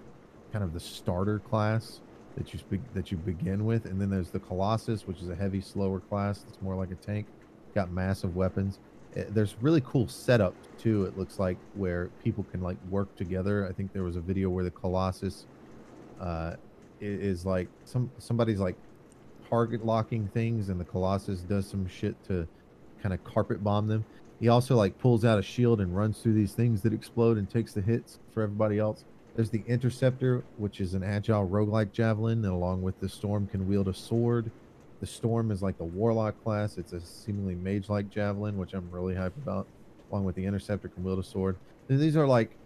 kind 0.52 0.64
of 0.64 0.72
the 0.72 0.80
starter 0.80 1.38
class 1.38 2.00
that 2.36 2.52
you 2.52 2.60
that 2.94 3.10
you 3.10 3.16
begin 3.16 3.64
with, 3.64 3.86
and 3.86 4.00
then 4.00 4.10
there's 4.10 4.30
the 4.30 4.38
Colossus, 4.38 5.06
which 5.06 5.20
is 5.22 5.28
a 5.28 5.34
heavy, 5.34 5.60
slower 5.60 6.00
class 6.00 6.40
that's 6.40 6.60
more 6.60 6.74
like 6.74 6.90
a 6.90 6.96
tank. 6.96 7.26
Got 7.74 7.90
massive 7.90 8.36
weapons. 8.36 8.78
Uh, 9.16 9.22
There's 9.30 9.56
really 9.60 9.82
cool 9.82 10.08
setup 10.08 10.54
too. 10.78 11.04
It 11.04 11.18
looks 11.18 11.38
like 11.38 11.56
where 11.74 12.10
people 12.22 12.44
can 12.50 12.60
like 12.60 12.76
work 12.90 13.14
together. 13.16 13.66
I 13.66 13.72
think 13.72 13.92
there 13.92 14.02
was 14.02 14.16
a 14.16 14.20
video 14.20 14.50
where 14.50 14.64
the 14.64 14.70
Colossus 14.70 15.46
uh, 16.20 16.54
is 17.00 17.44
like 17.44 17.68
some 17.84 18.10
somebody's 18.18 18.60
like 18.60 18.76
target 19.48 19.84
locking 19.84 20.28
things, 20.28 20.68
and 20.68 20.80
the 20.80 20.84
Colossus 20.84 21.40
does 21.40 21.66
some 21.66 21.86
shit 21.88 22.22
to 22.24 22.46
kind 23.02 23.14
of 23.14 23.22
carpet 23.24 23.62
bomb 23.62 23.88
them. 23.88 24.04
He 24.40 24.48
also 24.48 24.76
like 24.76 24.98
pulls 24.98 25.24
out 25.24 25.38
a 25.38 25.42
shield 25.42 25.80
and 25.80 25.96
runs 25.96 26.18
through 26.18 26.34
these 26.34 26.52
things 26.52 26.82
that 26.82 26.92
explode 26.92 27.38
and 27.38 27.48
takes 27.48 27.72
the 27.72 27.80
hits 27.80 28.18
for 28.32 28.42
everybody 28.42 28.78
else. 28.78 29.04
There's 29.36 29.50
the 29.50 29.62
Interceptor, 29.66 30.44
which 30.56 30.80
is 30.80 30.94
an 30.94 31.04
agile 31.04 31.46
roguelike 31.46 31.92
javelin, 31.92 32.42
and 32.42 32.54
along 32.54 32.80
with 32.80 32.98
the 33.00 33.08
Storm 33.08 33.46
can 33.46 33.68
wield 33.68 33.86
a 33.86 33.92
sword. 33.92 34.50
The 35.00 35.06
Storm 35.06 35.50
is 35.50 35.62
like 35.62 35.76
the 35.76 35.84
Warlock 35.84 36.42
class. 36.42 36.78
It's 36.78 36.94
a 36.94 37.00
seemingly 37.02 37.54
mage-like 37.54 38.08
javelin, 38.08 38.56
which 38.56 38.72
I'm 38.72 38.90
really 38.90 39.14
hyped 39.14 39.36
about. 39.36 39.66
Along 40.10 40.24
with 40.24 40.36
the 40.36 40.46
Interceptor 40.46 40.88
can 40.88 41.04
wield 41.04 41.18
a 41.18 41.22
sword. 41.22 41.56
And 41.90 42.00
these 42.00 42.16
are 42.16 42.26
like 42.26 42.56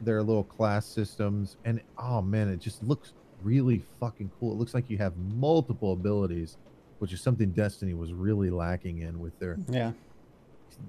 their 0.00 0.20
little 0.20 0.42
class 0.42 0.84
systems, 0.84 1.56
and 1.64 1.80
oh 1.96 2.20
man, 2.20 2.48
it 2.48 2.58
just 2.58 2.82
looks 2.82 3.12
really 3.44 3.84
fucking 4.00 4.32
cool. 4.40 4.50
It 4.50 4.58
looks 4.58 4.74
like 4.74 4.90
you 4.90 4.98
have 4.98 5.16
multiple 5.16 5.92
abilities, 5.92 6.56
which 6.98 7.12
is 7.12 7.20
something 7.20 7.50
Destiny 7.50 7.94
was 7.94 8.12
really 8.12 8.50
lacking 8.50 8.98
in 8.98 9.20
with 9.20 9.38
their 9.38 9.58
Yeah, 9.70 9.92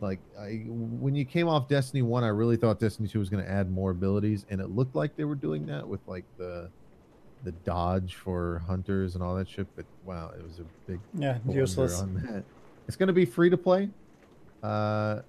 like 0.01 0.19
I 0.39 0.63
when 0.67 1.15
you 1.15 1.25
came 1.25 1.47
off 1.47 1.67
Destiny 1.67 2.01
1, 2.01 2.23
I 2.23 2.27
really 2.27 2.57
thought 2.57 2.79
Destiny 2.79 3.07
2 3.07 3.19
was 3.19 3.29
going 3.29 3.43
to 3.43 3.49
add 3.49 3.71
more 3.71 3.91
abilities 3.91 4.45
and 4.49 4.59
it 4.61 4.69
looked 4.69 4.95
like 4.95 5.15
they 5.15 5.23
were 5.23 5.35
doing 5.35 5.65
that 5.67 5.87
with 5.87 6.01
like 6.07 6.25
the 6.37 6.69
the 7.43 7.51
dodge 7.51 8.15
for 8.15 8.59
hunters 8.67 9.13
and 9.15 9.23
all 9.23 9.35
that 9.35 9.47
shit, 9.47 9.67
but 9.75 9.85
wow, 10.03 10.31
it 10.37 10.43
was 10.43 10.59
a 10.59 10.65
big 10.89 10.99
yeah, 11.13 11.37
useless. 11.47 12.01
on 12.01 12.15
that. 12.15 12.43
It's 12.87 12.97
going 12.97 13.07
to 13.07 13.13
be 13.13 13.25
free 13.25 13.49
to 13.49 13.57
play. 13.57 13.89
Uh 14.63 15.21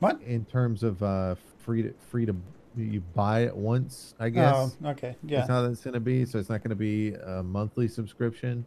What? 0.00 0.20
in 0.22 0.44
terms 0.44 0.82
of 0.82 1.02
uh 1.02 1.36
free 1.58 1.82
to 1.82 1.94
free 2.10 2.26
to 2.26 2.34
you 2.76 3.00
buy 3.00 3.40
it 3.40 3.56
once, 3.56 4.14
I 4.20 4.28
guess. 4.28 4.76
Oh, 4.84 4.90
okay, 4.90 5.16
yeah. 5.24 5.38
That's 5.38 5.48
how 5.48 5.62
that's 5.62 5.80
going 5.80 5.94
to 5.94 6.00
be. 6.00 6.24
So 6.24 6.38
it's 6.38 6.48
not 6.48 6.62
going 6.62 6.70
to 6.70 6.76
be 6.76 7.14
a 7.14 7.42
monthly 7.42 7.88
subscription. 7.88 8.66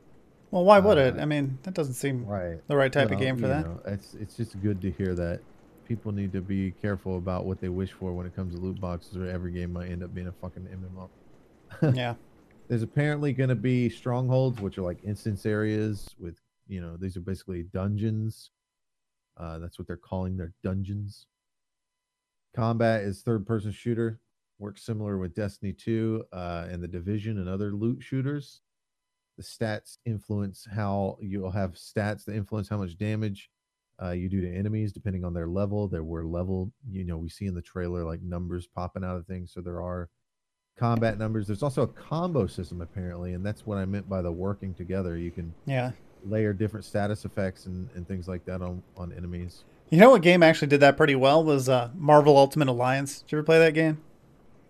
Well, 0.52 0.66
why 0.66 0.80
would 0.80 0.98
it? 0.98 1.18
uh, 1.18 1.22
I 1.22 1.26
mean, 1.26 1.58
that 1.64 1.74
doesn't 1.74 1.94
seem 1.94 2.26
Right. 2.26 2.60
the 2.68 2.76
right 2.76 2.92
type 2.92 3.12
of 3.12 3.20
game 3.20 3.38
for 3.38 3.48
that. 3.48 3.66
know, 3.66 3.82
it's 3.86 4.14
it's 4.14 4.36
just 4.36 4.60
good 4.62 4.82
to 4.82 4.92
hear 4.92 5.16
that 5.16 5.42
people 5.86 6.12
need 6.12 6.34
to 6.34 6.42
be 6.42 6.72
careful 6.72 7.18
about 7.18 7.46
what 7.46 7.60
they 7.60 7.70
wish 7.70 7.92
for 7.92 8.14
when 8.14 8.26
it 8.26 8.36
comes 8.36 8.54
to 8.56 8.62
loot 8.62 8.80
boxes, 8.80 9.18
or 9.18 9.28
every 9.28 9.52
game 9.52 9.74
might 9.74 9.90
end 9.90 10.04
up 10.04 10.14
being 10.14 10.28
a 10.28 10.32
fucking 10.34 10.68
MMO. 10.68 11.10
yeah, 11.96 12.16
There's 12.68 12.84
apparently 12.84 13.34
going 13.34 13.50
to 13.50 13.56
be 13.56 13.90
strongholds, 13.90 14.60
which 14.60 14.78
are 14.78 14.84
like 14.84 15.04
instance 15.04 15.46
areas 15.46 16.08
with 16.20 16.38
you 16.68 16.82
know 16.82 16.98
these 16.98 17.16
are 17.18 17.22
basically 17.22 17.64
dungeons. 17.64 18.52
Uh, 19.38 19.58
that's 19.60 19.80
what 19.80 19.88
they're 19.88 19.96
calling 19.98 20.36
their 20.38 20.54
dungeons. 20.64 21.26
Combat 22.54 23.02
is 23.02 23.22
third 23.22 23.46
person 23.48 23.72
shooter, 23.72 24.20
works 24.60 24.84
similar 24.84 25.18
with 25.18 25.34
Destiny 25.34 25.72
2 25.72 26.26
uh, 26.34 26.68
and 26.70 26.84
the 26.84 26.88
Division 26.88 27.38
and 27.40 27.48
other 27.48 27.72
loot 27.72 28.04
shooters. 28.04 28.62
The 29.42 29.48
stats 29.66 29.98
influence 30.06 30.68
how 30.72 31.18
you'll 31.20 31.50
have 31.50 31.72
stats 31.72 32.26
that 32.26 32.36
influence 32.36 32.70
how 32.70 32.78
much 32.78 32.96
damage 32.96 33.50
uh, 34.00 34.12
you 34.12 34.30
do 34.30 34.40
to 34.40 34.56
enemies 34.56 34.94
depending 34.94 35.26
on 35.26 35.34
their 35.34 35.48
level. 35.48 35.88
There 35.88 36.04
were 36.04 36.24
level, 36.24 36.72
you 36.88 37.04
know, 37.04 37.18
we 37.18 37.28
see 37.28 37.48
in 37.48 37.56
the 37.56 37.62
trailer 37.62 38.04
like 38.04 38.22
numbers 38.22 38.68
popping 38.68 39.04
out 39.04 39.18
of 39.18 39.26
things. 39.26 39.52
So 39.52 39.60
there 39.60 39.82
are 39.82 40.10
combat 40.78 41.18
numbers. 41.18 41.48
There's 41.48 41.64
also 41.64 41.82
a 41.82 41.88
combo 41.88 42.46
system 42.46 42.82
apparently, 42.82 43.34
and 43.34 43.44
that's 43.44 43.66
what 43.66 43.80
I 43.80 43.86
meant 43.86 44.08
by 44.08 44.22
the 44.22 44.32
working 44.32 44.76
together. 44.76 45.18
You 45.18 45.32
can 45.32 45.56
yeah. 45.66 45.92
layer 46.24 46.54
different 46.54 46.86
status 46.86 47.26
effects 47.26 47.66
and, 47.66 47.90
and 47.96 48.08
things 48.08 48.28
like 48.28 48.46
that 48.46 48.62
on 48.62 48.84
on 48.96 49.12
enemies. 49.12 49.64
You 49.90 49.98
know 49.98 50.12
what 50.12 50.22
game 50.22 50.44
actually 50.44 50.68
did 50.68 50.82
that 50.82 50.98
pretty 50.98 51.16
well 51.16 51.44
was 51.44 51.68
uh, 51.68 51.90
Marvel 51.96 52.38
Ultimate 52.38 52.68
Alliance. 52.68 53.22
Did 53.22 53.32
you 53.32 53.38
ever 53.40 53.46
play 53.46 53.58
that 53.58 53.74
game? 53.74 54.04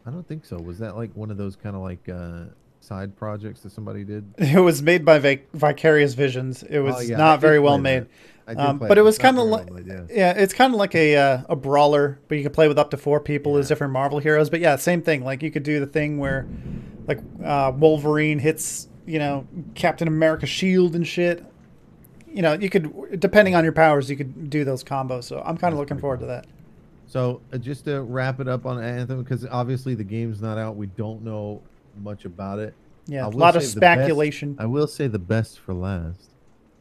I 0.06 0.12
don't 0.12 0.26
think 0.26 0.46
so. 0.46 0.58
Was 0.58 0.80
that 0.80 0.96
like 0.96 1.12
one 1.14 1.30
of 1.30 1.36
those 1.36 1.58
kind 1.58 1.76
of 1.76 1.82
like 1.82 2.08
uh, 2.08 2.46
side 2.82 3.16
projects 3.16 3.62
that 3.62 3.72
somebody 3.72 4.04
did? 4.04 4.34
It 4.38 4.60
was 4.60 4.82
made 4.82 5.06
by 5.06 5.20
Vic- 5.20 5.48
Vicarious 5.54 6.14
Visions. 6.14 6.64
It 6.64 6.80
was 6.80 6.96
Oh, 6.98 7.00
yeah, 7.00 7.18
not 7.18 7.40
very 7.40 7.60
well 7.60 7.78
made. 7.78 8.08
Um, 8.48 8.80
but 8.80 8.98
it 8.98 9.04
was 9.04 9.18
kinda 9.18 9.42
like- 9.42 9.70
yeah. 9.86 10.02
Yeah, 10.10 10.32
it's 10.32 10.54
kind 10.54 10.74
of 10.74 10.80
like 10.80 10.94
a 10.96 11.16
uh, 11.16 11.42
a 11.48 11.56
brawler, 11.56 12.20
but 12.28 12.38
you 12.38 12.44
can 12.44 12.52
play 12.52 12.68
with 12.68 12.78
up 12.78 12.92
to 12.92 12.98
four 12.98 13.22
people 13.22 13.56
as 13.58 13.68
different 13.70 13.94
Marvel 13.94 14.20
heroes. 14.20 14.50
But 14.50 14.60
yeah, 14.60 14.76
same 14.76 15.02
thing. 15.02 15.24
Like 15.24 15.42
you 15.42 15.52
could 15.52 15.64
do 15.64 15.80
the 15.80 15.86
thing 15.86 16.18
where, 16.18 16.48
like 17.08 17.20
uh, 17.44 17.72
Wolverine 17.74 18.40
hits 18.40 18.90
you 19.06 19.20
know 19.20 19.48
Captain 19.76 20.08
America 20.08 20.46
shield 20.46 20.96
and 20.96 21.08
shit. 21.08 21.46
You 22.28 22.42
know, 22.42 22.54
you 22.54 22.70
could 22.70 23.20
depending 23.20 23.56
on 23.56 23.64
your 23.64 23.74
powers, 23.74 24.10
you 24.10 24.18
could 24.18 24.50
do 24.50 24.66
those 24.66 24.84
combos. 24.84 25.26
So 25.26 25.42
I'm 25.46 25.58
kind 25.58 25.72
of 25.72 25.80
looking 25.80 26.00
forward 26.00 26.20
cool. 26.20 26.28
to 26.28 26.34
that. 26.34 26.48
So 27.06 27.42
uh, 27.54 27.58
just 27.58 27.86
to 27.86 28.02
wrap 28.02 28.40
it 28.40 28.48
up 28.48 28.66
on 28.66 28.82
Anthem, 28.84 29.22
because 29.22 29.46
obviously 29.46 29.96
the 29.96 30.04
game's 30.04 30.42
not 30.42 30.58
out, 30.58 30.76
we 30.76 30.88
don't 30.88 31.24
know 31.24 31.62
much 31.98 32.26
about 32.26 32.60
it. 32.60 32.74
Yeah, 33.08 33.26
a 33.26 33.30
lot 33.30 33.56
of 33.56 33.64
the 33.74 33.80
best- 33.80 34.00
speculation. 34.02 34.56
I 34.60 34.66
will 34.66 34.88
say 34.88 35.08
the 35.08 35.20
best 35.20 35.60
for 35.60 35.74
last, 35.74 36.30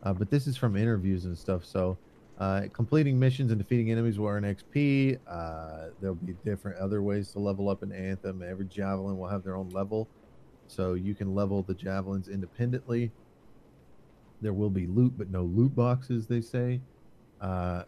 uh, 0.03 0.13
but 0.13 0.31
this 0.31 0.47
is 0.47 0.57
from 0.57 0.77
interviews 0.77 1.25
and 1.25 1.37
stuff. 1.37 1.65
So 1.65 1.97
Uh, 2.39 2.69
completing 2.73 3.19
missions 3.19 3.51
and 3.53 3.59
defeating 3.61 3.91
enemies 3.91 4.19
will 4.19 4.29
earn 4.29 4.45
XP. 4.45 5.19
Uh, 5.29 5.89
there'll 6.01 6.15
be 6.15 6.33
different 6.43 6.79
other 6.79 7.03
ways 7.03 7.31
to 7.33 7.39
level 7.39 7.69
up 7.69 7.83
in 7.83 7.93
Anthem. 7.93 8.43
Every 8.43 8.65
javelin 8.65 9.19
will 9.19 9.29
have 9.29 9.45
their 9.45 9.57
own 9.57 9.69
level, 9.69 10.09
so 10.67 10.95
you 10.95 11.15
can 11.15 11.35
level 11.35 11.63
the 11.63 11.75
javelins 11.75 12.29
independently. 12.29 13.13
There 14.41 14.55
will 14.55 14.71
be 14.71 14.87
loot, 14.87 15.13
but 15.19 15.31
no 15.31 15.43
loot 15.43 15.75
boxes. 15.77 16.27
They 16.27 16.41
say. 16.41 16.81
Uh, 17.43 17.83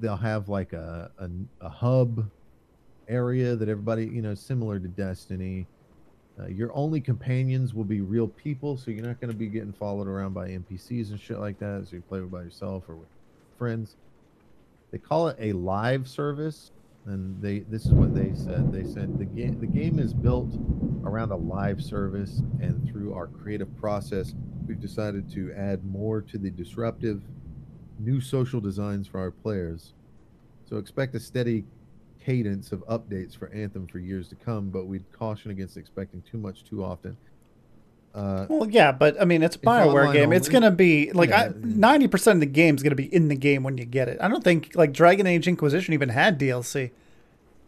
they'll 0.00 0.16
have 0.16 0.48
like 0.48 0.72
a, 0.72 1.12
a 1.18 1.30
a 1.60 1.68
hub 1.68 2.28
area 3.06 3.54
that 3.54 3.68
everybody 3.68 4.06
you 4.06 4.22
know 4.22 4.34
similar 4.34 4.80
to 4.80 4.88
Destiny. 4.88 5.68
Uh, 6.40 6.46
your 6.46 6.74
only 6.74 7.00
companions 7.00 7.74
will 7.74 7.84
be 7.84 8.00
real 8.00 8.28
people, 8.28 8.76
so 8.76 8.90
you're 8.90 9.04
not 9.04 9.20
going 9.20 9.30
to 9.30 9.36
be 9.36 9.48
getting 9.48 9.72
followed 9.72 10.06
around 10.06 10.34
by 10.34 10.48
NPCs 10.48 11.10
and 11.10 11.20
shit 11.20 11.38
like 11.38 11.58
that. 11.58 11.86
So 11.88 11.96
you 11.96 12.02
play 12.02 12.20
by 12.20 12.42
yourself 12.42 12.84
or 12.88 12.94
with 12.96 13.08
friends. 13.56 13.96
They 14.92 14.98
call 14.98 15.28
it 15.28 15.36
a 15.40 15.52
live 15.52 16.06
service, 16.06 16.70
and 17.06 17.40
they 17.42 17.60
this 17.60 17.86
is 17.86 17.92
what 17.92 18.14
they 18.14 18.32
said. 18.34 18.72
They 18.72 18.84
said 18.84 19.18
the 19.18 19.24
game 19.24 19.58
the 19.58 19.66
game 19.66 19.98
is 19.98 20.14
built 20.14 20.54
around 21.04 21.32
a 21.32 21.36
live 21.36 21.82
service, 21.82 22.40
and 22.60 22.88
through 22.88 23.14
our 23.14 23.26
creative 23.26 23.76
process, 23.76 24.34
we've 24.66 24.80
decided 24.80 25.30
to 25.32 25.52
add 25.54 25.84
more 25.84 26.20
to 26.22 26.38
the 26.38 26.50
disruptive 26.50 27.22
new 27.98 28.20
social 28.20 28.60
designs 28.60 29.08
for 29.08 29.18
our 29.18 29.32
players. 29.32 29.92
So 30.68 30.76
expect 30.76 31.14
a 31.16 31.20
steady 31.20 31.64
cadence 32.28 32.72
of 32.72 32.80
updates 32.88 33.34
for 33.34 33.48
Anthem 33.54 33.86
for 33.86 33.98
years 33.98 34.28
to 34.28 34.34
come, 34.34 34.68
but 34.68 34.86
we'd 34.86 35.10
caution 35.12 35.50
against 35.50 35.78
expecting 35.78 36.22
too 36.30 36.36
much 36.36 36.62
too 36.62 36.84
often. 36.84 37.16
Uh, 38.14 38.44
Well, 38.50 38.68
yeah, 38.68 38.92
but 38.92 39.18
I 39.18 39.24
mean, 39.24 39.42
it's 39.42 39.56
a 39.56 39.60
Bioware 39.60 40.12
game. 40.12 40.34
It's 40.34 40.50
gonna 40.50 40.70
be 40.70 41.10
like 41.12 41.30
Yeah. 41.30 41.52
ninety 41.62 42.06
percent 42.06 42.36
of 42.36 42.40
the 42.40 42.46
game 42.46 42.74
is 42.76 42.82
gonna 42.82 42.94
be 42.94 43.12
in 43.14 43.28
the 43.28 43.34
game 43.34 43.62
when 43.62 43.78
you 43.78 43.86
get 43.86 44.08
it. 44.08 44.18
I 44.20 44.28
don't 44.28 44.44
think 44.44 44.72
like 44.74 44.92
Dragon 44.92 45.26
Age 45.26 45.48
Inquisition 45.48 45.94
even 45.94 46.10
had 46.10 46.38
DLC. 46.38 46.90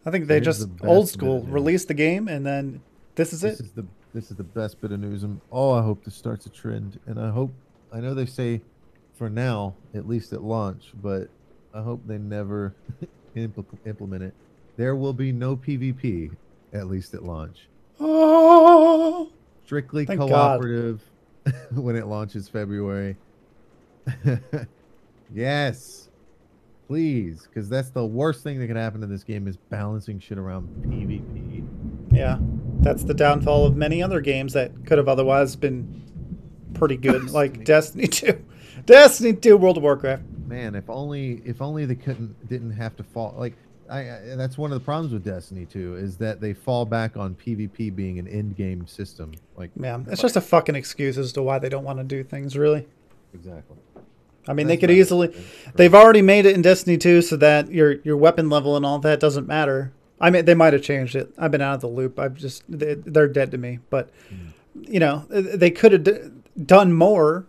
I 0.04 0.11
think 0.11 0.26
they 0.26 0.40
just 0.40 0.78
the 0.78 0.86
old 0.86 1.08
school 1.08 1.42
released 1.44 1.88
the 1.88 1.94
game 1.94 2.28
and 2.28 2.44
then 2.44 2.82
this 3.14 3.32
is 3.32 3.42
it. 3.44 3.50
this 3.52 3.61
it. 3.61 3.66
is 3.66 3.72
the 3.72 3.86
this 4.12 4.30
is 4.30 4.36
the 4.36 4.44
best 4.44 4.80
bit 4.80 4.92
of 4.92 5.00
news, 5.00 5.22
and 5.22 5.40
oh, 5.50 5.70
I 5.72 5.82
hope 5.82 6.04
this 6.04 6.16
starts 6.16 6.44
a 6.44 6.50
trend. 6.50 6.98
And 7.06 7.18
I 7.18 7.30
hope 7.30 7.52
I 7.92 8.00
know 8.00 8.12
they 8.12 8.26
say 8.26 8.61
for 9.14 9.30
now, 9.30 9.74
at 9.94 10.06
least 10.06 10.32
at 10.34 10.42
launch, 10.42 10.92
but 11.00 11.28
I 11.72 11.80
hope 11.82 12.02
they 12.06 12.18
never 12.18 12.74
impl- 13.37 13.64
implement 13.87 14.22
it. 14.22 14.35
There 14.76 14.97
will 14.97 15.12
be 15.12 15.33
no 15.33 15.57
PvP, 15.57 16.31
at 16.72 16.87
least 16.87 17.14
at 17.14 17.24
launch. 17.24 17.68
Oh, 17.99 19.31
Strictly 19.64 20.05
Thank 20.07 20.20
cooperative 20.20 21.03
when 21.72 21.97
it 21.97 22.07
launches 22.07 22.49
February. 22.49 23.16
yes, 25.35 26.09
please, 26.89 27.47
because 27.47 27.68
that's 27.68 27.91
the 27.91 28.05
worst 28.05 28.43
thing 28.43 28.59
that 28.59 28.66
can 28.66 28.76
happen 28.76 29.03
in 29.03 29.11
this 29.11 29.22
game 29.22 29.47
is 29.47 29.57
balancing 29.57 30.18
shit 30.18 30.39
around 30.39 30.68
PvP. 30.87 31.64
yeah, 32.12 32.39
that's 32.81 33.05
the 33.05 33.14
downfall 33.14 33.66
of 33.66 33.76
many 33.76 34.03
other 34.03 34.20
games 34.20 34.55
that 34.55 34.87
could 34.87 34.99
have 34.99 35.09
otherwise 35.09 35.55
been 35.57 36.03
pretty 36.74 36.97
good, 36.97 37.31
like 37.33 37.64
Destiny 37.64 38.07
Two, 38.07 38.45
Destiny 38.87 39.35
Two, 39.35 39.57
World 39.57 39.76
of 39.76 39.83
Warcraft. 39.83 40.22
Man 40.51 40.74
if 40.74 40.88
only 40.90 41.42
if 41.44 41.62
only 41.62 41.86
they 41.86 41.94
couldn't 41.94 42.48
didn't 42.48 42.72
have 42.72 42.96
to 42.96 43.03
fall 43.03 43.34
like 43.38 43.55
I, 43.88 44.01
I 44.01 44.20
that's 44.36 44.57
one 44.59 44.70
of 44.70 44.78
the 44.78 44.84
problems 44.84 45.12
with 45.12 45.24
destiny 45.24 45.66
2 45.66 45.96
is 45.96 46.16
that 46.18 46.40
they 46.40 46.53
fall 46.53 46.84
back 46.84 47.16
on 47.16 47.34
pvp 47.34 47.94
being 47.96 48.18
an 48.18 48.28
end 48.28 48.57
game 48.57 48.86
system 48.86 49.32
like 49.57 49.74
man, 49.76 50.07
it's 50.11 50.22
just 50.22 50.36
a 50.36 50.40
fucking 50.40 50.74
excuse 50.74 51.16
as 51.16 51.32
to 51.32 51.42
why 51.42 51.59
they 51.59 51.68
don't 51.68 51.84
want 51.84 51.98
to 51.98 52.05
do 52.05 52.22
things. 52.22 52.57
Really, 52.57 52.86
exactly 53.34 53.76
I 54.48 54.53
mean, 54.53 54.66
they 54.66 54.76
could 54.76 54.90
easily. 54.90 55.28
right? 55.28 55.76
They've 55.76 55.94
already 55.94 56.22
made 56.22 56.46
it 56.46 56.55
in 56.55 56.62
Destiny 56.62 56.96
2 56.96 57.22
so 57.22 57.36
that 57.36 57.70
your 57.70 58.01
your 58.03 58.16
weapon 58.16 58.48
level 58.48 58.76
and 58.76 58.84
all 58.84 58.98
that 58.98 59.20
doesn't 59.20 59.46
matter. 59.46 59.92
I 60.20 60.30
mean, 60.30 60.44
they 60.44 60.55
might 60.55 60.72
have 60.72 60.82
changed 60.82 61.14
it. 61.14 61.32
I've 61.38 61.51
been 61.51 61.61
out 61.61 61.76
of 61.76 61.80
the 61.80 61.88
loop. 61.88 62.18
I've 62.18 62.34
just 62.34 62.64
they, 62.68 62.94
they're 62.94 63.28
dead 63.28 63.51
to 63.53 63.59
me. 63.59 63.78
But 63.90 64.11
mm. 64.32 64.53
you 64.88 65.01
know, 65.01 65.26
they 65.28 65.70
could 65.70 65.92
have 65.92 66.05
d- 66.05 66.30
done 66.62 66.92
more, 66.92 67.46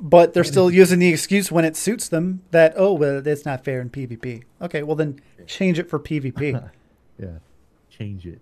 but 0.00 0.32
they're 0.34 0.44
still 0.44 0.70
using 0.70 0.98
the 0.98 1.08
excuse 1.08 1.52
when 1.52 1.64
it 1.64 1.76
suits 1.76 2.08
them 2.08 2.42
that 2.50 2.72
oh 2.76 2.92
well, 2.94 3.26
it's 3.26 3.44
not 3.44 3.64
fair 3.64 3.80
in 3.80 3.90
PvP. 3.90 4.44
Okay, 4.60 4.82
well 4.82 4.96
then 4.96 5.20
change 5.46 5.78
it 5.78 5.88
for 5.88 5.98
PvP. 5.98 6.70
yeah 7.18 7.28
change 7.90 8.26
it 8.26 8.40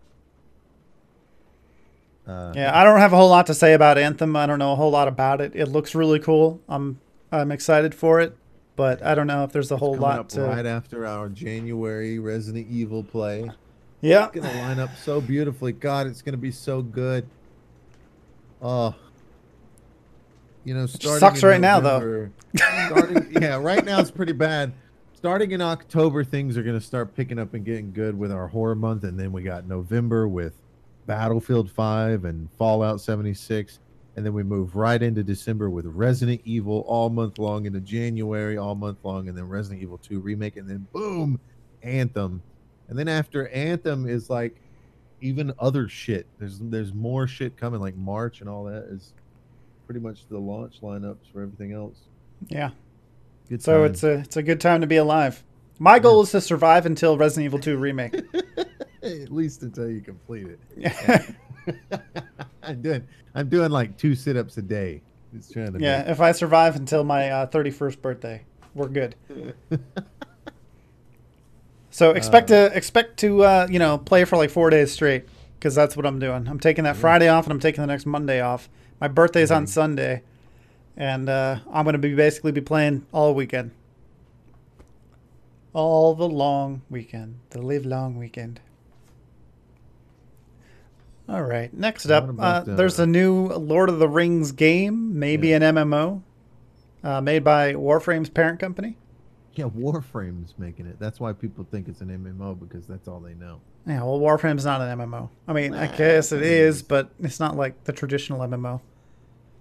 uh, 2.27 2.53
yeah, 2.55 2.79
I 2.79 2.85
don't 2.85 2.99
have 2.99 3.15
a 3.15 3.17
whole 3.17 3.31
lot 3.31 3.47
to 3.47 3.55
say 3.55 3.73
about 3.73 3.97
Anthem. 3.97 4.37
I 4.37 4.45
don't 4.45 4.59
know 4.59 4.73
a 4.73 4.77
whole 4.77 4.91
lot 4.91 5.09
about 5.09 5.41
it. 5.41 5.53
It 5.57 5.65
looks 5.67 5.95
really 5.95 6.19
cool. 6.19 6.61
I'm 6.69 7.01
I'm 7.33 7.51
excited 7.51 7.95
for 7.95 8.21
it, 8.21 8.37
but 8.79 9.03
I 9.03 9.17
don't 9.17 9.27
know 9.27 9.43
if 9.45 9.51
there's 9.53 9.73
a 9.73 9.77
whole 9.77 9.97
lot 9.97 10.29
to. 10.31 10.43
right 10.43 10.65
after 10.65 11.05
our 11.05 11.29
january 11.29 12.21
resident 12.21 12.69
evil 12.71 13.03
play 13.03 13.51
Yeah, 14.01 14.27
it's 14.27 14.37
gonna 14.37 14.57
line 14.63 14.79
up 14.79 14.91
so 14.97 15.21
beautifully 15.21 15.73
god 15.73 16.07
it's 16.07 16.23
gonna 16.23 16.37
be 16.37 16.53
so 16.53 16.81
good 16.81 17.29
oh 18.63 18.95
you 20.69 20.75
know 20.75 20.87
starting 20.87 21.21
sucks 21.21 21.43
right 21.43 21.61
now, 21.61 21.81
though. 21.81 22.29
Starting, 22.57 23.27
yeah 23.43 23.57
right 23.57 23.85
now 23.85 24.01
it's 24.01 24.11
pretty 24.11 24.33
bad. 24.33 24.73
Starting 25.15 25.51
in 25.51 25.61
october 25.61 26.23
things 26.23 26.57
are 26.57 26.63
gonna 26.63 26.81
start 26.81 27.15
picking 27.17 27.39
up 27.39 27.55
and 27.55 27.65
getting 27.65 27.93
good 27.93 28.17
with 28.17 28.31
our 28.31 28.47
horror 28.47 28.77
month 28.77 29.03
and 29.03 29.19
then 29.19 29.33
we 29.33 29.43
got 29.43 29.67
november 29.67 30.29
with 30.29 30.53
battlefield 31.07 31.69
5 31.71 32.25
and 32.25 32.49
fallout 32.53 33.01
76 33.01 33.81
and 34.15 34.25
then 34.25 34.33
we 34.33 34.45
move 34.45 34.77
right 34.77 35.03
into 35.03 35.25
december 35.25 35.71
with 35.71 35.87
resident 35.87 36.41
evil 36.45 36.85
all 36.87 37.11
month 37.11 37.39
long 37.39 37.67
into 37.67 37.81
january 37.81 38.57
all 38.57 38.77
month 38.77 38.99
long 39.03 39.27
and 39.29 39.37
then 39.37 39.49
resident 39.49 39.83
evil 39.83 39.99
2 39.99 40.21
remake 40.21 40.57
and 40.57 40.69
then 40.71 40.87
boom 40.93 41.41
anthem. 41.83 42.43
And 42.89 42.99
then 42.99 43.09
after 43.09 43.49
anthem 43.49 44.09
is 44.09 44.31
like 44.31 44.61
even 45.21 45.53
other 45.59 45.89
shit. 45.89 46.27
There's 46.39 46.59
there's 46.61 46.95
more 46.95 47.27
shit 47.27 47.57
coming 47.57 47.81
like 47.81 47.97
march 47.97 48.41
and 48.41 48.49
all 48.49 48.65
that 48.65 48.85
is 48.85 49.13
pretty 49.89 50.01
much 50.01 50.29
the 50.29 50.37
launch 50.37 50.83
lineups 50.83 51.33
for 51.33 51.41
everything 51.41 51.73
else 51.73 51.97
yeah. 52.49 52.71
good 53.49 53.63
So 53.63 53.79
time. 53.79 53.91
it's 53.91 54.05
a 54.05 54.13
it's 54.19 54.37
a 54.37 54.43
good 54.43 54.61
time 54.61 54.83
to 54.83 54.87
be 54.87 54.97
alive. 54.97 55.43
My 55.79 55.99
goal 55.99 56.21
is 56.23 56.31
to 56.33 56.43
survive 56.43 56.85
until 56.85 57.17
Resident 57.17 57.47
Evil 57.47 57.59
2 57.59 57.79
remake. 57.79 58.15
at 59.03 59.33
least 59.33 59.63
until 59.63 59.89
you 59.89 60.03
complete 60.03 60.47
it 60.47 60.59
yeah, 60.77 61.25
i'm 62.65 62.83
doing 62.83 63.07
i'm 63.35 63.49
doing 63.49 63.71
like 63.71 63.97
two 63.97 64.15
sit-ups 64.15 64.59
a 64.59 64.63
day 64.63 65.01
just 65.33 65.53
trying 65.53 65.73
to 65.73 65.81
yeah. 65.81 66.11
If 66.11 66.21
I 66.21 66.33
survive 66.33 66.77
until 66.77 67.05
my 67.05 67.31
uh, 67.31 67.47
31st 67.47 68.03
birthday, 68.03 68.45
we're 68.75 68.89
good. 68.89 69.15
So 71.91 72.13
expect 72.13 72.49
to 72.49 72.71
expect 72.77 73.17
to 73.21 73.43
uh, 73.43 73.67
you 73.69 73.81
know 73.81 73.99
play 73.99 74.25
for 74.25 74.37
like 74.37 74.51
four 74.51 74.71
days 74.71 74.93
straight 74.93 75.25
because 75.55 75.75
that's 75.75 75.97
what 75.97 76.07
I'm 76.07 76.21
doing. 76.21 76.47
I'm 76.47 76.61
taking 76.61 76.85
that 76.85 76.97
Friday 76.97 77.29
off 77.29 77.45
and 77.45 77.53
I'm 77.53 77.59
taking 77.59 77.81
the 77.81 77.89
next 77.89 78.07
Monday 78.07 78.41
off. 78.41 78.69
My 79.01 79.09
birthday's 79.09 79.51
on 79.51 79.65
Mhm. 79.65 79.69
Sunday, 79.69 80.23
and 80.97 81.29
uh, 81.29 81.59
I'm 81.71 81.85
gonna 81.85 81.99
be 81.99 82.15
basically 82.15 82.53
be 82.53 82.61
playing 82.61 83.07
all 83.13 83.35
weekend, 83.35 83.71
all 85.73 86.15
the 86.15 86.29
long 86.29 86.83
weekend, 86.91 87.37
the 87.51 87.63
live 87.63 87.87
long 87.87 88.19
weekend. 88.19 88.61
All 91.29 91.43
right, 91.43 91.73
next 91.75 92.09
up, 92.11 92.25
uh, 92.25 92.31
about, 92.31 92.69
uh, 92.69 92.75
there's 92.77 92.99
a 92.99 93.07
new 93.07 93.49
Lord 93.49 93.91
of 93.91 93.99
the 93.99 94.09
Rings 94.09 94.51
game, 94.53 95.19
maybe 95.19 95.49
Yeah. 95.49 95.57
an 95.57 95.63
MMO, 95.63 96.23
uh, 97.05 97.21
made 97.21 97.45
by 97.45 97.75
Warframe's 97.75 98.31
parent 98.31 98.59
company. 98.59 98.97
Yeah 99.59 99.65
warframe's 99.67 100.55
making 100.59 100.87
it 100.87 100.99
that's 100.99 101.19
why 101.21 101.33
people 101.33 101.67
think 101.71 101.89
it's 101.89 102.01
an 102.01 102.09
mmo 102.09 102.59
because 102.59 102.87
that's 102.87 103.09
all 103.09 103.21
they 103.21 103.35
know 103.35 103.61
Yeah, 103.87 104.03
well, 104.03 104.21
Warframe's 104.21 104.65
not 104.67 104.81
an 104.83 104.99
MMO. 104.99 105.31
I 105.47 105.53
mean, 105.55 105.73
I 105.73 105.87
guess 105.97 106.31
it 106.33 106.43
it 106.43 106.47
is, 106.47 106.77
is. 106.77 106.83
but 106.83 107.09
it's 107.21 107.41
not 107.41 107.57
like 107.57 107.85
the 107.85 107.93
traditional 107.93 108.41
MMO. 108.41 108.81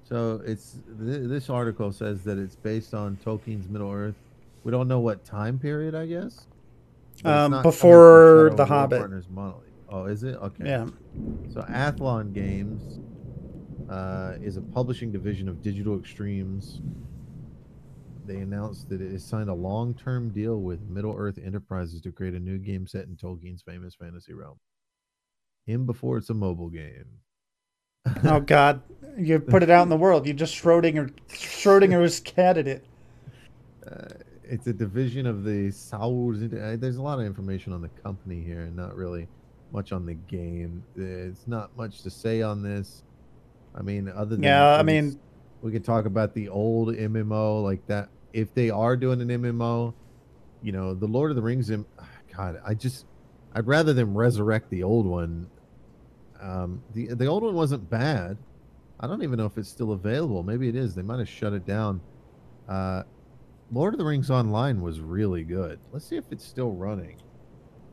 So 0.03 0.41
it's 0.45 0.75
th- 0.99 1.27
this 1.29 1.49
article 1.49 1.93
says 1.93 2.23
that 2.23 2.37
it's 2.37 2.55
based 2.57 2.93
on 2.93 3.17
Tolkien's 3.23 3.69
Middle 3.69 3.89
Earth. 3.91 4.15
We 4.65 4.71
don't 4.71 4.89
know 4.89 4.99
what 4.99 5.23
time 5.23 5.57
period, 5.59 5.95
I 5.95 6.07
guess. 6.07 6.45
Um, 7.23 7.61
before 7.61 8.51
The 8.55 8.65
Hobbit. 8.65 8.99
Partners 8.99 9.27
Monolith. 9.29 9.63
Oh, 9.89 10.05
is 10.05 10.23
it? 10.23 10.35
Okay. 10.35 10.65
Yeah. 10.65 10.87
So 11.53 11.61
Athlon 11.61 12.33
Games 12.33 12.99
uh, 13.89 14.33
is 14.41 14.57
a 14.57 14.61
publishing 14.61 15.09
division 15.11 15.47
of 15.47 15.61
Digital 15.61 15.97
Extremes. 15.97 16.81
They 18.28 18.38
announced 18.38 18.89
that 18.89 19.01
it 19.01 19.11
has 19.11 19.23
signed 19.23 19.49
a 19.49 19.53
long-term 19.53 20.30
deal 20.32 20.59
with 20.61 20.82
Middle 20.89 21.15
Earth 21.17 21.39
Enterprises 21.43 22.01
to 22.01 22.11
create 22.11 22.34
a 22.34 22.39
new 22.39 22.57
game 22.57 22.86
set 22.86 23.05
in 23.05 23.15
Tolkien's 23.15 23.61
famous 23.61 23.95
fantasy 23.95 24.34
realm. 24.34 24.59
In 25.65 25.86
before 25.86 26.17
it's 26.17 26.30
a 26.30 26.34
mobile 26.34 26.69
game. 26.69 27.05
Oh 28.25 28.39
God, 28.45 28.82
you 29.17 29.39
put 29.39 29.63
it 29.63 29.69
out 29.69 29.84
in 29.84 29.89
the 29.89 29.97
world. 29.97 30.28
You 30.28 30.34
just 30.34 30.53
Schrodinger, 30.55 31.11
Schrodinger's 31.30 32.19
catted 32.19 32.67
it. 32.67 32.86
Uh, 33.89 34.09
it's 34.43 34.67
a 34.67 34.73
division 34.73 35.25
of 35.25 35.43
the 35.43 35.71
Saurs. 35.71 36.39
There's 36.41 36.97
a 36.97 37.01
lot 37.01 37.19
of 37.19 37.25
information 37.25 37.71
on 37.71 37.82
the 37.82 37.89
company 37.89 38.41
here, 38.41 38.61
and 38.61 38.75
not 38.75 38.95
really 38.95 39.28
much 39.71 39.91
on 39.93 40.05
the 40.05 40.13
game. 40.13 40.84
There's 40.95 41.47
not 41.47 41.75
much 41.78 42.01
to 42.03 42.09
say 42.09 42.41
on 42.41 42.61
this. 42.61 43.03
I 43.75 43.82
mean, 43.82 44.09
other 44.09 44.36
than 44.36 44.43
Yeah, 44.43 44.78
I 44.78 44.84
mean- 44.84 45.19
we 45.61 45.71
could 45.71 45.84
talk 45.84 46.05
about 46.05 46.34
the 46.34 46.49
old 46.49 46.89
MMO, 46.89 47.63
like 47.63 47.86
that 47.88 48.09
if 48.34 48.53
they 48.53 48.69
are 48.69 48.95
doing 48.95 49.21
an 49.21 49.30
MMO, 49.30 49.93
you 50.61 50.71
know, 50.71 50.93
the 50.93 51.07
Lord 51.07 51.32
of 51.32 51.36
the 51.36 51.41
Rings. 51.41 51.71
God, 52.36 52.61
I 52.65 52.73
just 52.73 53.05
I'd 53.53 53.67
rather 53.67 53.93
them 53.93 54.17
resurrect 54.17 54.69
the 54.69 54.84
old 54.84 55.05
one. 55.05 55.47
Um, 56.41 56.84
the 56.93 57.07
the 57.15 57.25
old 57.25 57.43
one 57.43 57.55
wasn't 57.55 57.89
bad. 57.89 58.38
I 58.99 59.07
don't 59.07 59.23
even 59.23 59.38
know 59.38 59.45
if 59.45 59.57
it's 59.57 59.69
still 59.69 59.91
available. 59.91 60.43
Maybe 60.43 60.67
it 60.67 60.75
is. 60.75 60.95
They 60.95 61.01
might 61.01 61.19
have 61.19 61.30
shut 61.30 61.53
it 61.53 61.65
down. 61.65 62.01
Uh, 62.67 63.03
Lord 63.71 63.93
of 63.93 63.97
the 63.97 64.05
Rings 64.05 64.30
Online 64.30 64.82
was 64.82 64.99
really 64.99 65.43
good. 65.43 65.80
Let's 65.91 66.05
see 66.05 66.15
if 66.15 66.25
it's 66.32 66.45
still 66.45 66.71
running. 66.71 67.17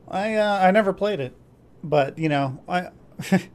I 0.07 0.35
uh, 0.35 0.59
I 0.61 0.71
never 0.71 0.93
played 0.93 1.19
it, 1.19 1.35
but 1.83 2.17
you 2.17 2.29
know 2.29 2.61
I, 2.67 2.89
I 3.31 3.49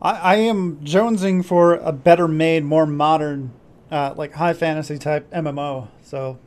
I 0.00 0.36
am 0.36 0.78
jonesing 0.78 1.44
for 1.44 1.74
a 1.74 1.92
better 1.92 2.26
made, 2.26 2.64
more 2.64 2.86
modern, 2.86 3.52
uh, 3.90 4.14
like 4.16 4.34
high 4.34 4.52
fantasy 4.52 4.98
type 4.98 5.30
MMO. 5.30 5.88
So 6.02 6.38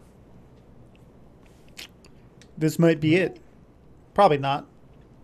this 2.57 2.77
might 2.79 2.99
be 2.99 3.15
it. 3.15 3.39
Probably 4.13 4.37
not. 4.37 4.67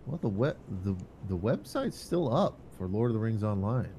Well, 0.06 0.18
the 0.20 0.28
web 0.28 0.56
the 0.84 0.96
the 1.28 1.36
website's 1.36 1.98
still 1.98 2.34
up 2.34 2.58
for 2.76 2.86
Lord 2.86 3.10
of 3.10 3.14
the 3.14 3.20
Rings 3.20 3.42
Online. 3.42 3.92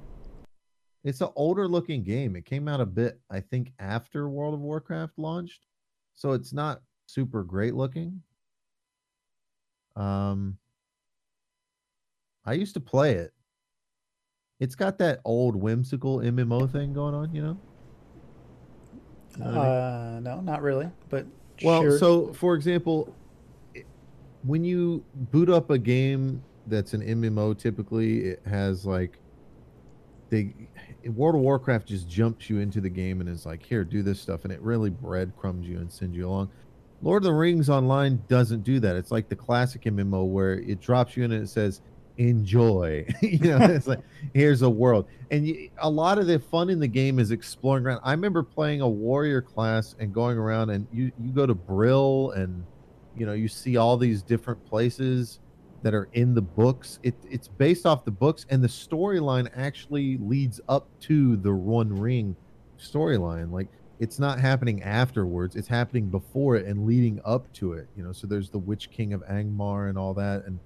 It's 1.04 1.22
an 1.22 1.30
older 1.36 1.68
looking 1.68 2.04
game. 2.04 2.36
It 2.36 2.46
came 2.46 2.68
out 2.68 2.82
a 2.82 2.86
bit, 2.86 3.20
I 3.30 3.40
think, 3.40 3.72
after 3.80 4.28
World 4.28 4.54
of 4.54 4.60
Warcraft 4.60 5.14
launched, 5.18 5.66
so 6.16 6.34
it's 6.34 6.52
not 6.52 6.82
super 7.06 7.44
great 7.44 7.74
looking. 7.74 8.22
Um, 9.96 10.58
I 12.46 12.54
used 12.54 12.74
to 12.74 12.80
play 12.80 13.14
it. 13.14 13.34
It's 14.60 14.76
got 14.76 14.98
that 14.98 15.20
old 15.24 15.56
whimsical 15.56 16.18
MMO 16.20 16.70
thing 16.70 16.94
going 16.94 17.14
on, 17.16 17.34
you 17.34 17.42
know. 17.42 17.48
You 17.48 17.48
know 17.48 17.50
I 17.50 17.54
mean? 17.54 17.60
Uh, 19.36 20.20
no, 20.22 20.42
not 20.42 20.62
really. 20.62 20.90
But 21.10 21.26
well, 21.64 21.82
sure. 21.82 21.98
so 21.98 22.34
for 22.34 22.56
example, 22.56 23.14
when 24.44 24.64
you 24.64 25.04
boot 25.16 25.50
up 25.50 25.70
a 25.70 25.78
game 25.78 26.44
that's 26.68 26.94
an 26.94 27.02
MMO, 27.02 27.58
typically 27.58 28.26
it 28.26 28.42
has 28.46 28.86
like 28.86 29.20
they 30.30 30.54
World 31.08 31.36
of 31.36 31.42
Warcraft 31.42 31.88
just 31.88 32.10
jumps 32.10 32.50
you 32.50 32.60
into 32.60 32.82
the 32.82 32.90
game 32.90 33.22
and 33.22 33.30
is 33.30 33.46
like, 33.46 33.64
here, 33.64 33.84
do 33.84 34.04
this 34.04 34.20
stuff, 34.20 34.44
and 34.44 34.52
it 34.54 34.62
really 34.62 34.90
breadcrumbs 34.90 35.68
you 35.68 35.78
and 35.78 35.92
sends 35.92 36.16
you 36.16 36.28
along. 36.28 36.50
Lord 37.02 37.24
of 37.24 37.28
the 37.28 37.34
Rings 37.34 37.70
Online 37.70 38.22
doesn't 38.28 38.64
do 38.64 38.80
that. 38.82 38.98
It's 38.98 39.12
like 39.12 39.30
the 39.30 39.36
classic 39.36 39.84
MMO 39.84 40.28
where 40.28 40.56
it 40.56 40.82
drops 40.82 41.16
you 41.16 41.24
in 41.24 41.32
and 41.32 41.44
it 41.44 41.48
says, 41.48 41.82
enjoy. 42.20 43.08
you 43.22 43.58
know, 43.58 43.66
it's 43.66 43.88
like, 43.88 44.02
here's 44.34 44.62
a 44.62 44.70
world. 44.70 45.08
And 45.32 45.48
you, 45.48 45.70
a 45.80 45.90
lot 45.90 46.20
of 46.20 46.28
the 46.28 46.38
fun 46.38 46.70
in 46.70 46.80
the 46.80 46.88
game 46.88 47.18
is 47.18 47.32
exploring 47.32 47.86
around. 47.86 48.02
I 48.04 48.12
remember 48.12 48.44
playing 48.44 48.82
a 48.82 48.90
warrior 48.90 49.42
class 49.42 49.96
and 50.00 50.14
going 50.14 50.38
around, 50.38 50.70
and 50.70 50.86
you, 50.92 51.12
you 51.20 51.32
go 51.32 51.46
to 51.46 51.56
Brill 51.56 52.32
and, 52.32 52.64
you 53.18 53.26
know, 53.26 53.34
you 53.34 53.48
see 53.48 53.78
all 53.78 53.98
these 53.98 54.22
different 54.22 54.64
places 54.66 55.40
that 55.82 55.94
are 55.94 56.10
in 56.14 56.36
the 56.36 56.42
books. 56.42 57.00
It, 57.04 57.16
it's 57.30 57.48
based 57.48 57.86
off 57.86 58.04
the 58.04 58.12
books, 58.12 58.46
and 58.50 58.62
the 58.62 58.68
storyline 58.68 59.50
actually 59.56 60.18
leads 60.18 60.60
up 60.68 60.88
to 61.02 61.38
the 61.38 61.54
One 61.54 61.98
Ring 61.98 62.36
storyline. 62.78 63.52
Like 63.52 63.70
it's 64.00 64.20
not 64.20 64.40
happening 64.40 64.84
afterwards; 64.84 65.56
it's 65.56 65.70
happening 65.70 66.10
before 66.10 66.58
it 66.58 66.66
and 66.66 66.86
leading 66.86 67.22
up 67.24 67.52
to 67.54 67.74
it. 67.74 67.88
You 67.96 68.04
know, 68.04 68.12
so 68.12 68.28
there's 68.28 68.50
the 68.50 68.60
Witch 68.60 68.92
King 68.92 69.14
of 69.14 69.24
Angmar 69.26 69.88
and 69.88 69.98
all 69.98 70.14
that, 70.16 70.46
and 70.46 70.60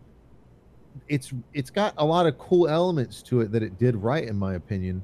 it's 1.07 1.33
it's 1.53 1.69
got 1.69 1.93
a 1.97 2.05
lot 2.05 2.25
of 2.25 2.37
cool 2.37 2.67
elements 2.67 3.21
to 3.23 3.41
it 3.41 3.51
that 3.51 3.63
it 3.63 3.77
did 3.77 3.95
right, 3.95 4.27
in 4.27 4.37
my 4.37 4.55
opinion. 4.55 5.03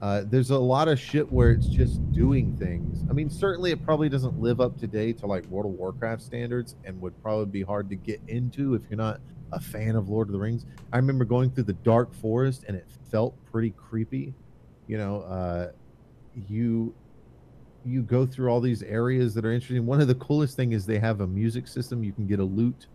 Uh, 0.00 0.22
there's 0.26 0.50
a 0.50 0.58
lot 0.58 0.88
of 0.88 0.98
shit 0.98 1.30
where 1.30 1.50
it's 1.50 1.66
just 1.66 2.00
doing 2.12 2.56
things. 2.56 3.04
I 3.10 3.12
mean, 3.12 3.28
certainly 3.28 3.70
it 3.70 3.84
probably 3.84 4.08
doesn't 4.08 4.40
live 4.40 4.60
up 4.60 4.78
to 4.80 4.86
date 4.86 5.18
to 5.18 5.26
like 5.26 5.44
World 5.46 5.66
of 5.66 5.78
Warcraft 5.78 6.22
standards 6.22 6.74
and 6.84 6.98
would 7.02 7.20
probably 7.22 7.46
be 7.46 7.62
hard 7.62 7.90
to 7.90 7.96
get 7.96 8.20
into 8.26 8.74
if 8.74 8.82
you're 8.88 8.96
not 8.96 9.20
a 9.52 9.60
fan 9.60 9.96
of 9.96 10.08
Lord 10.08 10.28
of 10.28 10.32
the 10.32 10.38
Rings. 10.38 10.64
I 10.92 10.96
remember 10.96 11.26
going 11.26 11.50
through 11.50 11.64
the 11.64 11.74
dark 11.74 12.14
forest 12.14 12.64
and 12.66 12.76
it 12.76 12.86
felt 13.10 13.34
pretty 13.52 13.70
creepy. 13.70 14.32
You 14.86 14.96
know, 14.96 15.20
uh, 15.22 15.72
you 16.48 16.94
you 17.84 18.02
go 18.02 18.26
through 18.26 18.50
all 18.50 18.60
these 18.60 18.82
areas 18.82 19.34
that 19.34 19.44
are 19.44 19.52
interesting. 19.52 19.86
One 19.86 20.00
of 20.00 20.08
the 20.08 20.14
coolest 20.16 20.56
thing 20.56 20.72
is 20.72 20.86
they 20.86 20.98
have 20.98 21.20
a 21.20 21.26
music 21.26 21.66
system. 21.66 22.04
You 22.04 22.12
can 22.12 22.26
get 22.26 22.38
a 22.40 22.44
lute, 22.44 22.86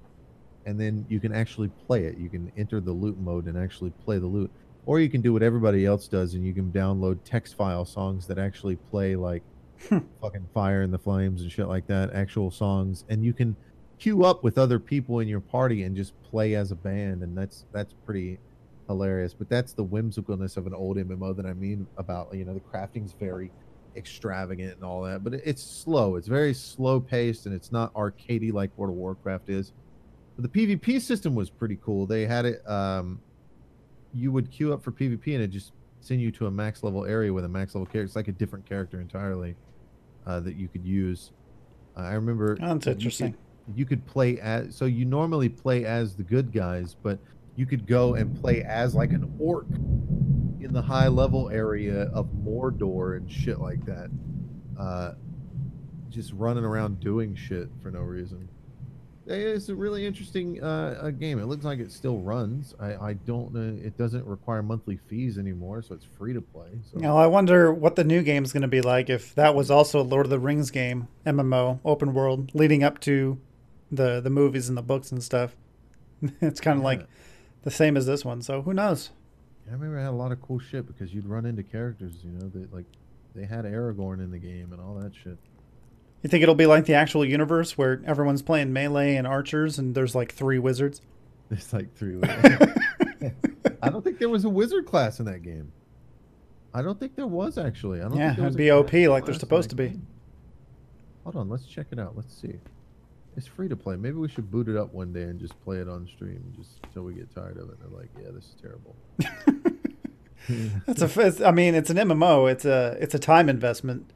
and 0.65 0.79
then 0.79 1.05
you 1.09 1.19
can 1.19 1.33
actually 1.33 1.69
play 1.87 2.05
it. 2.05 2.17
You 2.17 2.29
can 2.29 2.51
enter 2.57 2.79
the 2.79 2.91
lute 2.91 3.19
mode 3.19 3.45
and 3.45 3.57
actually 3.57 3.91
play 4.03 4.17
the 4.17 4.27
lute, 4.27 4.51
or 4.85 4.99
you 4.99 5.09
can 5.09 5.21
do 5.21 5.33
what 5.33 5.43
everybody 5.43 5.85
else 5.85 6.07
does 6.07 6.33
and 6.33 6.45
you 6.45 6.53
can 6.53 6.71
download 6.71 7.19
text 7.23 7.55
file 7.55 7.85
songs 7.85 8.27
that 8.27 8.37
actually 8.37 8.75
play 8.75 9.15
like 9.15 9.43
hmm. 9.89 9.99
fucking 10.21 10.47
fire 10.53 10.83
in 10.83 10.91
the 10.91 10.99
flames 10.99 11.41
and 11.41 11.51
shit 11.51 11.67
like 11.67 11.87
that, 11.87 12.13
actual 12.13 12.51
songs, 12.51 13.03
and 13.09 13.23
you 13.23 13.33
can 13.33 13.55
queue 13.97 14.25
up 14.25 14.43
with 14.43 14.57
other 14.57 14.79
people 14.79 15.19
in 15.19 15.27
your 15.27 15.39
party 15.39 15.83
and 15.83 15.95
just 15.95 16.13
play 16.23 16.55
as 16.55 16.71
a 16.71 16.75
band 16.75 17.23
and 17.23 17.37
that's 17.37 17.65
that's 17.71 17.93
pretty 18.05 18.39
hilarious. 18.87 19.33
But 19.33 19.49
that's 19.49 19.73
the 19.73 19.85
whimsicalness 19.85 20.57
of 20.57 20.67
an 20.67 20.73
old 20.73 20.97
mmo 20.97 21.35
that 21.35 21.45
i 21.45 21.53
mean 21.53 21.87
about 21.97 22.33
you 22.33 22.45
know 22.45 22.53
the 22.53 22.59
crafting's 22.59 23.13
very 23.13 23.51
extravagant 23.95 24.75
and 24.75 24.83
all 24.83 25.01
that. 25.03 25.23
But 25.23 25.35
it's 25.35 25.63
slow. 25.63 26.15
It's 26.15 26.27
very 26.27 26.53
slow 26.53 26.99
paced 26.99 27.45
and 27.45 27.55
it's 27.55 27.71
not 27.71 27.93
arcadey 27.93 28.51
like 28.51 28.75
world 28.77 28.91
of 28.91 28.97
warcraft 28.97 29.49
is 29.49 29.71
but 30.37 30.51
the 30.51 30.77
pvp 30.77 31.01
system 31.01 31.35
was 31.35 31.49
pretty 31.49 31.77
cool 31.83 32.05
they 32.05 32.25
had 32.25 32.45
it 32.45 32.67
um 32.69 33.19
you 34.13 34.31
would 34.31 34.49
queue 34.51 34.73
up 34.73 34.83
for 34.83 34.91
pvp 34.91 35.33
and 35.33 35.43
it 35.43 35.47
just 35.47 35.71
send 36.01 36.21
you 36.21 36.31
to 36.31 36.45
a 36.47 36.51
max 36.51 36.83
level 36.83 37.05
area 37.05 37.33
with 37.33 37.45
a 37.45 37.49
max 37.49 37.73
level 37.73 37.85
character 37.85 38.03
it's 38.03 38.15
like 38.15 38.27
a 38.27 38.33
different 38.33 38.65
character 38.65 39.01
entirely 39.01 39.55
uh, 40.25 40.39
that 40.39 40.55
you 40.55 40.67
could 40.67 40.85
use 40.85 41.31
uh, 41.97 42.01
i 42.01 42.13
remember 42.13 42.57
oh, 42.61 42.67
that's 42.67 42.87
interesting 42.87 43.35
you 43.73 43.85
could 43.85 44.05
play 44.05 44.39
as 44.39 44.75
so 44.75 44.85
you 44.85 45.05
normally 45.05 45.49
play 45.49 45.85
as 45.85 46.15
the 46.15 46.23
good 46.23 46.51
guys, 46.51 46.95
but 47.01 47.19
you 47.55 47.65
could 47.65 47.87
go 47.87 48.15
and 48.15 48.39
play 48.39 48.63
as 48.63 48.93
like 48.93 49.11
an 49.11 49.33
orc 49.39 49.67
in 50.59 50.69
the 50.71 50.81
high 50.81 51.07
level 51.07 51.49
area 51.49 52.03
of 52.13 52.27
Mordor 52.43 53.17
and 53.17 53.31
shit 53.31 53.59
like 53.59 53.83
that. 53.85 54.09
Uh, 54.77 55.13
just 56.09 56.33
running 56.33 56.65
around 56.65 56.99
doing 56.99 57.35
shit 57.35 57.69
for 57.81 57.91
no 57.91 58.01
reason. 58.01 58.47
It's 59.27 59.69
a 59.69 59.75
really 59.75 60.05
interesting 60.05 60.63
uh, 60.63 61.11
game. 61.17 61.39
It 61.39 61.45
looks 61.45 61.65
like 61.65 61.79
it 61.79 61.91
still 61.91 62.19
runs. 62.19 62.75
I, 62.79 62.95
I 62.95 63.13
don't 63.13 63.53
know. 63.53 63.83
It 63.83 63.97
doesn't 63.97 64.25
require 64.25 64.61
monthly 64.61 64.97
fees 64.97 65.39
anymore, 65.39 65.81
so 65.81 65.95
it's 65.95 66.05
free 66.05 66.33
to 66.33 66.41
play. 66.41 66.69
So. 66.91 66.99
Now 66.99 67.17
I 67.17 67.25
wonder 67.25 67.73
what 67.73 67.95
the 67.95 68.03
new 68.03 68.21
game 68.21 68.43
is 68.43 68.53
going 68.53 68.61
to 68.61 68.67
be 68.67 68.81
like 68.81 69.09
if 69.09 69.33
that 69.35 69.55
was 69.55 69.71
also 69.71 70.01
a 70.01 70.03
Lord 70.03 70.27
of 70.27 70.29
the 70.29 70.39
Rings 70.39 70.69
game, 70.69 71.07
MMO, 71.25 71.79
open 71.83 72.13
world, 72.13 72.53
leading 72.53 72.83
up 72.83 72.99
to 73.01 73.39
the 73.91 74.21
the 74.21 74.29
movies 74.29 74.69
and 74.69 74.77
the 74.77 74.83
books 74.83 75.11
and 75.11 75.23
stuff. 75.23 75.55
it's 76.41 76.59
kind 76.59 76.77
of 76.77 76.83
yeah. 76.83 76.89
like 76.89 77.07
the 77.63 77.71
same 77.71 77.97
as 77.97 78.05
this 78.05 78.23
one. 78.23 78.41
So 78.43 78.61
who 78.61 78.73
knows? 78.73 79.09
I 79.67 79.73
remember 79.73 79.97
I 79.97 80.03
had 80.03 80.11
a 80.11 80.11
lot 80.11 80.31
of 80.31 80.41
cool 80.41 80.59
shit 80.59 80.85
because 80.85 81.13
you'd 81.13 81.25
run 81.25 81.45
into 81.45 81.63
characters, 81.63 82.13
you 82.23 82.31
know, 82.31 82.49
that 82.49 82.71
like 82.71 82.85
they 83.33 83.45
had 83.45 83.65
Aragorn 83.65 84.19
in 84.19 84.29
the 84.29 84.37
game 84.37 84.71
and 84.71 84.79
all 84.79 84.93
that 84.95 85.13
shit. 85.15 85.37
You 86.25 86.29
think 86.29 86.41
it'll 86.41 86.55
be 86.55 86.65
like 86.65 86.85
the 86.85 86.95
actual 86.95 87.23
universe 87.23 87.77
where 87.77 88.01
everyone's 88.03 88.41
playing 88.41 88.73
melee 88.73 89.15
and 89.15 89.27
archers 89.27 89.77
and 89.77 89.93
there's 89.93 90.15
like 90.15 90.33
three 90.33 90.57
wizards? 90.57 90.99
There's 91.49 91.71
like 91.71 91.93
three 91.93 92.15
wizards. 92.15 92.65
I 93.83 93.89
don't 93.89 94.03
think 94.03 94.17
there 94.17 94.29
was 94.29 94.43
a 94.43 94.49
wizard 94.49 94.87
class 94.87 95.19
in 95.19 95.27
that 95.27 95.43
game. 95.43 95.71
I 96.73 96.81
don't 96.81 96.99
think 96.99 97.15
there 97.15 97.27
was 97.27 97.59
actually. 97.59 97.99
I 97.99 98.05
don't 98.05 98.17
yeah, 98.17 98.33
it'd 98.33 98.57
be 98.57 98.71
OP 98.71 98.91
like 98.91 99.25
they're 99.25 99.35
supposed 99.35 99.69
to 99.69 99.75
be. 99.75 99.89
Game. 99.89 100.07
Hold 101.25 101.35
on, 101.35 101.47
let's 101.47 101.67
check 101.67 101.85
it 101.91 101.99
out. 101.99 102.17
Let's 102.17 102.35
see. 102.35 102.55
It's 103.37 103.45
free 103.45 103.69
to 103.69 103.75
play. 103.75 103.95
Maybe 103.95 104.15
we 104.15 104.27
should 104.27 104.49
boot 104.49 104.67
it 104.67 104.75
up 104.75 104.91
one 104.95 105.13
day 105.13 105.25
and 105.25 105.39
just 105.39 105.53
play 105.63 105.77
it 105.77 105.87
on 105.87 106.07
stream, 106.07 106.43
just 106.57 106.79
until 106.85 107.03
we 107.03 107.13
get 107.13 107.35
tired 107.35 107.57
of 107.57 107.69
it. 107.69 107.77
And 107.83 107.91
they're 107.91 107.99
like, 107.99 108.09
"Yeah, 108.19 108.31
this 108.33 108.45
is 108.45 108.55
terrible." 108.59 108.95
That's 110.87 111.03
a. 111.03 111.47
I 111.47 111.51
mean, 111.51 111.75
it's 111.75 111.91
an 111.91 111.97
MMO. 111.97 112.51
It's 112.51 112.65
a. 112.65 112.97
It's 112.99 113.13
a 113.13 113.19
time 113.19 113.47
investment, 113.47 114.09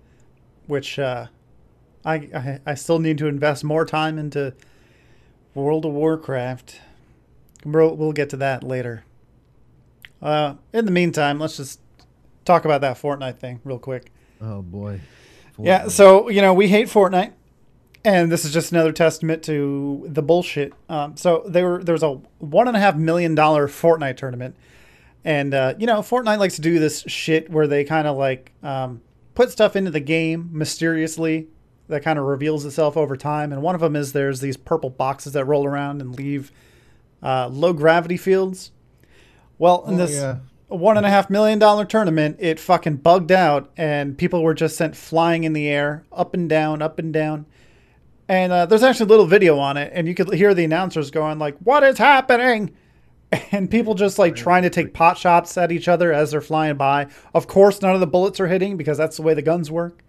which 0.65 0.97
uh, 0.97 1.27
I, 2.05 2.15
I 2.15 2.59
I 2.65 2.73
still 2.75 2.99
need 2.99 3.17
to 3.19 3.27
invest 3.27 3.63
more 3.63 3.85
time 3.85 4.17
into 4.17 4.53
World 5.53 5.85
of 5.85 5.93
Warcraft. 5.93 6.81
We'll, 7.65 7.95
we'll 7.95 8.13
get 8.13 8.29
to 8.29 8.37
that 8.37 8.63
later. 8.63 9.03
Uh, 10.21 10.55
in 10.73 10.85
the 10.85 10.91
meantime, 10.91 11.39
let's 11.39 11.57
just 11.57 11.79
talk 12.45 12.65
about 12.65 12.81
that 12.81 12.97
Fortnite 12.97 13.39
thing 13.39 13.59
real 13.63 13.79
quick. 13.79 14.11
Oh 14.41 14.61
boy. 14.61 15.01
Fortnite. 15.57 15.65
Yeah, 15.65 15.87
so 15.87 16.29
you 16.29 16.41
know 16.41 16.53
we 16.53 16.67
hate 16.67 16.87
Fortnite 16.87 17.33
and 18.03 18.31
this 18.31 18.45
is 18.45 18.53
just 18.53 18.71
another 18.71 18.91
testament 18.91 19.43
to 19.43 20.05
the 20.07 20.21
bullshit. 20.21 20.73
Um, 20.87 21.17
so 21.17 21.43
there 21.47 21.67
were 21.67 21.83
there 21.83 21.93
was 21.93 22.03
a 22.03 22.13
one 22.39 22.67
and 22.67 22.77
a 22.77 22.79
half 22.79 22.95
million 22.95 23.35
dollar 23.35 23.67
Fortnite 23.67 24.17
tournament, 24.17 24.55
and 25.23 25.53
uh, 25.53 25.73
you 25.77 25.85
know 25.85 25.99
Fortnite 25.99 26.39
likes 26.39 26.55
to 26.55 26.61
do 26.61 26.79
this 26.79 27.03
shit 27.07 27.49
where 27.49 27.67
they 27.67 27.83
kind 27.83 28.07
of 28.07 28.17
like 28.17 28.51
um, 28.63 29.01
put 29.35 29.51
stuff 29.51 29.75
into 29.75 29.91
the 29.91 29.99
game 29.99 30.49
mysteriously 30.51 31.47
that 31.89 32.03
kind 32.03 32.17
of 32.17 32.25
reveals 32.25 32.65
itself 32.65 32.95
over 32.95 33.17
time. 33.17 33.51
And 33.51 33.61
one 33.61 33.75
of 33.75 33.81
them 33.81 33.95
is 33.95 34.13
there's 34.13 34.39
these 34.39 34.55
purple 34.55 34.91
boxes 34.91 35.33
that 35.33 35.45
roll 35.45 35.65
around 35.65 36.01
and 36.01 36.15
leave 36.15 36.51
uh, 37.21 37.47
low 37.47 37.73
gravity 37.73 38.15
fields. 38.15 38.71
Well, 39.57 39.83
in 39.87 39.95
oh, 39.95 39.97
this, 39.97 40.11
yeah. 40.11 40.37
one 40.67 40.97
and 40.97 41.05
a 41.05 41.09
half 41.09 41.29
million 41.29 41.59
dollar 41.59 41.83
tournament, 41.83 42.37
it 42.39 42.59
fucking 42.59 42.97
bugged 42.97 43.31
out, 43.31 43.71
and 43.75 44.17
people 44.17 44.43
were 44.43 44.53
just 44.53 44.77
sent 44.77 44.95
flying 44.95 45.43
in 45.43 45.53
the 45.53 45.67
air, 45.67 46.05
up 46.13 46.33
and 46.33 46.47
down, 46.47 46.81
up 46.81 46.99
and 46.99 47.11
down. 47.11 47.45
And 48.29 48.53
uh, 48.53 48.67
there's 48.67 48.83
actually 48.83 49.07
a 49.07 49.09
little 49.09 49.25
video 49.25 49.57
on 49.57 49.75
it, 49.75 49.91
and 49.93 50.07
you 50.07 50.13
could 50.13 50.31
hear 50.33 50.53
the 50.53 50.63
announcers 50.63 51.09
going 51.09 51.39
like, 51.39 51.57
"What 51.57 51.83
is 51.83 51.97
happening?" 51.97 52.75
And 53.51 53.69
people 53.69 53.93
just 53.93 54.17
like 54.17 54.35
trying 54.35 54.63
to 54.63 54.71
take 54.71 54.91
pot 54.91 55.15
shots 55.15 55.55
at 55.55 55.71
each 55.71 55.87
other 55.87 56.11
as 56.11 56.31
they're 56.31 56.41
flying 56.41 56.77
by. 56.77 57.09
Of 57.31 57.45
course, 57.45 57.79
none 57.79 57.93
of 57.93 57.99
the 57.99 58.07
bullets 58.07 58.39
are 58.39 58.47
hitting 58.47 58.75
because 58.75 58.97
that's 58.97 59.17
the 59.17 59.21
way 59.21 59.35
the 59.35 59.43
guns 59.43 59.69
work. 59.69 60.03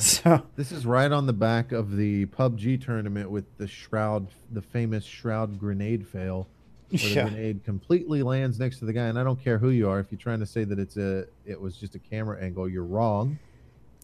So 0.04 0.42
This 0.56 0.72
is 0.72 0.86
right 0.86 1.10
on 1.12 1.26
the 1.26 1.32
back 1.32 1.72
of 1.72 1.96
the 1.96 2.26
PUBG 2.26 2.84
tournament 2.84 3.30
with 3.30 3.44
the 3.58 3.68
shroud, 3.68 4.26
the 4.50 4.62
famous 4.62 5.04
shroud 5.04 5.58
grenade 5.58 6.06
fail, 6.06 6.48
where 6.90 7.00
yeah, 7.02 7.24
the 7.24 7.30
grenade 7.30 7.64
completely 7.64 8.22
lands 8.22 8.58
next 8.58 8.78
to 8.78 8.86
the 8.86 8.92
guy. 8.92 9.06
And 9.06 9.18
I 9.18 9.24
don't 9.24 9.42
care 9.42 9.58
who 9.58 9.70
you 9.70 9.88
are, 9.90 10.00
if 10.00 10.10
you're 10.10 10.18
trying 10.18 10.40
to 10.40 10.46
say 10.46 10.64
that 10.64 10.78
it's 10.78 10.96
a, 10.96 11.26
it 11.44 11.60
was 11.60 11.76
just 11.76 11.94
a 11.94 11.98
camera 11.98 12.42
angle, 12.42 12.68
you're 12.68 12.84
wrong. 12.84 13.38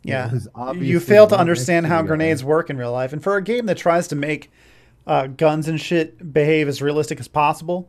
Yeah. 0.03 0.31
You 0.75 1.01
fail 1.01 1.27
to 1.29 1.39
understand 1.39 1.87
how 1.87 2.03
guy. 2.03 2.09
grenades 2.09 2.45
work 2.45 2.71
in 2.71 2.77
real 2.77 2.93
life, 2.93 3.13
and 3.13 3.23
for 3.23 3.37
a 3.37 3.43
game 3.43 3.67
that 3.67 3.77
tries 3.77 4.07
to 4.09 4.15
make 4.15 4.51
uh, 5.07 5.27
guns 5.29 5.69
and 5.69 5.81
shit 5.81 6.33
behave 6.33 6.69
as 6.69 6.83
realistic 6.83 7.21
as 7.21 7.29
possible. 7.29 7.89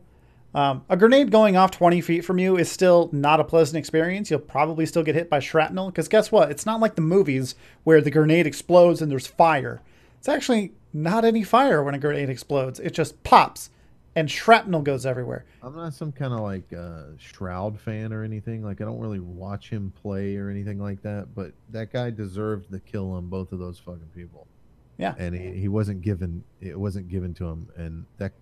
Um, 0.54 0.84
a 0.88 0.96
grenade 0.96 1.30
going 1.30 1.56
off 1.56 1.70
20 1.72 2.00
feet 2.00 2.24
from 2.24 2.38
you 2.38 2.56
is 2.56 2.70
still 2.70 3.10
not 3.12 3.38
a 3.38 3.44
pleasant 3.44 3.76
experience. 3.76 4.30
You'll 4.30 4.40
probably 4.40 4.86
still 4.86 5.02
get 5.02 5.14
hit 5.14 5.28
by 5.28 5.40
shrapnel 5.40 5.90
because 5.90 6.08
guess 6.08 6.32
what? 6.32 6.50
It's 6.50 6.64
not 6.64 6.80
like 6.80 6.94
the 6.94 7.02
movies 7.02 7.54
where 7.84 8.00
the 8.00 8.10
grenade 8.10 8.46
explodes 8.46 9.02
and 9.02 9.10
there's 9.10 9.26
fire. 9.26 9.82
It's 10.18 10.28
actually 10.28 10.72
not 10.92 11.24
any 11.24 11.44
fire 11.44 11.82
when 11.82 11.94
a 11.94 11.98
grenade 11.98 12.30
explodes. 12.30 12.80
It 12.80 12.94
just 12.94 13.22
pops 13.22 13.70
and 14.18 14.28
shrapnel 14.28 14.82
goes 14.82 15.06
everywhere. 15.06 15.44
I'm 15.62 15.76
not 15.76 15.94
some 15.94 16.10
kind 16.10 16.32
of 16.32 16.40
like 16.40 16.72
uh, 16.72 17.02
Shroud 17.18 17.78
fan 17.78 18.12
or 18.12 18.24
anything. 18.24 18.64
Like 18.64 18.80
I 18.80 18.84
don't 18.84 18.98
really 18.98 19.20
watch 19.20 19.70
him 19.70 19.92
play 20.02 20.36
or 20.36 20.50
anything 20.50 20.80
like 20.80 21.02
that. 21.02 21.34
But 21.34 21.52
that 21.70 21.92
guy 21.92 22.10
deserved 22.10 22.70
the 22.70 22.80
kill 22.80 23.12
on 23.12 23.26
both 23.26 23.52
of 23.52 23.60
those 23.60 23.78
fucking 23.78 24.10
people. 24.16 24.48
Yeah. 24.96 25.14
And 25.18 25.36
he, 25.36 25.52
he 25.60 25.68
wasn't 25.68 26.02
given. 26.02 26.42
It 26.60 26.78
wasn't 26.78 27.08
given 27.08 27.32
to 27.34 27.46
him. 27.46 27.68
And 27.76 28.06
that 28.16 28.32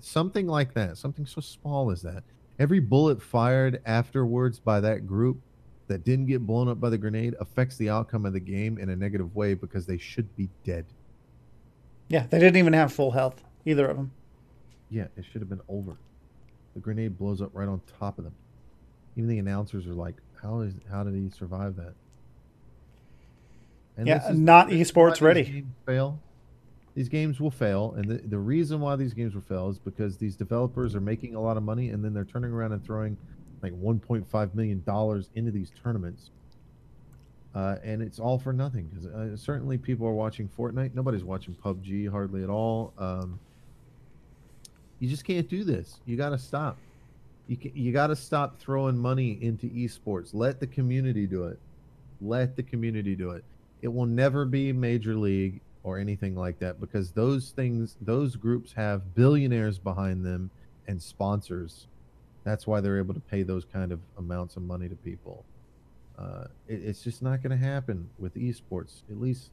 something 0.00 0.46
like 0.46 0.74
that, 0.74 0.96
something 0.98 1.26
so 1.26 1.40
small 1.40 1.90
as 1.90 2.02
that. 2.02 2.22
Every 2.58 2.80
bullet 2.80 3.22
fired 3.22 3.80
afterwards 3.86 4.58
by 4.58 4.80
that 4.80 5.06
group 5.06 5.40
that 5.86 6.04
didn't 6.04 6.26
get 6.26 6.46
blown 6.46 6.68
up 6.68 6.80
by 6.80 6.90
the 6.90 6.98
grenade 6.98 7.34
affects 7.40 7.76
the 7.76 7.88
outcome 7.88 8.26
of 8.26 8.32
the 8.32 8.40
game 8.40 8.78
in 8.78 8.90
a 8.90 8.96
negative 8.96 9.34
way 9.34 9.54
because 9.54 9.86
they 9.86 9.96
should 9.98 10.34
be 10.36 10.48
dead. 10.64 10.84
Yeah, 12.08 12.26
they 12.28 12.38
didn't 12.38 12.56
even 12.56 12.72
have 12.72 12.92
full 12.92 13.12
health, 13.12 13.42
either 13.64 13.86
of 13.88 13.96
them. 13.96 14.10
Yeah, 14.90 15.06
it 15.16 15.24
should 15.30 15.40
have 15.40 15.48
been 15.48 15.60
over. 15.68 15.96
The 16.74 16.80
grenade 16.80 17.18
blows 17.18 17.40
up 17.40 17.50
right 17.52 17.68
on 17.68 17.80
top 17.98 18.18
of 18.18 18.24
them. 18.24 18.34
Even 19.16 19.28
the 19.28 19.38
announcers 19.38 19.86
are 19.86 19.94
like, 19.94 20.14
"How 20.42 20.60
is? 20.60 20.74
How 20.90 21.02
did 21.04 21.14
he 21.14 21.28
survive 21.30 21.76
that?" 21.76 21.94
And 23.96 24.06
Yeah, 24.06 24.18
this 24.18 24.30
is- 24.30 24.38
not 24.38 24.68
this 24.68 24.88
is 24.90 24.94
why 24.94 25.02
esports 25.02 25.20
ready. 25.20 25.66
fail. 25.86 26.20
These 26.98 27.08
games 27.08 27.38
will 27.38 27.52
fail, 27.52 27.94
and 27.96 28.06
the, 28.06 28.16
the 28.16 28.40
reason 28.40 28.80
why 28.80 28.96
these 28.96 29.14
games 29.14 29.32
will 29.32 29.42
fail 29.42 29.68
is 29.68 29.78
because 29.78 30.16
these 30.16 30.34
developers 30.34 30.96
are 30.96 31.00
making 31.00 31.36
a 31.36 31.40
lot 31.40 31.56
of 31.56 31.62
money, 31.62 31.90
and 31.90 32.04
then 32.04 32.12
they're 32.12 32.24
turning 32.24 32.50
around 32.50 32.72
and 32.72 32.84
throwing 32.84 33.16
like 33.62 33.72
1.5 33.74 34.54
million 34.56 34.82
dollars 34.84 35.30
into 35.36 35.52
these 35.52 35.70
tournaments, 35.80 36.30
uh, 37.54 37.76
and 37.84 38.02
it's 38.02 38.18
all 38.18 38.36
for 38.36 38.52
nothing. 38.52 38.90
Because 38.92 39.06
uh, 39.06 39.36
certainly 39.36 39.78
people 39.78 40.08
are 40.08 40.12
watching 40.12 40.48
Fortnite. 40.58 40.92
Nobody's 40.92 41.22
watching 41.22 41.54
PUBG 41.64 42.10
hardly 42.10 42.42
at 42.42 42.50
all. 42.50 42.92
Um, 42.98 43.38
you 44.98 45.08
just 45.08 45.24
can't 45.24 45.48
do 45.48 45.62
this. 45.62 46.00
You 46.04 46.16
got 46.16 46.30
to 46.30 46.38
stop. 46.38 46.78
You 47.46 47.58
you 47.74 47.92
got 47.92 48.08
to 48.08 48.16
stop 48.16 48.58
throwing 48.58 48.98
money 48.98 49.38
into 49.40 49.68
esports. 49.68 50.30
Let 50.32 50.58
the 50.58 50.66
community 50.66 51.28
do 51.28 51.44
it. 51.44 51.60
Let 52.20 52.56
the 52.56 52.64
community 52.64 53.14
do 53.14 53.30
it. 53.30 53.44
It 53.82 53.88
will 53.94 54.06
never 54.06 54.44
be 54.44 54.72
major 54.72 55.14
league 55.14 55.60
or 55.88 55.98
anything 55.98 56.36
like 56.36 56.58
that 56.58 56.80
because 56.80 57.12
those 57.12 57.50
things, 57.50 57.96
those 58.00 58.36
groups 58.36 58.72
have 58.72 59.14
billionaires 59.14 59.78
behind 59.78 60.24
them 60.24 60.50
and 60.86 61.00
sponsors. 61.00 61.86
That's 62.44 62.66
why 62.66 62.80
they're 62.80 62.98
able 62.98 63.14
to 63.14 63.20
pay 63.20 63.42
those 63.42 63.64
kind 63.64 63.92
of 63.92 64.00
amounts 64.16 64.56
of 64.56 64.62
money 64.62 64.88
to 64.88 64.96
people. 64.96 65.44
Uh, 66.18 66.44
it, 66.66 66.82
it's 66.84 67.02
just 67.02 67.22
not 67.22 67.42
going 67.42 67.58
to 67.58 67.64
happen 67.64 68.08
with 68.18 68.34
esports. 68.34 69.02
At 69.10 69.20
least, 69.20 69.50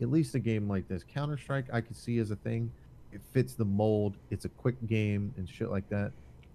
at 0.00 0.10
least 0.10 0.34
a 0.34 0.38
game 0.38 0.68
like 0.68 0.88
this, 0.88 1.04
Counter 1.04 1.36
Strike, 1.36 1.66
I 1.72 1.80
could 1.80 1.96
see 1.96 2.18
as 2.18 2.30
a 2.30 2.36
thing. 2.36 2.72
It 3.12 3.20
fits 3.32 3.54
the 3.54 3.64
mold. 3.64 4.16
It's 4.30 4.44
a 4.44 4.48
quick 4.48 4.86
game 4.86 5.34
and 5.36 5.48
shit 5.48 5.70
like 5.70 5.88
that. 5.90 6.12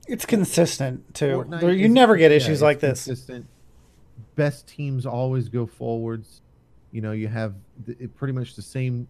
It's 0.08 0.26
consistent, 0.26 1.14
too. 1.14 1.46
Fortnite 1.48 1.78
you 1.78 1.86
is- 1.86 1.92
never 1.92 2.16
get 2.16 2.32
issues 2.32 2.58
it's 2.58 2.62
like 2.62 2.80
this. 2.80 3.06
Consistent. 3.06 3.48
Best 4.36 4.68
teams 4.68 5.06
always 5.06 5.50
go 5.50 5.66
forwards. 5.66 6.42
You 6.92 7.02
know, 7.02 7.12
you 7.12 7.28
have 7.28 7.56
the, 7.86 7.96
it 8.00 8.16
pretty 8.16 8.34
much 8.34 8.56
the 8.56 8.62
same. 8.62 9.08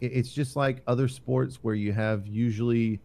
It- 0.00 0.12
It's 0.12 0.32
just 0.32 0.56
like 0.56 0.82
other 0.86 1.08
sports 1.08 1.56
where 1.62 1.74
you 1.74 1.92
have 1.92 2.26
usually 2.26 3.00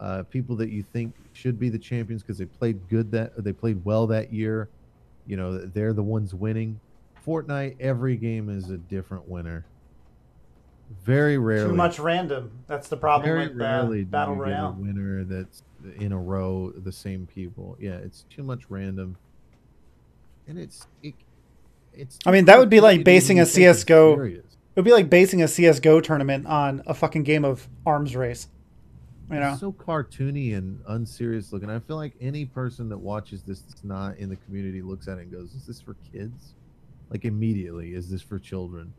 uh, 0.00 0.22
people 0.24 0.56
that 0.56 0.70
you 0.70 0.82
think 0.82 1.14
should 1.32 1.58
be 1.58 1.68
the 1.68 1.78
champions 1.78 2.22
because 2.22 2.36
they 2.38 2.44
played 2.46 2.78
good 2.88 3.10
that 3.12 3.42
they 3.42 3.52
played 3.52 3.82
well 3.84 4.06
that 4.08 4.32
year. 4.32 4.68
You 5.26 5.36
know, 5.36 5.56
they're 5.58 5.92
the 5.92 6.02
ones 6.02 6.34
winning. 6.34 6.78
Fortnite, 7.26 7.76
every 7.80 8.16
game 8.16 8.50
is 8.50 8.68
a 8.70 8.76
different 8.76 9.26
winner. 9.28 9.64
Very 11.04 11.38
rarely. 11.38 11.70
Too 11.70 11.76
much 11.76 11.98
random. 11.98 12.50
That's 12.66 12.88
the 12.88 12.96
problem 12.96 13.26
Very 13.30 13.48
with 13.48 13.56
uh, 13.56 13.64
rarely 13.64 14.00
do 14.00 14.10
Battle 14.10 14.34
you 14.34 14.44
get 14.44 14.50
Royale. 14.50 14.68
a 14.78 14.82
winner 14.82 15.24
that's 15.24 15.62
in 15.98 16.12
a 16.12 16.18
row 16.18 16.72
the 16.76 16.92
same 16.92 17.26
people. 17.26 17.76
Yeah, 17.80 17.94
it's 17.96 18.24
too 18.28 18.42
much 18.42 18.68
random, 18.68 19.16
and 20.46 20.58
it's 20.58 20.86
it, 21.02 21.14
it's. 21.94 22.18
I 22.26 22.30
mean, 22.32 22.44
that 22.46 22.58
would 22.58 22.68
be 22.68 22.80
like 22.80 23.02
basing 23.04 23.38
a 23.38 23.42
you 23.42 23.46
CS:GO 23.46 24.16
serious. 24.16 24.53
It 24.74 24.80
would 24.80 24.84
be 24.84 24.92
like 24.92 25.08
basing 25.08 25.40
a 25.40 25.44
CSGO 25.44 26.02
tournament 26.02 26.46
on 26.46 26.82
a 26.86 26.94
fucking 26.94 27.22
game 27.22 27.44
of 27.44 27.68
arms 27.86 28.16
race. 28.16 28.48
You 29.30 29.38
know? 29.38 29.52
It's 29.52 29.60
so 29.60 29.70
cartoony 29.72 30.56
and 30.56 30.80
unserious 30.88 31.52
looking. 31.52 31.70
I 31.70 31.78
feel 31.78 31.96
like 31.96 32.14
any 32.20 32.44
person 32.44 32.88
that 32.88 32.98
watches 32.98 33.42
this 33.42 33.60
that's 33.60 33.84
not 33.84 34.16
in 34.18 34.28
the 34.28 34.34
community 34.36 34.82
looks 34.82 35.06
at 35.06 35.18
it 35.18 35.22
and 35.22 35.32
goes, 35.32 35.54
"Is 35.54 35.64
this 35.64 35.80
for 35.80 35.94
kids?" 36.12 36.54
Like 37.08 37.24
immediately, 37.24 37.94
is 37.94 38.10
this 38.10 38.20
for 38.20 38.40
children? 38.40 38.92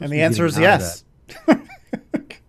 And 0.00 0.10
the 0.10 0.20
answer 0.20 0.44
is 0.46 0.56
getting 0.56 0.68
out 0.68 0.80
of 0.82 1.04
yes. 1.48 1.60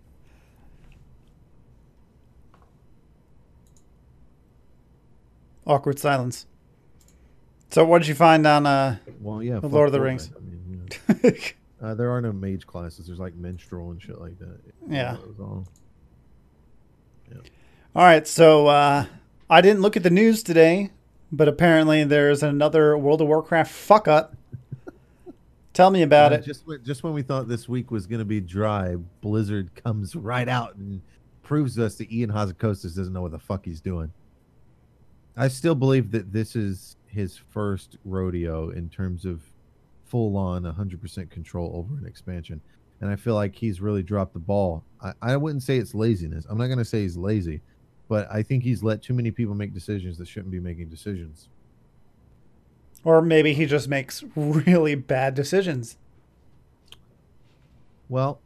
Awkward 5.66 5.98
silence. 5.98 6.46
So, 7.70 7.84
what 7.84 7.98
did 8.00 8.08
you 8.08 8.14
find 8.14 8.46
on? 8.46 8.66
uh. 8.66 8.98
Well, 9.20 9.42
yeah, 9.42 9.60
Lord 9.62 9.88
of 9.88 9.92
the 9.92 10.00
Rings. 10.00 10.30
I 10.36 10.40
mean, 10.40 10.88
yeah. 11.22 11.30
Uh, 11.82 11.94
there 11.94 12.10
are 12.10 12.20
no 12.20 12.32
mage 12.32 12.66
classes. 12.66 13.06
There's 13.06 13.18
like 13.18 13.34
minstrel 13.34 13.90
and 13.90 14.00
shit 14.00 14.18
like 14.20 14.38
that. 14.38 14.58
Yeah. 14.88 15.12
That 15.12 15.28
was 15.28 15.40
all. 15.40 15.66
All 17.94 18.02
right, 18.04 18.26
so 18.26 18.66
uh 18.66 19.06
I 19.48 19.60
didn't 19.60 19.80
look 19.80 19.96
at 19.96 20.02
the 20.02 20.10
news 20.10 20.42
today, 20.42 20.90
but 21.32 21.48
apparently 21.48 22.04
there's 22.04 22.42
another 22.42 22.96
World 22.98 23.20
of 23.22 23.28
Warcraft 23.28 23.70
fuck 23.70 24.08
up. 24.08 24.36
Tell 25.72 25.90
me 25.90 26.02
about 26.02 26.32
Uh, 26.32 26.36
it. 26.36 26.44
Just 26.44 26.66
when, 26.66 26.82
just 26.84 27.02
when 27.04 27.12
we 27.12 27.22
thought 27.22 27.48
this 27.48 27.68
week 27.68 27.90
was 27.90 28.06
going 28.06 28.18
to 28.18 28.24
be 28.24 28.40
dry, 28.40 28.96
Blizzard 29.20 29.70
comes 29.84 30.16
right 30.16 30.48
out 30.48 30.74
and 30.76 31.00
proves 31.42 31.76
to 31.76 31.84
us 31.86 31.94
that 31.96 32.10
Ian 32.10 32.30
Hazzikostas 32.30 32.96
doesn't 32.96 33.12
know 33.12 33.22
what 33.22 33.30
the 33.32 33.38
fuck 33.38 33.64
he's 33.64 33.80
doing. 33.80 34.10
I 35.36 35.48
still 35.48 35.74
believe 35.74 36.10
that 36.12 36.32
this 36.32 36.56
is 36.56 36.96
his 37.06 37.36
first 37.36 37.98
rodeo 38.04 38.70
in 38.70 38.88
terms 38.88 39.24
of 39.24 39.42
full 40.16 40.38
on 40.38 40.62
100% 40.62 41.28
control 41.28 41.72
over 41.74 41.98
an 41.98 42.06
expansion. 42.06 42.58
And 43.02 43.10
I 43.10 43.16
feel 43.16 43.34
like 43.34 43.54
he's 43.54 43.82
really 43.82 44.02
dropped 44.02 44.32
the 44.32 44.38
ball. 44.38 44.82
I, 45.02 45.12
I 45.20 45.36
wouldn't 45.36 45.62
say 45.62 45.76
it's 45.76 45.94
laziness. 45.94 46.46
I'm 46.48 46.56
not 46.56 46.68
going 46.68 46.78
to 46.78 46.86
say 46.86 47.02
he's 47.02 47.18
lazy, 47.18 47.60
but 48.08 48.26
I 48.32 48.42
think 48.42 48.62
he's 48.62 48.82
let 48.82 49.02
too 49.02 49.12
many 49.12 49.30
people 49.30 49.54
make 49.54 49.74
decisions 49.74 50.16
that 50.16 50.26
shouldn't 50.26 50.52
be 50.52 50.58
making 50.58 50.88
decisions. 50.88 51.50
Or 53.04 53.20
maybe 53.20 53.52
he 53.52 53.66
just 53.66 53.88
makes 53.88 54.24
really 54.34 54.94
bad 54.94 55.34
decisions. 55.34 55.98
Well, 58.08 58.40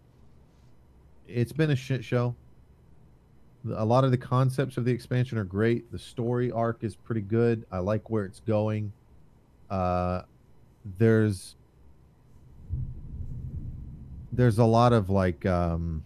it's 1.29 1.53
been 1.53 1.71
a 1.71 1.77
shit 1.77 2.05
show. 2.05 2.35
A 3.77 3.85
lot 3.85 4.03
of 4.03 4.11
the 4.11 4.19
concepts 4.19 4.77
of 4.77 4.85
the 4.85 4.91
expansion 4.91 5.39
are 5.39 5.45
great. 5.45 5.93
The 5.93 6.01
story 6.01 6.51
arc 6.51 6.83
is 6.83 6.97
pretty 6.97 7.21
good. 7.21 7.65
I 7.71 7.79
like 7.79 8.11
where 8.11 8.25
it's 8.25 8.41
going. 8.41 8.93
Uh, 9.71 10.23
there's 10.99 11.55
there's 14.33 14.59
a 14.59 14.65
lot 14.65 14.93
of 14.93 15.11
like 15.11 15.45
um, 15.47 16.03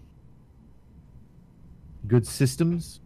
good 2.07 2.27
systems. 2.27 3.01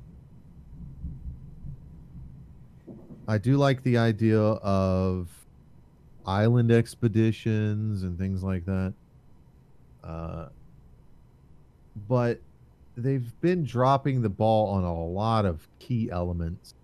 I 3.26 3.38
do 3.38 3.56
like 3.56 3.82
the 3.82 3.98
idea 3.98 4.40
of 4.40 5.28
island 6.24 6.70
expeditions 6.70 8.02
and 8.02 8.18
things 8.18 8.42
like 8.42 8.64
that. 8.66 8.94
Uh, 10.02 10.48
but 12.08 12.40
they've 12.96 13.38
been 13.40 13.64
dropping 13.64 14.22
the 14.22 14.28
ball 14.28 14.68
on 14.68 14.84
a 14.84 15.04
lot 15.04 15.44
of 15.44 15.66
key 15.78 16.10
elements. 16.10 16.74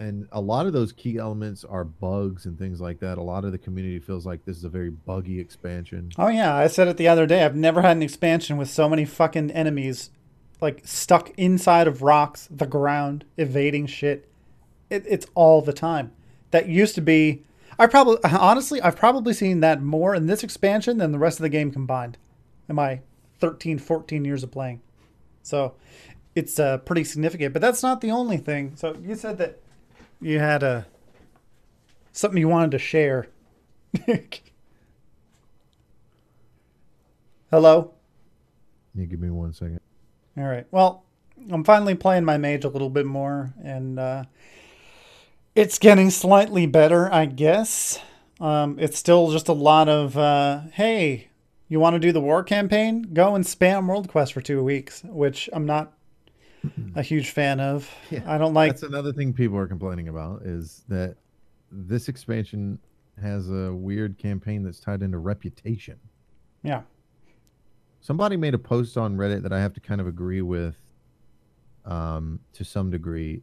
And 0.00 0.26
a 0.32 0.40
lot 0.40 0.66
of 0.66 0.72
those 0.72 0.92
key 0.92 1.18
elements 1.18 1.62
are 1.62 1.84
bugs 1.84 2.46
and 2.46 2.58
things 2.58 2.80
like 2.80 3.00
that. 3.00 3.18
A 3.18 3.22
lot 3.22 3.44
of 3.44 3.52
the 3.52 3.58
community 3.58 3.98
feels 3.98 4.24
like 4.24 4.44
this 4.46 4.56
is 4.56 4.64
a 4.64 4.70
very 4.70 4.88
buggy 4.88 5.38
expansion. 5.38 6.10
Oh 6.18 6.28
yeah, 6.28 6.54
I 6.56 6.68
said 6.68 6.88
it 6.88 6.96
the 6.96 7.06
other 7.06 7.26
day. 7.26 7.44
I've 7.44 7.54
never 7.54 7.82
had 7.82 7.98
an 7.98 8.02
expansion 8.02 8.56
with 8.56 8.70
so 8.70 8.88
many 8.88 9.04
fucking 9.04 9.50
enemies 9.50 10.10
like 10.58 10.80
stuck 10.84 11.30
inside 11.38 11.86
of 11.86 12.00
rocks, 12.00 12.48
the 12.50 12.66
ground, 12.66 13.26
evading 13.36 13.86
shit. 13.86 14.26
It, 14.88 15.04
it's 15.06 15.26
all 15.34 15.60
the 15.60 15.72
time. 15.74 16.12
That 16.50 16.68
used 16.68 16.94
to 16.94 17.02
be 17.02 17.44
I 17.78 17.86
probably 17.86 18.18
honestly 18.24 18.80
I've 18.80 18.96
probably 18.96 19.34
seen 19.34 19.60
that 19.60 19.82
more 19.82 20.14
in 20.14 20.26
this 20.26 20.42
expansion 20.42 20.96
than 20.96 21.12
the 21.12 21.18
rest 21.18 21.38
of 21.38 21.42
the 21.42 21.50
game 21.50 21.70
combined. 21.70 22.16
In 22.70 22.76
my 22.76 23.00
13 23.38 23.78
14 23.78 24.24
years 24.24 24.42
of 24.42 24.50
playing. 24.50 24.80
So, 25.42 25.74
it's 26.34 26.60
uh, 26.60 26.78
pretty 26.78 27.02
significant, 27.04 27.52
but 27.52 27.62
that's 27.62 27.82
not 27.82 28.00
the 28.02 28.10
only 28.10 28.36
thing. 28.36 28.76
So, 28.76 28.96
you 29.02 29.14
said 29.14 29.38
that 29.38 29.58
you 30.20 30.38
had 30.38 30.62
a 30.62 30.86
something 32.12 32.38
you 32.38 32.48
wanted 32.48 32.72
to 32.72 32.78
share. 32.78 33.26
Hello. 37.50 37.92
Can 38.92 39.00
You 39.00 39.06
give 39.06 39.20
me 39.20 39.30
one 39.30 39.52
second. 39.52 39.80
All 40.36 40.44
right. 40.44 40.66
Well, 40.70 41.04
I'm 41.50 41.64
finally 41.64 41.94
playing 41.94 42.24
my 42.24 42.38
mage 42.38 42.64
a 42.64 42.68
little 42.68 42.90
bit 42.90 43.06
more, 43.06 43.52
and 43.62 43.98
uh, 43.98 44.24
it's 45.54 45.78
getting 45.78 46.10
slightly 46.10 46.66
better, 46.66 47.12
I 47.12 47.26
guess. 47.26 47.98
Um, 48.40 48.78
it's 48.78 48.98
still 48.98 49.32
just 49.32 49.48
a 49.48 49.52
lot 49.52 49.88
of, 49.88 50.16
uh, 50.16 50.62
hey, 50.72 51.28
you 51.68 51.80
want 51.80 51.94
to 51.94 52.00
do 52.00 52.12
the 52.12 52.20
war 52.20 52.42
campaign? 52.42 53.02
Go 53.12 53.34
and 53.34 53.44
spam 53.44 53.86
World 53.88 54.08
Quest 54.08 54.32
for 54.32 54.40
two 54.40 54.62
weeks, 54.62 55.02
which 55.04 55.48
I'm 55.52 55.66
not 55.66 55.92
a 56.94 57.02
huge 57.02 57.30
fan 57.30 57.60
of. 57.60 57.90
Yeah, 58.10 58.22
I 58.26 58.38
don't 58.38 58.54
like. 58.54 58.72
That's 58.72 58.82
another 58.82 59.12
thing 59.12 59.32
people 59.32 59.56
are 59.56 59.66
complaining 59.66 60.08
about 60.08 60.42
is 60.42 60.84
that 60.88 61.16
this 61.70 62.08
expansion 62.08 62.78
has 63.20 63.50
a 63.50 63.72
weird 63.72 64.18
campaign 64.18 64.62
that's 64.62 64.80
tied 64.80 65.02
into 65.02 65.18
reputation. 65.18 65.98
Yeah. 66.62 66.82
Somebody 68.00 68.36
made 68.36 68.54
a 68.54 68.58
post 68.58 68.96
on 68.96 69.16
Reddit 69.16 69.42
that 69.42 69.52
I 69.52 69.60
have 69.60 69.74
to 69.74 69.80
kind 69.80 70.00
of 70.00 70.06
agree 70.06 70.42
with 70.42 70.76
um, 71.84 72.40
to 72.54 72.64
some 72.64 72.90
degree. 72.90 73.42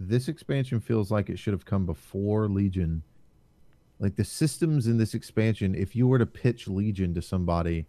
This 0.00 0.28
expansion 0.28 0.80
feels 0.80 1.10
like 1.10 1.30
it 1.30 1.38
should 1.38 1.52
have 1.52 1.64
come 1.64 1.86
before 1.86 2.48
Legion. 2.48 3.02
Like 4.00 4.16
the 4.16 4.24
systems 4.24 4.88
in 4.88 4.98
this 4.98 5.14
expansion, 5.14 5.76
if 5.76 5.94
you 5.94 6.08
were 6.08 6.18
to 6.18 6.26
pitch 6.26 6.66
Legion 6.66 7.14
to 7.14 7.22
somebody 7.22 7.86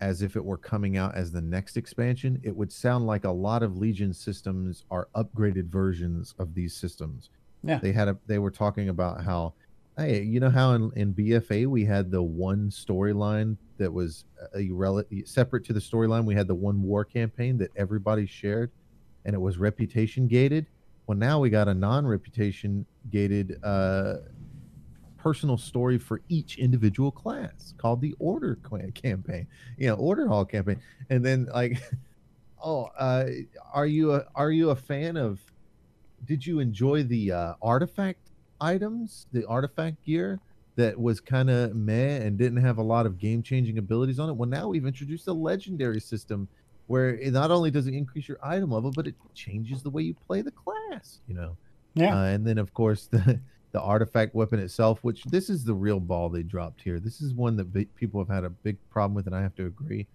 as 0.00 0.22
if 0.22 0.36
it 0.36 0.44
were 0.44 0.56
coming 0.56 0.96
out 0.96 1.14
as 1.14 1.32
the 1.32 1.40
next 1.40 1.76
expansion, 1.76 2.40
it 2.42 2.54
would 2.54 2.72
sound 2.72 3.06
like 3.06 3.24
a 3.24 3.30
lot 3.30 3.62
of 3.62 3.76
Legion 3.76 4.12
systems 4.12 4.84
are 4.90 5.08
upgraded 5.14 5.66
versions 5.68 6.34
of 6.38 6.54
these 6.54 6.74
systems. 6.74 7.30
Yeah. 7.64 7.78
They 7.78 7.92
had 7.92 8.08
a 8.08 8.16
they 8.26 8.38
were 8.38 8.50
talking 8.50 8.88
about 8.88 9.24
how 9.24 9.54
hey, 9.96 10.22
you 10.22 10.38
know 10.38 10.50
how 10.50 10.74
in, 10.74 10.92
in 10.94 11.12
BFA 11.12 11.66
we 11.66 11.84
had 11.84 12.10
the 12.10 12.22
one 12.22 12.70
storyline 12.70 13.56
that 13.78 13.92
was 13.92 14.24
a 14.54 14.70
rel- 14.70 15.02
separate 15.24 15.64
to 15.64 15.72
the 15.72 15.80
storyline, 15.80 16.24
we 16.24 16.34
had 16.34 16.46
the 16.46 16.54
one 16.54 16.82
war 16.82 17.04
campaign 17.04 17.58
that 17.58 17.70
everybody 17.76 18.26
shared 18.26 18.70
and 19.24 19.34
it 19.34 19.38
was 19.38 19.58
reputation 19.58 20.28
gated. 20.28 20.66
Well, 21.06 21.18
now 21.18 21.40
we 21.40 21.50
got 21.50 21.68
a 21.68 21.74
non-reputation 21.74 22.86
gated 23.10 23.58
uh 23.64 24.18
personal 25.28 25.58
story 25.58 25.98
for 25.98 26.22
each 26.30 26.56
individual 26.56 27.10
class 27.10 27.74
called 27.76 28.00
the 28.00 28.14
order 28.18 28.58
campaign. 28.94 29.46
You 29.76 29.88
know 29.88 29.94
order 29.96 30.26
hall 30.26 30.46
campaign. 30.46 30.80
And 31.10 31.22
then 31.22 31.48
like 31.52 31.82
oh 32.64 32.84
uh 32.98 33.26
are 33.74 33.86
you 33.86 34.14
a 34.14 34.24
are 34.34 34.50
you 34.50 34.70
a 34.70 34.76
fan 34.76 35.18
of 35.18 35.38
did 36.24 36.46
you 36.46 36.60
enjoy 36.60 37.02
the 37.02 37.30
uh 37.32 37.54
artifact 37.60 38.30
items 38.58 39.26
the 39.32 39.46
artifact 39.46 40.02
gear 40.02 40.40
that 40.76 40.98
was 40.98 41.20
kind 41.20 41.50
of 41.50 41.74
meh 41.74 42.16
and 42.24 42.38
didn't 42.38 42.62
have 42.62 42.78
a 42.78 42.82
lot 42.82 43.04
of 43.04 43.18
game 43.18 43.42
changing 43.42 43.76
abilities 43.76 44.18
on 44.18 44.30
it? 44.30 44.32
Well 44.32 44.48
now 44.48 44.68
we've 44.68 44.86
introduced 44.86 45.28
a 45.28 45.32
legendary 45.34 46.00
system 46.00 46.48
where 46.86 47.10
it 47.16 47.34
not 47.34 47.50
only 47.50 47.70
does 47.70 47.86
it 47.86 47.92
increase 47.92 48.28
your 48.28 48.38
item 48.42 48.70
level 48.70 48.92
but 48.96 49.06
it 49.06 49.14
changes 49.34 49.82
the 49.82 49.90
way 49.90 50.04
you 50.04 50.14
play 50.26 50.40
the 50.40 50.52
class 50.52 51.20
you 51.28 51.34
know? 51.34 51.54
Yeah. 51.92 52.16
Uh, 52.16 52.24
and 52.24 52.46
then 52.46 52.56
of 52.56 52.72
course 52.72 53.06
the 53.12 53.38
the 53.72 53.80
artifact 53.80 54.34
weapon 54.34 54.58
itself, 54.58 55.00
which 55.02 55.24
this 55.24 55.50
is 55.50 55.64
the 55.64 55.74
real 55.74 56.00
ball 56.00 56.28
they 56.28 56.42
dropped 56.42 56.80
here. 56.80 56.98
This 56.98 57.20
is 57.20 57.34
one 57.34 57.56
that 57.56 57.94
people 57.96 58.20
have 58.20 58.34
had 58.34 58.44
a 58.44 58.50
big 58.50 58.76
problem 58.90 59.14
with, 59.14 59.26
and 59.26 59.36
I 59.36 59.42
have 59.42 59.54
to 59.56 59.66
agree. 59.66 60.06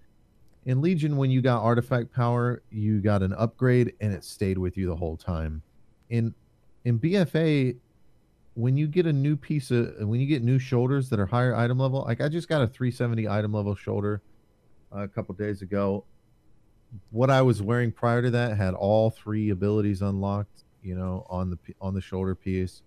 In 0.65 0.81
Legion, 0.81 1.17
when 1.17 1.29
you 1.29 1.41
got 1.41 1.61
artifact 1.61 2.13
power, 2.13 2.63
you 2.71 3.01
got 3.01 3.21
an 3.21 3.33
upgrade, 3.33 3.93
and 3.99 4.13
it 4.13 4.23
stayed 4.23 4.57
with 4.57 4.77
you 4.77 4.87
the 4.87 4.95
whole 4.95 5.17
time. 5.17 5.61
In 6.09 6.33
in 6.85 6.99
BFA, 6.99 7.77
when 8.55 8.77
you 8.77 8.87
get 8.87 9.05
a 9.05 9.13
new 9.13 9.35
piece 9.35 9.71
of 9.71 9.93
when 9.99 10.19
you 10.19 10.27
get 10.27 10.41
new 10.41 10.57
shoulders 10.59 11.09
that 11.09 11.19
are 11.19 11.25
higher 11.25 11.55
item 11.55 11.79
level, 11.79 12.03
like 12.03 12.21
I 12.21 12.29
just 12.29 12.47
got 12.47 12.61
a 12.61 12.67
370 12.67 13.27
item 13.27 13.53
level 13.53 13.75
shoulder 13.75 14.21
uh, 14.95 14.99
a 15.01 15.07
couple 15.07 15.35
days 15.35 15.61
ago. 15.61 16.05
What 17.11 17.29
I 17.29 17.41
was 17.41 17.61
wearing 17.61 17.91
prior 17.91 18.21
to 18.21 18.31
that 18.31 18.55
had 18.55 18.73
all 18.73 19.09
three 19.09 19.49
abilities 19.49 20.01
unlocked, 20.01 20.63
you 20.81 20.95
know, 20.95 21.25
on 21.29 21.49
the 21.49 21.57
on 21.81 21.93
the 21.93 22.01
shoulder 22.01 22.35
piece 22.35 22.81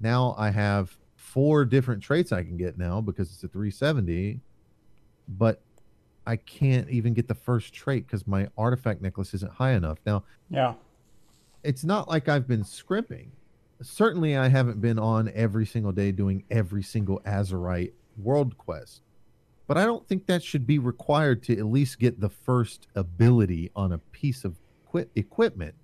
now 0.00 0.34
I 0.38 0.50
have 0.50 0.96
four 1.14 1.64
different 1.64 2.02
traits 2.02 2.32
I 2.32 2.42
can 2.42 2.56
get 2.56 2.78
now 2.78 3.00
because 3.00 3.30
it's 3.30 3.42
a 3.44 3.48
370, 3.48 4.40
but 5.28 5.60
I 6.26 6.36
can't 6.36 6.88
even 6.90 7.14
get 7.14 7.28
the 7.28 7.34
first 7.34 7.72
trait 7.72 8.06
because 8.06 8.26
my 8.26 8.48
artifact 8.58 9.00
necklace 9.00 9.32
isn't 9.34 9.52
high 9.52 9.72
enough. 9.72 9.98
Now, 10.04 10.24
yeah, 10.50 10.74
it's 11.62 11.84
not 11.84 12.08
like 12.08 12.28
I've 12.28 12.48
been 12.48 12.64
scrimping. 12.64 13.30
Certainly, 13.82 14.36
I 14.36 14.48
haven't 14.48 14.80
been 14.80 14.98
on 14.98 15.30
every 15.34 15.66
single 15.66 15.92
day 15.92 16.10
doing 16.10 16.42
every 16.50 16.82
single 16.82 17.20
Azerite 17.20 17.92
world 18.16 18.56
quest, 18.58 19.02
but 19.66 19.76
I 19.76 19.84
don't 19.84 20.06
think 20.08 20.26
that 20.26 20.42
should 20.42 20.66
be 20.66 20.78
required 20.78 21.42
to 21.44 21.58
at 21.58 21.66
least 21.66 21.98
get 21.98 22.20
the 22.20 22.30
first 22.30 22.88
ability 22.94 23.70
on 23.76 23.92
a 23.92 23.98
piece 23.98 24.44
of 24.44 24.56
equipment. 25.14 25.74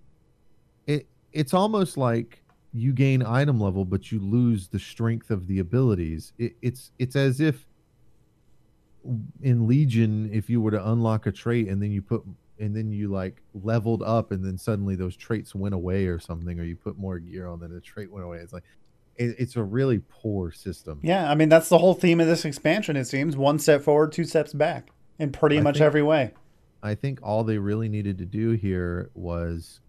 It 0.87 1.07
it's 1.33 1.55
almost 1.55 1.97
like 1.97 2.42
you 2.73 2.93
gain 2.93 3.23
item 3.23 3.61
level, 3.61 3.85
but 3.85 4.11
you 4.11 4.19
lose 4.19 4.69
the 4.69 4.79
strength 4.79 5.31
of 5.31 5.47
the 5.47 5.59
abilities. 5.59 6.33
It, 6.39 6.55
it's 6.63 6.91
it's 6.99 7.17
as 7.17 7.41
if 7.41 7.67
in 9.43 9.67
Legion, 9.67 10.31
if 10.33 10.49
you 10.49 10.61
were 10.61 10.71
to 10.71 10.91
unlock 10.91 11.27
a 11.27 11.33
trait 11.33 11.69
and 11.69 11.83
then 11.83 11.91
you 11.91 12.03
put 12.03 12.23
and 12.59 12.75
then 12.77 12.93
you 12.93 13.09
like 13.09 13.43
leveled 13.55 14.03
up 14.03 14.31
and 14.31 14.45
then 14.45 14.57
suddenly 14.57 14.95
those 14.95 15.17
traits 15.17 15.55
went 15.55 15.75
away 15.75 16.07
or 16.07 16.19
something, 16.19 16.61
or 16.61 16.65
you 16.65 16.77
put 16.77 16.97
more 16.97 17.19
gear 17.19 17.47
on, 17.47 17.61
then 17.61 17.75
the 17.75 17.81
trait 17.81 18.11
went 18.11 18.25
away. 18.25 18.39
It's 18.39 18.53
like 18.53 18.65
it, 19.17 19.35
it's 19.39 19.57
a 19.57 19.63
really 19.63 20.01
poor 20.09 20.53
system. 20.53 21.01
Yeah, 21.03 21.31
I 21.31 21.35
mean 21.35 21.49
that's 21.49 21.69
the 21.69 21.79
whole 21.79 21.95
theme 21.95 22.21
of 22.21 22.27
this 22.27 22.45
expansion. 22.45 22.97
It 22.97 23.07
seems 23.07 23.37
one 23.37 23.59
step 23.59 23.83
forward, 23.83 24.13
two 24.13 24.25
steps 24.25 24.53
back, 24.53 24.91
in 25.19 25.33
pretty 25.33 25.59
I 25.59 25.63
much 25.63 25.77
think, 25.77 25.85
every 25.85 26.03
way. 26.03 26.33
I 26.83 26.95
think 26.95 27.21
all 27.23 27.45
they 27.45 27.59
really 27.59 27.89
needed 27.89 28.19
to 28.19 28.25
do 28.25 28.53
here 28.53 29.11
was 29.15 29.81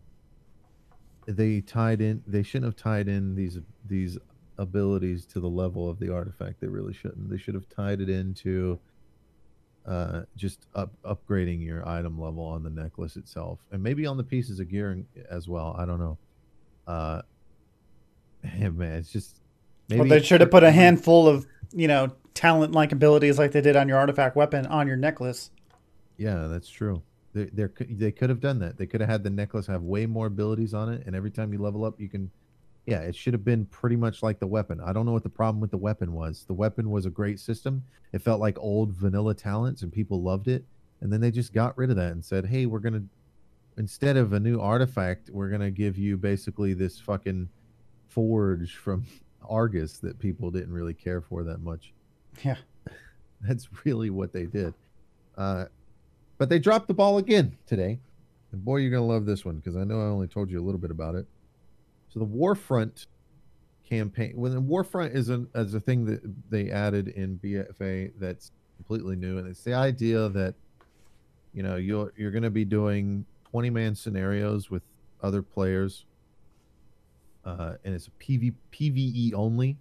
they 1.27 1.61
tied 1.61 2.01
in 2.01 2.23
they 2.27 2.43
shouldn't 2.43 2.65
have 2.65 2.75
tied 2.75 3.07
in 3.07 3.35
these 3.35 3.59
these 3.87 4.17
abilities 4.57 5.25
to 5.25 5.39
the 5.39 5.49
level 5.49 5.89
of 5.89 5.99
the 5.99 6.13
artifact. 6.13 6.61
They 6.61 6.67
really 6.67 6.93
shouldn't. 6.93 7.29
They 7.29 7.37
should 7.37 7.55
have 7.55 7.67
tied 7.69 8.01
it 8.01 8.09
into 8.09 8.79
uh 9.85 10.21
just 10.37 10.65
up 10.75 10.91
upgrading 11.03 11.63
your 11.63 11.87
item 11.87 12.19
level 12.19 12.43
on 12.45 12.63
the 12.63 12.69
necklace 12.69 13.15
itself. 13.15 13.59
And 13.71 13.83
maybe 13.83 14.05
on 14.05 14.17
the 14.17 14.23
pieces 14.23 14.59
of 14.59 14.69
gear 14.69 15.03
as 15.29 15.47
well. 15.47 15.75
I 15.77 15.85
don't 15.85 15.99
know. 15.99 16.17
Uh 16.87 17.21
man 18.59 18.93
it's 18.97 19.11
just 19.11 19.39
maybe 19.89 20.01
well, 20.01 20.09
they 20.09 20.21
should 20.21 20.41
have 20.41 20.51
put 20.51 20.63
a 20.63 20.71
handful 20.71 21.27
of 21.27 21.47
you 21.71 21.87
know 21.87 22.11
talent 22.33 22.73
like 22.73 22.91
abilities 22.91 23.37
like 23.37 23.51
they 23.51 23.61
did 23.61 23.75
on 23.75 23.87
your 23.87 23.97
artifact 23.97 24.35
weapon 24.35 24.65
on 24.65 24.87
your 24.87 24.97
necklace. 24.97 25.51
Yeah 26.17 26.47
that's 26.47 26.69
true 26.69 27.01
they 27.33 27.45
they 27.89 28.11
could 28.11 28.29
have 28.29 28.39
done 28.39 28.59
that. 28.59 28.77
They 28.77 28.85
could 28.85 29.01
have 29.01 29.09
had 29.09 29.23
the 29.23 29.29
necklace 29.29 29.67
have 29.67 29.81
way 29.81 30.05
more 30.05 30.27
abilities 30.27 30.73
on 30.73 30.89
it, 30.89 31.03
and 31.05 31.15
every 31.15 31.31
time 31.31 31.51
you 31.51 31.59
level 31.59 31.83
up, 31.83 31.99
you 31.99 32.09
can. 32.09 32.31
Yeah, 32.85 32.99
it 32.99 33.15
should 33.15 33.33
have 33.33 33.45
been 33.45 33.65
pretty 33.67 33.95
much 33.95 34.21
like 34.21 34.39
the 34.39 34.47
weapon. 34.47 34.81
I 34.81 34.91
don't 34.91 35.05
know 35.05 35.13
what 35.13 35.23
the 35.23 35.29
problem 35.29 35.61
with 35.61 35.71
the 35.71 35.77
weapon 35.77 36.13
was. 36.13 36.43
The 36.45 36.53
weapon 36.53 36.91
was 36.91 37.05
a 37.05 37.09
great 37.09 37.39
system. 37.39 37.81
It 38.11 38.21
felt 38.21 38.41
like 38.41 38.59
old 38.59 38.91
vanilla 38.91 39.33
talents, 39.33 39.83
and 39.83 39.91
people 39.91 40.21
loved 40.21 40.49
it. 40.49 40.65
And 40.99 41.11
then 41.11 41.21
they 41.21 41.31
just 41.31 41.53
got 41.53 41.77
rid 41.77 41.89
of 41.89 41.95
that 41.95 42.11
and 42.11 42.23
said, 42.23 42.45
"Hey, 42.45 42.65
we're 42.65 42.79
gonna 42.79 43.03
instead 43.77 44.17
of 44.17 44.33
a 44.33 44.39
new 44.39 44.59
artifact, 44.59 45.29
we're 45.29 45.49
gonna 45.49 45.71
give 45.71 45.97
you 45.97 46.17
basically 46.17 46.73
this 46.73 46.99
fucking 46.99 47.49
forge 48.09 48.75
from 48.75 49.05
Argus 49.49 49.97
that 49.99 50.19
people 50.19 50.51
didn't 50.51 50.73
really 50.73 50.93
care 50.93 51.21
for 51.21 51.43
that 51.43 51.61
much." 51.61 51.93
Yeah, 52.43 52.57
that's 53.41 53.69
really 53.85 54.09
what 54.09 54.33
they 54.33 54.45
did. 54.45 54.73
Uh, 55.35 55.65
but 56.37 56.49
they 56.49 56.59
dropped 56.59 56.87
the 56.87 56.93
ball 56.93 57.17
again 57.17 57.57
today. 57.65 57.99
And 58.51 58.63
boy, 58.63 58.77
you're 58.77 58.91
going 58.91 59.03
to 59.07 59.13
love 59.13 59.25
this 59.25 59.45
one 59.45 59.57
because 59.57 59.75
I 59.75 59.83
know 59.83 59.99
I 59.99 60.05
only 60.05 60.27
told 60.27 60.49
you 60.51 60.61
a 60.61 60.65
little 60.65 60.79
bit 60.79 60.91
about 60.91 61.15
it. 61.15 61.25
So 62.09 62.19
the 62.19 62.25
Warfront 62.25 63.07
campaign, 63.87 64.33
when 64.35 64.53
the 64.53 64.61
Warfront 64.61 65.15
is 65.15 65.29
a, 65.29 65.45
as 65.55 65.73
a 65.73 65.79
thing 65.79 66.05
that 66.05 66.21
they 66.49 66.69
added 66.71 67.09
in 67.09 67.39
BFA 67.43 68.11
that's 68.19 68.51
completely 68.77 69.15
new. 69.15 69.37
And 69.39 69.47
it's 69.47 69.63
the 69.63 69.73
idea 69.73 70.29
that, 70.29 70.55
you 71.53 71.63
know, 71.63 71.77
you're, 71.77 72.13
you're 72.17 72.31
going 72.31 72.43
to 72.43 72.49
be 72.51 72.65
doing 72.65 73.25
20 73.51 73.69
man 73.69 73.95
scenarios 73.95 74.69
with 74.71 74.83
other 75.21 75.41
players. 75.41 76.05
uh, 77.45 77.73
and 77.83 77.93
it's 77.93 78.09
PV, 78.19 78.53
PVE 78.71 79.33
only. 79.33 79.77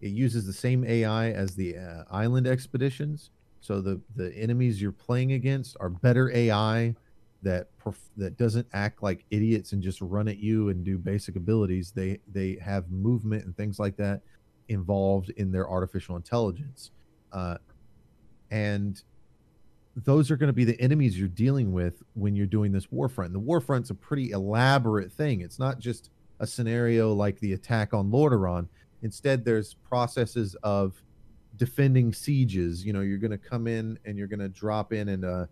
It 0.00 0.10
uses 0.10 0.46
the 0.46 0.52
same 0.52 0.84
AI 0.84 1.30
as 1.30 1.54
the 1.54 1.76
uh, 1.78 2.04
island 2.10 2.46
expeditions, 2.46 3.30
so 3.62 3.80
the 3.80 4.00
the 4.16 4.34
enemies 4.34 4.82
you're 4.82 4.92
playing 4.92 5.32
against 5.32 5.76
are 5.80 5.88
better 5.88 6.30
AI 6.36 6.94
that 7.42 7.68
that 8.16 8.36
doesn't 8.36 8.66
act 8.72 9.02
like 9.02 9.24
idiots 9.30 9.72
and 9.72 9.82
just 9.82 10.00
run 10.00 10.28
at 10.28 10.38
you 10.38 10.68
and 10.68 10.84
do 10.84 10.98
basic 10.98 11.36
abilities. 11.36 11.92
They 11.92 12.18
they 12.30 12.58
have 12.60 12.90
movement 12.90 13.44
and 13.44 13.56
things 13.56 13.78
like 13.78 13.96
that 13.96 14.22
involved 14.68 15.30
in 15.30 15.52
their 15.52 15.70
artificial 15.70 16.16
intelligence, 16.16 16.90
uh, 17.32 17.58
and 18.50 19.00
those 19.94 20.30
are 20.30 20.36
going 20.36 20.48
to 20.48 20.54
be 20.54 20.64
the 20.64 20.80
enemies 20.80 21.16
you're 21.16 21.28
dealing 21.28 21.72
with 21.72 22.02
when 22.14 22.34
you're 22.34 22.46
doing 22.46 22.72
this 22.72 22.86
warfront. 22.86 23.32
The 23.32 23.40
warfront's 23.40 23.90
a 23.90 23.94
pretty 23.94 24.32
elaborate 24.32 25.12
thing. 25.12 25.40
It's 25.40 25.58
not 25.58 25.78
just 25.78 26.10
a 26.40 26.46
scenario 26.46 27.12
like 27.12 27.38
the 27.38 27.52
attack 27.52 27.94
on 27.94 28.10
Lordaeron. 28.10 28.66
Instead, 29.02 29.44
there's 29.44 29.74
processes 29.74 30.56
of 30.62 31.00
defending 31.62 32.12
sieges. 32.12 32.84
You 32.84 32.92
know, 32.92 33.02
you're 33.02 33.18
going 33.18 33.30
to 33.30 33.38
come 33.38 33.68
in 33.68 33.96
and 34.04 34.18
you're 34.18 34.26
going 34.26 34.40
to 34.40 34.48
drop 34.48 34.92
in 34.92 35.10
and 35.10 35.24
uh, 35.24 35.46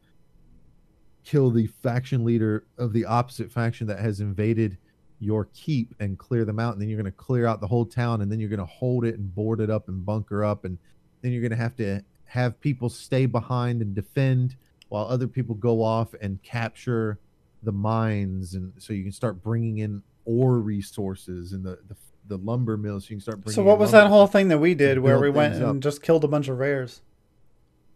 kill 1.24 1.52
the 1.52 1.68
faction 1.84 2.24
leader 2.24 2.64
of 2.78 2.92
the 2.92 3.04
opposite 3.04 3.52
faction 3.52 3.86
that 3.86 4.00
has 4.00 4.18
invaded 4.18 4.76
your 5.20 5.44
keep 5.54 5.94
and 6.00 6.18
clear 6.18 6.44
them 6.44 6.58
out. 6.58 6.72
And 6.72 6.82
then 6.82 6.88
you're 6.88 7.00
going 7.00 7.12
to 7.12 7.16
clear 7.16 7.46
out 7.46 7.60
the 7.60 7.68
whole 7.68 7.86
town 7.86 8.22
and 8.22 8.32
then 8.32 8.40
you're 8.40 8.48
going 8.48 8.58
to 8.58 8.66
hold 8.66 9.04
it 9.04 9.20
and 9.20 9.32
board 9.32 9.60
it 9.60 9.70
up 9.70 9.86
and 9.86 10.04
bunker 10.04 10.42
up. 10.42 10.64
And 10.64 10.78
then 11.22 11.30
you're 11.30 11.42
going 11.42 11.52
to 11.52 11.56
have 11.56 11.76
to 11.76 12.02
have 12.24 12.60
people 12.60 12.88
stay 12.88 13.26
behind 13.26 13.80
and 13.80 13.94
defend 13.94 14.56
while 14.88 15.04
other 15.04 15.28
people 15.28 15.54
go 15.54 15.80
off 15.80 16.12
and 16.20 16.42
capture 16.42 17.20
the 17.62 17.70
mines. 17.70 18.54
And 18.54 18.72
so 18.78 18.92
you 18.92 19.04
can 19.04 19.12
start 19.12 19.40
bringing 19.44 19.78
in 19.78 20.02
ore 20.24 20.58
resources 20.58 21.52
and 21.52 21.64
the, 21.64 21.78
the 21.86 21.94
the 22.30 22.38
lumber 22.38 22.78
mills. 22.78 23.04
So 23.04 23.10
you 23.10 23.16
can 23.16 23.20
start 23.20 23.40
bringing. 23.42 23.56
So 23.56 23.62
what 23.62 23.78
was 23.78 23.90
that 23.90 24.06
whole 24.06 24.26
thing 24.26 24.48
that 24.48 24.58
we 24.58 24.72
did 24.72 24.98
where 24.98 25.18
we 25.18 25.28
went 25.28 25.56
and 25.56 25.64
up. 25.64 25.78
just 25.80 26.02
killed 26.02 26.24
a 26.24 26.28
bunch 26.28 26.48
of 26.48 26.58
rares? 26.58 27.02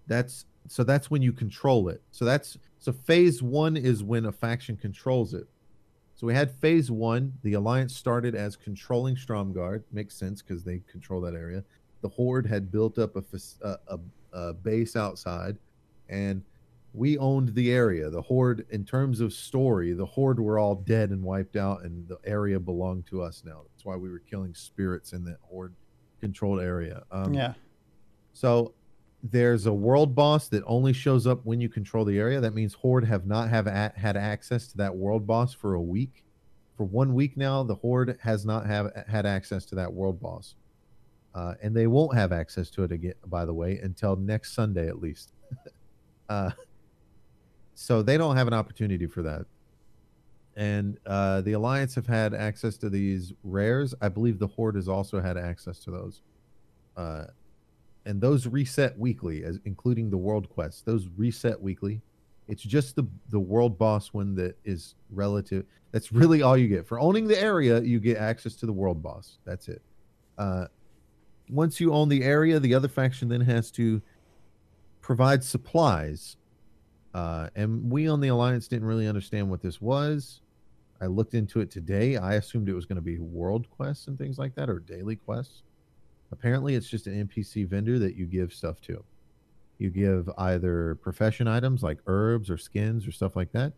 That's 0.06 0.44
so 0.68 0.84
that's 0.84 1.10
when 1.10 1.22
you 1.22 1.32
control 1.32 1.88
it. 1.88 2.02
So 2.10 2.26
that's 2.26 2.58
so 2.78 2.92
phase 2.92 3.42
one 3.42 3.78
is 3.78 4.02
when 4.02 4.26
a 4.26 4.32
faction 4.32 4.76
controls 4.76 5.32
it. 5.32 5.46
So 6.16 6.26
we 6.26 6.34
had 6.34 6.50
phase 6.50 6.90
one. 6.90 7.32
The 7.42 7.54
alliance 7.54 7.96
started 7.96 8.34
as 8.34 8.56
controlling 8.56 9.16
Stromgarde. 9.16 9.84
Makes 9.92 10.16
sense 10.16 10.42
because 10.42 10.64
they 10.64 10.82
control 10.90 11.20
that 11.22 11.34
area. 11.34 11.64
The 12.02 12.08
horde 12.08 12.46
had 12.46 12.70
built 12.70 12.98
up 12.98 13.16
a, 13.16 13.22
a, 13.62 13.78
a, 13.88 13.98
a 14.32 14.52
base 14.52 14.96
outside, 14.96 15.56
and 16.08 16.42
we 16.94 17.18
owned 17.18 17.54
the 17.54 17.72
area. 17.72 18.08
The 18.08 18.22
horde, 18.22 18.64
in 18.70 18.84
terms 18.84 19.20
of 19.20 19.32
story, 19.32 19.92
the 19.92 20.06
horde 20.06 20.38
were 20.38 20.60
all 20.60 20.76
dead 20.76 21.10
and 21.10 21.22
wiped 21.22 21.56
out, 21.56 21.82
and 21.82 22.06
the 22.06 22.18
area 22.24 22.60
belonged 22.60 23.06
to 23.08 23.20
us 23.20 23.42
now. 23.44 23.62
That's 23.68 23.84
why 23.84 23.96
we 23.96 24.08
were 24.08 24.20
killing 24.20 24.54
spirits 24.54 25.12
in 25.12 25.24
that 25.24 25.38
horde 25.42 25.74
controlled 26.20 26.60
area. 26.60 27.02
Um, 27.10 27.34
yeah. 27.34 27.54
so 28.32 28.74
there's 29.24 29.66
a 29.66 29.72
world 29.72 30.14
boss 30.14 30.48
that 30.48 30.62
only 30.66 30.92
shows 30.92 31.26
up 31.26 31.44
when 31.44 31.60
you 31.60 31.68
control 31.68 32.04
the 32.04 32.18
area. 32.18 32.40
That 32.40 32.54
means 32.54 32.74
Horde 32.74 33.06
have 33.06 33.26
not 33.26 33.48
have 33.48 33.66
a- 33.66 33.92
had 33.96 34.16
access 34.16 34.68
to 34.68 34.76
that 34.76 34.94
world 34.94 35.26
boss 35.26 35.52
for 35.52 35.74
a 35.74 35.82
week. 35.82 36.24
For 36.76 36.84
one 36.84 37.14
week 37.14 37.36
now, 37.36 37.62
the 37.62 37.74
Horde 37.74 38.18
has 38.20 38.44
not 38.44 38.66
have 38.66 38.92
had 39.08 39.26
access 39.26 39.64
to 39.66 39.74
that 39.76 39.92
world 39.92 40.20
boss, 40.20 40.56
uh, 41.34 41.54
and 41.62 41.74
they 41.74 41.86
won't 41.86 42.14
have 42.14 42.32
access 42.32 42.70
to 42.70 42.84
it 42.84 42.92
again. 42.92 43.14
By 43.26 43.44
the 43.44 43.54
way, 43.54 43.78
until 43.78 44.14
next 44.14 44.54
Sunday 44.54 44.88
at 44.88 45.00
least. 45.00 45.32
uh, 46.28 46.50
so 47.74 48.02
they 48.02 48.16
don't 48.16 48.36
have 48.36 48.46
an 48.46 48.54
opportunity 48.54 49.06
for 49.06 49.22
that. 49.22 49.46
And 50.56 50.98
uh, 51.04 51.40
the 51.40 51.52
Alliance 51.52 51.94
have 51.96 52.06
had 52.06 52.32
access 52.32 52.76
to 52.78 52.88
these 52.88 53.32
rares. 53.42 53.94
I 54.00 54.08
believe 54.08 54.38
the 54.38 54.46
Horde 54.46 54.76
has 54.76 54.88
also 54.88 55.20
had 55.20 55.36
access 55.36 55.80
to 55.80 55.90
those. 55.90 56.22
Uh, 56.96 57.24
and 58.06 58.20
those 58.20 58.46
reset 58.46 58.96
weekly, 58.98 59.44
as 59.44 59.58
including 59.64 60.10
the 60.10 60.16
world 60.16 60.48
quests. 60.50 60.82
Those 60.82 61.08
reset 61.16 61.60
weekly. 61.60 62.00
It's 62.46 62.62
just 62.62 62.94
the 62.94 63.04
the 63.30 63.40
world 63.40 63.78
boss 63.78 64.12
one 64.12 64.34
that 64.36 64.56
is 64.64 64.94
relative. 65.10 65.64
That's 65.92 66.12
really 66.12 66.42
all 66.42 66.56
you 66.56 66.68
get 66.68 66.86
for 66.86 67.00
owning 67.00 67.26
the 67.26 67.40
area. 67.40 67.80
You 67.80 67.98
get 68.00 68.18
access 68.18 68.54
to 68.56 68.66
the 68.66 68.72
world 68.72 69.02
boss. 69.02 69.38
That's 69.44 69.68
it. 69.68 69.80
Uh, 70.36 70.66
once 71.48 71.80
you 71.80 71.92
own 71.92 72.08
the 72.08 72.22
area, 72.22 72.60
the 72.60 72.74
other 72.74 72.88
faction 72.88 73.28
then 73.28 73.40
has 73.40 73.70
to 73.72 74.02
provide 75.00 75.42
supplies. 75.42 76.36
Uh, 77.14 77.48
and 77.54 77.90
we 77.90 78.08
on 78.08 78.20
the 78.20 78.28
alliance 78.28 78.66
didn't 78.66 78.86
really 78.86 79.06
understand 79.06 79.48
what 79.48 79.62
this 79.62 79.80
was. 79.80 80.40
I 81.00 81.06
looked 81.06 81.34
into 81.34 81.60
it 81.60 81.70
today. 81.70 82.16
I 82.16 82.34
assumed 82.34 82.68
it 82.68 82.74
was 82.74 82.86
going 82.86 82.96
to 82.96 83.02
be 83.02 83.18
world 83.18 83.70
quests 83.70 84.08
and 84.08 84.18
things 84.18 84.38
like 84.38 84.54
that, 84.56 84.68
or 84.68 84.80
daily 84.80 85.16
quests. 85.16 85.62
Apparently, 86.32 86.74
it's 86.74 86.88
just 86.88 87.06
an 87.06 87.28
NPC 87.28 87.68
vendor 87.68 87.98
that 87.98 88.16
you 88.16 88.26
give 88.26 88.52
stuff 88.52 88.80
to. 88.82 89.04
You 89.78 89.90
give 89.90 90.28
either 90.38 90.96
profession 90.96 91.46
items 91.46 91.82
like 91.82 91.98
herbs 92.06 92.50
or 92.50 92.56
skins 92.56 93.06
or 93.06 93.12
stuff 93.12 93.36
like 93.36 93.52
that, 93.52 93.72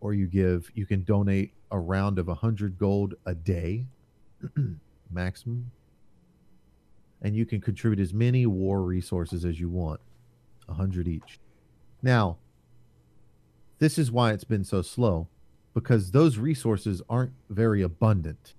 or 0.00 0.14
you 0.14 0.26
give 0.26 0.70
you 0.74 0.86
can 0.86 1.04
donate 1.04 1.52
a 1.70 1.78
round 1.78 2.18
of 2.18 2.26
100 2.26 2.78
gold 2.78 3.14
a 3.26 3.34
day 3.34 3.86
maximum. 5.12 5.70
And 7.22 7.36
you 7.36 7.44
can 7.44 7.60
contribute 7.60 8.00
as 8.00 8.14
many 8.14 8.46
war 8.46 8.82
resources 8.82 9.44
as 9.44 9.60
you 9.60 9.68
want, 9.68 10.00
100 10.66 11.06
each. 11.06 11.38
Now, 12.02 12.38
this 13.80 13.98
is 13.98 14.12
why 14.12 14.32
it's 14.32 14.44
been 14.44 14.62
so 14.64 14.82
slow 14.82 15.26
because 15.74 16.12
those 16.12 16.38
resources 16.38 17.02
aren't 17.08 17.32
very 17.48 17.82
abundant. 17.82 18.54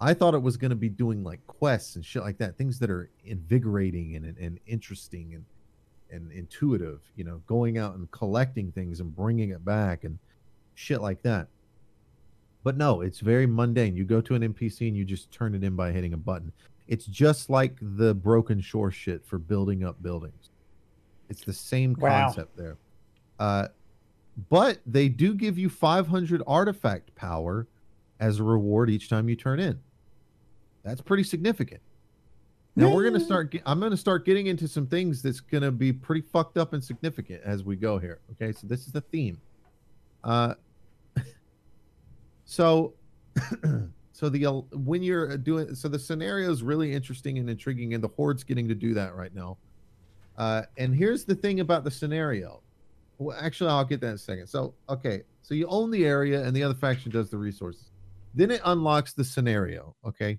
I 0.00 0.12
thought 0.14 0.34
it 0.34 0.42
was 0.42 0.56
going 0.56 0.70
to 0.70 0.76
be 0.76 0.88
doing 0.88 1.22
like 1.24 1.46
quests 1.46 1.96
and 1.96 2.04
shit 2.04 2.22
like 2.22 2.38
that, 2.38 2.58
things 2.58 2.78
that 2.80 2.90
are 2.90 3.08
invigorating 3.24 4.16
and, 4.16 4.24
and, 4.26 4.36
and 4.38 4.58
interesting 4.66 5.34
and 5.34 5.44
and 6.10 6.30
intuitive. 6.32 7.00
You 7.16 7.24
know, 7.24 7.42
going 7.46 7.78
out 7.78 7.94
and 7.94 8.10
collecting 8.10 8.72
things 8.72 9.00
and 9.00 9.14
bringing 9.14 9.50
it 9.50 9.64
back 9.64 10.04
and 10.04 10.18
shit 10.74 11.00
like 11.00 11.22
that. 11.22 11.48
But 12.62 12.76
no, 12.76 13.00
it's 13.00 13.20
very 13.20 13.46
mundane. 13.46 13.96
You 13.96 14.04
go 14.04 14.20
to 14.20 14.34
an 14.34 14.42
NPC 14.52 14.88
and 14.88 14.96
you 14.96 15.04
just 15.04 15.30
turn 15.30 15.54
it 15.54 15.62
in 15.62 15.76
by 15.76 15.92
hitting 15.92 16.12
a 16.12 16.16
button. 16.16 16.52
It's 16.88 17.06
just 17.06 17.48
like 17.48 17.76
the 17.80 18.14
Broken 18.14 18.60
Shore 18.60 18.90
shit 18.90 19.24
for 19.24 19.38
building 19.38 19.84
up 19.84 20.02
buildings. 20.02 20.50
It's 21.28 21.44
the 21.44 21.52
same 21.52 21.94
Wow. 21.98 22.24
concept 22.26 22.56
there. 22.56 22.76
Uh, 23.38 23.68
but 24.48 24.78
they 24.86 25.08
do 25.08 25.34
give 25.34 25.58
you 25.58 25.68
500 25.68 26.42
artifact 26.46 27.14
power 27.14 27.66
as 28.20 28.38
a 28.38 28.42
reward 28.42 28.90
each 28.90 29.08
time 29.08 29.28
you 29.28 29.36
turn 29.36 29.60
in. 29.60 29.78
That's 30.84 31.00
pretty 31.00 31.24
significant. 31.24 31.80
Now 32.76 32.94
we're 32.94 33.04
gonna 33.04 33.20
start. 33.20 33.52
Get, 33.52 33.62
I'm 33.64 33.80
gonna 33.80 33.96
start 33.96 34.26
getting 34.26 34.48
into 34.48 34.68
some 34.68 34.86
things 34.86 35.22
that's 35.22 35.40
gonna 35.40 35.72
be 35.72 35.94
pretty 35.94 36.20
fucked 36.20 36.58
up 36.58 36.74
and 36.74 36.84
significant 36.84 37.40
as 37.42 37.64
we 37.64 37.74
go 37.74 37.98
here. 37.98 38.20
Okay, 38.32 38.52
so 38.52 38.66
this 38.66 38.86
is 38.86 38.92
the 38.92 39.00
theme. 39.00 39.40
Uh, 40.22 40.54
so, 42.44 42.92
so 44.12 44.28
the 44.28 44.44
when 44.72 45.02
you're 45.02 45.38
doing 45.38 45.74
so 45.74 45.88
the 45.88 45.98
scenario 45.98 46.52
is 46.52 46.62
really 46.62 46.92
interesting 46.92 47.38
and 47.38 47.48
intriguing, 47.48 47.94
and 47.94 48.04
the 48.04 48.08
horde's 48.08 48.44
getting 48.44 48.68
to 48.68 48.74
do 48.74 48.92
that 48.92 49.14
right 49.14 49.34
now. 49.34 49.56
Uh, 50.36 50.62
and 50.76 50.94
here's 50.94 51.24
the 51.24 51.34
thing 51.34 51.60
about 51.60 51.82
the 51.82 51.90
scenario. 51.90 52.60
Well, 53.18 53.36
actually, 53.40 53.70
I'll 53.70 53.84
get 53.84 54.00
that 54.02 54.08
in 54.08 54.14
a 54.14 54.18
second. 54.18 54.46
So, 54.46 54.74
okay, 54.88 55.22
so 55.42 55.54
you 55.54 55.66
own 55.68 55.90
the 55.90 56.04
area, 56.04 56.42
and 56.42 56.54
the 56.54 56.62
other 56.62 56.74
faction 56.74 57.10
does 57.10 57.30
the 57.30 57.38
resources. 57.38 57.90
Then 58.34 58.50
it 58.50 58.60
unlocks 58.64 59.14
the 59.14 59.24
scenario. 59.24 59.96
Okay, 60.04 60.38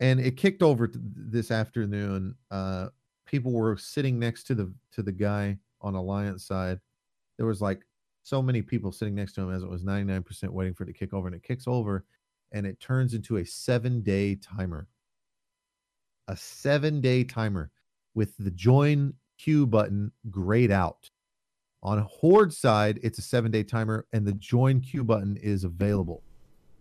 and 0.00 0.20
it 0.20 0.36
kicked 0.36 0.62
over 0.62 0.90
this 0.94 1.50
afternoon. 1.50 2.34
Uh, 2.50 2.88
people 3.26 3.52
were 3.52 3.76
sitting 3.76 4.18
next 4.18 4.44
to 4.44 4.54
the 4.54 4.72
to 4.92 5.02
the 5.02 5.12
guy 5.12 5.58
on 5.80 5.94
Alliance 5.94 6.46
side. 6.46 6.80
There 7.36 7.46
was 7.46 7.60
like 7.60 7.82
so 8.22 8.40
many 8.40 8.62
people 8.62 8.90
sitting 8.90 9.14
next 9.14 9.34
to 9.34 9.42
him 9.42 9.52
as 9.52 9.62
it 9.62 9.68
was 9.68 9.82
99% 9.82 10.48
waiting 10.48 10.72
for 10.72 10.84
it 10.84 10.86
to 10.86 10.92
kick 10.94 11.12
over, 11.12 11.26
and 11.26 11.36
it 11.36 11.42
kicks 11.42 11.64
over, 11.66 12.04
and 12.52 12.66
it 12.66 12.80
turns 12.80 13.12
into 13.12 13.36
a 13.36 13.44
seven 13.44 14.00
day 14.00 14.36
timer. 14.36 14.88
A 16.28 16.36
seven 16.36 17.02
day 17.02 17.22
timer 17.22 17.70
with 18.14 18.34
the 18.38 18.50
join 18.50 19.12
queue 19.36 19.66
button 19.66 20.10
grayed 20.30 20.70
out. 20.70 21.10
On 21.84 21.98
Horde 21.98 22.52
side, 22.52 22.98
it's 23.02 23.18
a 23.18 23.22
seven 23.22 23.50
day 23.50 23.62
timer, 23.62 24.06
and 24.12 24.26
the 24.26 24.32
join 24.32 24.80
queue 24.80 25.04
button 25.04 25.36
is 25.36 25.64
available. 25.64 26.22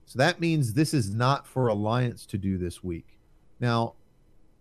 So 0.06 0.18
that 0.20 0.40
means 0.40 0.74
this 0.74 0.94
is 0.94 1.14
not 1.14 1.46
for 1.46 1.68
Alliance 1.68 2.26
to 2.28 2.38
do 2.38 2.58
this 2.58 2.84
week. 2.84 3.18
Now, 3.60 3.96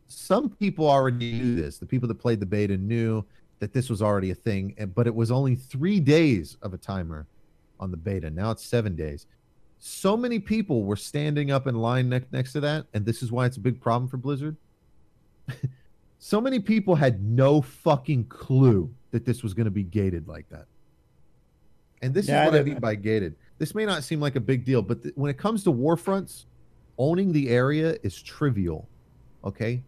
some 0.09 0.51
people 0.51 0.89
already 0.89 1.33
knew 1.33 1.55
this. 1.55 1.79
The 1.79 1.87
people 1.87 2.09
that 2.09 2.17
played 2.17 2.41
the 2.41 2.47
beta 2.47 2.77
knew 2.77 3.25
that 3.61 3.73
this 3.73 3.89
was 3.89 4.03
already 4.03 4.31
a 4.31 4.35
thing, 4.35 4.75
but 4.95 5.07
it 5.07 5.15
was 5.15 5.31
only 5.31 5.55
three 5.55 6.01
days 6.01 6.57
of 6.63 6.75
a 6.75 6.79
timer 6.79 7.27
on 7.79 7.91
the 7.91 7.97
beta. 7.97 8.29
Now 8.31 8.51
it's 8.51 8.65
seven 8.65 8.97
days. 8.97 9.27
So 9.79 10.17
many 10.17 10.39
people 10.39 10.85
were 10.85 10.97
standing 10.97 11.51
up 11.51 11.67
in 11.67 11.77
line 11.77 12.09
ne- 12.09 12.21
next 12.33 12.53
to 12.53 12.61
that, 12.61 12.87
and 12.95 13.07
this 13.07 13.23
is 13.23 13.33
why 13.33 13.47
it's 13.47 13.57
a 13.57 13.61
big 13.61 13.81
problem 13.81 14.09
for 14.09 14.17
Blizzard. 14.17 14.57
so 16.19 16.41
many 16.41 16.61
people 16.61 16.95
had 16.95 17.23
no 17.23 17.61
fucking 17.63 18.27
clue 18.27 18.93
that 19.13 19.25
this 19.25 19.43
was 19.43 19.55
going 19.55 19.67
to 19.67 19.71
be 19.71 19.85
gated 19.85 20.27
like 20.27 20.49
that. 20.51 20.67
And 22.03 22.13
this 22.13 22.27
Yeah, 22.27 22.43
is 22.43 22.47
what 22.47 22.55
I, 22.55 22.59
didn't- 22.59 22.73
mean 22.75 22.81
by 22.81 22.95
gated. 22.97 23.37
This 23.59 23.75
may 23.75 23.87
not 23.87 24.03
seem 24.03 24.19
like 24.21 24.35
a 24.35 24.41
big 24.41 24.65
deal, 24.65 24.83
but 24.83 25.03
th- 25.05 25.15
when 25.15 25.31
it 25.31 25.39
comes 25.39 25.63
to 25.65 25.71
war 25.71 25.97
fronts, 25.97 26.47
owning 26.99 27.31
the 27.33 27.49
area 27.49 27.97
is 28.03 28.21
trivial. 28.21 28.89
Okay. 29.45 29.83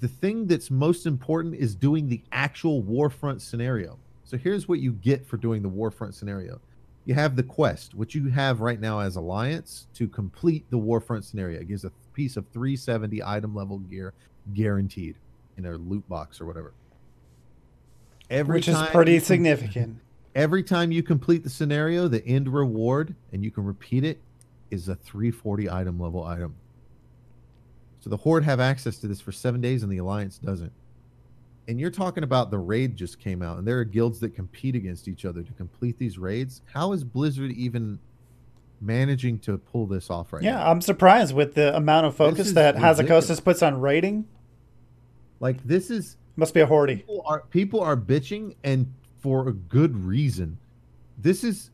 The 0.00 0.08
thing 0.08 0.46
that's 0.48 0.70
most 0.72 1.06
important 1.06 1.54
is 1.54 1.76
doing 1.76 2.08
the 2.08 2.20
actual 2.32 2.82
warfront 2.82 3.40
scenario. 3.40 3.98
So 4.24 4.36
here's 4.36 4.66
what 4.66 4.80
you 4.80 4.92
get 4.92 5.24
for 5.24 5.36
doing 5.36 5.62
the 5.62 5.70
warfront 5.70 6.14
scenario. 6.14 6.60
You 7.04 7.14
have 7.14 7.36
the 7.36 7.44
quest, 7.44 7.94
which 7.94 8.16
you 8.16 8.28
have 8.30 8.60
right 8.60 8.80
now 8.80 8.98
as 8.98 9.14
Alliance 9.14 9.86
to 9.94 10.08
complete 10.08 10.64
the 10.70 10.78
warfront 10.78 11.22
scenario. 11.22 11.60
It 11.60 11.68
gives 11.68 11.84
a 11.84 11.92
piece 12.14 12.36
of 12.36 12.44
370 12.52 13.22
item 13.22 13.54
level 13.54 13.78
gear 13.78 14.12
guaranteed 14.52 15.14
in 15.56 15.66
a 15.66 15.76
loot 15.76 16.08
box 16.08 16.40
or 16.40 16.46
whatever. 16.46 16.72
Every 18.30 18.56
which 18.56 18.68
is 18.68 18.80
pretty 18.88 19.18
significant. 19.20 19.98
Every 20.34 20.62
time 20.62 20.92
you 20.92 21.02
complete 21.02 21.44
the 21.44 21.50
scenario, 21.50 22.08
the 22.08 22.24
end 22.26 22.48
reward, 22.52 23.14
and 23.32 23.42
you 23.42 23.50
can 23.50 23.64
repeat 23.64 24.04
it, 24.04 24.20
is 24.70 24.88
a 24.88 24.94
340 24.94 25.70
item 25.70 25.98
level 26.00 26.24
item. 26.24 26.54
So 28.00 28.10
the 28.10 28.18
Horde 28.18 28.44
have 28.44 28.60
access 28.60 28.98
to 28.98 29.08
this 29.08 29.20
for 29.20 29.32
seven 29.32 29.60
days, 29.60 29.82
and 29.82 29.90
the 29.90 29.98
Alliance 29.98 30.38
doesn't. 30.38 30.72
And 31.68 31.80
you're 31.80 31.90
talking 31.90 32.22
about 32.22 32.50
the 32.50 32.58
raid 32.58 32.96
just 32.96 33.18
came 33.18 33.42
out, 33.42 33.58
and 33.58 33.66
there 33.66 33.78
are 33.78 33.84
guilds 33.84 34.20
that 34.20 34.34
compete 34.34 34.76
against 34.76 35.08
each 35.08 35.24
other 35.24 35.42
to 35.42 35.52
complete 35.54 35.98
these 35.98 36.18
raids. 36.18 36.62
How 36.72 36.92
is 36.92 37.02
Blizzard 37.02 37.52
even 37.52 37.98
managing 38.80 39.38
to 39.40 39.58
pull 39.58 39.86
this 39.86 40.10
off 40.10 40.32
right 40.32 40.42
yeah, 40.42 40.52
now? 40.52 40.58
Yeah, 40.58 40.70
I'm 40.70 40.80
surprised 40.80 41.34
with 41.34 41.54
the 41.54 41.74
amount 41.74 42.06
of 42.06 42.14
focus 42.14 42.52
that 42.52 42.76
Hazzikostas 42.76 43.42
puts 43.42 43.62
on 43.62 43.80
raiding. 43.80 44.26
Like 45.40 45.64
this 45.64 45.90
is 45.90 46.16
must 46.36 46.54
be 46.54 46.60
a 46.60 46.66
hordy. 46.66 46.98
People 46.98 47.22
are 47.26 47.40
people 47.50 47.80
are 47.80 47.96
bitching, 47.96 48.54
and 48.64 48.92
for 49.20 49.48
a 49.48 49.52
good 49.52 49.96
reason. 49.96 50.58
This 51.18 51.42
is 51.42 51.70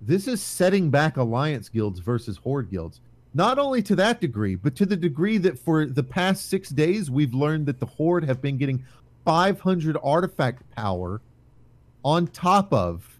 this 0.00 0.28
is 0.28 0.42
setting 0.42 0.90
back 0.90 1.16
alliance 1.16 1.68
guilds 1.68 1.98
versus 1.98 2.36
horde 2.36 2.70
guilds. 2.70 3.00
Not 3.34 3.58
only 3.58 3.82
to 3.82 3.96
that 3.96 4.20
degree, 4.20 4.54
but 4.54 4.76
to 4.76 4.86
the 4.86 4.96
degree 4.96 5.36
that 5.38 5.58
for 5.58 5.86
the 5.86 6.02
past 6.02 6.48
six 6.48 6.70
days 6.70 7.10
we've 7.10 7.34
learned 7.34 7.66
that 7.66 7.80
the 7.80 7.86
horde 7.86 8.24
have 8.24 8.40
been 8.40 8.56
getting 8.56 8.84
500 9.24 9.96
artifact 10.02 10.62
power 10.74 11.20
on 12.04 12.28
top 12.28 12.72
of 12.72 13.18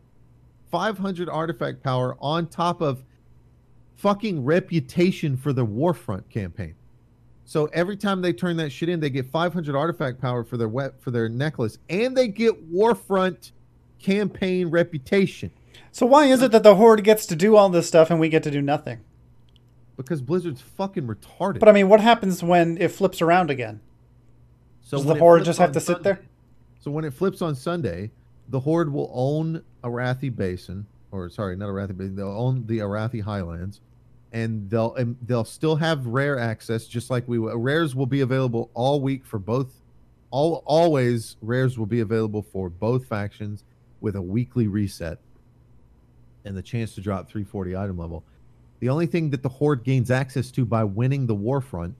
500 0.70 1.28
artifact 1.28 1.82
power 1.82 2.16
on 2.20 2.46
top 2.46 2.80
of 2.80 3.02
fucking 3.96 4.44
reputation 4.44 5.36
for 5.36 5.52
the 5.52 5.66
Warfront 5.66 6.28
campaign. 6.30 6.74
So 7.48 7.66
every 7.72 7.96
time 7.96 8.22
they 8.22 8.32
turn 8.32 8.56
that 8.56 8.70
shit 8.70 8.88
in, 8.88 8.98
they 8.98 9.08
get 9.08 9.26
500 9.26 9.76
artifact 9.76 10.20
power 10.20 10.42
for 10.42 10.56
their 10.56 10.68
wet 10.68 11.00
for 11.00 11.12
their 11.12 11.28
necklace, 11.28 11.78
and 11.88 12.16
they 12.16 12.26
get 12.26 12.72
Warfront 12.72 13.52
campaign 14.00 14.68
reputation. 14.68 15.52
So 15.92 16.06
why 16.06 16.26
is 16.26 16.42
it 16.42 16.50
that 16.50 16.64
the 16.64 16.74
Horde 16.74 17.04
gets 17.04 17.24
to 17.26 17.36
do 17.36 17.54
all 17.54 17.68
this 17.68 17.86
stuff 17.86 18.10
and 18.10 18.18
we 18.18 18.28
get 18.28 18.42
to 18.42 18.50
do 18.50 18.60
nothing? 18.60 19.00
Because 19.96 20.20
Blizzard's 20.20 20.60
fucking 20.60 21.06
retarded. 21.06 21.60
But 21.60 21.68
I 21.68 21.72
mean, 21.72 21.88
what 21.88 22.00
happens 22.00 22.42
when 22.42 22.76
it 22.78 22.88
flips 22.88 23.22
around 23.22 23.50
again? 23.50 23.80
So 24.82 24.96
Does 24.96 25.06
the 25.06 25.14
Horde 25.14 25.44
just 25.44 25.60
have 25.60 25.72
to 25.72 25.80
Sunday, 25.80 25.98
sit 25.98 26.02
there? 26.02 26.20
So 26.80 26.90
when 26.90 27.04
it 27.04 27.14
flips 27.14 27.42
on 27.42 27.54
Sunday, 27.54 28.10
the 28.48 28.60
Horde 28.60 28.92
will 28.92 29.10
own 29.14 29.62
Arathi 29.84 30.34
Basin, 30.34 30.86
or 31.12 31.30
sorry, 31.30 31.56
not 31.56 31.68
Arathi 31.68 31.96
Basin. 31.96 32.16
They'll 32.16 32.28
own 32.28 32.66
the 32.66 32.78
Arathi 32.78 33.22
Highlands 33.22 33.80
and 34.36 34.68
they'll 34.68 34.94
and 34.96 35.16
they'll 35.22 35.46
still 35.46 35.76
have 35.76 36.06
rare 36.06 36.38
access 36.38 36.86
just 36.86 37.08
like 37.08 37.26
we 37.26 37.38
rares 37.38 37.94
will 37.94 38.06
be 38.06 38.20
available 38.20 38.70
all 38.74 39.00
week 39.00 39.24
for 39.24 39.38
both 39.38 39.80
all 40.30 40.62
always 40.66 41.36
rares 41.40 41.78
will 41.78 41.86
be 41.86 42.00
available 42.00 42.42
for 42.42 42.68
both 42.68 43.06
factions 43.06 43.64
with 44.02 44.14
a 44.14 44.20
weekly 44.20 44.66
reset 44.66 45.18
and 46.44 46.54
the 46.54 46.60
chance 46.60 46.94
to 46.94 47.00
drop 47.00 47.28
340 47.28 47.74
item 47.74 47.96
level. 47.96 48.24
The 48.80 48.90
only 48.90 49.06
thing 49.06 49.30
that 49.30 49.42
the 49.42 49.48
horde 49.48 49.82
gains 49.84 50.10
access 50.10 50.50
to 50.50 50.66
by 50.66 50.84
winning 50.84 51.26
the 51.26 51.34
warfront 51.34 51.94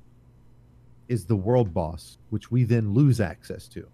is 1.09 1.25
the 1.25 1.37
world 1.37 1.73
boss 1.73 2.19
which 2.29 2.51
we 2.51 2.65
then 2.65 2.93
lose 2.93 3.19
access 3.19 3.67
to 3.69 3.89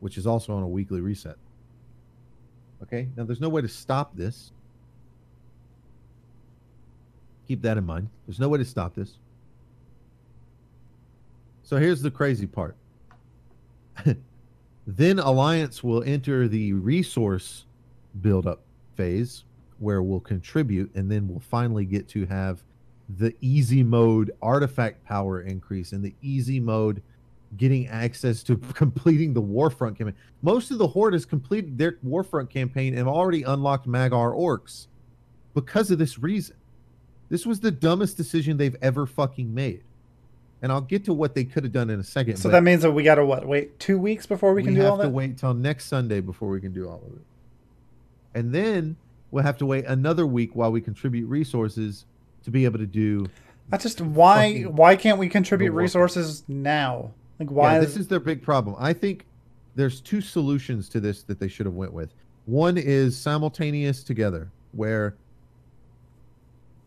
which 0.00 0.18
is 0.18 0.26
also 0.26 0.56
on 0.56 0.64
a 0.64 0.68
weekly 0.68 1.00
reset. 1.00 1.36
Okay? 2.82 3.08
Now 3.16 3.22
there's 3.22 3.40
no 3.40 3.48
way 3.48 3.62
to 3.62 3.68
stop 3.68 4.16
this 4.16 4.50
Keep 7.46 7.62
that 7.62 7.76
in 7.76 7.84
mind. 7.84 8.08
There's 8.26 8.40
no 8.40 8.48
way 8.48 8.58
to 8.58 8.64
stop 8.64 8.94
this. 8.94 9.18
So 11.62 11.76
here's 11.78 12.02
the 12.02 12.10
crazy 12.10 12.46
part. 12.46 12.76
then 14.86 15.18
Alliance 15.18 15.82
will 15.82 16.02
enter 16.04 16.48
the 16.48 16.72
resource 16.74 17.66
buildup 18.20 18.60
phase 18.96 19.44
where 19.78 20.02
we'll 20.02 20.20
contribute 20.20 20.94
and 20.94 21.10
then 21.10 21.28
we'll 21.28 21.40
finally 21.40 21.84
get 21.84 22.08
to 22.08 22.26
have 22.26 22.62
the 23.18 23.34
easy 23.40 23.82
mode 23.82 24.30
artifact 24.40 25.04
power 25.04 25.42
increase 25.42 25.92
and 25.92 26.02
the 26.02 26.14
easy 26.22 26.58
mode 26.58 27.02
getting 27.56 27.86
access 27.88 28.42
to 28.42 28.56
completing 28.74 29.32
the 29.32 29.42
Warfront 29.42 29.96
campaign. 29.96 30.14
Most 30.42 30.70
of 30.70 30.78
the 30.78 30.86
Horde 30.86 31.12
has 31.12 31.24
completed 31.24 31.78
their 31.78 31.92
Warfront 32.04 32.50
campaign 32.50 32.96
and 32.96 33.08
already 33.08 33.42
unlocked 33.42 33.86
Mag'har 33.86 34.34
orcs 34.36 34.86
because 35.54 35.90
of 35.90 35.98
this 35.98 36.18
reason. 36.18 36.56
This 37.34 37.44
was 37.44 37.58
the 37.58 37.72
dumbest 37.72 38.16
decision 38.16 38.58
they've 38.58 38.76
ever 38.80 39.06
fucking 39.06 39.52
made. 39.52 39.82
And 40.62 40.70
I'll 40.70 40.80
get 40.80 41.04
to 41.06 41.12
what 41.12 41.34
they 41.34 41.42
could 41.42 41.64
have 41.64 41.72
done 41.72 41.90
in 41.90 41.98
a 41.98 42.04
second. 42.04 42.36
So 42.36 42.48
that 42.48 42.62
means 42.62 42.82
that 42.82 42.92
we 42.92 43.02
got 43.02 43.16
to 43.16 43.26
what? 43.26 43.44
Wait 43.44 43.76
two 43.80 43.98
weeks 43.98 44.24
before 44.24 44.54
we, 44.54 44.62
we 44.62 44.66
can 44.66 44.74
do 44.76 44.86
all 44.86 44.96
that. 44.98 44.98
We 44.98 45.02
have 45.06 45.10
to 45.10 45.16
wait 45.16 45.38
till 45.38 45.52
next 45.52 45.86
Sunday 45.86 46.20
before 46.20 46.48
we 46.48 46.60
can 46.60 46.72
do 46.72 46.88
all 46.88 47.02
of 47.04 47.12
it. 47.12 47.24
And 48.36 48.54
then 48.54 48.94
we'll 49.32 49.42
have 49.42 49.58
to 49.58 49.66
wait 49.66 49.84
another 49.84 50.24
week 50.24 50.54
while 50.54 50.70
we 50.70 50.80
contribute 50.80 51.26
resources 51.26 52.06
to 52.44 52.52
be 52.52 52.66
able 52.66 52.78
to 52.78 52.86
do. 52.86 53.26
That's 53.68 53.82
just 53.82 54.00
why. 54.00 54.60
Why 54.62 54.94
can't 54.94 55.18
we 55.18 55.28
contribute 55.28 55.72
resources 55.72 56.44
now? 56.46 57.10
Like 57.40 57.50
why? 57.50 57.74
Yeah, 57.74 57.80
this 57.80 57.96
is 57.96 58.06
their 58.06 58.20
big 58.20 58.44
problem. 58.44 58.76
I 58.78 58.92
think 58.92 59.26
there's 59.74 60.00
two 60.00 60.20
solutions 60.20 60.88
to 60.90 61.00
this 61.00 61.24
that 61.24 61.40
they 61.40 61.48
should 61.48 61.66
have 61.66 61.74
went 61.74 61.92
with. 61.92 62.14
One 62.46 62.78
is 62.78 63.18
simultaneous 63.18 64.04
together, 64.04 64.52
where 64.70 65.16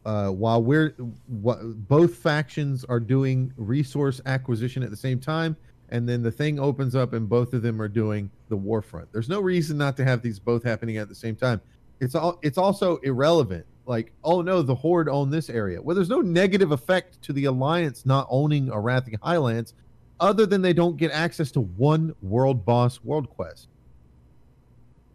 uh, 0.08 0.30
while 0.30 0.64
we're 0.64 0.96
what, 1.28 1.60
both 1.90 2.16
factions 2.16 2.86
are 2.86 3.00
doing 3.00 3.52
resource 3.58 4.22
acquisition 4.26 4.82
at 4.82 4.90
the 4.90 4.96
same 4.96 5.20
time, 5.20 5.56
and 5.90 6.08
then 6.08 6.24
the 6.24 6.32
thing 6.32 6.62
opens 6.62 6.96
up 6.96 7.12
and 7.12 7.28
both 7.28 7.52
of 7.52 7.62
them 7.62 7.82
are 7.82 7.90
doing 7.90 8.32
the 8.48 8.56
war 8.56 8.82
front. 8.82 9.12
There's 9.12 9.28
no 9.28 9.42
reason 9.42 9.78
not 9.78 9.98
to 9.98 10.06
have 10.06 10.22
these 10.22 10.40
both 10.40 10.64
happening 10.64 10.96
at 10.96 11.10
the 11.10 11.16
same 11.16 11.36
time. 11.36 11.60
It's 12.00 12.16
all 12.16 12.40
it's 12.42 12.58
also 12.58 12.98
irrelevant. 12.98 13.66
Like, 13.86 14.14
oh 14.24 14.42
no, 14.42 14.62
the 14.62 14.74
Horde 14.74 15.10
own 15.10 15.30
this 15.30 15.50
area. 15.50 15.82
Well, 15.82 15.94
there's 15.94 16.10
no 16.10 16.22
negative 16.22 16.72
effect 16.72 17.22
to 17.24 17.34
the 17.34 17.44
Alliance 17.44 18.06
not 18.06 18.28
owning 18.30 18.68
Arathi 18.68 19.18
Highlands, 19.22 19.74
other 20.22 20.46
than 20.46 20.62
they 20.62 20.74
don't 20.74 20.96
get 20.96 21.12
access 21.12 21.52
to 21.52 21.60
one 21.60 22.16
world 22.22 22.64
boss 22.64 23.04
world 23.04 23.30
quest. 23.30 23.68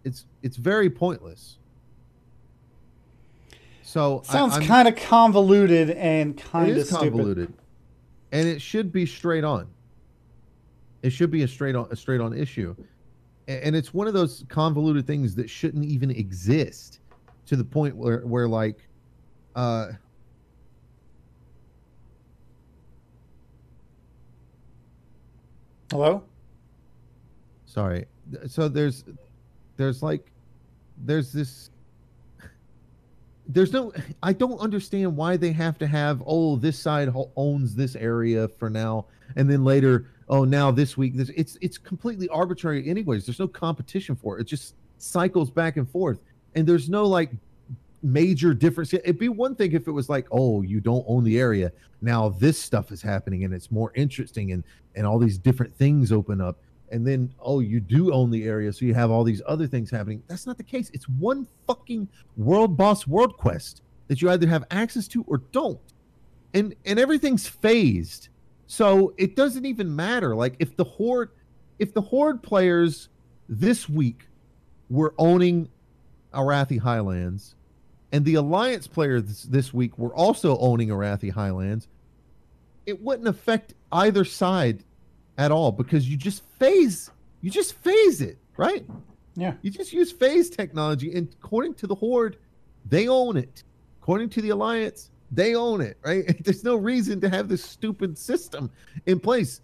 It's 0.04 0.26
it's 0.42 0.58
very 0.58 0.90
pointless. 0.90 1.56
So 3.92 4.22
sounds 4.24 4.56
kind 4.66 4.88
of 4.88 4.96
convoluted 4.96 5.90
and 5.90 6.34
kind 6.38 6.74
of 6.74 6.88
convoluted, 6.88 7.52
and 8.32 8.48
it 8.48 8.62
should 8.62 8.90
be 8.90 9.04
straight 9.04 9.44
on. 9.44 9.68
It 11.02 11.10
should 11.10 11.30
be 11.30 11.42
a 11.42 11.48
straight 11.48 11.74
on 11.74 11.88
a 11.90 11.96
straight 11.96 12.22
on 12.22 12.32
issue, 12.32 12.74
and 13.48 13.76
it's 13.76 13.92
one 13.92 14.06
of 14.06 14.14
those 14.14 14.46
convoluted 14.48 15.06
things 15.06 15.34
that 15.34 15.50
shouldn't 15.50 15.84
even 15.84 16.10
exist, 16.10 17.00
to 17.44 17.54
the 17.54 17.64
point 17.64 17.94
where 17.94 18.20
where 18.20 18.48
like, 18.48 18.88
uh. 19.56 19.88
Hello. 25.90 26.24
Sorry. 27.66 28.06
So 28.46 28.70
there's, 28.70 29.04
there's 29.76 30.02
like, 30.02 30.32
there's 31.04 31.30
this 31.30 31.68
there's 33.52 33.72
no 33.72 33.92
i 34.22 34.32
don't 34.32 34.58
understand 34.58 35.14
why 35.16 35.36
they 35.36 35.52
have 35.52 35.76
to 35.78 35.86
have 35.86 36.22
oh 36.26 36.56
this 36.56 36.78
side 36.78 37.08
owns 37.36 37.74
this 37.74 37.96
area 37.96 38.48
for 38.48 38.70
now 38.70 39.04
and 39.36 39.50
then 39.50 39.64
later 39.64 40.06
oh 40.28 40.44
now 40.44 40.70
this 40.70 40.96
week 40.96 41.14
this 41.16 41.30
it's 41.36 41.56
it's 41.60 41.78
completely 41.78 42.28
arbitrary 42.28 42.88
anyways. 42.88 43.26
There's 43.26 43.38
no 43.38 43.48
competition 43.48 44.16
for 44.16 44.38
it. 44.38 44.42
It 44.42 44.44
just 44.44 44.74
cycles 44.98 45.50
back 45.50 45.76
and 45.76 45.88
forth. 45.88 46.20
And 46.54 46.66
there's 46.66 46.88
no 46.88 47.04
like 47.04 47.30
major 48.02 48.52
difference. 48.52 48.92
It'd 48.92 49.18
be 49.18 49.28
one 49.28 49.54
thing 49.54 49.72
if 49.72 49.86
it 49.86 49.92
was 49.92 50.08
like 50.08 50.26
oh 50.30 50.62
you 50.62 50.80
don't 50.80 51.04
own 51.06 51.24
the 51.24 51.38
area. 51.38 51.72
Now 52.00 52.30
this 52.30 52.60
stuff 52.60 52.90
is 52.92 53.02
happening 53.02 53.44
and 53.44 53.54
it's 53.54 53.70
more 53.70 53.92
interesting 53.94 54.52
and 54.52 54.64
and 54.94 55.06
all 55.06 55.18
these 55.18 55.38
different 55.38 55.74
things 55.74 56.12
open 56.12 56.40
up 56.40 56.58
and 56.92 57.06
then 57.06 57.32
oh 57.40 57.60
you 57.60 57.80
do 57.80 58.12
own 58.12 58.30
the 58.30 58.44
area 58.44 58.72
so 58.72 58.84
you 58.84 58.94
have 58.94 59.10
all 59.10 59.24
these 59.24 59.42
other 59.46 59.66
things 59.66 59.90
happening. 59.90 60.22
That's 60.28 60.46
not 60.46 60.56
the 60.56 60.64
case. 60.64 60.90
It's 60.92 61.08
one 61.08 61.46
fucking 61.66 62.08
world 62.36 62.76
boss 62.76 63.06
world 63.06 63.36
quest 63.36 63.82
that 64.08 64.22
you 64.22 64.30
either 64.30 64.46
have 64.46 64.64
access 64.70 65.08
to 65.08 65.24
or 65.26 65.38
don't. 65.52 65.80
And 66.54 66.74
and 66.84 66.98
everything's 66.98 67.48
phased. 67.48 68.28
So 68.66 69.14
it 69.16 69.36
doesn't 69.36 69.66
even 69.66 69.94
matter. 69.94 70.36
Like 70.36 70.56
if 70.58 70.76
the 70.76 70.84
horde 70.84 71.30
if 71.78 71.94
the 71.94 72.02
horde 72.02 72.42
players 72.42 73.08
this 73.48 73.88
week 73.88 74.28
were 74.90 75.14
owning 75.18 75.68
arathi 76.32 76.78
highlands 76.78 77.54
and 78.12 78.26
the 78.26 78.34
Alliance 78.34 78.86
players 78.86 79.44
this, 79.44 79.72
week 79.72 79.98
were 79.98 80.14
also 80.14 80.58
owning 80.58 80.88
Arathi 80.88 81.32
Highlands, 81.32 81.88
it 82.84 83.00
wouldn't 83.02 83.26
affect 83.26 83.74
either 83.90 84.24
side 84.24 84.84
at 85.38 85.50
all 85.50 85.72
because 85.72 86.08
you 86.08 86.16
just 86.16 86.44
phase 86.58 87.10
you 87.42 87.50
just 87.50 87.74
phase 87.74 88.20
it, 88.22 88.38
right? 88.56 88.86
Yeah. 89.34 89.54
You 89.62 89.70
just 89.70 89.92
use 89.92 90.10
phase 90.10 90.48
technology, 90.48 91.12
and 91.14 91.28
according 91.42 91.74
to 91.74 91.86
the 91.86 91.94
Horde, 91.94 92.38
they 92.88 93.08
own 93.08 93.36
it. 93.36 93.64
According 94.00 94.30
to 94.30 94.42
the 94.42 94.50
Alliance, 94.50 95.10
they 95.30 95.54
own 95.54 95.80
it, 95.80 95.98
right? 96.04 96.24
There's 96.44 96.64
no 96.64 96.76
reason 96.76 97.20
to 97.20 97.28
have 97.28 97.48
this 97.48 97.64
stupid 97.64 98.16
system 98.16 98.70
in 99.06 99.18
place. 99.18 99.60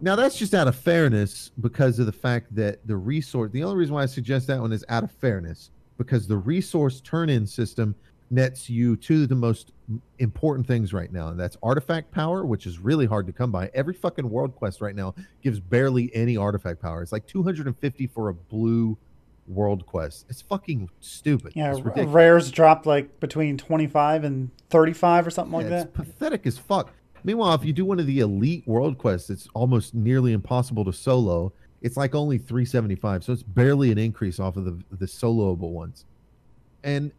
Now 0.00 0.16
that's 0.16 0.36
just 0.36 0.54
out 0.54 0.66
of 0.66 0.74
fairness 0.74 1.52
because 1.60 1.98
of 1.98 2.06
the 2.06 2.12
fact 2.12 2.54
that 2.56 2.84
the 2.86 2.96
resource. 2.96 3.52
The 3.52 3.62
only 3.62 3.76
reason 3.76 3.94
why 3.94 4.02
I 4.02 4.06
suggest 4.06 4.46
that 4.46 4.60
one 4.60 4.72
is 4.72 4.84
out 4.88 5.04
of 5.04 5.12
fairness 5.12 5.70
because 5.98 6.26
the 6.26 6.36
resource 6.36 7.00
turn-in 7.02 7.46
system 7.46 7.94
nets 8.32 8.68
you 8.68 8.96
two 8.96 9.22
of 9.24 9.28
the 9.28 9.34
most 9.34 9.72
important 10.18 10.66
things 10.66 10.92
right 10.92 11.12
now, 11.12 11.28
and 11.28 11.38
that's 11.38 11.56
artifact 11.62 12.10
power, 12.10 12.44
which 12.44 12.66
is 12.66 12.78
really 12.78 13.06
hard 13.06 13.26
to 13.26 13.32
come 13.32 13.52
by. 13.52 13.70
Every 13.74 13.94
fucking 13.94 14.28
world 14.28 14.56
quest 14.56 14.80
right 14.80 14.96
now 14.96 15.14
gives 15.42 15.60
barely 15.60 16.10
any 16.14 16.36
artifact 16.36 16.80
power. 16.80 17.02
It's 17.02 17.12
like 17.12 17.26
250 17.26 18.06
for 18.08 18.30
a 18.30 18.34
blue 18.34 18.96
world 19.46 19.84
quest. 19.86 20.26
It's 20.28 20.40
fucking 20.40 20.88
stupid. 21.00 21.52
Yeah, 21.54 21.76
rares 21.84 22.50
dropped 22.50 22.86
like 22.86 23.20
between 23.20 23.58
25 23.58 24.24
and 24.24 24.50
35 24.70 25.26
or 25.26 25.30
something 25.30 25.52
like 25.52 25.64
Yeah, 25.64 25.70
that. 25.70 25.86
it's 25.88 25.96
pathetic 25.96 26.46
as 26.46 26.58
fuck. 26.58 26.92
Meanwhile, 27.24 27.54
if 27.54 27.64
you 27.64 27.72
do 27.72 27.84
one 27.84 28.00
of 28.00 28.06
the 28.06 28.20
elite 28.20 28.66
world 28.66 28.98
quests, 28.98 29.30
it's 29.30 29.46
almost 29.54 29.94
nearly 29.94 30.32
impossible 30.32 30.84
to 30.86 30.92
solo. 30.92 31.52
It's 31.82 31.96
like 31.96 32.14
only 32.14 32.38
375, 32.38 33.24
so 33.24 33.32
it's 33.32 33.42
barely 33.42 33.92
an 33.92 33.98
increase 33.98 34.40
off 34.40 34.56
of 34.56 34.64
the 34.64 34.82
the 34.96 35.06
soloable 35.06 35.70
ones. 35.70 36.06
And 36.84 37.12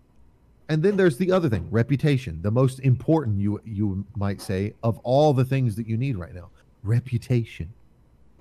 and 0.70 0.82
then 0.82 0.96
there's 0.98 1.18
the 1.18 1.32
other 1.32 1.50
thing, 1.50 1.68
reputation, 1.70 2.42
the 2.42 2.52
most 2.52 2.80
important 2.80 3.40
you 3.40 3.62
you 3.66 4.06
might 4.16 4.42
say 4.42 4.74
of 4.84 4.98
all 5.00 5.34
the 5.34 5.46
things 5.46 5.76
that 5.76 5.88
you 5.88 5.98
need 5.98 6.18
right 6.18 6.34
now. 6.34 6.50
Reputation. 6.84 7.74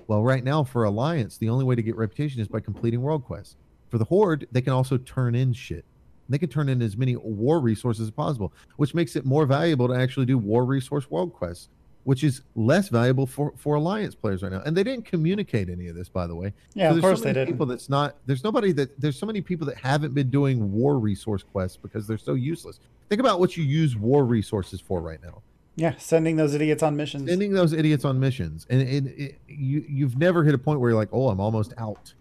Well, 0.06 0.22
right 0.22 0.44
now 0.44 0.64
for 0.64 0.84
Alliance, 0.84 1.38
the 1.38 1.48
only 1.48 1.64
way 1.64 1.74
to 1.74 1.82
get 1.82 1.96
reputation 1.96 2.40
is 2.40 2.48
by 2.48 2.60
completing 2.60 3.02
world 3.02 3.24
quests. 3.24 3.56
For 3.88 3.98
the 3.98 4.04
Horde, 4.04 4.46
they 4.52 4.62
can 4.62 4.72
also 4.72 4.98
turn 4.98 5.34
in 5.34 5.52
shit. 5.52 5.84
They 6.28 6.38
can 6.38 6.48
turn 6.48 6.68
in 6.68 6.80
as 6.80 6.96
many 6.96 7.16
war 7.16 7.60
resources 7.60 8.08
as 8.08 8.10
possible, 8.10 8.52
which 8.76 8.94
makes 8.94 9.16
it 9.16 9.26
more 9.26 9.44
valuable 9.44 9.88
to 9.88 9.94
actually 9.94 10.26
do 10.26 10.38
war 10.38 10.64
resource 10.64 11.10
world 11.10 11.32
quests, 11.32 11.68
which 12.04 12.24
is 12.24 12.42
less 12.54 12.88
valuable 12.88 13.26
for, 13.26 13.52
for 13.56 13.76
Alliance 13.76 14.14
players 14.14 14.42
right 14.42 14.52
now. 14.52 14.62
And 14.64 14.76
they 14.76 14.82
didn't 14.82 15.04
communicate 15.04 15.68
any 15.68 15.88
of 15.88 15.94
this, 15.94 16.08
by 16.08 16.26
the 16.26 16.34
way. 16.34 16.52
Yeah, 16.74 16.90
So 16.90 16.96
of 16.96 17.02
course 17.02 17.18
so 17.20 17.24
they 17.26 17.32
did. 17.32 17.48
People 17.48 17.66
that's 17.66 17.88
not 17.88 18.16
there's 18.26 18.44
nobody 18.44 18.72
that 18.72 19.00
there's 19.00 19.18
so 19.18 19.26
many 19.26 19.40
people 19.40 19.66
that 19.68 19.76
haven't 19.76 20.14
been 20.14 20.30
doing 20.30 20.72
war 20.72 20.98
resource 20.98 21.42
quests 21.42 21.76
because 21.76 22.06
they're 22.06 22.18
so 22.18 22.34
useless. 22.34 22.80
Think 23.08 23.20
about 23.20 23.40
what 23.40 23.56
you 23.56 23.64
use 23.64 23.96
war 23.96 24.24
resources 24.24 24.80
for 24.80 25.00
right 25.00 25.22
now. 25.22 25.42
Yeah, 25.76 25.94
sending 25.96 26.36
those 26.36 26.54
idiots 26.54 26.82
on 26.82 26.96
missions. 26.96 27.28
Sending 27.28 27.52
those 27.52 27.72
idiots 27.72 28.04
on 28.04 28.20
missions, 28.20 28.66
and 28.68 28.82
it, 28.82 29.06
it, 29.06 29.40
you 29.48 29.84
you've 29.88 30.18
never 30.18 30.44
hit 30.44 30.54
a 30.54 30.58
point 30.58 30.80
where 30.80 30.90
you're 30.90 30.98
like, 30.98 31.08
oh, 31.12 31.28
I'm 31.28 31.40
almost 31.40 31.72
out. 31.78 32.12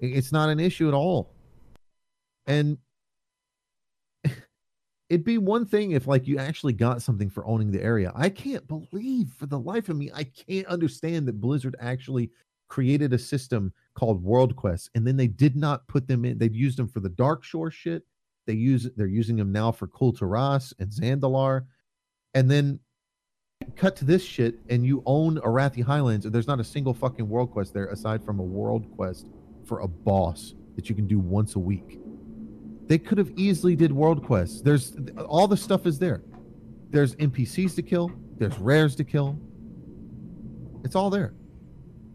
It's 0.00 0.32
not 0.32 0.48
an 0.48 0.58
issue 0.58 0.88
at 0.88 0.94
all. 0.94 1.30
And 2.46 2.78
it'd 5.08 5.24
be 5.24 5.38
one 5.38 5.64
thing 5.64 5.92
if 5.92 6.06
like 6.06 6.26
you 6.26 6.38
actually 6.38 6.72
got 6.72 7.02
something 7.02 7.30
for 7.30 7.46
owning 7.46 7.70
the 7.70 7.82
area. 7.82 8.12
I 8.14 8.28
can't 8.28 8.66
believe 8.66 9.28
for 9.36 9.46
the 9.46 9.58
life 9.58 9.88
of 9.88 9.96
me, 9.96 10.10
I 10.12 10.24
can't 10.24 10.66
understand 10.66 11.28
that 11.28 11.40
Blizzard 11.40 11.76
actually 11.80 12.30
created 12.68 13.12
a 13.12 13.18
system 13.18 13.72
called 13.94 14.22
World 14.22 14.56
Quest, 14.56 14.90
and 14.94 15.06
then 15.06 15.16
they 15.16 15.28
did 15.28 15.56
not 15.56 15.86
put 15.86 16.08
them 16.08 16.24
in. 16.24 16.38
They'd 16.38 16.54
used 16.54 16.78
them 16.78 16.88
for 16.88 17.00
the 17.00 17.10
Darkshore 17.10 17.72
shit. 17.72 18.02
They 18.46 18.54
use 18.54 18.88
they're 18.96 19.06
using 19.06 19.36
them 19.36 19.52
now 19.52 19.72
for 19.72 19.86
Kul 19.86 20.12
Tiras 20.12 20.72
and 20.78 20.90
Zandalar, 20.90 21.66
and 22.34 22.50
then 22.50 22.80
cut 23.76 23.96
to 23.96 24.04
this 24.04 24.22
shit, 24.22 24.58
and 24.68 24.84
you 24.84 25.02
own 25.06 25.36
Arathi 25.38 25.82
Highlands, 25.82 26.26
and 26.26 26.34
there's 26.34 26.46
not 26.46 26.60
a 26.60 26.64
single 26.64 26.94
fucking 26.94 27.28
world 27.28 27.50
quest 27.50 27.72
there 27.72 27.86
aside 27.86 28.24
from 28.24 28.40
a 28.40 28.44
world 28.44 28.90
quest 28.96 29.28
for 29.64 29.80
a 29.80 29.88
boss 29.88 30.54
that 30.76 30.88
you 30.88 30.94
can 30.94 31.06
do 31.06 31.18
once 31.18 31.56
a 31.56 31.58
week. 31.58 32.00
They 32.86 32.98
could 32.98 33.18
have 33.18 33.32
easily 33.36 33.74
did 33.74 33.92
world 33.92 34.24
quests. 34.24 34.60
There's 34.60 34.96
all 35.28 35.48
the 35.48 35.56
stuff 35.56 35.86
is 35.86 35.98
there. 35.98 36.22
There's 36.90 37.16
NPCs 37.16 37.74
to 37.76 37.82
kill. 37.82 38.12
There's 38.38 38.56
rares 38.58 38.94
to 38.96 39.04
kill. 39.04 39.38
It's 40.84 40.94
all 40.94 41.10
there. 41.10 41.34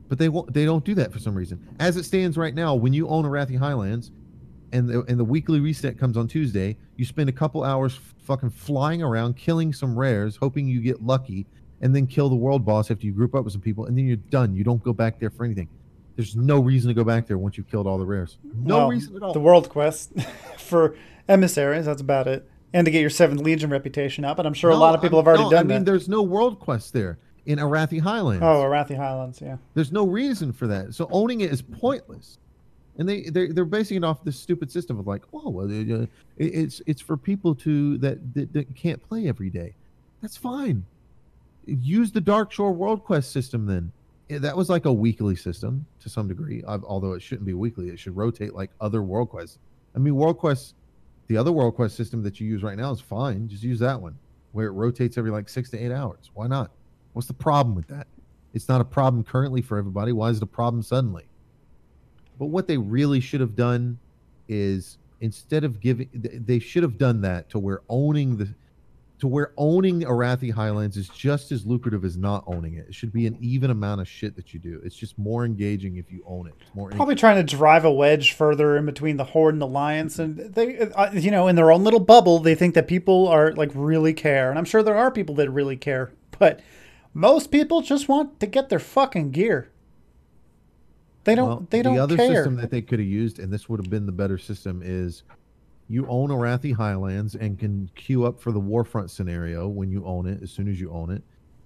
But 0.07 0.18
they 0.18 0.30
won't. 0.30 0.53
They 0.53 0.65
don't 0.65 0.84
do 0.84 0.95
that 0.95 1.11
for 1.11 1.19
some 1.19 1.35
reason. 1.35 1.65
As 1.80 1.98
it 1.98 2.03
stands 2.03 2.38
right 2.38 2.53
now, 2.53 2.76
when 2.76 2.93
you 2.93 3.07
own 3.07 3.26
Arathi 3.26 3.57
Highlands, 3.57 4.11
and 4.72 4.88
the 4.88 5.03
and 5.03 5.19
the 5.19 5.23
weekly 5.23 5.60
reset 5.60 5.98
comes 5.98 6.18
on 6.18 6.27
Tuesday, 6.27 6.77
you 6.95 7.06
spend 7.06 7.30
a 7.30 7.34
couple 7.34 7.64
hours 7.64 7.99
fucking 8.23 8.49
flying 8.49 9.02
around, 9.02 9.35
killing 9.35 9.73
some 9.73 9.98
rares, 9.98 10.35
hoping 10.38 10.68
you 10.68 10.81
get 10.81 11.02
lucky, 11.02 11.45
and 11.81 11.95
then 11.95 12.07
kill 12.07 12.30
the 12.30 12.35
world 12.35 12.65
boss 12.65 12.91
after 12.91 13.06
you 13.06 13.11
group 13.11 13.35
up 13.35 13.43
with 13.43 13.53
some 13.53 13.61
people, 13.61 13.85
and 13.85 13.98
then 13.98 14.06
you're 14.06 14.15
done. 14.18 14.56
You 14.56 14.64
don't 14.64 14.84
go 14.84 14.93
back 14.93 15.19
there 15.19 15.30
for 15.30 15.43
anything. 15.45 15.68
There's 16.15 16.35
no 16.35 16.59
reason 16.59 16.89
to 16.89 16.93
go 16.93 17.03
back 17.03 17.27
there 17.27 17.38
once 17.38 17.57
you've 17.57 17.69
killed 17.69 17.88
all 17.88 17.97
the 17.97 18.05
rares. 18.05 18.38
No 18.53 18.77
Well, 18.79 18.89
reason 18.89 19.15
at 19.15 19.23
all. 19.23 19.33
The 19.33 19.39
world 19.39 19.69
quest 19.69 20.11
for 20.57 20.95
emissaries, 21.29 21.85
that's 21.85 22.01
about 22.01 22.27
it. 22.27 22.47
And 22.73 22.85
to 22.85 22.91
get 22.91 23.01
your 23.01 23.09
seventh 23.09 23.41
legion 23.41 23.69
reputation 23.69 24.23
up, 24.23 24.38
and 24.39 24.47
I'm 24.47 24.53
sure 24.53 24.69
a 24.71 24.75
lot 24.75 24.95
of 24.95 25.01
people 25.01 25.17
I'm- 25.19 25.25
have 25.25 25.27
already 25.27 25.43
no, 25.43 25.49
done 25.51 25.59
I 25.59 25.63
mean, 25.63 25.79
that. 25.79 25.85
there's 25.91 26.07
no 26.09 26.21
world 26.21 26.59
quest 26.59 26.93
there 26.93 27.17
in 27.45 27.57
Arathi 27.59 27.99
Highlands. 27.99 28.43
Oh, 28.43 28.63
Arathi 28.63 28.95
Highlands, 28.95 29.41
yeah. 29.41 29.57
There's 29.73 29.91
no 29.91 30.05
reason 30.05 30.53
for 30.53 30.67
that. 30.67 30.93
So 30.93 31.07
owning 31.11 31.41
it 31.41 31.51
is 31.51 31.61
pointless. 31.61 32.38
And 32.97 33.07
they 33.09 33.23
they're, 33.23 33.51
they're 33.51 33.65
basing 33.65 33.97
it 33.97 34.03
off 34.03 34.23
this 34.23 34.38
stupid 34.39 34.69
system 34.71 34.99
of 34.99 35.07
like, 35.07 35.23
oh, 35.33 35.49
well, 35.49 35.65
uh, 35.65 35.71
it- 36.01 36.09
it's 36.38 36.81
it's 36.85 37.01
for 37.01 37.17
people 37.17 37.55
to 37.55 37.97
that, 37.99 38.33
that 38.35 38.53
that 38.53 38.75
can't 38.75 39.01
play 39.01 39.27
every 39.27 39.49
day. 39.49 39.73
That's 40.21 40.38
fine. 40.38 40.85
Use 41.65 42.11
the 42.11 42.21
Darkshore 42.21 42.75
World 42.75 43.03
Quest 43.03 43.31
system 43.31 43.65
then. 43.65 43.91
That 44.39 44.55
was 44.55 44.69
like 44.69 44.85
a 44.85 44.93
weekly 44.93 45.35
system 45.35 45.85
to 45.99 46.09
some 46.09 46.27
degree, 46.27 46.63
uh, 46.63 46.79
although 46.83 47.13
it 47.13 47.21
shouldn't 47.21 47.45
be 47.45 47.53
weekly. 47.53 47.89
It 47.89 47.99
should 47.99 48.15
rotate 48.15 48.53
like 48.53 48.71
other 48.79 49.03
World 49.03 49.29
Quests. 49.29 49.59
I 49.95 49.99
mean, 49.99 50.15
World 50.15 50.37
quests, 50.37 50.73
the 51.27 51.37
other 51.37 51.51
World 51.51 51.75
Quest 51.75 51.95
system 51.95 52.23
that 52.23 52.39
you 52.39 52.47
use 52.47 52.63
right 52.63 52.77
now 52.77 52.91
is 52.91 53.01
fine. 53.01 53.47
Just 53.47 53.63
use 53.63 53.79
that 53.79 54.01
one 54.01 54.17
where 54.51 54.67
it 54.67 54.71
rotates 54.71 55.17
every 55.17 55.31
like 55.31 55.49
six 55.49 55.69
to 55.71 55.77
eight 55.77 55.91
hours. 55.91 56.31
Why 56.33 56.47
not? 56.47 56.71
What's 57.13 57.27
the 57.27 57.33
problem 57.33 57.75
with 57.75 57.87
that? 57.87 58.07
It's 58.53 58.67
not 58.67 58.81
a 58.81 58.85
problem 58.85 59.23
currently 59.23 59.61
for 59.61 59.77
everybody. 59.77 60.11
Why 60.11 60.29
is 60.29 60.37
it 60.37 60.43
a 60.43 60.47
problem 60.47 60.83
suddenly? 60.83 61.25
But 62.39 62.47
what 62.47 62.67
they 62.67 62.77
really 62.77 63.19
should 63.19 63.39
have 63.41 63.55
done 63.55 63.97
is 64.47 64.97
instead 65.21 65.63
of 65.63 65.79
giving, 65.79 66.09
they 66.13 66.59
should 66.59 66.83
have 66.83 66.97
done 66.97 67.21
that 67.21 67.49
to 67.49 67.59
where 67.59 67.81
owning 67.87 68.37
the, 68.37 68.53
to 69.22 69.27
where 69.27 69.53
owning 69.56 70.02
Arathi 70.02 70.52
Highlands 70.52 70.98
is 70.98 71.07
just 71.07 71.52
as 71.52 71.64
lucrative 71.64 72.03
as 72.03 72.18
not 72.18 72.43
owning 72.48 72.73
it. 72.73 72.88
It 72.89 72.95
should 72.95 73.14
be 73.14 73.27
an 73.27 73.38
even 73.39 73.69
amount 73.69 74.02
of 74.02 74.07
shit 74.07 74.35
that 74.35 74.52
you 74.52 74.60
do. 74.60 74.81
It's 74.84 74.95
just 74.95 75.15
more 75.19 75.45
engaging 75.45 75.98
if 75.98 76.11
you 76.11 76.23
own 76.26 76.48
it. 76.48 76.56
It's 76.60 76.73
more 76.73 76.89
Probably 76.89 77.14
trying 77.14 77.35
to 77.35 77.43
drive 77.56 77.85
a 77.85 77.91
wedge 77.91 78.34
further 78.34 78.76
in 78.76 78.85
between 78.88 79.18
the 79.18 79.23
Horde 79.23 79.53
and 79.53 79.61
the 79.61 79.68
Alliance, 79.68 80.18
and 80.18 80.38
they, 80.38 80.80
uh, 80.80 81.11
you 81.14 81.30
know, 81.30 81.48
in 81.48 81.56
their 81.56 81.72
own 81.72 81.84
little 81.84 81.99
bubble, 81.99 82.39
they 82.39 82.56
think 82.56 82.73
that 82.73 82.88
people 82.88 83.27
are 83.27 83.53
like 83.53 83.69
really 83.76 84.14
care, 84.14 84.49
and 84.49 84.57
I'm 84.57 84.65
sure 84.65 84.81
there 84.81 84.98
are 84.98 85.11
people 85.11 85.35
that 85.35 85.52
really 85.52 85.77
care, 85.77 86.11
but 86.39 86.60
most 87.14 87.52
people 87.52 87.81
just 87.84 88.10
want 88.10 88.39
to 88.39 88.48
get 88.48 88.69
their 88.69 88.80
fucking 88.80 89.30
gear. 89.30 89.69
They 91.26 91.35
don't. 91.35 91.48
Well, 91.48 91.68
they 91.69 91.84
don't 91.84 91.93
the 91.93 92.02
other 92.02 92.18
care. 92.18 92.38
system 92.38 92.56
that 92.56 92.72
they 92.72 92.81
could 92.81 92.98
have 92.98 93.07
used, 93.07 93.38
and 93.38 93.53
this 93.53 93.69
would 93.69 93.80
have 93.80 93.91
been 93.91 94.07
the 94.07 94.11
better 94.11 94.39
system, 94.39 94.81
is 94.84 95.22
you 95.91 96.05
own 96.07 96.30
Arathi 96.30 96.73
Highlands 96.73 97.35
and 97.35 97.59
can 97.59 97.89
queue 97.95 98.26
up 98.26 98.39
for 98.39 98.51
the 98.51 98.61
Warfront 98.61 99.09
scenario 99.09 99.68
when 99.68 99.91
you 99.91 100.05
own 100.05 100.27
it, 100.27 100.41
as 100.41 100.51
soon 100.51 100.69
as 100.69 100.80
you 100.80 100.91
own 100.91 101.11
it. 101.11 101.23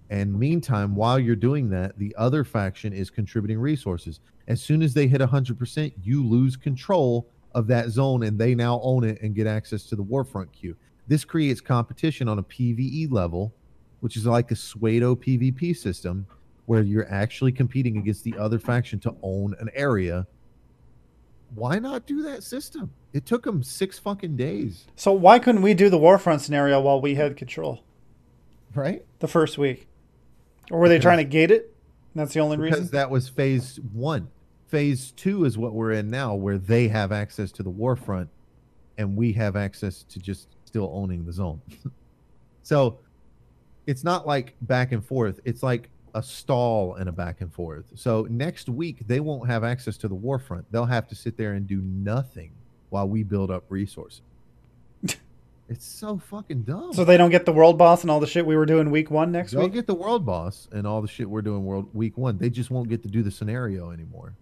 And 0.10 0.38
meantime, 0.38 0.96
while 0.96 1.20
you're 1.20 1.36
doing 1.36 1.70
that, 1.70 1.98
the 1.98 2.16
other 2.18 2.44
faction 2.44 2.94
is 2.94 3.10
contributing 3.10 3.60
resources. 3.60 4.20
As 4.48 4.62
soon 4.62 4.82
as 4.82 4.94
they 4.94 5.08
hit 5.08 5.22
100%, 5.22 5.94
you 6.02 6.26
lose 6.26 6.56
control 6.56 7.28
of 7.54 7.68
that 7.68 7.90
zone 7.90 8.24
and 8.24 8.38
they 8.38 8.54
now 8.54 8.80
own 8.84 9.04
it 9.04 9.22
and 9.22 9.34
get 9.34 9.48
access 9.48 9.84
to 9.86 9.96
the 9.96 10.04
Warfront 10.04 10.52
queue. 10.52 10.76
This 11.08 11.24
creates 11.24 11.62
competition 11.62 12.28
on 12.28 12.40
a 12.40 12.44
PvE 12.44 13.12
level, 13.12 13.54
which 14.02 14.18
is 14.18 14.26
like 14.26 14.52
a 14.52 14.56
Suedo 14.56 15.16
PvP 15.16 15.76
system 15.76 16.28
where 16.66 16.82
you're 16.82 17.12
actually 17.12 17.52
competing 17.52 17.98
against 17.98 18.24
the 18.24 18.36
other 18.38 18.60
faction 18.60 19.00
to 19.00 19.16
own 19.22 19.56
an 19.60 19.70
area. 19.74 20.28
Why 21.54 21.80
not 21.80 22.06
do 22.06 22.22
that 22.24 22.44
system? 22.44 22.92
It 23.14 23.26
took 23.26 23.44
them 23.44 23.64
six 23.64 23.98
fucking 24.00 24.36
days, 24.36 24.88
so 24.96 25.14
why 25.14 25.40
couldn't 25.40 25.62
we 25.62 25.74
do 25.74 25.90
the 25.90 25.98
Warfront 26.00 26.42
scenario 26.42 26.82
while 26.82 27.00
we 27.00 27.16
had 27.16 27.38
control 27.38 27.84
right? 28.74 29.06
the 29.20 29.28
first 29.28 29.58
week? 29.58 29.88
Or 30.72 30.80
were 30.80 30.90
they 30.90 30.96
Because- 30.96 31.04
trying 31.04 31.18
to 31.20 31.24
gate 31.24 31.52
it? 31.52 31.74
That's 32.14 32.34
the 32.34 32.40
only 32.40 32.58
Because 32.58 32.80
reason. 32.80 32.92
that 32.94 33.10
was 33.10 33.30
phase 33.30 33.80
one. 33.94 34.30
Phase 34.68 35.12
two 35.12 35.46
is 35.46 35.58
what 35.58 35.74
we're 35.74 35.92
in 35.92 36.10
now, 36.10 36.34
where 36.36 36.58
they 36.58 36.88
have 36.88 37.12
access 37.12 37.52
to 37.54 37.64
the 37.64 37.72
warfront 37.72 38.28
and 38.98 39.16
we 39.16 39.34
have 39.34 39.56
access 39.56 40.04
to 40.04 40.20
just 40.20 40.48
still 40.66 40.90
owning 40.94 41.26
the 41.26 41.32
zone. 41.34 41.62
so 42.64 43.00
it's 43.86 44.04
not 44.04 44.26
like 44.26 44.56
back 44.62 44.92
and 44.92 45.06
forth. 45.06 45.40
It's 45.46 45.62
like 45.62 45.90
a 46.16 46.24
stall 46.24 46.96
and 46.96 47.10
a 47.10 47.12
back 47.12 47.42
and 47.42 47.54
forth. 47.54 47.86
So 47.96 48.26
next 48.30 48.70
week 48.70 49.06
they 49.06 49.20
won't 49.20 49.48
have 49.48 49.64
access 49.64 49.98
to 49.98 50.08
the 50.08 50.16
warfront. 50.16 50.64
They'll 50.72 50.86
have 50.86 51.08
to 51.10 51.16
sit 51.16 51.38
there 51.38 51.54
and 51.54 51.68
do 51.68 51.82
nothing 51.82 52.52
while 52.90 53.08
we 53.08 53.22
build 53.22 53.52
up 53.52 53.66
resources. 53.70 54.22
It's 55.68 55.84
so 55.84 56.20
fucking 56.20 56.62
dumb. 56.62 56.94
So 56.94 57.04
they 57.04 57.18
don't 57.18 57.32
get 57.32 57.48
the 57.48 57.52
world 57.52 57.76
boss 57.76 58.04
and 58.04 58.12
all 58.12 58.20
the 58.20 58.28
shit 58.28 58.46
we 58.46 58.56
were 58.56 58.68
doing 58.68 58.92
week 58.92 59.10
one 59.10 59.32
next 59.32 59.52
week? 59.52 59.58
They'll 59.58 59.66
week. 59.66 59.74
get 59.74 59.88
the 59.88 59.96
world 59.96 60.24
boss 60.24 60.68
and 60.72 60.86
all 60.86 61.02
the 61.02 61.08
shit 61.08 61.28
we're 61.28 61.42
doing 61.42 61.66
world 61.66 61.90
week 61.92 62.16
one. 62.20 62.38
They 62.38 62.52
just 62.52 62.70
won't 62.70 62.88
get 62.88 63.02
to 63.02 63.10
do 63.10 63.24
the 63.24 63.32
scenario 63.32 63.90
anymore, 63.90 64.36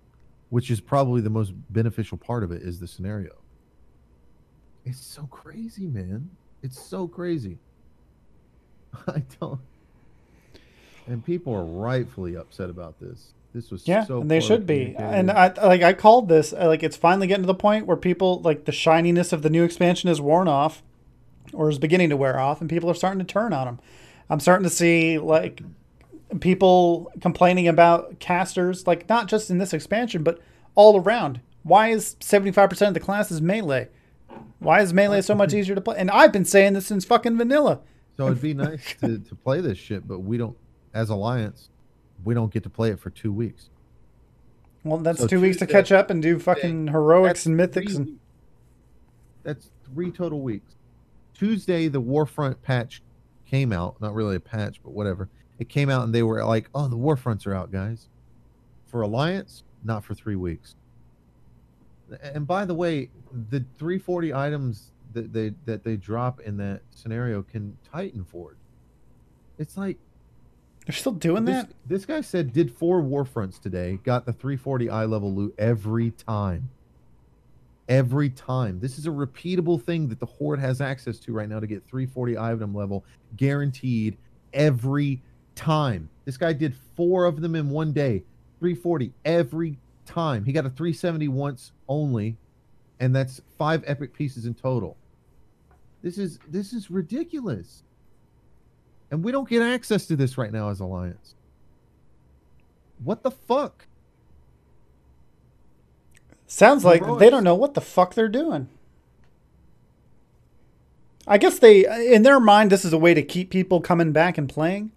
which 0.50 0.70
is 0.70 0.82
probably 0.82 1.22
the 1.22 1.30
most 1.30 1.54
beneficial 1.70 2.18
part 2.18 2.44
of 2.44 2.52
it 2.52 2.62
is 2.62 2.78
the 2.78 2.90
scenario. 2.90 3.32
It's 4.84 5.00
so 5.00 5.24
crazy, 5.28 5.88
man. 5.88 6.30
It's 6.62 6.78
so 6.78 7.08
crazy. 7.08 7.58
I 9.08 9.24
don't. 9.40 9.62
And 11.08 11.24
people 11.24 11.54
are 11.54 11.66
rightfully 11.66 12.36
upset 12.36 12.70
about 12.70 13.00
this. 13.00 13.34
This 13.54 13.70
was 13.70 13.88
Yeah, 13.88 14.06
so 14.06 14.22
and 14.22 14.32
they 14.32 14.40
should 14.40 14.66
be. 14.66 14.96
And 14.98 15.30
I 15.30 15.54
like 15.64 15.84
I 15.84 15.94
called 15.94 16.28
this 16.28 16.54
uh, 16.54 16.68
like 16.68 16.82
it's 16.82 16.98
finally 16.98 17.28
getting 17.28 17.44
to 17.44 17.48
the 17.48 17.54
point 17.54 17.86
where 17.86 17.98
people 17.98 18.40
like 18.42 18.66
the 18.66 18.72
shininess 18.72 19.32
of 19.32 19.44
the 19.44 19.50
new 19.50 19.64
expansion 19.64 20.10
is 20.10 20.20
worn 20.20 20.48
off, 20.48 20.82
or 21.54 21.70
is 21.70 21.78
beginning 21.78 22.10
to 22.10 22.18
wear 22.18 22.40
off, 22.40 22.62
and 22.62 22.70
people 22.70 22.90
are 22.90 22.96
starting 22.96 23.20
to 23.20 23.26
turn 23.26 23.54
on 23.54 23.66
them. 23.66 23.80
I'm 24.30 24.40
starting 24.40 24.64
to 24.64 24.70
see 24.70 25.20
like 25.20 25.62
people 26.40 27.12
complaining 27.22 27.68
about 27.68 28.20
casters, 28.20 28.88
like 28.88 29.08
not 29.08 29.28
just 29.28 29.50
in 29.50 29.60
this 29.60 29.74
expansion, 29.74 30.24
but 30.24 30.40
all 30.76 31.00
around. 31.00 31.42
Why 31.64 31.90
is 31.90 32.16
75% 32.20 32.88
of 32.88 32.94
the 32.94 33.00
classes 33.00 33.42
melee? 33.42 33.88
Why 34.60 34.82
is 34.82 34.94
melee 34.94 35.22
so 35.22 35.36
much 35.36 35.54
easier 35.54 35.76
to 35.76 35.82
play? 35.82 35.98
And 35.98 36.12
I've 36.12 36.32
been 36.32 36.46
saying 36.46 36.74
this 36.74 36.88
since 36.88 37.06
fucking 37.06 37.38
vanilla. 37.38 37.82
So 38.18 38.28
it'd 38.28 38.42
be 38.42 38.54
nice 38.54 38.96
to, 39.02 39.20
to 39.20 39.36
play 39.36 39.62
this 39.62 39.78
shit, 39.78 40.08
but 40.08 40.20
we 40.20 40.38
don't, 40.38 40.56
as 40.94 41.10
Alliance, 41.10 41.70
we 42.24 42.34
don't 42.34 42.52
get 42.52 42.64
to 42.64 42.70
play 42.70 42.90
it 42.90 43.00
for 43.00 43.10
two 43.10 43.32
weeks. 43.32 43.70
Well, 44.84 45.00
that's 45.00 45.20
So 45.20 45.28
two 45.28 45.40
weeks 45.40 45.58
to 45.58 45.68
catch 45.68 45.92
up 45.92 46.10
and 46.10 46.22
do 46.22 46.40
fucking 46.40 46.88
heroics 46.88 47.46
and 47.46 47.58
mythics 47.58 47.94
three 47.94 47.96
and. 47.96 48.20
That's 49.44 49.70
three 49.86 50.12
total 50.12 50.42
weeks. 50.42 50.76
Tuesday, 51.34 51.88
the 51.88 52.02
Warfront 52.02 52.62
patch 52.62 53.02
came 53.46 53.74
out. 53.74 54.00
Not 54.02 54.14
really 54.14 54.36
a 54.36 54.40
patch, 54.40 54.82
but 54.84 54.92
whatever. 54.92 55.30
It 55.60 55.70
came 55.70 55.90
out 55.90 56.04
and 56.04 56.14
they 56.14 56.24
were 56.24 56.44
like, 56.46 56.70
oh, 56.74 56.88
the 56.88 56.98
Warfronts 56.98 57.46
are 57.46 57.54
out, 57.54 57.72
guys. 57.72 58.08
For 58.88 59.02
Alliance, 59.02 59.64
not 59.84 60.04
for 60.04 60.14
three 60.14 60.36
weeks. 60.36 60.76
And 62.22 62.46
by 62.46 62.66
the 62.66 62.74
way, 62.74 63.10
the 63.50 63.66
340 63.78 64.34
items 64.34 64.92
that 65.14 65.32
they 65.32 65.54
that 65.66 65.84
they 65.84 65.96
drop 65.96 66.42
in 66.42 66.58
that 66.58 66.82
scenario 66.92 67.44
can 67.44 67.78
Titan 67.92 68.24
Forge. 68.24 68.58
It's 69.58 69.78
like 69.78 69.98
they're 70.86 70.96
still 70.96 71.14
doing 71.14 71.46
this, 71.46 71.66
that. 71.66 71.74
this 71.86 72.06
guy 72.06 72.22
said 72.22 72.52
did 72.52 72.72
four 72.72 73.02
Warfronts 73.02 73.60
today, 73.60 74.00
got 74.04 74.26
the 74.26 74.34
340 74.34 74.90
eye 74.90 75.06
level 75.06 75.34
loot 75.34 75.56
every 75.58 76.12
time. 76.12 76.70
Every 77.88 78.30
time. 78.30 78.80
This 78.80 78.98
is 78.98 79.06
a 79.06 79.10
repeatable 79.10 79.82
thing 79.82 80.08
that 80.10 80.20
the 80.20 80.26
Horde 80.26 80.60
has 80.60 80.82
access 80.82 81.20
to 81.20 81.34
right 81.34 81.50
now 81.50 81.60
to 81.60 81.68
get 81.68 81.84
340 81.86 82.38
item 82.38 82.74
level 82.74 83.04
guaranteed 83.36 84.18
every 84.54 85.22
time. 85.56 86.10
This 86.26 86.38
guy 86.38 86.54
did 86.54 86.76
four 86.96 87.26
of 87.26 87.42
them 87.42 87.56
in 87.56 87.70
one 87.70 87.92
day, 87.92 88.24
340 88.60 89.12
every 89.26 89.78
time. 90.06 90.46
He 90.46 90.52
got 90.52 90.66
a 90.66 90.70
370 90.70 91.28
once 91.30 91.72
only, 91.88 92.38
and 93.00 93.16
that's 93.16 93.42
five 93.58 93.84
epic 93.86 94.14
pieces 94.14 94.46
in 94.46 94.54
total. 94.54 94.98
This 96.02 96.18
is 96.18 96.40
this 96.50 96.74
is 96.74 96.92
ridiculous. 96.92 97.84
And 99.14 99.24
we 99.24 99.32
don't 99.32 99.48
get 99.48 99.62
access 99.62 100.08
to 100.08 100.16
this 100.16 100.40
right 100.40 100.52
now 100.52 100.70
as 100.70 100.80
Alliance. 100.80 101.36
What 102.98 103.22
the 103.22 103.30
fuck? 103.30 103.86
Sounds 106.48 106.84
like 106.84 107.04
they 107.20 107.30
don't 107.30 107.44
know 107.44 107.54
what 107.54 107.76
the 107.76 107.80
fuck 107.80 108.16
they're 108.16 108.28
doing. 108.28 108.70
I 111.28 111.38
guess 111.38 111.60
they, 111.60 111.86
in 112.12 112.24
their 112.24 112.40
mind, 112.40 112.72
this 112.72 112.84
is 112.84 112.92
a 112.92 112.98
way 112.98 113.14
to 113.14 113.22
keep 113.22 113.52
people 113.52 113.82
coming 113.82 114.14
back 114.14 114.40
and 114.40 114.50
playing. 114.50 114.92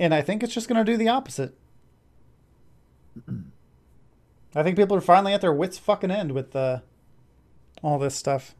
And 0.00 0.12
I 0.12 0.20
think 0.20 0.42
it's 0.42 0.52
just 0.52 0.68
going 0.68 0.84
to 0.84 0.92
do 0.92 0.96
the 0.96 1.08
opposite. 1.08 1.54
I 4.56 4.64
think 4.64 4.76
people 4.76 4.96
are 4.96 5.00
finally 5.00 5.34
at 5.34 5.40
their 5.40 5.54
wits' 5.54 5.78
fucking 5.78 6.10
end 6.10 6.32
with 6.32 6.56
uh, 6.56 6.80
all 7.80 8.00
this 8.00 8.16
stuff. 8.16 8.56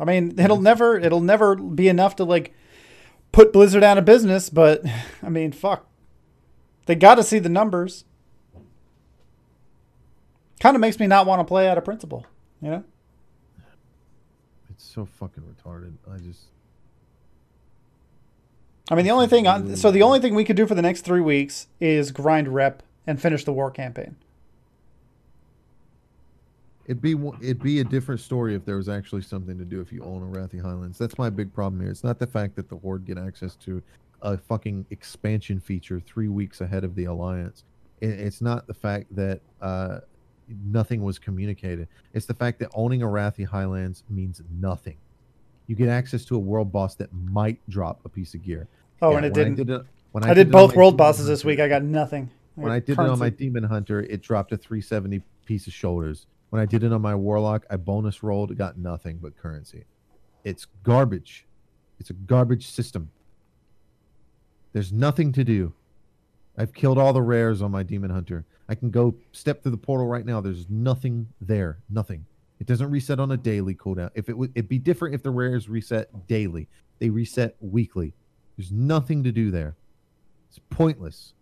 I 0.00 0.04
mean, 0.04 0.36
it'll 0.36 0.60
never, 0.60 0.98
it'll 0.98 1.20
never 1.20 1.54
be 1.54 1.86
enough 1.86 2.16
to 2.16 2.24
like 2.24 2.52
put 3.32 3.52
Blizzard 3.52 3.82
out 3.82 3.98
of 3.98 4.04
business. 4.04 4.48
But 4.48 4.84
I 5.22 5.28
mean, 5.28 5.52
fuck, 5.52 5.86
they 6.86 6.94
got 6.94 7.16
to 7.16 7.22
see 7.22 7.38
the 7.38 7.48
numbers 7.48 8.04
kind 10.60 10.76
of 10.76 10.80
makes 10.80 11.00
me 11.00 11.08
not 11.08 11.26
want 11.26 11.40
to 11.40 11.44
play 11.44 11.68
out 11.68 11.76
of 11.76 11.84
principle. 11.84 12.24
You 12.60 12.70
know? 12.70 12.84
It's 14.70 14.84
so 14.84 15.04
fucking 15.04 15.42
retarded. 15.42 15.94
I 16.08 16.18
just 16.18 16.46
I 18.90 18.94
mean, 18.94 19.04
the 19.04 19.10
only 19.10 19.26
thing, 19.26 19.46
on, 19.46 19.76
so 19.76 19.90
the 19.90 20.02
only 20.02 20.20
thing 20.20 20.34
we 20.34 20.44
could 20.44 20.56
do 20.56 20.66
for 20.66 20.74
the 20.74 20.82
next 20.82 21.02
three 21.02 21.20
weeks 21.20 21.68
is 21.80 22.10
grind 22.10 22.48
rep 22.48 22.82
and 23.06 23.20
finish 23.20 23.44
the 23.44 23.52
war 23.52 23.70
campaign. 23.70 24.16
It'd 26.86 27.00
be 27.00 27.16
it'd 27.40 27.62
be 27.62 27.80
a 27.80 27.84
different 27.84 28.20
story 28.20 28.54
if 28.54 28.64
there 28.64 28.76
was 28.76 28.88
actually 28.88 29.22
something 29.22 29.56
to 29.58 29.64
do 29.64 29.80
if 29.80 29.92
you 29.92 30.02
own 30.02 30.20
Arathi 30.32 30.60
Highlands. 30.60 30.98
That's 30.98 31.16
my 31.16 31.30
big 31.30 31.52
problem 31.52 31.80
here. 31.80 31.90
It's 31.90 32.02
not 32.04 32.18
the 32.18 32.26
fact 32.26 32.56
that 32.56 32.68
the 32.68 32.76
Horde 32.76 33.04
get 33.04 33.18
access 33.18 33.54
to 33.56 33.82
a 34.20 34.36
fucking 34.36 34.86
expansion 34.90 35.60
feature 35.60 36.00
three 36.00 36.28
weeks 36.28 36.60
ahead 36.60 36.84
of 36.84 36.94
the 36.94 37.04
Alliance. 37.04 37.64
It's 38.00 38.40
not 38.40 38.66
the 38.66 38.74
fact 38.74 39.14
that 39.14 39.40
uh, 39.60 40.00
nothing 40.64 41.02
was 41.02 41.18
communicated. 41.20 41.86
It's 42.14 42.26
the 42.26 42.34
fact 42.34 42.58
that 42.60 42.70
owning 42.74 43.00
Arathi 43.00 43.46
Highlands 43.46 44.02
means 44.10 44.42
nothing. 44.60 44.96
You 45.68 45.76
get 45.76 45.88
access 45.88 46.24
to 46.26 46.36
a 46.36 46.38
world 46.38 46.72
boss 46.72 46.96
that 46.96 47.12
might 47.12 47.58
drop 47.68 48.00
a 48.04 48.08
piece 48.08 48.34
of 48.34 48.42
gear. 48.42 48.66
Oh, 49.00 49.12
Yeah, 49.12 49.16
and 49.18 49.26
it 49.26 49.34
didn't. 49.34 49.54
did 49.54 49.70
it- 49.70 49.82
when 50.10 50.24
I, 50.24 50.34
did, 50.34 50.48
on 50.48 50.52
both 50.52 50.76
world 50.76 50.96
bosses 50.98 51.26
this 51.26 51.42
week. 51.44 51.58
I 51.58 51.68
got 51.68 51.82
nothing. 51.82 52.28
when 52.54 52.66
got 52.66 52.74
I 52.74 52.80
did 52.80 52.92
it 52.92 52.98
on 52.98 53.18
my. 53.18 53.30
Demon 53.30 53.64
Hunter, 53.64 54.00
it 54.00 54.20
dropped 54.20 54.52
a 54.52 54.58
370 54.58 55.22
piece 55.46 55.66
of 55.66 55.72
shoulders. 55.72 56.26
When 56.52 56.60
I 56.60 56.66
did 56.66 56.82
it 56.82 56.92
on 56.92 57.00
my 57.00 57.14
Warlock, 57.14 57.64
I 57.70 57.76
bonus 57.76 58.22
rolled, 58.22 58.54
got 58.58 58.76
nothing 58.76 59.16
but 59.16 59.38
currency. 59.38 59.84
It's 60.44 60.66
garbage. 60.82 61.46
It's 61.98 62.10
a 62.10 62.12
garbage 62.12 62.66
system. 62.66 63.10
There's 64.74 64.92
nothing 64.92 65.32
to 65.32 65.44
do. 65.44 65.72
I've 66.58 66.74
killed 66.74 66.98
all 66.98 67.14
the 67.14 67.22
rares 67.22 67.62
on 67.62 67.70
my 67.70 67.82
Demon 67.82 68.10
Hunter. 68.10 68.44
I 68.68 68.74
can 68.74 68.90
go 68.90 69.14
step 69.32 69.62
through 69.62 69.70
the 69.70 69.78
portal 69.78 70.06
right 70.06 70.26
now. 70.26 70.42
There's 70.42 70.68
nothing 70.68 71.26
there. 71.40 71.78
Nothing. 71.88 72.26
It 72.60 72.66
doesn't 72.66 72.90
reset 72.90 73.18
on 73.18 73.32
a 73.32 73.38
daily 73.38 73.74
cooldown. 73.74 74.10
If 74.14 74.28
it 74.28 74.36
would, 74.36 74.52
it'd 74.54 74.68
be 74.68 74.78
different 74.78 75.14
if 75.14 75.22
the 75.22 75.30
rares 75.30 75.70
reset 75.70 76.26
daily. 76.26 76.68
They 76.98 77.08
reset 77.08 77.56
weekly. 77.60 78.12
There's 78.58 78.70
nothing 78.70 79.24
to 79.24 79.32
do 79.32 79.50
there. 79.50 79.74
It's 80.50 80.60
pointless. 80.68 81.32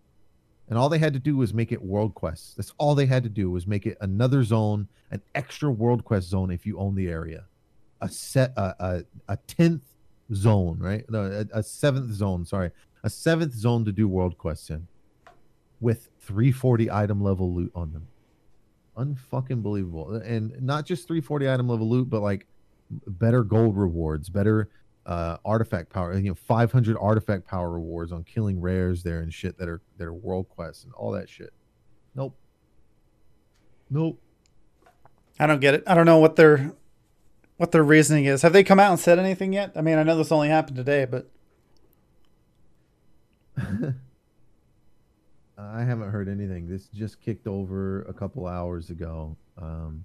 And 0.71 0.79
all 0.79 0.87
they 0.87 0.99
had 0.99 1.11
to 1.11 1.19
do 1.19 1.35
was 1.35 1.53
make 1.53 1.73
it 1.73 1.83
world 1.83 2.15
quests. 2.15 2.53
That's 2.55 2.73
all 2.77 2.95
they 2.95 3.05
had 3.05 3.23
to 3.23 3.29
do 3.29 3.51
was 3.51 3.67
make 3.67 3.85
it 3.85 3.97
another 3.99 4.41
zone, 4.41 4.87
an 5.11 5.21
extra 5.35 5.69
world 5.69 6.05
quest 6.05 6.29
zone 6.29 6.49
if 6.49 6.65
you 6.65 6.79
own 6.79 6.95
the 6.95 7.09
area, 7.09 7.43
a 7.99 8.07
set 8.07 8.53
a 8.55 8.73
a, 8.79 9.03
a 9.27 9.37
tenth 9.47 9.83
zone, 10.33 10.79
right? 10.79 11.03
No, 11.09 11.25
a, 11.25 11.59
a 11.59 11.61
seventh 11.61 12.13
zone. 12.13 12.45
Sorry, 12.45 12.71
a 13.03 13.09
seventh 13.09 13.53
zone 13.53 13.83
to 13.83 13.91
do 13.91 14.07
world 14.07 14.37
quests 14.37 14.69
in, 14.69 14.87
with 15.81 16.07
340 16.21 16.89
item 16.89 17.21
level 17.21 17.53
loot 17.53 17.73
on 17.75 17.91
them. 17.91 18.07
Unfucking 18.97 19.61
believable, 19.61 20.15
and 20.15 20.53
not 20.61 20.85
just 20.85 21.05
340 21.05 21.49
item 21.49 21.67
level 21.67 21.89
loot, 21.89 22.09
but 22.09 22.21
like 22.21 22.47
better 22.89 23.43
gold 23.43 23.75
rewards, 23.75 24.29
better 24.29 24.69
uh 25.05 25.37
artifact 25.43 25.89
power 25.89 26.15
you 26.17 26.29
know 26.29 26.35
500 26.35 26.97
artifact 26.99 27.47
power 27.47 27.71
rewards 27.71 28.11
on 28.11 28.23
killing 28.23 28.61
rares 28.61 29.01
there 29.01 29.21
and 29.21 29.33
shit 29.33 29.57
that 29.57 29.67
are 29.67 29.81
that 29.97 30.05
are 30.05 30.13
world 30.13 30.47
quests 30.49 30.83
and 30.83 30.93
all 30.93 31.11
that 31.11 31.27
shit 31.27 31.51
nope 32.15 32.35
nope 33.89 34.19
I 35.41 35.47
don't 35.47 35.59
get 35.59 35.73
it. 35.73 35.83
I 35.87 35.95
don't 35.95 36.05
know 36.05 36.19
what 36.19 36.35
their 36.35 36.71
what 37.57 37.71
their 37.71 37.83
reasoning 37.83 38.25
is. 38.25 38.43
Have 38.43 38.53
they 38.53 38.63
come 38.63 38.79
out 38.79 38.91
and 38.91 38.99
said 38.99 39.17
anything 39.17 39.53
yet? 39.53 39.71
I 39.75 39.81
mean, 39.81 39.97
I 39.97 40.03
know 40.03 40.15
this 40.15 40.31
only 40.31 40.49
happened 40.49 40.77
today, 40.77 41.05
but 41.05 41.29
i 45.57 45.83
haven't 45.83 46.09
heard 46.09 46.29
anything 46.29 46.67
this 46.67 46.87
just 46.87 47.21
kicked 47.21 47.45
over 47.45 48.03
a 48.03 48.13
couple 48.13 48.47
hours 48.47 48.89
ago 48.89 49.35
um 49.61 50.03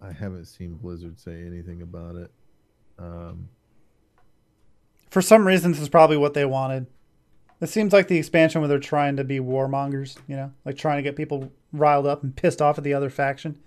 i 0.00 0.12
haven't 0.12 0.44
seen 0.46 0.74
blizzard 0.74 1.18
say 1.18 1.42
anything 1.46 1.82
about 1.82 2.16
it 2.16 2.30
um 2.98 3.48
for 5.10 5.22
some 5.22 5.46
reason, 5.46 5.72
this 5.72 5.80
is 5.80 5.88
probably 5.88 6.18
what 6.18 6.34
they 6.34 6.44
wanted. 6.44 6.86
It 7.62 7.68
seems 7.68 7.92
like 7.94 8.08
the 8.08 8.18
expansion 8.18 8.60
where 8.60 8.68
they're 8.68 8.78
trying 8.78 9.16
to 9.16 9.24
be 9.24 9.40
warmongers, 9.40 10.18
you 10.28 10.36
know, 10.36 10.52
like 10.66 10.76
trying 10.76 10.98
to 10.98 11.02
get 11.02 11.16
people 11.16 11.50
riled 11.72 12.06
up 12.06 12.22
and 12.22 12.36
pissed 12.36 12.60
off 12.60 12.76
at 12.76 12.84
the 12.84 12.92
other 12.94 13.08
faction 13.10 13.58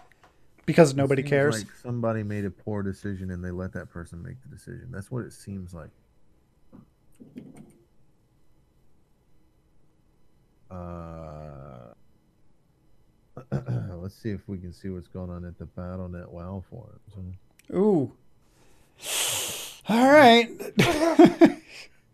because 0.67 0.93
nobody 0.93 1.23
cares. 1.23 1.63
like 1.63 1.71
somebody 1.81 2.21
made 2.21 2.45
a 2.45 2.51
poor 2.51 2.83
decision 2.83 3.31
and 3.31 3.43
they 3.43 3.49
let 3.51 3.73
that 3.73 3.89
person 3.89 4.21
make 4.21 4.39
the 4.43 4.49
decision 4.49 4.87
that's 4.91 5.09
what 5.09 5.25
it 5.25 5.33
seems 5.33 5.73
like 5.73 5.89
uh 10.69 11.80
let's 13.95 14.15
see 14.15 14.29
if 14.29 14.47
we 14.47 14.57
can 14.57 14.73
see 14.73 14.89
what's 14.89 15.07
going 15.07 15.29
on 15.29 15.45
at 15.45 15.57
the 15.57 15.65
BattleNet 15.65 16.29
WoW 16.29 16.63
forums. 16.69 17.37
Ooh. 17.73 18.11
All 19.87 20.11
right. 20.11 20.49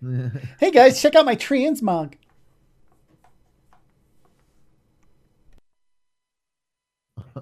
hey 0.59 0.71
guys, 0.71 1.01
check 1.01 1.15
out 1.15 1.25
my 1.25 1.35
transmog. 1.35 2.13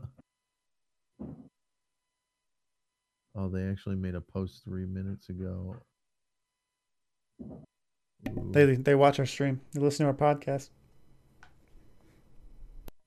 oh, 3.35 3.49
they 3.49 3.67
actually 3.67 3.97
made 3.97 4.15
a 4.15 4.21
post 4.21 4.63
three 4.63 4.85
minutes 4.85 5.29
ago. 5.29 5.75
Ooh. 7.41 7.61
They 8.51 8.75
they 8.75 8.95
watch 8.95 9.19
our 9.19 9.25
stream. 9.25 9.61
They 9.73 9.81
listen 9.81 10.05
to 10.05 10.11
our 10.11 10.35
podcast. 10.35 10.69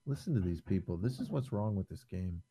Listen 0.09 0.33
to 0.33 0.39
these 0.39 0.59
people. 0.59 0.97
This 0.97 1.19
is 1.19 1.29
what's 1.29 1.53
wrong 1.53 1.75
with 1.75 1.87
this 1.87 2.03
game. 2.03 2.41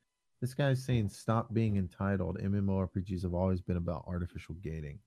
This 0.40 0.55
guy's 0.55 0.85
saying 0.85 1.09
stop 1.09 1.52
being 1.52 1.76
entitled. 1.76 2.39
MMORPGs 2.39 3.24
have 3.24 3.35
always 3.35 3.60
been 3.60 3.76
about 3.76 4.05
artificial 4.06 4.55
gating. 4.62 5.01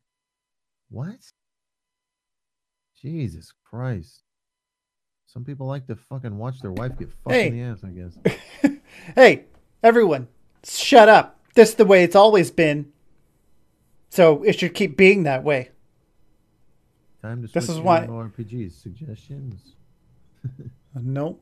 What? 0.89 1.31
Jesus 3.01 3.53
Christ. 3.63 4.23
Some 5.27 5.45
people 5.45 5.65
like 5.65 5.87
to 5.87 5.95
fucking 5.95 6.37
watch 6.37 6.59
their 6.59 6.73
wife 6.73 6.99
get 6.99 7.07
fucked 7.23 7.31
hey. 7.31 7.47
in 7.47 7.57
the 7.57 7.63
ass, 7.63 7.85
I 7.85 7.89
guess. 7.91 8.77
hey, 9.15 9.45
everyone, 9.81 10.27
shut 10.65 11.07
up. 11.07 11.39
This 11.53 11.69
is 11.69 11.75
the 11.75 11.85
way 11.85 12.03
it's 12.03 12.17
always 12.17 12.51
been. 12.51 12.91
So 14.09 14.43
it 14.43 14.59
should 14.59 14.73
keep 14.73 14.97
being 14.97 15.23
that 15.23 15.45
way. 15.45 15.71
Time 17.21 17.43
to 17.43 17.47
switch 17.47 17.53
this 17.53 17.69
is 17.69 17.79
why 17.79 18.05
RPGs. 18.07 18.73
Suggestions? 18.73 19.75
nope. 20.95 21.41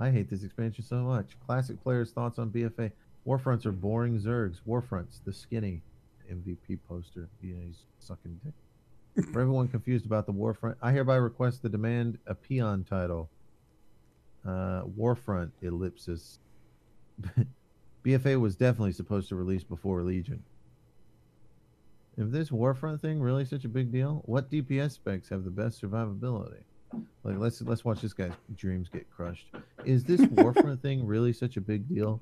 I 0.00 0.10
hate 0.10 0.30
this 0.30 0.42
expansion 0.42 0.84
so 0.84 0.96
much. 0.96 1.36
Classic 1.46 1.82
players' 1.82 2.10
thoughts 2.10 2.38
on 2.38 2.50
BFA. 2.50 2.92
Warfronts 3.26 3.66
are 3.66 3.72
boring 3.72 4.18
zergs. 4.18 4.60
Warfronts, 4.66 5.22
the 5.24 5.32
skinny 5.32 5.82
MVP 6.30 6.78
poster. 6.88 7.28
Yeah, 7.40 7.56
he's 7.66 7.84
sucking 8.00 8.40
dick. 8.44 9.26
For 9.32 9.40
everyone 9.40 9.68
confused 9.68 10.06
about 10.06 10.26
the 10.26 10.32
Warfront, 10.32 10.76
I 10.80 10.92
hereby 10.92 11.16
request 11.16 11.62
the 11.62 11.68
demand 11.68 12.18
a 12.26 12.34
peon 12.34 12.84
title. 12.84 13.28
Uh, 14.44 14.82
Warfront 14.98 15.50
ellipsis. 15.60 16.38
BFA 18.04 18.40
was 18.40 18.56
definitely 18.56 18.92
supposed 18.92 19.28
to 19.28 19.36
release 19.36 19.62
before 19.62 20.02
Legion. 20.02 20.42
If 22.16 22.30
this 22.30 22.50
Warfront 22.50 23.00
thing 23.00 23.20
really 23.20 23.44
such 23.44 23.64
a 23.64 23.68
big 23.68 23.92
deal, 23.92 24.22
what 24.26 24.50
DPS 24.50 24.92
specs 24.92 25.28
have 25.28 25.44
the 25.44 25.50
best 25.50 25.80
survivability? 25.80 26.62
Like 27.24 27.38
let's 27.38 27.60
let's 27.62 27.84
watch 27.84 28.00
this 28.00 28.12
guy's 28.12 28.32
dreams 28.56 28.88
get 28.88 29.10
crushed. 29.10 29.46
Is 29.84 30.04
this 30.04 30.20
Warfront 30.20 30.80
thing 30.80 31.06
really 31.06 31.32
such 31.32 31.56
a 31.56 31.60
big 31.60 31.88
deal? 31.88 32.20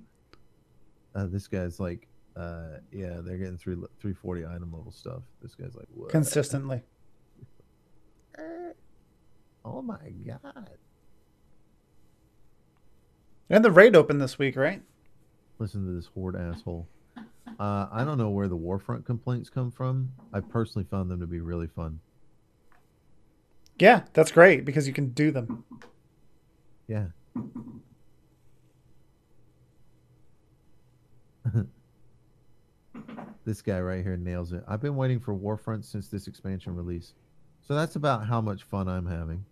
Uh, 1.14 1.26
this 1.26 1.48
guy's 1.48 1.80
like, 1.80 2.06
uh, 2.36 2.78
yeah, 2.92 3.20
they're 3.22 3.38
getting 3.38 3.58
three 3.58 3.76
three 4.00 4.14
forty 4.14 4.44
item 4.44 4.72
level 4.72 4.92
stuff. 4.92 5.22
This 5.42 5.54
guy's 5.54 5.74
like, 5.74 5.88
what? 5.94 6.10
Consistently. 6.10 6.82
oh 9.64 9.82
my 9.82 10.10
god. 10.26 10.70
And 13.48 13.64
the 13.64 13.70
raid 13.72 13.96
open 13.96 14.18
this 14.18 14.38
week, 14.38 14.56
right? 14.56 14.80
Listen 15.58 15.84
to 15.84 15.92
this 15.92 16.06
horde 16.14 16.36
asshole. 16.36 16.86
Uh, 17.58 17.88
I 17.92 18.04
don't 18.04 18.16
know 18.16 18.30
where 18.30 18.48
the 18.48 18.56
Warfront 18.56 19.04
complaints 19.04 19.50
come 19.50 19.70
from. 19.70 20.12
I 20.32 20.40
personally 20.40 20.86
found 20.88 21.10
them 21.10 21.20
to 21.20 21.26
be 21.26 21.40
really 21.40 21.66
fun. 21.66 22.00
Yeah, 23.80 24.02
that's 24.12 24.30
great 24.30 24.66
because 24.66 24.86
you 24.86 24.92
can 24.92 25.08
do 25.08 25.30
them. 25.30 25.64
Yeah. 26.86 27.06
this 33.46 33.62
guy 33.62 33.80
right 33.80 34.04
here 34.04 34.18
nails 34.18 34.52
it. 34.52 34.62
I've 34.68 34.82
been 34.82 34.96
waiting 34.96 35.18
for 35.18 35.34
Warfront 35.34 35.84
since 35.86 36.08
this 36.08 36.26
expansion 36.26 36.76
release. 36.76 37.14
So 37.62 37.74
that's 37.74 37.96
about 37.96 38.26
how 38.26 38.42
much 38.42 38.64
fun 38.64 38.86
I'm 38.86 39.06
having. 39.06 39.46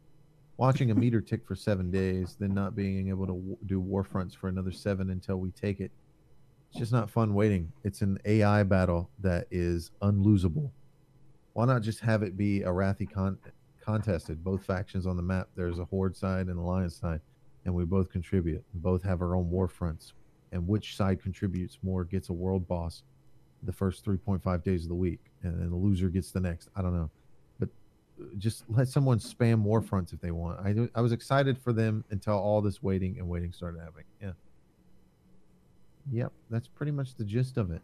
Watching 0.58 0.90
a 0.90 0.94
meter 0.96 1.22
tick 1.22 1.46
for 1.46 1.54
seven 1.54 1.90
days, 1.90 2.36
then 2.38 2.52
not 2.52 2.76
being 2.76 3.08
able 3.08 3.26
to 3.26 3.32
w- 3.32 3.56
do 3.64 3.80
Warfronts 3.80 4.36
for 4.36 4.48
another 4.48 4.72
seven 4.72 5.08
until 5.10 5.36
we 5.38 5.52
take 5.52 5.80
it. 5.80 5.90
It's 6.70 6.80
just 6.80 6.92
not 6.92 7.08
fun 7.08 7.32
waiting. 7.32 7.72
It's 7.82 8.02
an 8.02 8.18
AI 8.26 8.62
battle 8.64 9.08
that 9.20 9.46
is 9.50 9.90
unlosable. 10.02 10.70
Why 11.54 11.64
not 11.64 11.80
just 11.80 12.00
have 12.00 12.22
it 12.22 12.36
be 12.36 12.60
Arathi 12.60 13.10
con- 13.10 13.38
contested? 13.92 14.44
Both 14.44 14.64
factions 14.64 15.06
on 15.06 15.16
the 15.16 15.22
map. 15.22 15.48
There's 15.54 15.78
a 15.78 15.84
Horde 15.84 16.16
side 16.16 16.48
and 16.48 16.58
Alliance 16.58 16.96
side, 16.96 17.20
and 17.64 17.74
we 17.74 17.84
both 17.84 18.10
contribute. 18.10 18.62
both 18.74 19.02
have 19.02 19.22
our 19.22 19.34
own 19.34 19.50
war 19.50 19.68
fronts 19.68 20.12
and 20.52 20.66
which 20.66 20.96
side 20.96 21.22
contributes 21.22 21.78
more 21.82 22.04
gets 22.04 22.28
a 22.28 22.32
world 22.32 22.66
boss 22.66 23.02
the 23.64 23.72
first 23.72 24.04
3.5 24.04 24.62
days 24.62 24.84
of 24.84 24.88
the 24.88 24.94
week 24.94 25.20
and 25.42 25.60
then 25.60 25.70
the 25.70 25.76
loser 25.76 26.08
gets 26.08 26.30
the 26.30 26.40
next 26.40 26.68
i 26.76 26.82
don't 26.82 26.94
know 26.94 27.10
but 27.58 27.68
uh, 28.20 28.24
just 28.38 28.64
let 28.68 28.86
someone 28.88 29.18
spam 29.18 29.62
war 29.62 29.82
fronts 29.82 30.12
if 30.12 30.20
they 30.20 30.30
want 30.30 30.58
i, 30.60 30.88
I 30.98 31.00
was 31.00 31.12
excited 31.12 31.58
for 31.58 31.72
them 31.72 32.04
until 32.10 32.34
all 32.34 32.62
this 32.62 32.82
waiting 32.82 33.18
and 33.18 33.28
waiting 33.28 33.52
started 33.52 33.80
happening 33.80 34.04
yeah 34.22 34.32
yep 36.10 36.32
that's 36.50 36.68
pretty 36.68 36.92
much 36.92 37.16
the 37.16 37.24
gist 37.24 37.56
of 37.56 37.70
it 37.70 37.82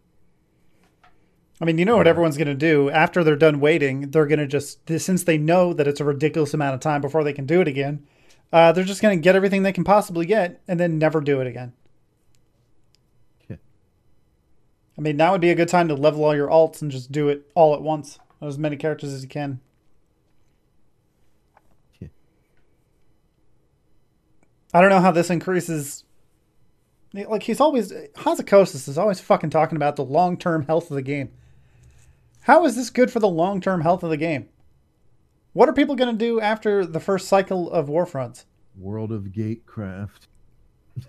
I 1.60 1.64
mean, 1.64 1.78
you 1.78 1.84
know 1.84 1.96
what 1.96 2.08
everyone's 2.08 2.36
going 2.36 2.48
to 2.48 2.54
do 2.54 2.90
after 2.90 3.22
they're 3.22 3.36
done 3.36 3.60
waiting. 3.60 4.10
They're 4.10 4.26
going 4.26 4.40
to 4.40 4.46
just, 4.46 4.88
since 4.98 5.22
they 5.22 5.38
know 5.38 5.72
that 5.72 5.86
it's 5.86 6.00
a 6.00 6.04
ridiculous 6.04 6.52
amount 6.52 6.74
of 6.74 6.80
time 6.80 7.00
before 7.00 7.22
they 7.22 7.32
can 7.32 7.46
do 7.46 7.60
it 7.60 7.68
again, 7.68 8.04
uh, 8.52 8.72
they're 8.72 8.84
just 8.84 9.00
going 9.00 9.16
to 9.16 9.22
get 9.22 9.36
everything 9.36 9.62
they 9.62 9.72
can 9.72 9.84
possibly 9.84 10.26
get 10.26 10.60
and 10.66 10.80
then 10.80 10.98
never 10.98 11.20
do 11.20 11.40
it 11.40 11.46
again. 11.46 11.72
Yeah. 13.48 13.56
I 14.98 15.00
mean, 15.00 15.16
now 15.16 15.32
would 15.32 15.40
be 15.40 15.50
a 15.50 15.54
good 15.54 15.68
time 15.68 15.86
to 15.88 15.94
level 15.94 16.24
all 16.24 16.34
your 16.34 16.48
alts 16.48 16.82
and 16.82 16.90
just 16.90 17.12
do 17.12 17.28
it 17.28 17.48
all 17.54 17.74
at 17.74 17.82
once. 17.82 18.18
As 18.42 18.58
many 18.58 18.76
characters 18.76 19.12
as 19.12 19.22
you 19.22 19.28
can. 19.28 19.60
Yeah. 21.98 22.08
I 24.74 24.80
don't 24.80 24.90
know 24.90 25.00
how 25.00 25.12
this 25.12 25.30
increases. 25.30 26.04
Like, 27.14 27.44
he's 27.44 27.60
always. 27.60 27.92
Hazzikostas 27.92 28.88
is 28.88 28.98
always 28.98 29.20
fucking 29.20 29.50
talking 29.50 29.76
about 29.76 29.96
the 29.96 30.04
long 30.04 30.36
term 30.36 30.66
health 30.66 30.90
of 30.90 30.96
the 30.96 31.02
game. 31.02 31.30
How 32.44 32.64
is 32.66 32.76
this 32.76 32.90
good 32.90 33.10
for 33.10 33.20
the 33.20 33.28
long 33.28 33.62
term 33.62 33.80
health 33.80 34.02
of 34.02 34.10
the 34.10 34.18
game? 34.18 34.50
What 35.54 35.66
are 35.68 35.72
people 35.72 35.96
going 35.96 36.12
to 36.12 36.18
do 36.18 36.42
after 36.42 36.84
the 36.84 37.00
first 37.00 37.26
cycle 37.26 37.70
of 37.70 37.86
Warfronts? 37.86 38.44
World 38.76 39.12
of 39.12 39.24
Gatecraft. 39.24 40.26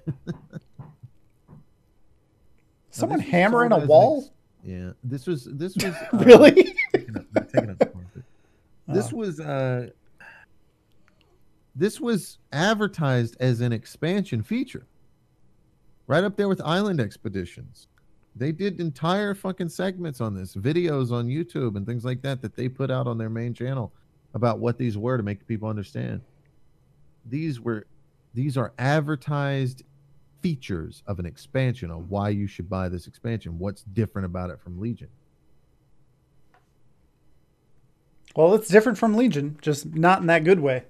Someone 2.89 3.19
hammering 3.19 3.73
a 3.73 3.85
wall? 3.85 4.31
yeah, 4.63 4.91
this 5.03 5.27
was 5.27 5.43
this 5.51 5.75
was 5.83 5.93
uh, 5.93 6.23
really. 6.23 6.73
this 8.87 9.11
oh. 9.11 9.15
was 9.17 9.41
uh, 9.41 9.89
this 11.75 11.99
was 11.99 12.37
advertised 12.53 13.35
as 13.41 13.59
an 13.59 13.73
expansion 13.73 14.41
feature, 14.41 14.87
right 16.07 16.23
up 16.23 16.37
there 16.37 16.47
with 16.47 16.61
Island 16.61 17.01
Expeditions. 17.01 17.89
They 18.35 18.51
did 18.51 18.81
entire 18.81 19.33
fucking 19.33 19.69
segments 19.69 20.19
on 20.19 20.35
this, 20.35 20.55
videos 20.55 21.11
on 21.11 21.27
YouTube 21.27 21.77
and 21.77 21.85
things 21.85 22.03
like 22.03 22.21
that 22.23 22.41
that 22.41 22.55
they 22.55 22.67
put 22.67 22.91
out 22.91 23.07
on 23.07 23.17
their 23.17 23.29
main 23.29 23.53
channel 23.53 23.93
about 24.33 24.59
what 24.59 24.77
these 24.77 24.97
were 24.97 25.15
to 25.15 25.23
make 25.23 25.47
people 25.47 25.69
understand. 25.69 26.21
These 27.25 27.61
were 27.61 27.87
these 28.33 28.57
are 28.57 28.73
advertised 28.77 29.83
features 30.41 31.01
of 31.07 31.17
an 31.19 31.25
expansion 31.25 31.89
on 31.89 32.09
why 32.09 32.29
you 32.29 32.45
should 32.45 32.69
buy 32.69 32.89
this 32.89 33.07
expansion. 33.07 33.57
What's 33.57 33.83
different 33.83 34.25
about 34.25 34.49
it 34.49 34.59
from 34.59 34.79
Legion? 34.79 35.07
Well, 38.35 38.53
it's 38.53 38.67
different 38.67 38.97
from 38.97 39.15
Legion, 39.15 39.57
just 39.61 39.95
not 39.95 40.19
in 40.19 40.27
that 40.27 40.43
good 40.43 40.59
way. 40.59 40.83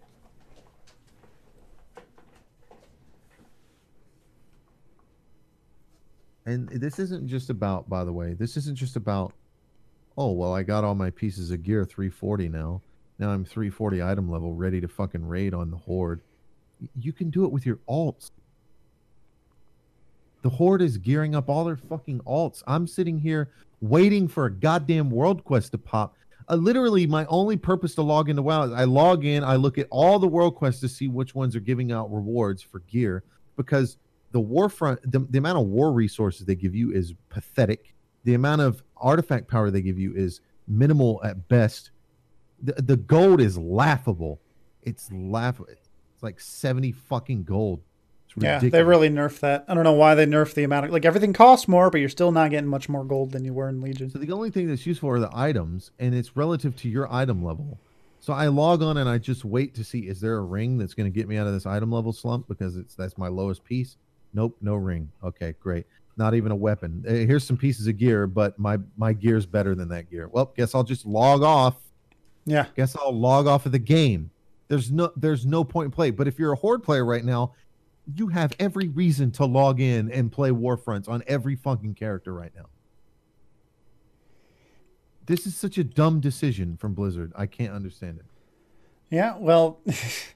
And 6.46 6.70
this 6.70 7.00
isn't 7.00 7.28
just 7.28 7.50
about, 7.50 7.90
by 7.90 8.04
the 8.04 8.14
way, 8.14 8.34
this 8.34 8.56
isn't 8.58 8.76
just 8.76 8.96
about, 8.96 9.34
oh, 10.18 10.32
well, 10.32 10.54
I 10.54 10.64
got 10.64 10.84
all 10.84 10.96
my 10.96 11.10
pieces 11.10 11.52
of 11.52 11.64
gear 11.64 11.86
340 11.86 12.50
now. 12.50 12.82
Now 13.18 13.30
I'm 13.30 13.46
340 13.46 14.04
item 14.04 14.30
level, 14.30 14.54
ready 14.54 14.80
to 14.82 14.88
fucking 14.88 15.26
raid 15.26 15.54
on 15.54 15.72
the 15.72 15.78
Horde. 15.78 16.22
You 17.00 17.14
can 17.14 17.30
do 17.30 17.46
it 17.46 17.52
with 17.52 17.66
your 17.66 17.80
alts. 17.90 18.32
The 20.44 20.50
Horde 20.50 20.84
is 20.84 20.98
gearing 20.98 21.34
up 21.34 21.50
all 21.50 21.64
their 21.64 21.78
fucking 21.78 22.20
alts. 22.20 22.62
I'm 22.68 22.86
sitting 22.86 23.18
here 23.18 23.50
waiting 23.82 24.28
for 24.28 24.46
a 24.46 24.52
goddamn 24.52 25.10
world 25.10 25.44
quest 25.44 25.72
to 25.72 25.80
pop. 25.80 26.16
Uh, 26.48 26.56
literally, 26.56 27.08
my 27.08 27.26
only 27.26 27.58
purpose 27.58 27.96
to 27.96 28.04
log 28.04 28.30
into 28.30 28.44
WoW 28.44 28.64
is 28.64 28.72
I 28.72 28.84
log 28.84 29.26
in, 29.26 29.44
I 29.44 29.56
look 29.56 29.80
at 29.80 29.88
all 29.90 30.20
the 30.20 30.28
world 30.28 30.56
quests 30.56 30.82
to 30.82 30.90
see 30.90 31.08
which 31.08 31.34
ones 31.34 31.56
are 31.56 31.62
giving 31.62 31.92
out 31.92 32.14
rewards 32.14 32.62
for 32.62 32.80
gear 32.82 33.24
because 33.56 33.98
the 34.36 34.42
warfront, 34.42 35.00
the, 35.06 35.20
the 35.30 35.38
amount 35.38 35.58
of 35.58 35.68
war 35.68 35.94
resources 35.94 36.46
they 36.46 36.56
give 36.56 36.76
you 36.76 36.92
is 36.92 37.14
pathetic. 37.30 37.94
The 38.26 38.34
amount 38.34 38.60
of 38.60 38.84
artifact 38.98 39.48
power 39.48 39.72
they 39.72 39.82
give 39.82 39.98
you 39.98 40.14
is 40.14 40.42
minimal 40.68 41.22
at 41.24 41.48
best. 41.48 41.92
The, 42.62 42.74
the 42.74 42.98
gold 42.98 43.40
is 43.40 43.58
laughable. 43.58 44.42
It's 44.84 45.10
laughable. 45.10 45.70
It's 45.70 46.22
like 46.22 46.42
70 46.42 46.92
fucking 46.92 47.46
gold. 47.46 47.80
Yeah, 48.38 48.60
they 48.60 48.84
really 48.84 49.10
nerfed 49.10 49.40
that. 49.40 49.64
I 49.70 49.74
don't 49.74 49.86
know 49.86 49.94
why 49.94 50.16
they 50.16 50.26
nerfed 50.26 50.56
the 50.56 50.66
amount 50.66 50.88
of 50.88 50.92
like 50.92 51.06
everything 51.06 51.32
costs 51.32 51.70
more, 51.70 51.90
but 51.90 52.02
you're 52.02 52.10
still 52.10 52.34
not 52.34 52.52
getting 52.52 52.70
much 52.70 52.90
more 52.90 53.06
gold 53.06 53.32
than 53.32 53.46
you 53.46 53.54
were 53.54 53.70
in 53.70 53.80
Legion. 53.80 54.10
So 54.10 54.20
the 54.20 54.34
only 54.34 54.50
thing 54.50 54.68
that's 54.68 54.86
useful 54.86 55.10
are 55.12 55.20
the 55.22 55.30
items, 55.34 55.92
and 55.98 56.14
it's 56.14 56.36
relative 56.36 56.76
to 56.78 56.90
your 56.90 57.10
item 57.10 57.42
level. 57.42 57.80
So 58.20 58.34
I 58.34 58.48
log 58.48 58.82
on 58.82 58.98
and 58.98 59.08
I 59.08 59.18
just 59.18 59.46
wait 59.46 59.74
to 59.76 59.86
see 59.86 60.00
is 60.00 60.20
there 60.20 60.36
a 60.36 60.42
ring 60.42 60.78
that's 60.78 60.94
going 60.94 61.10
to 61.10 61.18
get 61.18 61.30
me 61.30 61.38
out 61.38 61.48
of 61.48 61.54
this 61.54 61.66
item 61.66 61.94
level 61.94 62.12
slump 62.12 62.50
because 62.50 62.76
it's 62.76 62.96
that's 62.96 63.18
my 63.18 63.30
lowest 63.30 63.64
piece. 63.64 63.96
Nope, 64.36 64.58
no 64.62 64.76
ring. 64.76 65.10
Okay, 65.24 65.56
great. 65.60 65.88
Not 66.18 66.36
even 66.36 66.52
a 66.52 66.56
weapon. 66.56 67.04
Uh, 67.08 67.12
Here's 67.12 67.44
some 67.44 67.58
pieces 67.58 67.88
of 67.88 67.98
gear, 67.98 68.28
but 68.28 68.60
my 68.60 68.78
my 68.98 69.14
gear's 69.14 69.46
better 69.48 69.74
than 69.74 69.88
that 69.90 70.12
gear. 70.12 70.28
Well, 70.28 70.54
guess 70.56 70.76
I'll 70.76 70.84
just 70.84 71.06
log 71.06 71.42
off. 71.42 71.76
Yeah, 72.46 72.68
Guess 72.76 72.96
I'll 72.96 73.18
log 73.18 73.48
off 73.48 73.66
of 73.66 73.72
the 73.72 73.80
game. 73.80 74.30
There's 74.68 74.92
no 74.92 75.12
there's 75.16 75.46
no 75.48 75.64
point 75.64 75.86
in 75.86 75.92
play. 75.92 76.12
But 76.12 76.28
if 76.28 76.38
you're 76.38 76.52
a 76.52 76.56
horde 76.56 76.84
player 76.84 77.04
right 77.06 77.26
now, 77.26 77.54
you 78.16 78.28
have 78.28 78.54
every 78.60 78.88
reason 78.90 79.32
to 79.32 79.46
log 79.46 79.80
in 79.82 80.12
and 80.12 80.32
play 80.32 80.52
Warfronts 80.52 81.10
on 81.10 81.24
every 81.28 81.56
fucking 81.56 81.96
character 81.96 82.34
right 82.34 82.52
now. 82.56 82.66
This 85.26 85.48
is 85.48 85.56
such 85.56 85.78
a 85.78 85.84
dumb 85.84 86.20
decision 86.20 86.78
from 86.78 86.94
Blizzard. 86.94 87.32
I 87.36 87.48
can't 87.48 87.74
understand 87.74 88.20
it. 88.20 88.26
yeah. 89.10 89.36
Well, 89.38 89.80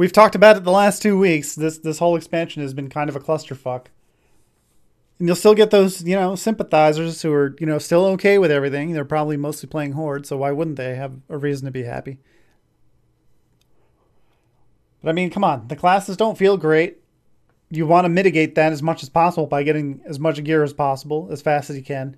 we've 0.00 0.12
talked 0.12 0.34
about 0.34 0.56
it 0.56 0.64
the 0.64 0.70
last 0.70 1.02
two 1.02 1.18
weeks. 1.18 1.54
This 1.54 1.76
this 1.76 1.98
whole 1.98 2.16
expansion 2.16 2.62
has 2.62 2.72
been 2.72 2.88
kind 2.88 3.10
of 3.10 3.16
a 3.16 3.20
clusterfuck. 3.20 3.88
And 5.18 5.28
you'll 5.28 5.36
still 5.36 5.54
get 5.54 5.70
those, 5.70 6.02
you 6.02 6.16
know, 6.16 6.34
sympathizers 6.34 7.20
who 7.20 7.30
are, 7.30 7.54
you 7.60 7.66
know, 7.66 7.76
still 7.76 8.06
okay 8.06 8.38
with 8.38 8.50
everything. 8.50 8.92
They're 8.92 9.04
probably 9.04 9.36
mostly 9.36 9.68
playing 9.68 9.92
Horde, 9.92 10.24
so 10.24 10.38
why 10.38 10.52
wouldn't 10.52 10.78
they 10.78 10.94
have 10.94 11.12
a 11.28 11.36
reason 11.36 11.66
to 11.66 11.70
be 11.70 11.82
happy? 11.82 12.16
But 15.02 15.10
I 15.10 15.12
mean, 15.12 15.28
come 15.28 15.44
on, 15.44 15.68
the 15.68 15.76
classes 15.76 16.16
don't 16.16 16.38
feel 16.38 16.56
great. 16.56 17.02
You 17.68 17.86
want 17.86 18.06
to 18.06 18.08
mitigate 18.08 18.54
that 18.54 18.72
as 18.72 18.82
much 18.82 19.02
as 19.02 19.10
possible 19.10 19.46
by 19.46 19.64
getting 19.64 20.00
as 20.06 20.18
much 20.18 20.42
gear 20.42 20.62
as 20.62 20.72
possible 20.72 21.28
as 21.30 21.42
fast 21.42 21.68
as 21.68 21.76
you 21.76 21.82
can. 21.82 22.16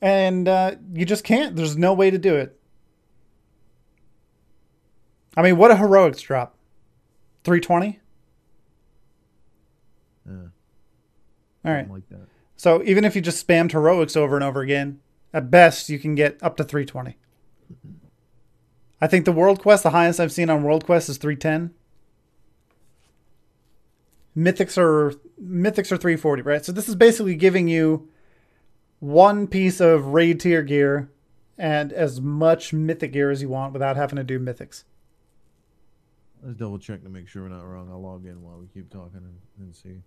And 0.00 0.46
uh, 0.46 0.76
you 0.92 1.04
just 1.04 1.24
can't. 1.24 1.56
There's 1.56 1.76
no 1.76 1.92
way 1.92 2.12
to 2.12 2.18
do 2.18 2.36
it. 2.36 2.56
I 5.36 5.42
mean, 5.42 5.56
what 5.56 5.72
a 5.72 5.76
heroics 5.76 6.22
drop. 6.22 6.53
320? 7.44 8.00
Yeah, 10.26 10.32
All 11.64 11.72
right. 11.72 11.90
like 11.90 12.08
that. 12.08 12.26
So 12.56 12.82
even 12.84 13.04
if 13.04 13.14
you 13.14 13.20
just 13.20 13.46
spammed 13.46 13.72
heroics 13.72 14.16
over 14.16 14.36
and 14.36 14.44
over 14.44 14.60
again, 14.62 15.00
at 15.32 15.50
best 15.50 15.88
you 15.90 15.98
can 15.98 16.14
get 16.14 16.38
up 16.42 16.56
to 16.56 16.64
320. 16.64 17.16
I 19.00 19.06
think 19.06 19.24
the 19.26 19.32
World 19.32 19.60
Quest, 19.60 19.82
the 19.82 19.90
highest 19.90 20.18
I've 20.20 20.32
seen 20.32 20.48
on 20.48 20.62
World 20.62 20.86
Quest 20.86 21.08
is 21.08 21.18
310. 21.18 21.74
Mythics 24.36 24.78
are 24.78 25.12
Mythics 25.42 25.92
are 25.92 25.98
340, 25.98 26.42
right? 26.42 26.64
So 26.64 26.72
this 26.72 26.88
is 26.88 26.94
basically 26.94 27.34
giving 27.34 27.68
you 27.68 28.08
one 29.00 29.46
piece 29.46 29.80
of 29.80 30.06
raid 30.06 30.40
tier 30.40 30.62
gear 30.62 31.10
and 31.58 31.92
as 31.92 32.20
much 32.20 32.72
mythic 32.72 33.12
gear 33.12 33.30
as 33.30 33.42
you 33.42 33.48
want 33.48 33.72
without 33.72 33.96
having 33.96 34.16
to 34.16 34.24
do 34.24 34.40
mythics. 34.40 34.84
Let's 36.44 36.58
double 36.58 36.78
check 36.78 37.02
to 37.04 37.08
make 37.08 37.26
sure 37.26 37.42
we're 37.42 37.48
not 37.48 37.64
wrong. 37.64 37.88
I'll 37.90 38.02
log 38.02 38.26
in 38.26 38.42
while 38.42 38.58
we 38.58 38.66
keep 38.66 38.90
talking 38.90 39.16
and, 39.16 39.38
and 39.58 39.74
see. 39.74 40.02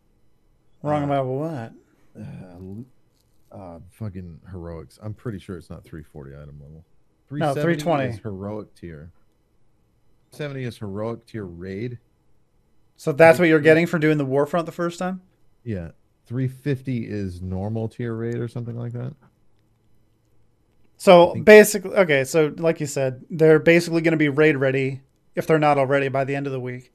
Wrong 0.84 1.02
Uh, 1.02 1.06
about 1.06 1.26
what? 1.26 1.74
Uh, 2.16 3.56
uh, 3.56 3.80
fucking 3.90 4.40
heroics. 4.52 5.00
I'm 5.02 5.16
pretty 5.16 5.40
sure 5.40 5.58
it's 5.58 5.72
not 5.72 5.84
340 5.84 6.36
item 6.36 6.60
level. 6.62 6.86
No, 7.32 7.54
320. 7.54 8.04
is 8.06 8.20
heroic 8.20 8.74
tier. 8.76 9.12
70 10.32 10.64
is 10.64 10.78
heroic 10.78 11.26
tier 11.26 11.46
raid. 11.46 11.98
So 12.98 13.12
that's 13.12 13.40
what 13.40 13.48
you're 13.48 13.60
getting 13.60 13.88
for 13.88 13.98
doing 13.98 14.20
the 14.20 14.26
Warfront 14.26 14.66
the 14.66 14.72
first 14.72 15.00
time? 15.00 15.22
Yeah. 15.64 15.90
350 16.28 17.08
is 17.08 17.42
normal 17.42 17.88
tier 17.88 18.14
raid 18.14 18.36
or 18.36 18.48
something 18.48 18.78
like 18.78 18.94
that. 18.94 19.14
So 20.98 21.36
basically, 21.44 21.92
okay, 21.92 22.24
so 22.24 22.54
like 22.58 22.80
you 22.80 22.88
said, 22.88 23.24
they're 23.30 23.60
basically 23.60 24.02
going 24.02 24.14
to 24.14 24.18
be 24.18 24.30
raid 24.30 24.58
ready 24.58 25.02
if 25.38 25.46
they're 25.46 25.60
not 25.60 25.78
already 25.78 26.10
by 26.10 26.24
the 26.26 26.36
end 26.36 26.48
of 26.48 26.52
the 26.52 26.60
week. 26.60 26.92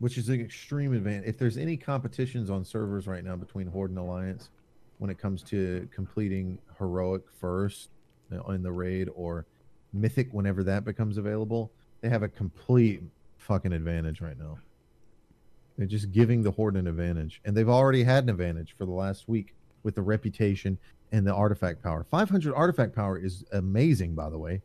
Which 0.00 0.18
is 0.18 0.28
an 0.28 0.40
extreme 0.40 0.92
advantage. 0.92 1.28
If 1.28 1.38
there's 1.38 1.56
any 1.56 1.76
competitions 1.76 2.50
on 2.50 2.64
servers 2.64 3.06
right 3.06 3.22
now 3.22 3.36
between 3.36 3.68
Horde 3.68 3.90
and 3.90 3.98
Alliance 3.98 4.50
when 4.98 5.08
it 5.08 5.18
comes 5.18 5.42
to 5.44 5.88
completing 5.94 6.58
heroic 6.78 7.22
first 7.38 7.90
in 8.30 8.62
the 8.62 8.72
raid 8.72 9.08
or 9.14 9.46
mythic 9.92 10.28
whenever 10.32 10.64
that 10.64 10.84
becomes 10.84 11.16
available, 11.16 11.70
they 12.00 12.08
have 12.08 12.22
a 12.22 12.28
complete 12.28 13.02
fucking 13.38 13.72
advantage 13.72 14.20
right 14.20 14.38
now. 14.38 14.58
They're 15.78 15.86
just 15.86 16.10
giving 16.10 16.42
the 16.42 16.50
Horde 16.50 16.76
an 16.76 16.86
advantage. 16.86 17.40
And 17.44 17.56
they've 17.56 17.68
already 17.68 18.02
had 18.02 18.24
an 18.24 18.30
advantage 18.30 18.74
for 18.76 18.84
the 18.84 18.92
last 18.92 19.28
week 19.28 19.54
with 19.82 19.94
the 19.94 20.02
reputation 20.02 20.76
and 21.12 21.26
the 21.26 21.34
artifact 21.34 21.82
power. 21.82 22.04
500 22.10 22.52
artifact 22.54 22.94
power 22.94 23.18
is 23.18 23.44
amazing, 23.52 24.14
by 24.14 24.28
the 24.28 24.38
way, 24.38 24.62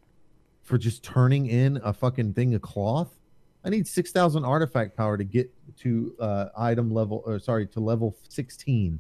for 0.66 0.78
just 0.78 1.04
turning 1.04 1.46
in 1.46 1.80
a 1.84 1.94
fucking 1.94 2.34
thing 2.34 2.56
of 2.56 2.62
cloth. 2.62 3.16
I 3.64 3.70
need 3.70 3.88
6,000 3.88 4.44
artifact 4.44 4.98
power 4.98 5.18
to 5.18 5.24
get 5.24 5.50
to 5.78 6.16
uh, 6.20 6.48
item 6.58 6.94
level, 6.94 7.24
or 7.26 7.40
sorry, 7.40 7.68
to 7.68 7.80
level 7.80 8.16
16. 8.30 9.00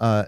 Uh, 0.00 0.24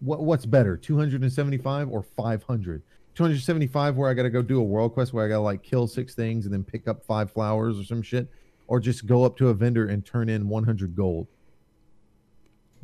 what 0.00 0.20
what's 0.20 0.46
better, 0.46 0.76
275 0.76 1.90
or 1.90 2.02
500? 2.02 2.82
275 3.14 3.96
where 3.96 4.08
I 4.08 4.14
got 4.14 4.22
to 4.22 4.30
go 4.30 4.40
do 4.40 4.60
a 4.60 4.62
world 4.62 4.94
quest 4.94 5.12
where 5.12 5.24
I 5.24 5.28
got 5.28 5.36
to 5.36 5.40
like 5.40 5.62
kill 5.62 5.86
six 5.86 6.14
things 6.14 6.46
and 6.46 6.54
then 6.54 6.62
pick 6.62 6.88
up 6.88 7.04
five 7.04 7.30
flowers 7.30 7.78
or 7.78 7.84
some 7.84 8.02
shit, 8.02 8.28
or 8.66 8.80
just 8.80 9.06
go 9.06 9.24
up 9.24 9.36
to 9.38 9.48
a 9.48 9.54
vendor 9.54 9.88
and 9.88 10.04
turn 10.04 10.28
in 10.28 10.48
100 10.48 10.94
gold. 10.94 11.26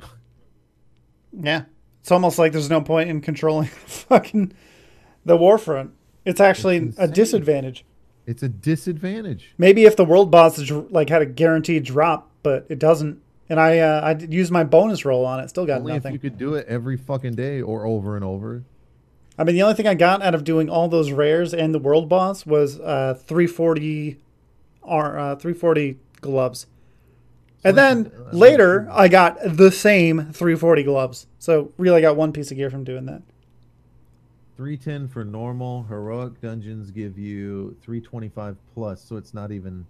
Yeah. 1.38 1.64
It's 2.00 2.12
almost 2.12 2.38
like 2.38 2.52
there's 2.52 2.70
no 2.70 2.80
point 2.80 3.10
in 3.10 3.20
controlling 3.20 3.66
fucking 3.86 4.52
the 5.26 5.36
Warfront. 5.36 5.90
It's 6.24 6.40
actually 6.40 6.78
It's 6.78 6.98
a 6.98 7.06
disadvantage. 7.08 7.84
It's 8.26 8.42
a 8.42 8.48
disadvantage. 8.48 9.52
Maybe 9.58 9.84
if 9.84 9.94
the 9.96 10.04
world 10.04 10.30
boss 10.30 10.58
like 10.70 11.08
had 11.10 11.20
a 11.22 11.26
guaranteed 11.26 11.84
drop, 11.84 12.30
but 12.42 12.64
it 12.68 12.78
doesn't. 12.78 13.20
And 13.48 13.60
I 13.60 13.78
uh, 13.78 14.00
I 14.02 14.14
did 14.14 14.32
use 14.32 14.50
my 14.50 14.64
bonus 14.64 15.04
roll 15.04 15.24
on 15.24 15.38
it, 15.40 15.48
still 15.50 15.66
got 15.66 15.80
Only 15.82 15.92
nothing. 15.92 16.14
if 16.14 16.24
you 16.24 16.30
could 16.30 16.38
do 16.38 16.54
it 16.54 16.66
every 16.66 16.96
fucking 16.96 17.34
day 17.34 17.60
or 17.62 17.84
over 17.86 18.16
and 18.16 18.24
over. 18.24 18.64
I 19.38 19.44
mean, 19.44 19.54
the 19.54 19.62
only 19.62 19.74
thing 19.74 19.86
I 19.86 19.94
got 19.94 20.22
out 20.22 20.34
of 20.34 20.42
doing 20.44 20.68
all 20.70 20.88
those 20.88 21.12
rares 21.12 21.52
and 21.54 21.72
the 21.74 21.78
world 21.78 22.08
boss 22.08 22.46
was 22.46 22.80
uh, 22.80 23.14
340 23.26 24.16
ar- 24.82 25.18
uh, 25.18 25.36
340 25.36 25.98
gloves. 26.20 26.66
And 27.62 27.76
that's- 27.76 28.04
then 28.04 28.12
later. 28.32 28.88
I 28.90 29.06
got 29.08 29.38
the 29.44 29.70
same 29.70 30.32
340 30.32 30.82
gloves. 30.84 31.26
So 31.38 31.70
really, 31.76 31.98
I 31.98 32.00
got 32.00 32.16
one 32.16 32.32
piece 32.32 32.50
of 32.50 32.56
gear 32.56 32.70
from 32.70 32.82
doing 32.82 33.06
that. 33.06 33.22
310 34.56 35.08
for 35.08 35.24
normal. 35.24 35.82
Heroic 35.84 36.40
dungeons 36.40 36.90
give 36.90 37.18
you 37.18 37.76
325 37.82 38.56
plus, 38.74 39.02
so 39.02 39.16
it's 39.16 39.34
not 39.34 39.52
even. 39.52 39.86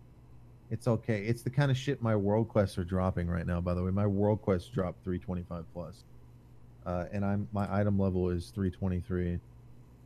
It's 0.71 0.89
okay. 0.89 1.23
It's 1.25 1.43
the 1.43 1.51
kind 1.51 1.71
of 1.71 1.77
shit 1.77 2.03
my 2.03 2.17
world 2.17 2.49
quests 2.49 2.77
are 2.77 2.85
dropping 2.85 3.29
right 3.29 3.47
now. 3.47 3.61
By 3.61 3.75
the 3.75 3.83
way, 3.83 3.93
my 3.93 4.07
world 4.07 4.43
quests 4.43 4.69
drop 4.69 4.97
325 5.05 5.65
plus, 5.73 6.03
uh, 6.85 7.05
and 7.13 7.25
I'm 7.25 7.47
my 7.53 7.73
item 7.73 7.97
level 7.99 8.29
is 8.31 8.51
323, 8.51 9.39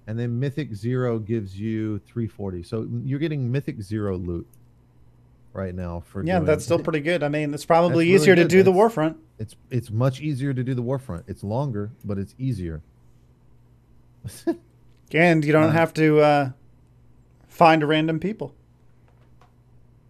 and 0.06 0.18
then 0.18 0.38
Mythic 0.38 0.74
Zero 0.74 1.18
gives 1.18 1.58
you 1.58 1.98
340. 2.00 2.62
So 2.62 2.86
you're 3.04 3.18
getting 3.18 3.50
Mythic 3.50 3.80
Zero 3.80 4.18
loot 4.18 4.46
right 5.54 5.74
now 5.74 6.00
for 6.00 6.22
Yeah, 6.22 6.36
doing- 6.40 6.46
that's 6.46 6.64
still 6.64 6.78
pretty 6.78 7.00
good. 7.00 7.22
I 7.22 7.28
mean, 7.30 7.54
it's 7.54 7.64
probably 7.64 7.88
That's 7.88 7.96
really 7.96 8.14
easier 8.16 8.36
to 8.36 8.44
do 8.46 8.62
the 8.62 8.72
Warfront. 8.72 9.16
It's 9.38 9.56
it's 9.70 9.90
much 9.90 10.20
easier 10.20 10.52
to 10.52 10.62
do 10.62 10.74
the 10.74 10.82
Warfront. 10.82 11.24
It's 11.26 11.42
longer, 11.42 11.90
but 12.04 12.18
it's 12.18 12.34
easier. 12.38 12.82
And 15.12 15.44
you 15.44 15.52
don't 15.52 15.64
Uh, 15.64 15.72
have 15.72 15.92
to 15.94 16.20
uh, 16.20 16.50
find 17.48 17.82
random 17.86 18.20
people. 18.20 18.54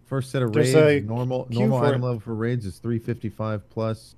First 0.05 0.29
set 0.31 0.43
of 0.43 0.51
There's 0.53 0.75
raids, 0.75 1.07
normal 1.07 1.47
normal 1.49 1.79
item 1.79 2.01
it. 2.01 2.05
level 2.05 2.19
for 2.19 2.35
raids 2.35 2.65
is 2.65 2.77
355 2.77 3.67
plus. 3.69 4.15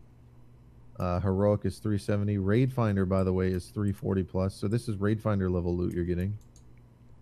Uh, 1.00 1.20
heroic 1.20 1.66
is 1.66 1.78
370. 1.80 2.38
Raid 2.38 2.72
Finder, 2.74 3.06
by 3.06 3.24
the 3.24 3.32
way, 3.34 3.48
is 3.48 3.68
340 3.68 4.24
plus. 4.24 4.54
So 4.56 4.68
this 4.68 4.88
is 4.90 4.98
Raid 4.98 5.22
Finder 5.22 5.50
level 5.50 5.76
loot 5.76 5.94
you're 5.94 6.04
getting. 6.04 6.38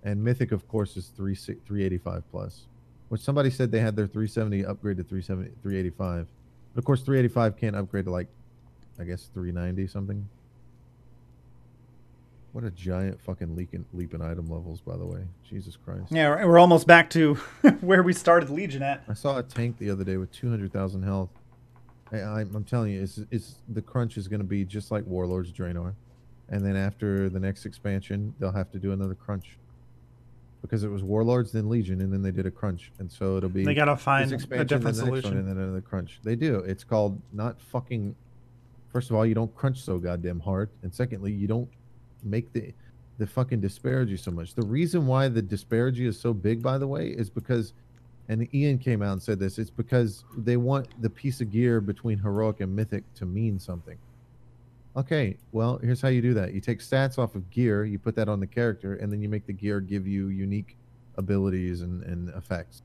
And 0.04 0.24
Mythic, 0.24 0.52
of 0.52 0.68
course, 0.68 0.98
is 0.98 1.08
3 1.16 1.36
385 1.36 2.24
plus. 2.32 2.62
Which 3.10 3.22
somebody 3.22 3.50
said 3.50 3.72
they 3.72 3.80
had 3.82 3.96
their 3.96 4.08
370 4.08 4.66
upgrade 4.66 4.98
to 4.98 5.04
370 5.04 5.52
385. 5.62 6.28
But 6.74 6.80
of 6.80 6.86
course, 6.86 7.02
385 7.02 7.58
can't 7.58 7.76
upgrade 7.76 8.06
to 8.06 8.12
like, 8.12 8.28
I 9.00 9.04
guess 9.04 9.30
390 9.34 9.88
something. 9.88 10.28
What 12.54 12.66
a 12.66 12.72
giant 12.72 13.22
fucking 13.22 13.56
leap 13.56 13.74
in, 13.74 13.86
leap 13.94 14.14
in 14.14 14.22
item 14.22 14.48
levels, 14.48 14.82
by 14.82 14.98
the 14.98 15.06
way. 15.06 15.22
Jesus 15.48 15.78
Christ. 15.78 16.12
Yeah, 16.12 16.44
we're- 16.46 16.60
almost 16.60 16.86
back 16.86 17.10
to 17.12 17.36
where 17.82 18.04
we 18.04 18.12
started 18.14 18.50
Legion 18.50 18.84
at. 18.84 19.04
I 19.08 19.14
saw 19.14 19.38
a 19.38 19.44
tank 19.44 19.78
the 19.78 19.90
other 19.90 20.04
day 20.04 20.18
with 20.18 20.32
200,000 20.34 21.04
health. 21.04 21.30
I, 22.12 22.18
I'm 22.42 22.66
telling 22.66 22.92
you, 22.92 23.02
it's, 23.04 23.20
it's 23.32 23.56
the 23.70 23.82
crunch 23.82 24.18
is 24.18 24.28
going 24.28 24.42
to 24.42 24.46
be 24.48 24.66
just 24.66 24.92
like 24.92 25.06
Warlords 25.08 25.54
Draenor, 25.54 25.94
and 26.50 26.66
then 26.66 26.76
after 26.76 27.30
the 27.30 27.40
next 27.40 27.66
expansion, 27.66 28.34
they'll 28.38 28.52
have 28.52 28.70
to 28.72 28.80
do 28.80 28.92
another 28.92 29.16
crunch. 29.16 29.58
because 30.62 30.84
it 30.84 30.90
was 30.90 31.04
Warlords, 31.04 31.54
then 31.54 31.70
Legion, 31.70 32.02
and 32.02 32.12
then 32.12 32.22
they 32.22 32.32
did 32.32 32.46
a 32.46 32.52
crunch, 32.52 32.92
and 33.00 33.10
so 33.10 33.38
it'll 33.38 33.48
be 33.50 33.64
They 33.64 33.74
gotta 33.74 33.96
find 33.96 34.30
a 34.30 34.36
different 34.36 34.68
the 34.70 34.76
next 34.76 34.86
one, 34.86 34.94
solution. 35.06 35.38
and 35.38 35.48
then 35.48 35.58
another 35.58 35.80
crunch. 35.80 36.20
They 36.22 36.36
do. 36.36 36.58
It's 36.60 36.84
called 36.84 37.22
not 37.32 37.62
fucking. 37.62 38.14
First 38.92 39.10
of 39.10 39.16
all, 39.16 39.26
you 39.26 39.34
don't 39.34 39.56
crunch 39.56 39.82
so 39.82 39.98
goddamn 39.98 40.42
hard, 40.42 40.70
and 40.84 40.94
secondly, 40.94 41.32
you 41.32 41.48
don't 41.48 41.70
make 42.24 42.52
the 42.54 42.74
the 43.22 43.28
fucking 43.28 43.62
disparity 43.62 44.18
so 44.18 44.32
much. 44.32 44.56
The 44.56 44.66
reason 44.66 45.06
why 45.06 45.28
the 45.28 45.44
disparity 45.44 46.08
is 46.08 46.20
so 46.20 46.34
big, 46.34 46.64
by 46.64 46.80
the 46.80 46.88
way, 46.88 47.10
is 47.10 47.30
because, 47.30 47.74
and 48.30 48.48
Ion 48.52 48.80
came 48.80 49.04
out 49.04 49.12
and 49.12 49.22
said 49.22 49.38
this. 49.38 49.60
It's 49.60 49.70
because 49.70 50.24
they 50.36 50.58
want 50.58 50.88
the 51.04 51.10
piece 51.10 51.40
of 51.40 51.52
gear 51.52 51.82
between 51.82 52.18
heroic 52.18 52.62
and 52.62 52.76
mythic 52.76 53.04
to 53.16 53.28
mean 53.28 53.60
something. 53.60 54.00
Okay, 54.98 55.38
well, 55.52 55.80
here's 55.84 56.02
how 56.02 56.08
you 56.08 56.22
do 56.22 56.34
that. 56.34 56.54
You 56.54 56.62
take 56.62 56.80
stats 56.80 57.20
off 57.20 57.36
of 57.36 57.50
gear, 57.52 57.86
you 57.86 58.00
put 58.00 58.16
that 58.16 58.28
on 58.28 58.40
the 58.40 58.48
character, 58.48 58.96
and 58.96 59.14
then 59.14 59.22
you 59.22 59.30
make 59.30 59.46
the 59.46 59.54
gear 59.54 59.80
give 59.80 60.08
you 60.08 60.30
unique 60.30 60.76
abilities 61.16 61.82
and, 61.82 62.04
and 62.04 62.30
effects. 62.30 62.82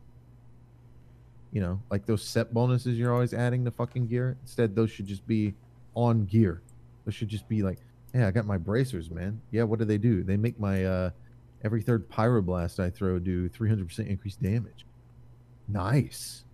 You 1.50 1.62
know, 1.62 1.80
like 1.90 2.04
those 2.04 2.22
set 2.22 2.52
bonuses 2.52 2.98
you're 2.98 3.12
always 3.12 3.32
adding 3.32 3.64
to 3.64 3.70
fucking 3.70 4.08
gear. 4.08 4.36
Instead, 4.42 4.76
those 4.76 4.90
should 4.90 5.06
just 5.06 5.26
be 5.26 5.54
on 5.94 6.26
gear. 6.26 6.60
Those 7.06 7.14
should 7.14 7.28
just 7.28 7.48
be 7.48 7.62
like, 7.62 7.78
hey, 8.16 8.24
I 8.24 8.30
got 8.30 8.46
my 8.46 8.58
bracers, 8.58 9.10
man. 9.10 9.40
Yeah, 9.50 9.64
what 9.64 9.78
do 9.78 9.84
they 9.84 9.98
do? 9.98 10.22
They 10.22 10.36
make 10.36 10.58
my 10.58 10.84
uh 10.84 11.10
every 11.64 11.82
third 11.82 12.08
pyroblast 12.08 12.78
I 12.80 12.90
throw 12.90 13.18
do 13.18 13.48
300% 13.48 14.06
increased 14.08 14.42
damage. 14.42 14.86
Nice. 15.68 16.44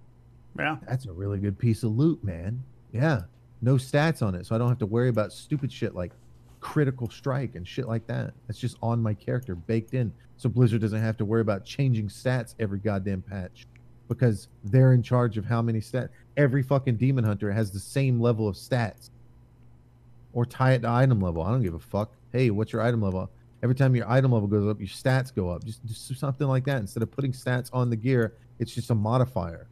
Yeah. 0.58 0.76
That's 0.88 1.06
a 1.06 1.12
really 1.12 1.38
good 1.38 1.58
piece 1.58 1.82
of 1.82 1.92
loot, 1.92 2.22
man. 2.24 2.62
Yeah. 2.92 3.22
No 3.60 3.74
stats 3.74 4.22
on 4.22 4.34
it, 4.34 4.46
so 4.46 4.54
I 4.54 4.58
don't 4.58 4.68
have 4.68 4.78
to 4.78 4.86
worry 4.86 5.08
about 5.08 5.32
stupid 5.32 5.72
shit 5.72 5.94
like 5.94 6.12
critical 6.60 7.10
strike 7.10 7.54
and 7.54 7.66
shit 7.66 7.86
like 7.86 8.06
that. 8.06 8.32
That's 8.46 8.58
just 8.58 8.76
on 8.82 9.02
my 9.02 9.14
character, 9.14 9.54
baked 9.54 9.94
in. 9.94 10.12
So 10.36 10.48
Blizzard 10.48 10.80
doesn't 10.80 11.00
have 11.00 11.16
to 11.18 11.24
worry 11.24 11.42
about 11.42 11.64
changing 11.64 12.08
stats 12.08 12.54
every 12.58 12.78
goddamn 12.78 13.22
patch. 13.22 13.66
Because 14.08 14.48
they're 14.64 14.92
in 14.92 15.02
charge 15.02 15.38
of 15.38 15.44
how 15.44 15.62
many 15.62 15.80
stats. 15.80 16.08
Every 16.36 16.62
fucking 16.62 16.96
demon 16.96 17.24
hunter 17.24 17.52
has 17.52 17.70
the 17.70 17.78
same 17.78 18.20
level 18.20 18.48
of 18.48 18.56
stats. 18.56 19.10
Or 20.32 20.46
tie 20.46 20.72
it 20.72 20.82
to 20.82 20.88
item 20.88 21.20
level. 21.20 21.42
I 21.42 21.50
don't 21.50 21.62
give 21.62 21.74
a 21.74 21.78
fuck. 21.78 22.12
Hey, 22.32 22.50
what's 22.50 22.72
your 22.72 22.82
item 22.82 23.02
level? 23.02 23.30
Every 23.62 23.74
time 23.74 23.94
your 23.94 24.10
item 24.10 24.32
level 24.32 24.48
goes 24.48 24.68
up, 24.68 24.80
your 24.80 24.88
stats 24.88 25.32
go 25.32 25.50
up. 25.50 25.64
Just, 25.64 25.84
just 25.84 26.08
do 26.08 26.14
something 26.14 26.48
like 26.48 26.64
that. 26.64 26.78
Instead 26.80 27.02
of 27.02 27.10
putting 27.10 27.32
stats 27.32 27.70
on 27.72 27.90
the 27.90 27.96
gear, 27.96 28.34
it's 28.58 28.74
just 28.74 28.90
a 28.90 28.94
modifier. 28.94 29.68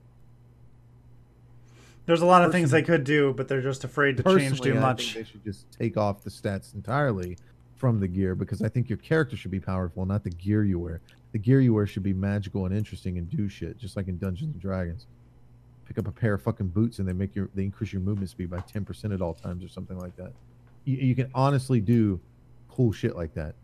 There's 2.07 2.23
a 2.23 2.27
lot 2.27 2.45
of 2.45 2.53
things 2.53 2.71
they 2.71 2.83
could 2.83 3.05
do, 3.05 3.33
but 3.33 3.49
they're 3.49 3.63
just 3.63 3.85
afraid 3.85 4.17
to 4.17 4.23
change 4.23 4.61
too 4.61 4.77
I 4.77 4.81
much. 4.81 5.15
think 5.15 5.27
they 5.27 5.33
should 5.33 5.45
just 5.45 5.71
take 5.71 5.97
off 5.97 6.23
the 6.23 6.31
stats 6.31 6.75
entirely 6.75 7.37
from 7.77 8.01
the 8.01 8.09
gear 8.09 8.35
because 8.35 8.63
I 8.63 8.69
think 8.69 8.89
your 8.89 8.99
character 8.99 9.37
should 9.37 9.51
be 9.51 9.61
powerful, 9.61 10.05
not 10.05 10.25
the 10.25 10.31
gear 10.31 10.65
you 10.65 10.79
wear. 10.79 11.01
The 11.33 11.39
gear 11.39 11.61
you 11.61 11.73
wear 11.73 11.87
should 11.87 12.03
be 12.03 12.13
magical 12.13 12.67
and 12.67 12.77
interesting 12.77 13.17
and 13.19 13.31
do 13.31 13.49
shit, 13.49 13.79
just 13.79 13.97
like 13.97 14.09
in 14.09 14.19
Dungeons 14.19 14.53
and 14.53 14.61
Dragons. 14.61 15.07
Pick 15.87 15.99
up 15.99 16.07
a 16.07 16.13
pair 16.13 16.35
of 16.35 16.43
fucking 16.43 16.69
boots 16.69 16.99
and 16.99 17.09
they 17.09 17.13
make 17.13 17.35
your 17.35 17.49
they 17.55 17.65
increase 17.65 17.93
your 17.93 18.03
movement 18.03 18.31
speed 18.31 18.51
by 18.51 18.61
ten 18.61 18.85
percent 18.85 19.13
at 19.13 19.21
all 19.21 19.35
times 19.35 19.65
or 19.65 19.69
something 19.69 19.99
like 19.99 20.17
that. 20.17 20.33
You, 20.85 20.97
you 20.97 21.15
can 21.15 21.31
honestly 21.35 21.81
do 21.81 22.21
cool 22.69 22.93
shit 22.93 23.17
like 23.17 23.35
that. 23.35 23.55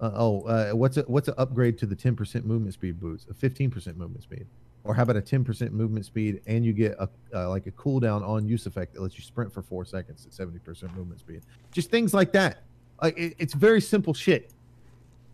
Uh, 0.00 0.10
oh, 0.14 0.42
uh, 0.42 0.70
what's 0.72 0.96
a 0.96 1.02
what's 1.02 1.28
an 1.28 1.34
upgrade 1.38 1.76
to 1.78 1.86
the 1.86 1.96
ten 1.96 2.14
percent 2.14 2.46
movement 2.46 2.74
speed 2.74 3.00
boots? 3.00 3.26
A 3.30 3.34
fifteen 3.34 3.70
percent 3.70 3.96
movement 3.96 4.22
speed, 4.22 4.46
or 4.84 4.94
how 4.94 5.02
about 5.02 5.16
a 5.16 5.20
ten 5.20 5.44
percent 5.44 5.72
movement 5.72 6.04
speed 6.04 6.40
and 6.46 6.64
you 6.64 6.72
get 6.72 6.92
a 7.00 7.08
uh, 7.34 7.48
like 7.48 7.66
a 7.66 7.72
cooldown 7.72 8.26
on 8.26 8.46
use 8.46 8.66
effect 8.66 8.94
that 8.94 9.02
lets 9.02 9.16
you 9.18 9.24
sprint 9.24 9.52
for 9.52 9.60
four 9.62 9.84
seconds 9.84 10.24
at 10.24 10.32
seventy 10.32 10.60
percent 10.60 10.94
movement 10.96 11.18
speed? 11.20 11.42
Just 11.72 11.90
things 11.90 12.14
like 12.14 12.32
that. 12.32 12.62
Like 13.02 13.18
it, 13.18 13.34
it's 13.38 13.54
very 13.54 13.80
simple 13.80 14.14
shit. 14.14 14.50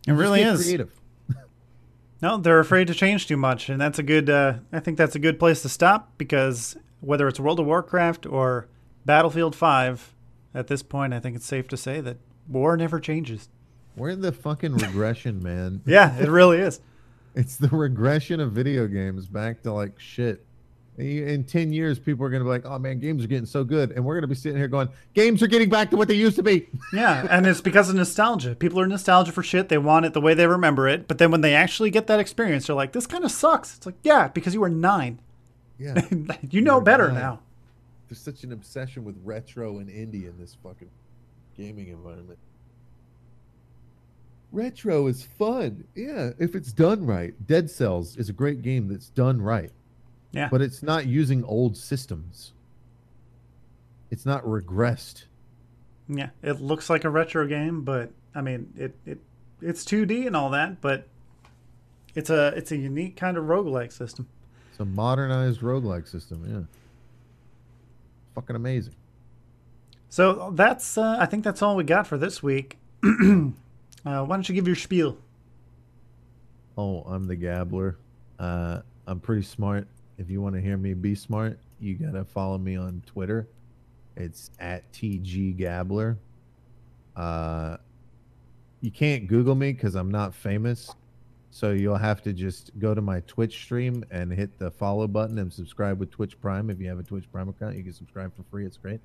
It 0.07 0.11
Just 0.11 0.19
really 0.19 0.41
is. 0.41 0.63
creative. 0.63 0.91
No, 2.21 2.37
they're 2.37 2.61
afraid 2.61 2.87
to 2.87 2.93
change 2.95 3.27
too 3.27 3.35
much, 3.37 3.69
and 3.69 3.79
that's 3.79 3.99
a 3.99 4.03
good. 4.03 4.29
Uh, 4.29 4.55
I 4.71 4.79
think 4.79 4.97
that's 4.97 5.15
a 5.15 5.19
good 5.19 5.37
place 5.37 5.61
to 5.63 5.69
stop 5.69 6.11
because 6.17 6.77
whether 7.01 7.27
it's 7.27 7.39
World 7.41 7.59
of 7.59 7.65
Warcraft 7.65 8.25
or 8.25 8.67
Battlefield 9.05 9.53
Five, 9.53 10.14
at 10.55 10.67
this 10.67 10.81
point, 10.81 11.13
I 11.13 11.19
think 11.19 11.35
it's 11.35 11.45
safe 11.45 11.67
to 11.67 11.77
say 11.77 12.01
that 12.01 12.17
war 12.47 12.77
never 12.77 12.99
changes. 12.99 13.49
We're 13.95 14.09
in 14.09 14.21
the 14.21 14.31
fucking 14.31 14.73
regression, 14.77 15.43
man. 15.43 15.81
Yeah, 15.85 16.17
it 16.17 16.29
really 16.29 16.59
is. 16.59 16.79
It's 17.35 17.57
the 17.57 17.67
regression 17.67 18.39
of 18.39 18.53
video 18.53 18.87
games 18.87 19.27
back 19.27 19.61
to 19.63 19.73
like 19.73 19.99
shit. 19.99 20.45
In 20.97 21.43
10 21.43 21.73
years, 21.73 21.99
people 21.99 22.25
are 22.25 22.29
going 22.29 22.39
to 22.39 22.45
be 22.45 22.49
like, 22.49 22.65
oh 22.65 22.79
man, 22.79 22.99
games 22.99 23.21
are 23.21 23.27
getting 23.27 23.45
so 23.45 23.65
good. 23.65 23.91
And 23.91 24.05
we're 24.05 24.13
going 24.13 24.21
to 24.21 24.29
be 24.29 24.35
sitting 24.35 24.57
here 24.57 24.69
going, 24.69 24.87
games 25.13 25.43
are 25.43 25.47
getting 25.47 25.67
back 25.69 25.89
to 25.89 25.97
what 25.97 26.07
they 26.07 26.13
used 26.13 26.37
to 26.37 26.43
be. 26.43 26.69
Yeah, 26.93 27.27
and 27.29 27.45
it's 27.45 27.59
because 27.59 27.89
of 27.89 27.95
nostalgia. 27.95 28.55
People 28.55 28.79
are 28.79 28.87
nostalgia 28.87 29.33
for 29.33 29.43
shit. 29.43 29.67
They 29.67 29.77
want 29.77 30.05
it 30.05 30.13
the 30.13 30.21
way 30.21 30.33
they 30.33 30.47
remember 30.47 30.87
it, 30.87 31.09
but 31.09 31.17
then 31.17 31.31
when 31.31 31.41
they 31.41 31.53
actually 31.53 31.89
get 31.89 32.07
that 32.07 32.21
experience, 32.21 32.67
they're 32.67 32.75
like, 32.75 32.93
"This 32.93 33.05
kind 33.05 33.25
of 33.25 33.31
sucks." 33.31 33.75
It's 33.75 33.85
like, 33.85 33.95
yeah, 34.03 34.29
because 34.29 34.53
you 34.53 34.61
were 34.61 34.69
nine. 34.69 35.19
Yeah. 35.77 36.07
you 36.49 36.61
know 36.61 36.79
better 36.79 37.07
nine. 37.07 37.15
now. 37.15 37.39
There's 38.07 38.19
such 38.19 38.43
an 38.43 38.51
obsession 38.51 39.03
with 39.03 39.15
retro 39.23 39.79
and 39.79 39.89
indie 39.89 40.27
in 40.29 40.35
this 40.39 40.57
fucking 40.63 40.89
gaming 41.57 41.87
environment. 41.87 42.39
Retro 44.51 45.07
is 45.07 45.23
fun. 45.23 45.85
Yeah, 45.95 46.31
if 46.39 46.55
it's 46.55 46.71
done 46.71 47.05
right. 47.05 47.33
Dead 47.45 47.69
Cells 47.69 48.15
is 48.15 48.29
a 48.29 48.33
great 48.33 48.61
game 48.61 48.87
that's 48.87 49.09
done 49.09 49.41
right. 49.41 49.71
Yeah. 50.31 50.49
But 50.49 50.61
it's 50.61 50.83
not 50.83 51.07
using 51.07 51.43
old 51.43 51.75
systems. 51.75 52.53
It's 54.11 54.25
not 54.25 54.43
regressed. 54.43 55.25
Yeah, 56.07 56.29
it 56.43 56.61
looks 56.61 56.89
like 56.89 57.03
a 57.03 57.09
retro 57.09 57.47
game, 57.47 57.81
but 57.81 58.11
I 58.33 58.41
mean, 58.41 58.71
it 58.77 58.95
it 59.05 59.19
it's 59.61 59.83
2D 59.83 60.27
and 60.27 60.35
all 60.35 60.51
that, 60.51 60.79
but 60.81 61.07
it's 62.13 62.29
a 62.29 62.47
it's 62.55 62.71
a 62.71 62.77
unique 62.77 63.17
kind 63.17 63.37
of 63.37 63.45
roguelike 63.45 63.91
system. 63.91 64.27
It's 64.71 64.79
a 64.79 64.85
modernized 64.85 65.61
roguelike 65.61 66.07
system, 66.07 66.45
yeah. 66.47 66.61
Fucking 68.35 68.55
amazing. 68.55 68.95
So 70.09 70.51
that's 70.53 70.97
uh, 70.97 71.17
I 71.19 71.25
think 71.25 71.43
that's 71.43 71.61
all 71.61 71.75
we 71.75 71.83
got 71.83 72.05
for 72.05 72.17
this 72.17 72.43
week. 72.43 72.77
uh, 73.03 73.09
why 74.03 74.25
don't 74.27 74.47
you 74.47 74.55
give 74.55 74.67
your 74.67 74.75
spiel? 74.75 75.17
Oh, 76.77 77.01
I'm 77.01 77.25
the 77.25 77.35
gabbler. 77.35 77.95
Uh, 78.37 78.81
I'm 79.07 79.19
pretty 79.19 79.43
smart. 79.43 79.87
If 80.17 80.29
you 80.29 80.41
want 80.41 80.55
to 80.55 80.61
hear 80.61 80.77
me 80.77 80.93
be 80.93 81.15
smart, 81.15 81.59
you 81.79 81.95
gotta 81.95 82.23
follow 82.25 82.57
me 82.57 82.75
on 82.75 83.01
Twitter. 83.05 83.47
It's 84.15 84.51
at 84.59 84.89
TG 84.93 85.57
Gabbler. 85.59 86.17
Uh, 87.15 87.77
you 88.81 88.91
can't 88.91 89.27
Google 89.27 89.55
me 89.55 89.73
because 89.73 89.95
I'm 89.95 90.11
not 90.11 90.33
famous. 90.33 90.93
So 91.55 91.71
you'll 91.71 91.95
have 91.95 92.21
to 92.23 92.33
just 92.33 92.77
go 92.79 92.93
to 92.93 92.99
my 92.99 93.21
Twitch 93.21 93.53
stream 93.63 94.03
and 94.11 94.29
hit 94.29 94.59
the 94.59 94.71
follow 94.71 95.07
button 95.07 95.39
and 95.39 95.53
subscribe 95.53 96.01
with 96.01 96.11
Twitch 96.11 96.37
Prime. 96.41 96.69
If 96.69 96.81
you 96.81 96.89
have 96.89 96.99
a 96.99 97.03
Twitch 97.03 97.31
Prime 97.31 97.47
account, 97.47 97.77
you 97.77 97.83
can 97.83 97.93
subscribe 97.93 98.35
for 98.35 98.43
free. 98.51 98.65
It's 98.65 98.75
great. 98.75 98.99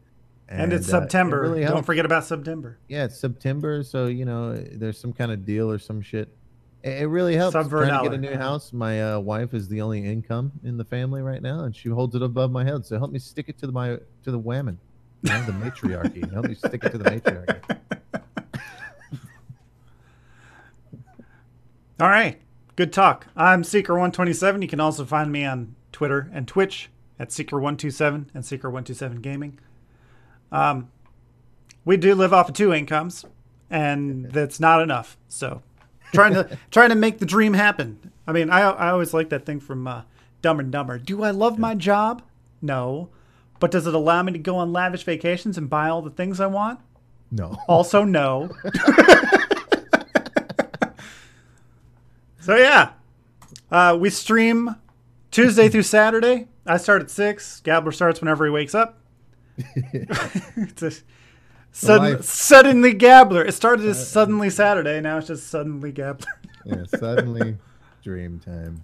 And, 0.48 0.72
it's 0.72 0.92
uh, 0.92 0.96
it 0.96 1.02
September. 1.02 1.42
really 1.42 1.62
Don't 1.62 1.86
forget 1.86 2.04
about 2.04 2.24
September. 2.24 2.76
yeah, 2.88 3.04
it's 3.04 3.16
September, 3.16 3.84
so 3.84 4.06
you 4.06 4.24
know 4.24 4.56
there's 4.56 4.98
some 4.98 5.12
kind 5.12 5.30
of 5.30 5.46
deal 5.46 5.70
or 5.70 5.78
some 5.78 6.02
shit. 6.02 6.28
It, 6.82 7.02
it 7.02 7.06
really 7.06 7.36
helps. 7.36 7.52
Sub 7.52 7.70
Trying 7.70 8.02
to 8.02 8.10
get 8.10 8.18
a 8.18 8.20
new 8.20 8.36
house. 8.36 8.72
My 8.72 9.12
uh, 9.12 9.20
wife 9.20 9.54
is 9.54 9.68
the 9.68 9.80
only 9.80 10.04
income 10.04 10.50
in 10.64 10.76
the 10.76 10.84
family 10.84 11.22
right 11.22 11.40
now, 11.40 11.60
and 11.60 11.76
she 11.76 11.88
holds 11.88 12.16
it 12.16 12.22
above 12.22 12.50
my 12.50 12.64
head. 12.64 12.84
So 12.84 12.98
help 12.98 13.12
me 13.12 13.20
stick 13.20 13.48
it 13.48 13.58
to 13.58 13.68
the 13.68 13.72
my 13.72 13.90
to 14.24 14.30
the 14.32 14.38
women, 14.40 14.76
you 15.22 15.30
know, 15.30 15.46
the 15.46 15.52
matriarchy. 15.64 16.24
help 16.32 16.46
me 16.46 16.56
stick 16.56 16.82
it 16.82 16.90
to 16.90 16.98
the 16.98 17.08
matriarchy. 17.08 17.76
All 22.00 22.08
right. 22.08 22.40
Good 22.76 22.94
talk. 22.94 23.26
I'm 23.36 23.62
Seeker127. 23.62 24.62
You 24.62 24.68
can 24.68 24.80
also 24.80 25.04
find 25.04 25.30
me 25.30 25.44
on 25.44 25.74
Twitter 25.92 26.30
and 26.32 26.48
Twitch 26.48 26.88
at 27.18 27.28
Seeker127 27.28 28.28
and 28.32 28.42
Seeker127 28.42 29.20
Gaming. 29.20 29.58
Um, 30.50 30.90
we 31.84 31.98
do 31.98 32.14
live 32.14 32.32
off 32.32 32.48
of 32.48 32.54
two 32.54 32.72
incomes, 32.72 33.26
and 33.68 34.30
that's 34.30 34.58
not 34.58 34.80
enough. 34.80 35.18
So, 35.28 35.62
trying 36.14 36.32
to 36.32 36.58
trying 36.70 36.88
to 36.88 36.94
make 36.94 37.18
the 37.18 37.26
dream 37.26 37.52
happen. 37.52 38.12
I 38.26 38.32
mean, 38.32 38.48
I 38.48 38.60
I 38.62 38.90
always 38.90 39.12
like 39.12 39.28
that 39.28 39.44
thing 39.44 39.60
from 39.60 39.86
uh, 39.86 40.02
Dumb 40.40 40.58
and 40.58 40.72
Dumber. 40.72 40.98
Do 40.98 41.22
I 41.22 41.32
love 41.32 41.58
my 41.58 41.74
job? 41.74 42.22
No, 42.62 43.10
but 43.58 43.70
does 43.70 43.86
it 43.86 43.94
allow 43.94 44.22
me 44.22 44.32
to 44.32 44.38
go 44.38 44.56
on 44.56 44.72
lavish 44.72 45.04
vacations 45.04 45.58
and 45.58 45.68
buy 45.68 45.90
all 45.90 46.00
the 46.00 46.10
things 46.10 46.40
I 46.40 46.46
want? 46.46 46.80
No, 47.30 47.58
Also, 47.68 48.04
no. 48.04 48.50
so 52.50 52.56
yeah, 52.56 52.94
uh, 53.70 53.96
we 53.96 54.10
stream 54.10 54.74
Tuesday 55.30 55.68
through 55.68 55.84
Saturday. 55.84 56.48
I 56.66 56.78
start 56.78 57.00
at 57.00 57.08
six. 57.08 57.60
Gabler 57.60 57.92
starts 57.92 58.20
whenever 58.20 58.44
he 58.44 58.50
wakes 58.50 58.74
up. 58.74 58.98
it's 59.56 60.82
a 60.82 60.90
sudden, 61.70 62.24
suddenly 62.24 62.92
Gabler. 62.92 63.44
It 63.44 63.52
started 63.52 63.86
as 63.86 64.10
suddenly 64.10 64.50
Saturday. 64.50 65.00
Now 65.00 65.18
it's 65.18 65.28
just 65.28 65.46
suddenly 65.46 65.92
Gabler. 65.92 66.26
yeah, 66.64 66.86
suddenly 66.86 67.56
dream 68.02 68.40
time. 68.40 68.82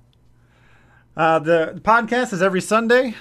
Uh, 1.16 1.40
the 1.40 1.80
podcast 1.82 2.32
is 2.32 2.42
every 2.42 2.60
Sunday. 2.60 3.16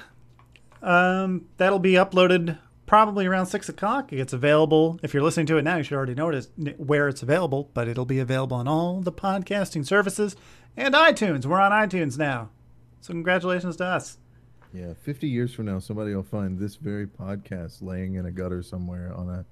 Um, 0.83 1.47
that'll 1.57 1.79
be 1.79 1.93
uploaded 1.93 2.59
probably 2.95 3.25
around 3.25 3.47
six 3.47 3.67
o'clock. 3.67 4.13
It's 4.13 4.31
available. 4.31 4.97
If 5.03 5.13
you're 5.13 5.21
listening 5.21 5.47
to 5.47 5.57
it 5.57 5.63
now, 5.63 5.75
you 5.75 5.83
should 5.83 5.97
already 5.97 6.15
know 6.15 6.29
it 6.29 6.35
is, 6.35 6.49
where 6.77 7.09
it's 7.09 7.21
available, 7.21 7.69
but 7.73 7.89
it'll 7.89 8.05
be 8.05 8.19
available 8.19 8.55
on 8.55 8.69
all 8.69 9.01
the 9.01 9.11
podcasting 9.11 9.85
services 9.85 10.37
and 10.77 10.95
iTunes. 10.95 11.45
We're 11.45 11.59
on 11.59 11.73
iTunes 11.73 12.17
now. 12.17 12.51
So 13.01 13.11
congratulations 13.11 13.75
to 13.77 13.85
us. 13.85 14.17
Yeah, 14.73 14.93
50 15.01 15.27
years 15.27 15.53
from 15.53 15.65
now, 15.65 15.79
somebody 15.79 16.15
will 16.15 16.23
find 16.23 16.57
this 16.57 16.77
very 16.77 17.05
podcast 17.05 17.81
laying 17.81 18.15
in 18.15 18.27
a 18.27 18.31
gutter 18.31 18.63
somewhere 18.63 19.13
on 19.13 19.27
a 19.27 19.45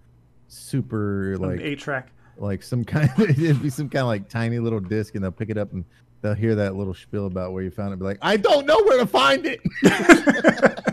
super 0.48 1.36
like 1.38 1.60
eight 1.60 1.80
track, 1.80 2.14
like 2.38 2.64
some 2.64 2.86
kind. 2.86 3.10
Of, 3.18 3.30
it'd 3.30 3.62
be 3.62 3.70
some 3.70 3.90
kind 3.90 4.04
of 4.04 4.08
like 4.08 4.30
tiny 4.30 4.60
little 4.60 4.80
disc, 4.80 5.16
and 5.16 5.24
they'll 5.24 5.32
pick 5.32 5.50
it 5.50 5.58
up 5.58 5.74
and 5.74 5.84
they'll 6.22 6.34
hear 6.34 6.56
that 6.56 6.78
little 6.78 6.94
spiel 6.94 7.28
about 7.28 7.52
where 7.52 7.62
you 7.62 7.72
found 7.72 7.94
it. 7.94 8.00
Be 8.00 8.06
like, 8.06 8.20
I 8.22 8.38
don't 8.38 8.66
know 8.66 8.82
where 8.84 9.00
to 9.00 9.06
find 9.06 9.46
it. 9.46 9.60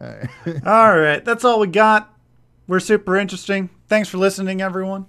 all, 0.66 0.96
right. 0.98 1.24
that's 1.24 1.44
all 1.44 1.58
we 1.60 1.66
got. 1.66 2.14
We're 2.66 2.80
super 2.80 3.16
interesting. 3.16 3.70
Thanks 3.88 4.08
for 4.08 4.18
listening, 4.18 4.60
everyone, 4.60 5.06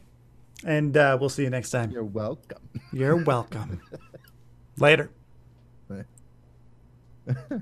and 0.65 0.95
uh, 0.95 1.17
we'll 1.19 1.29
see 1.29 1.43
you 1.43 1.49
next 1.49 1.69
time. 1.71 1.91
You're 1.91 2.03
welcome. 2.03 2.61
You're 2.91 3.17
welcome. 3.17 3.81
Later. 4.77 5.11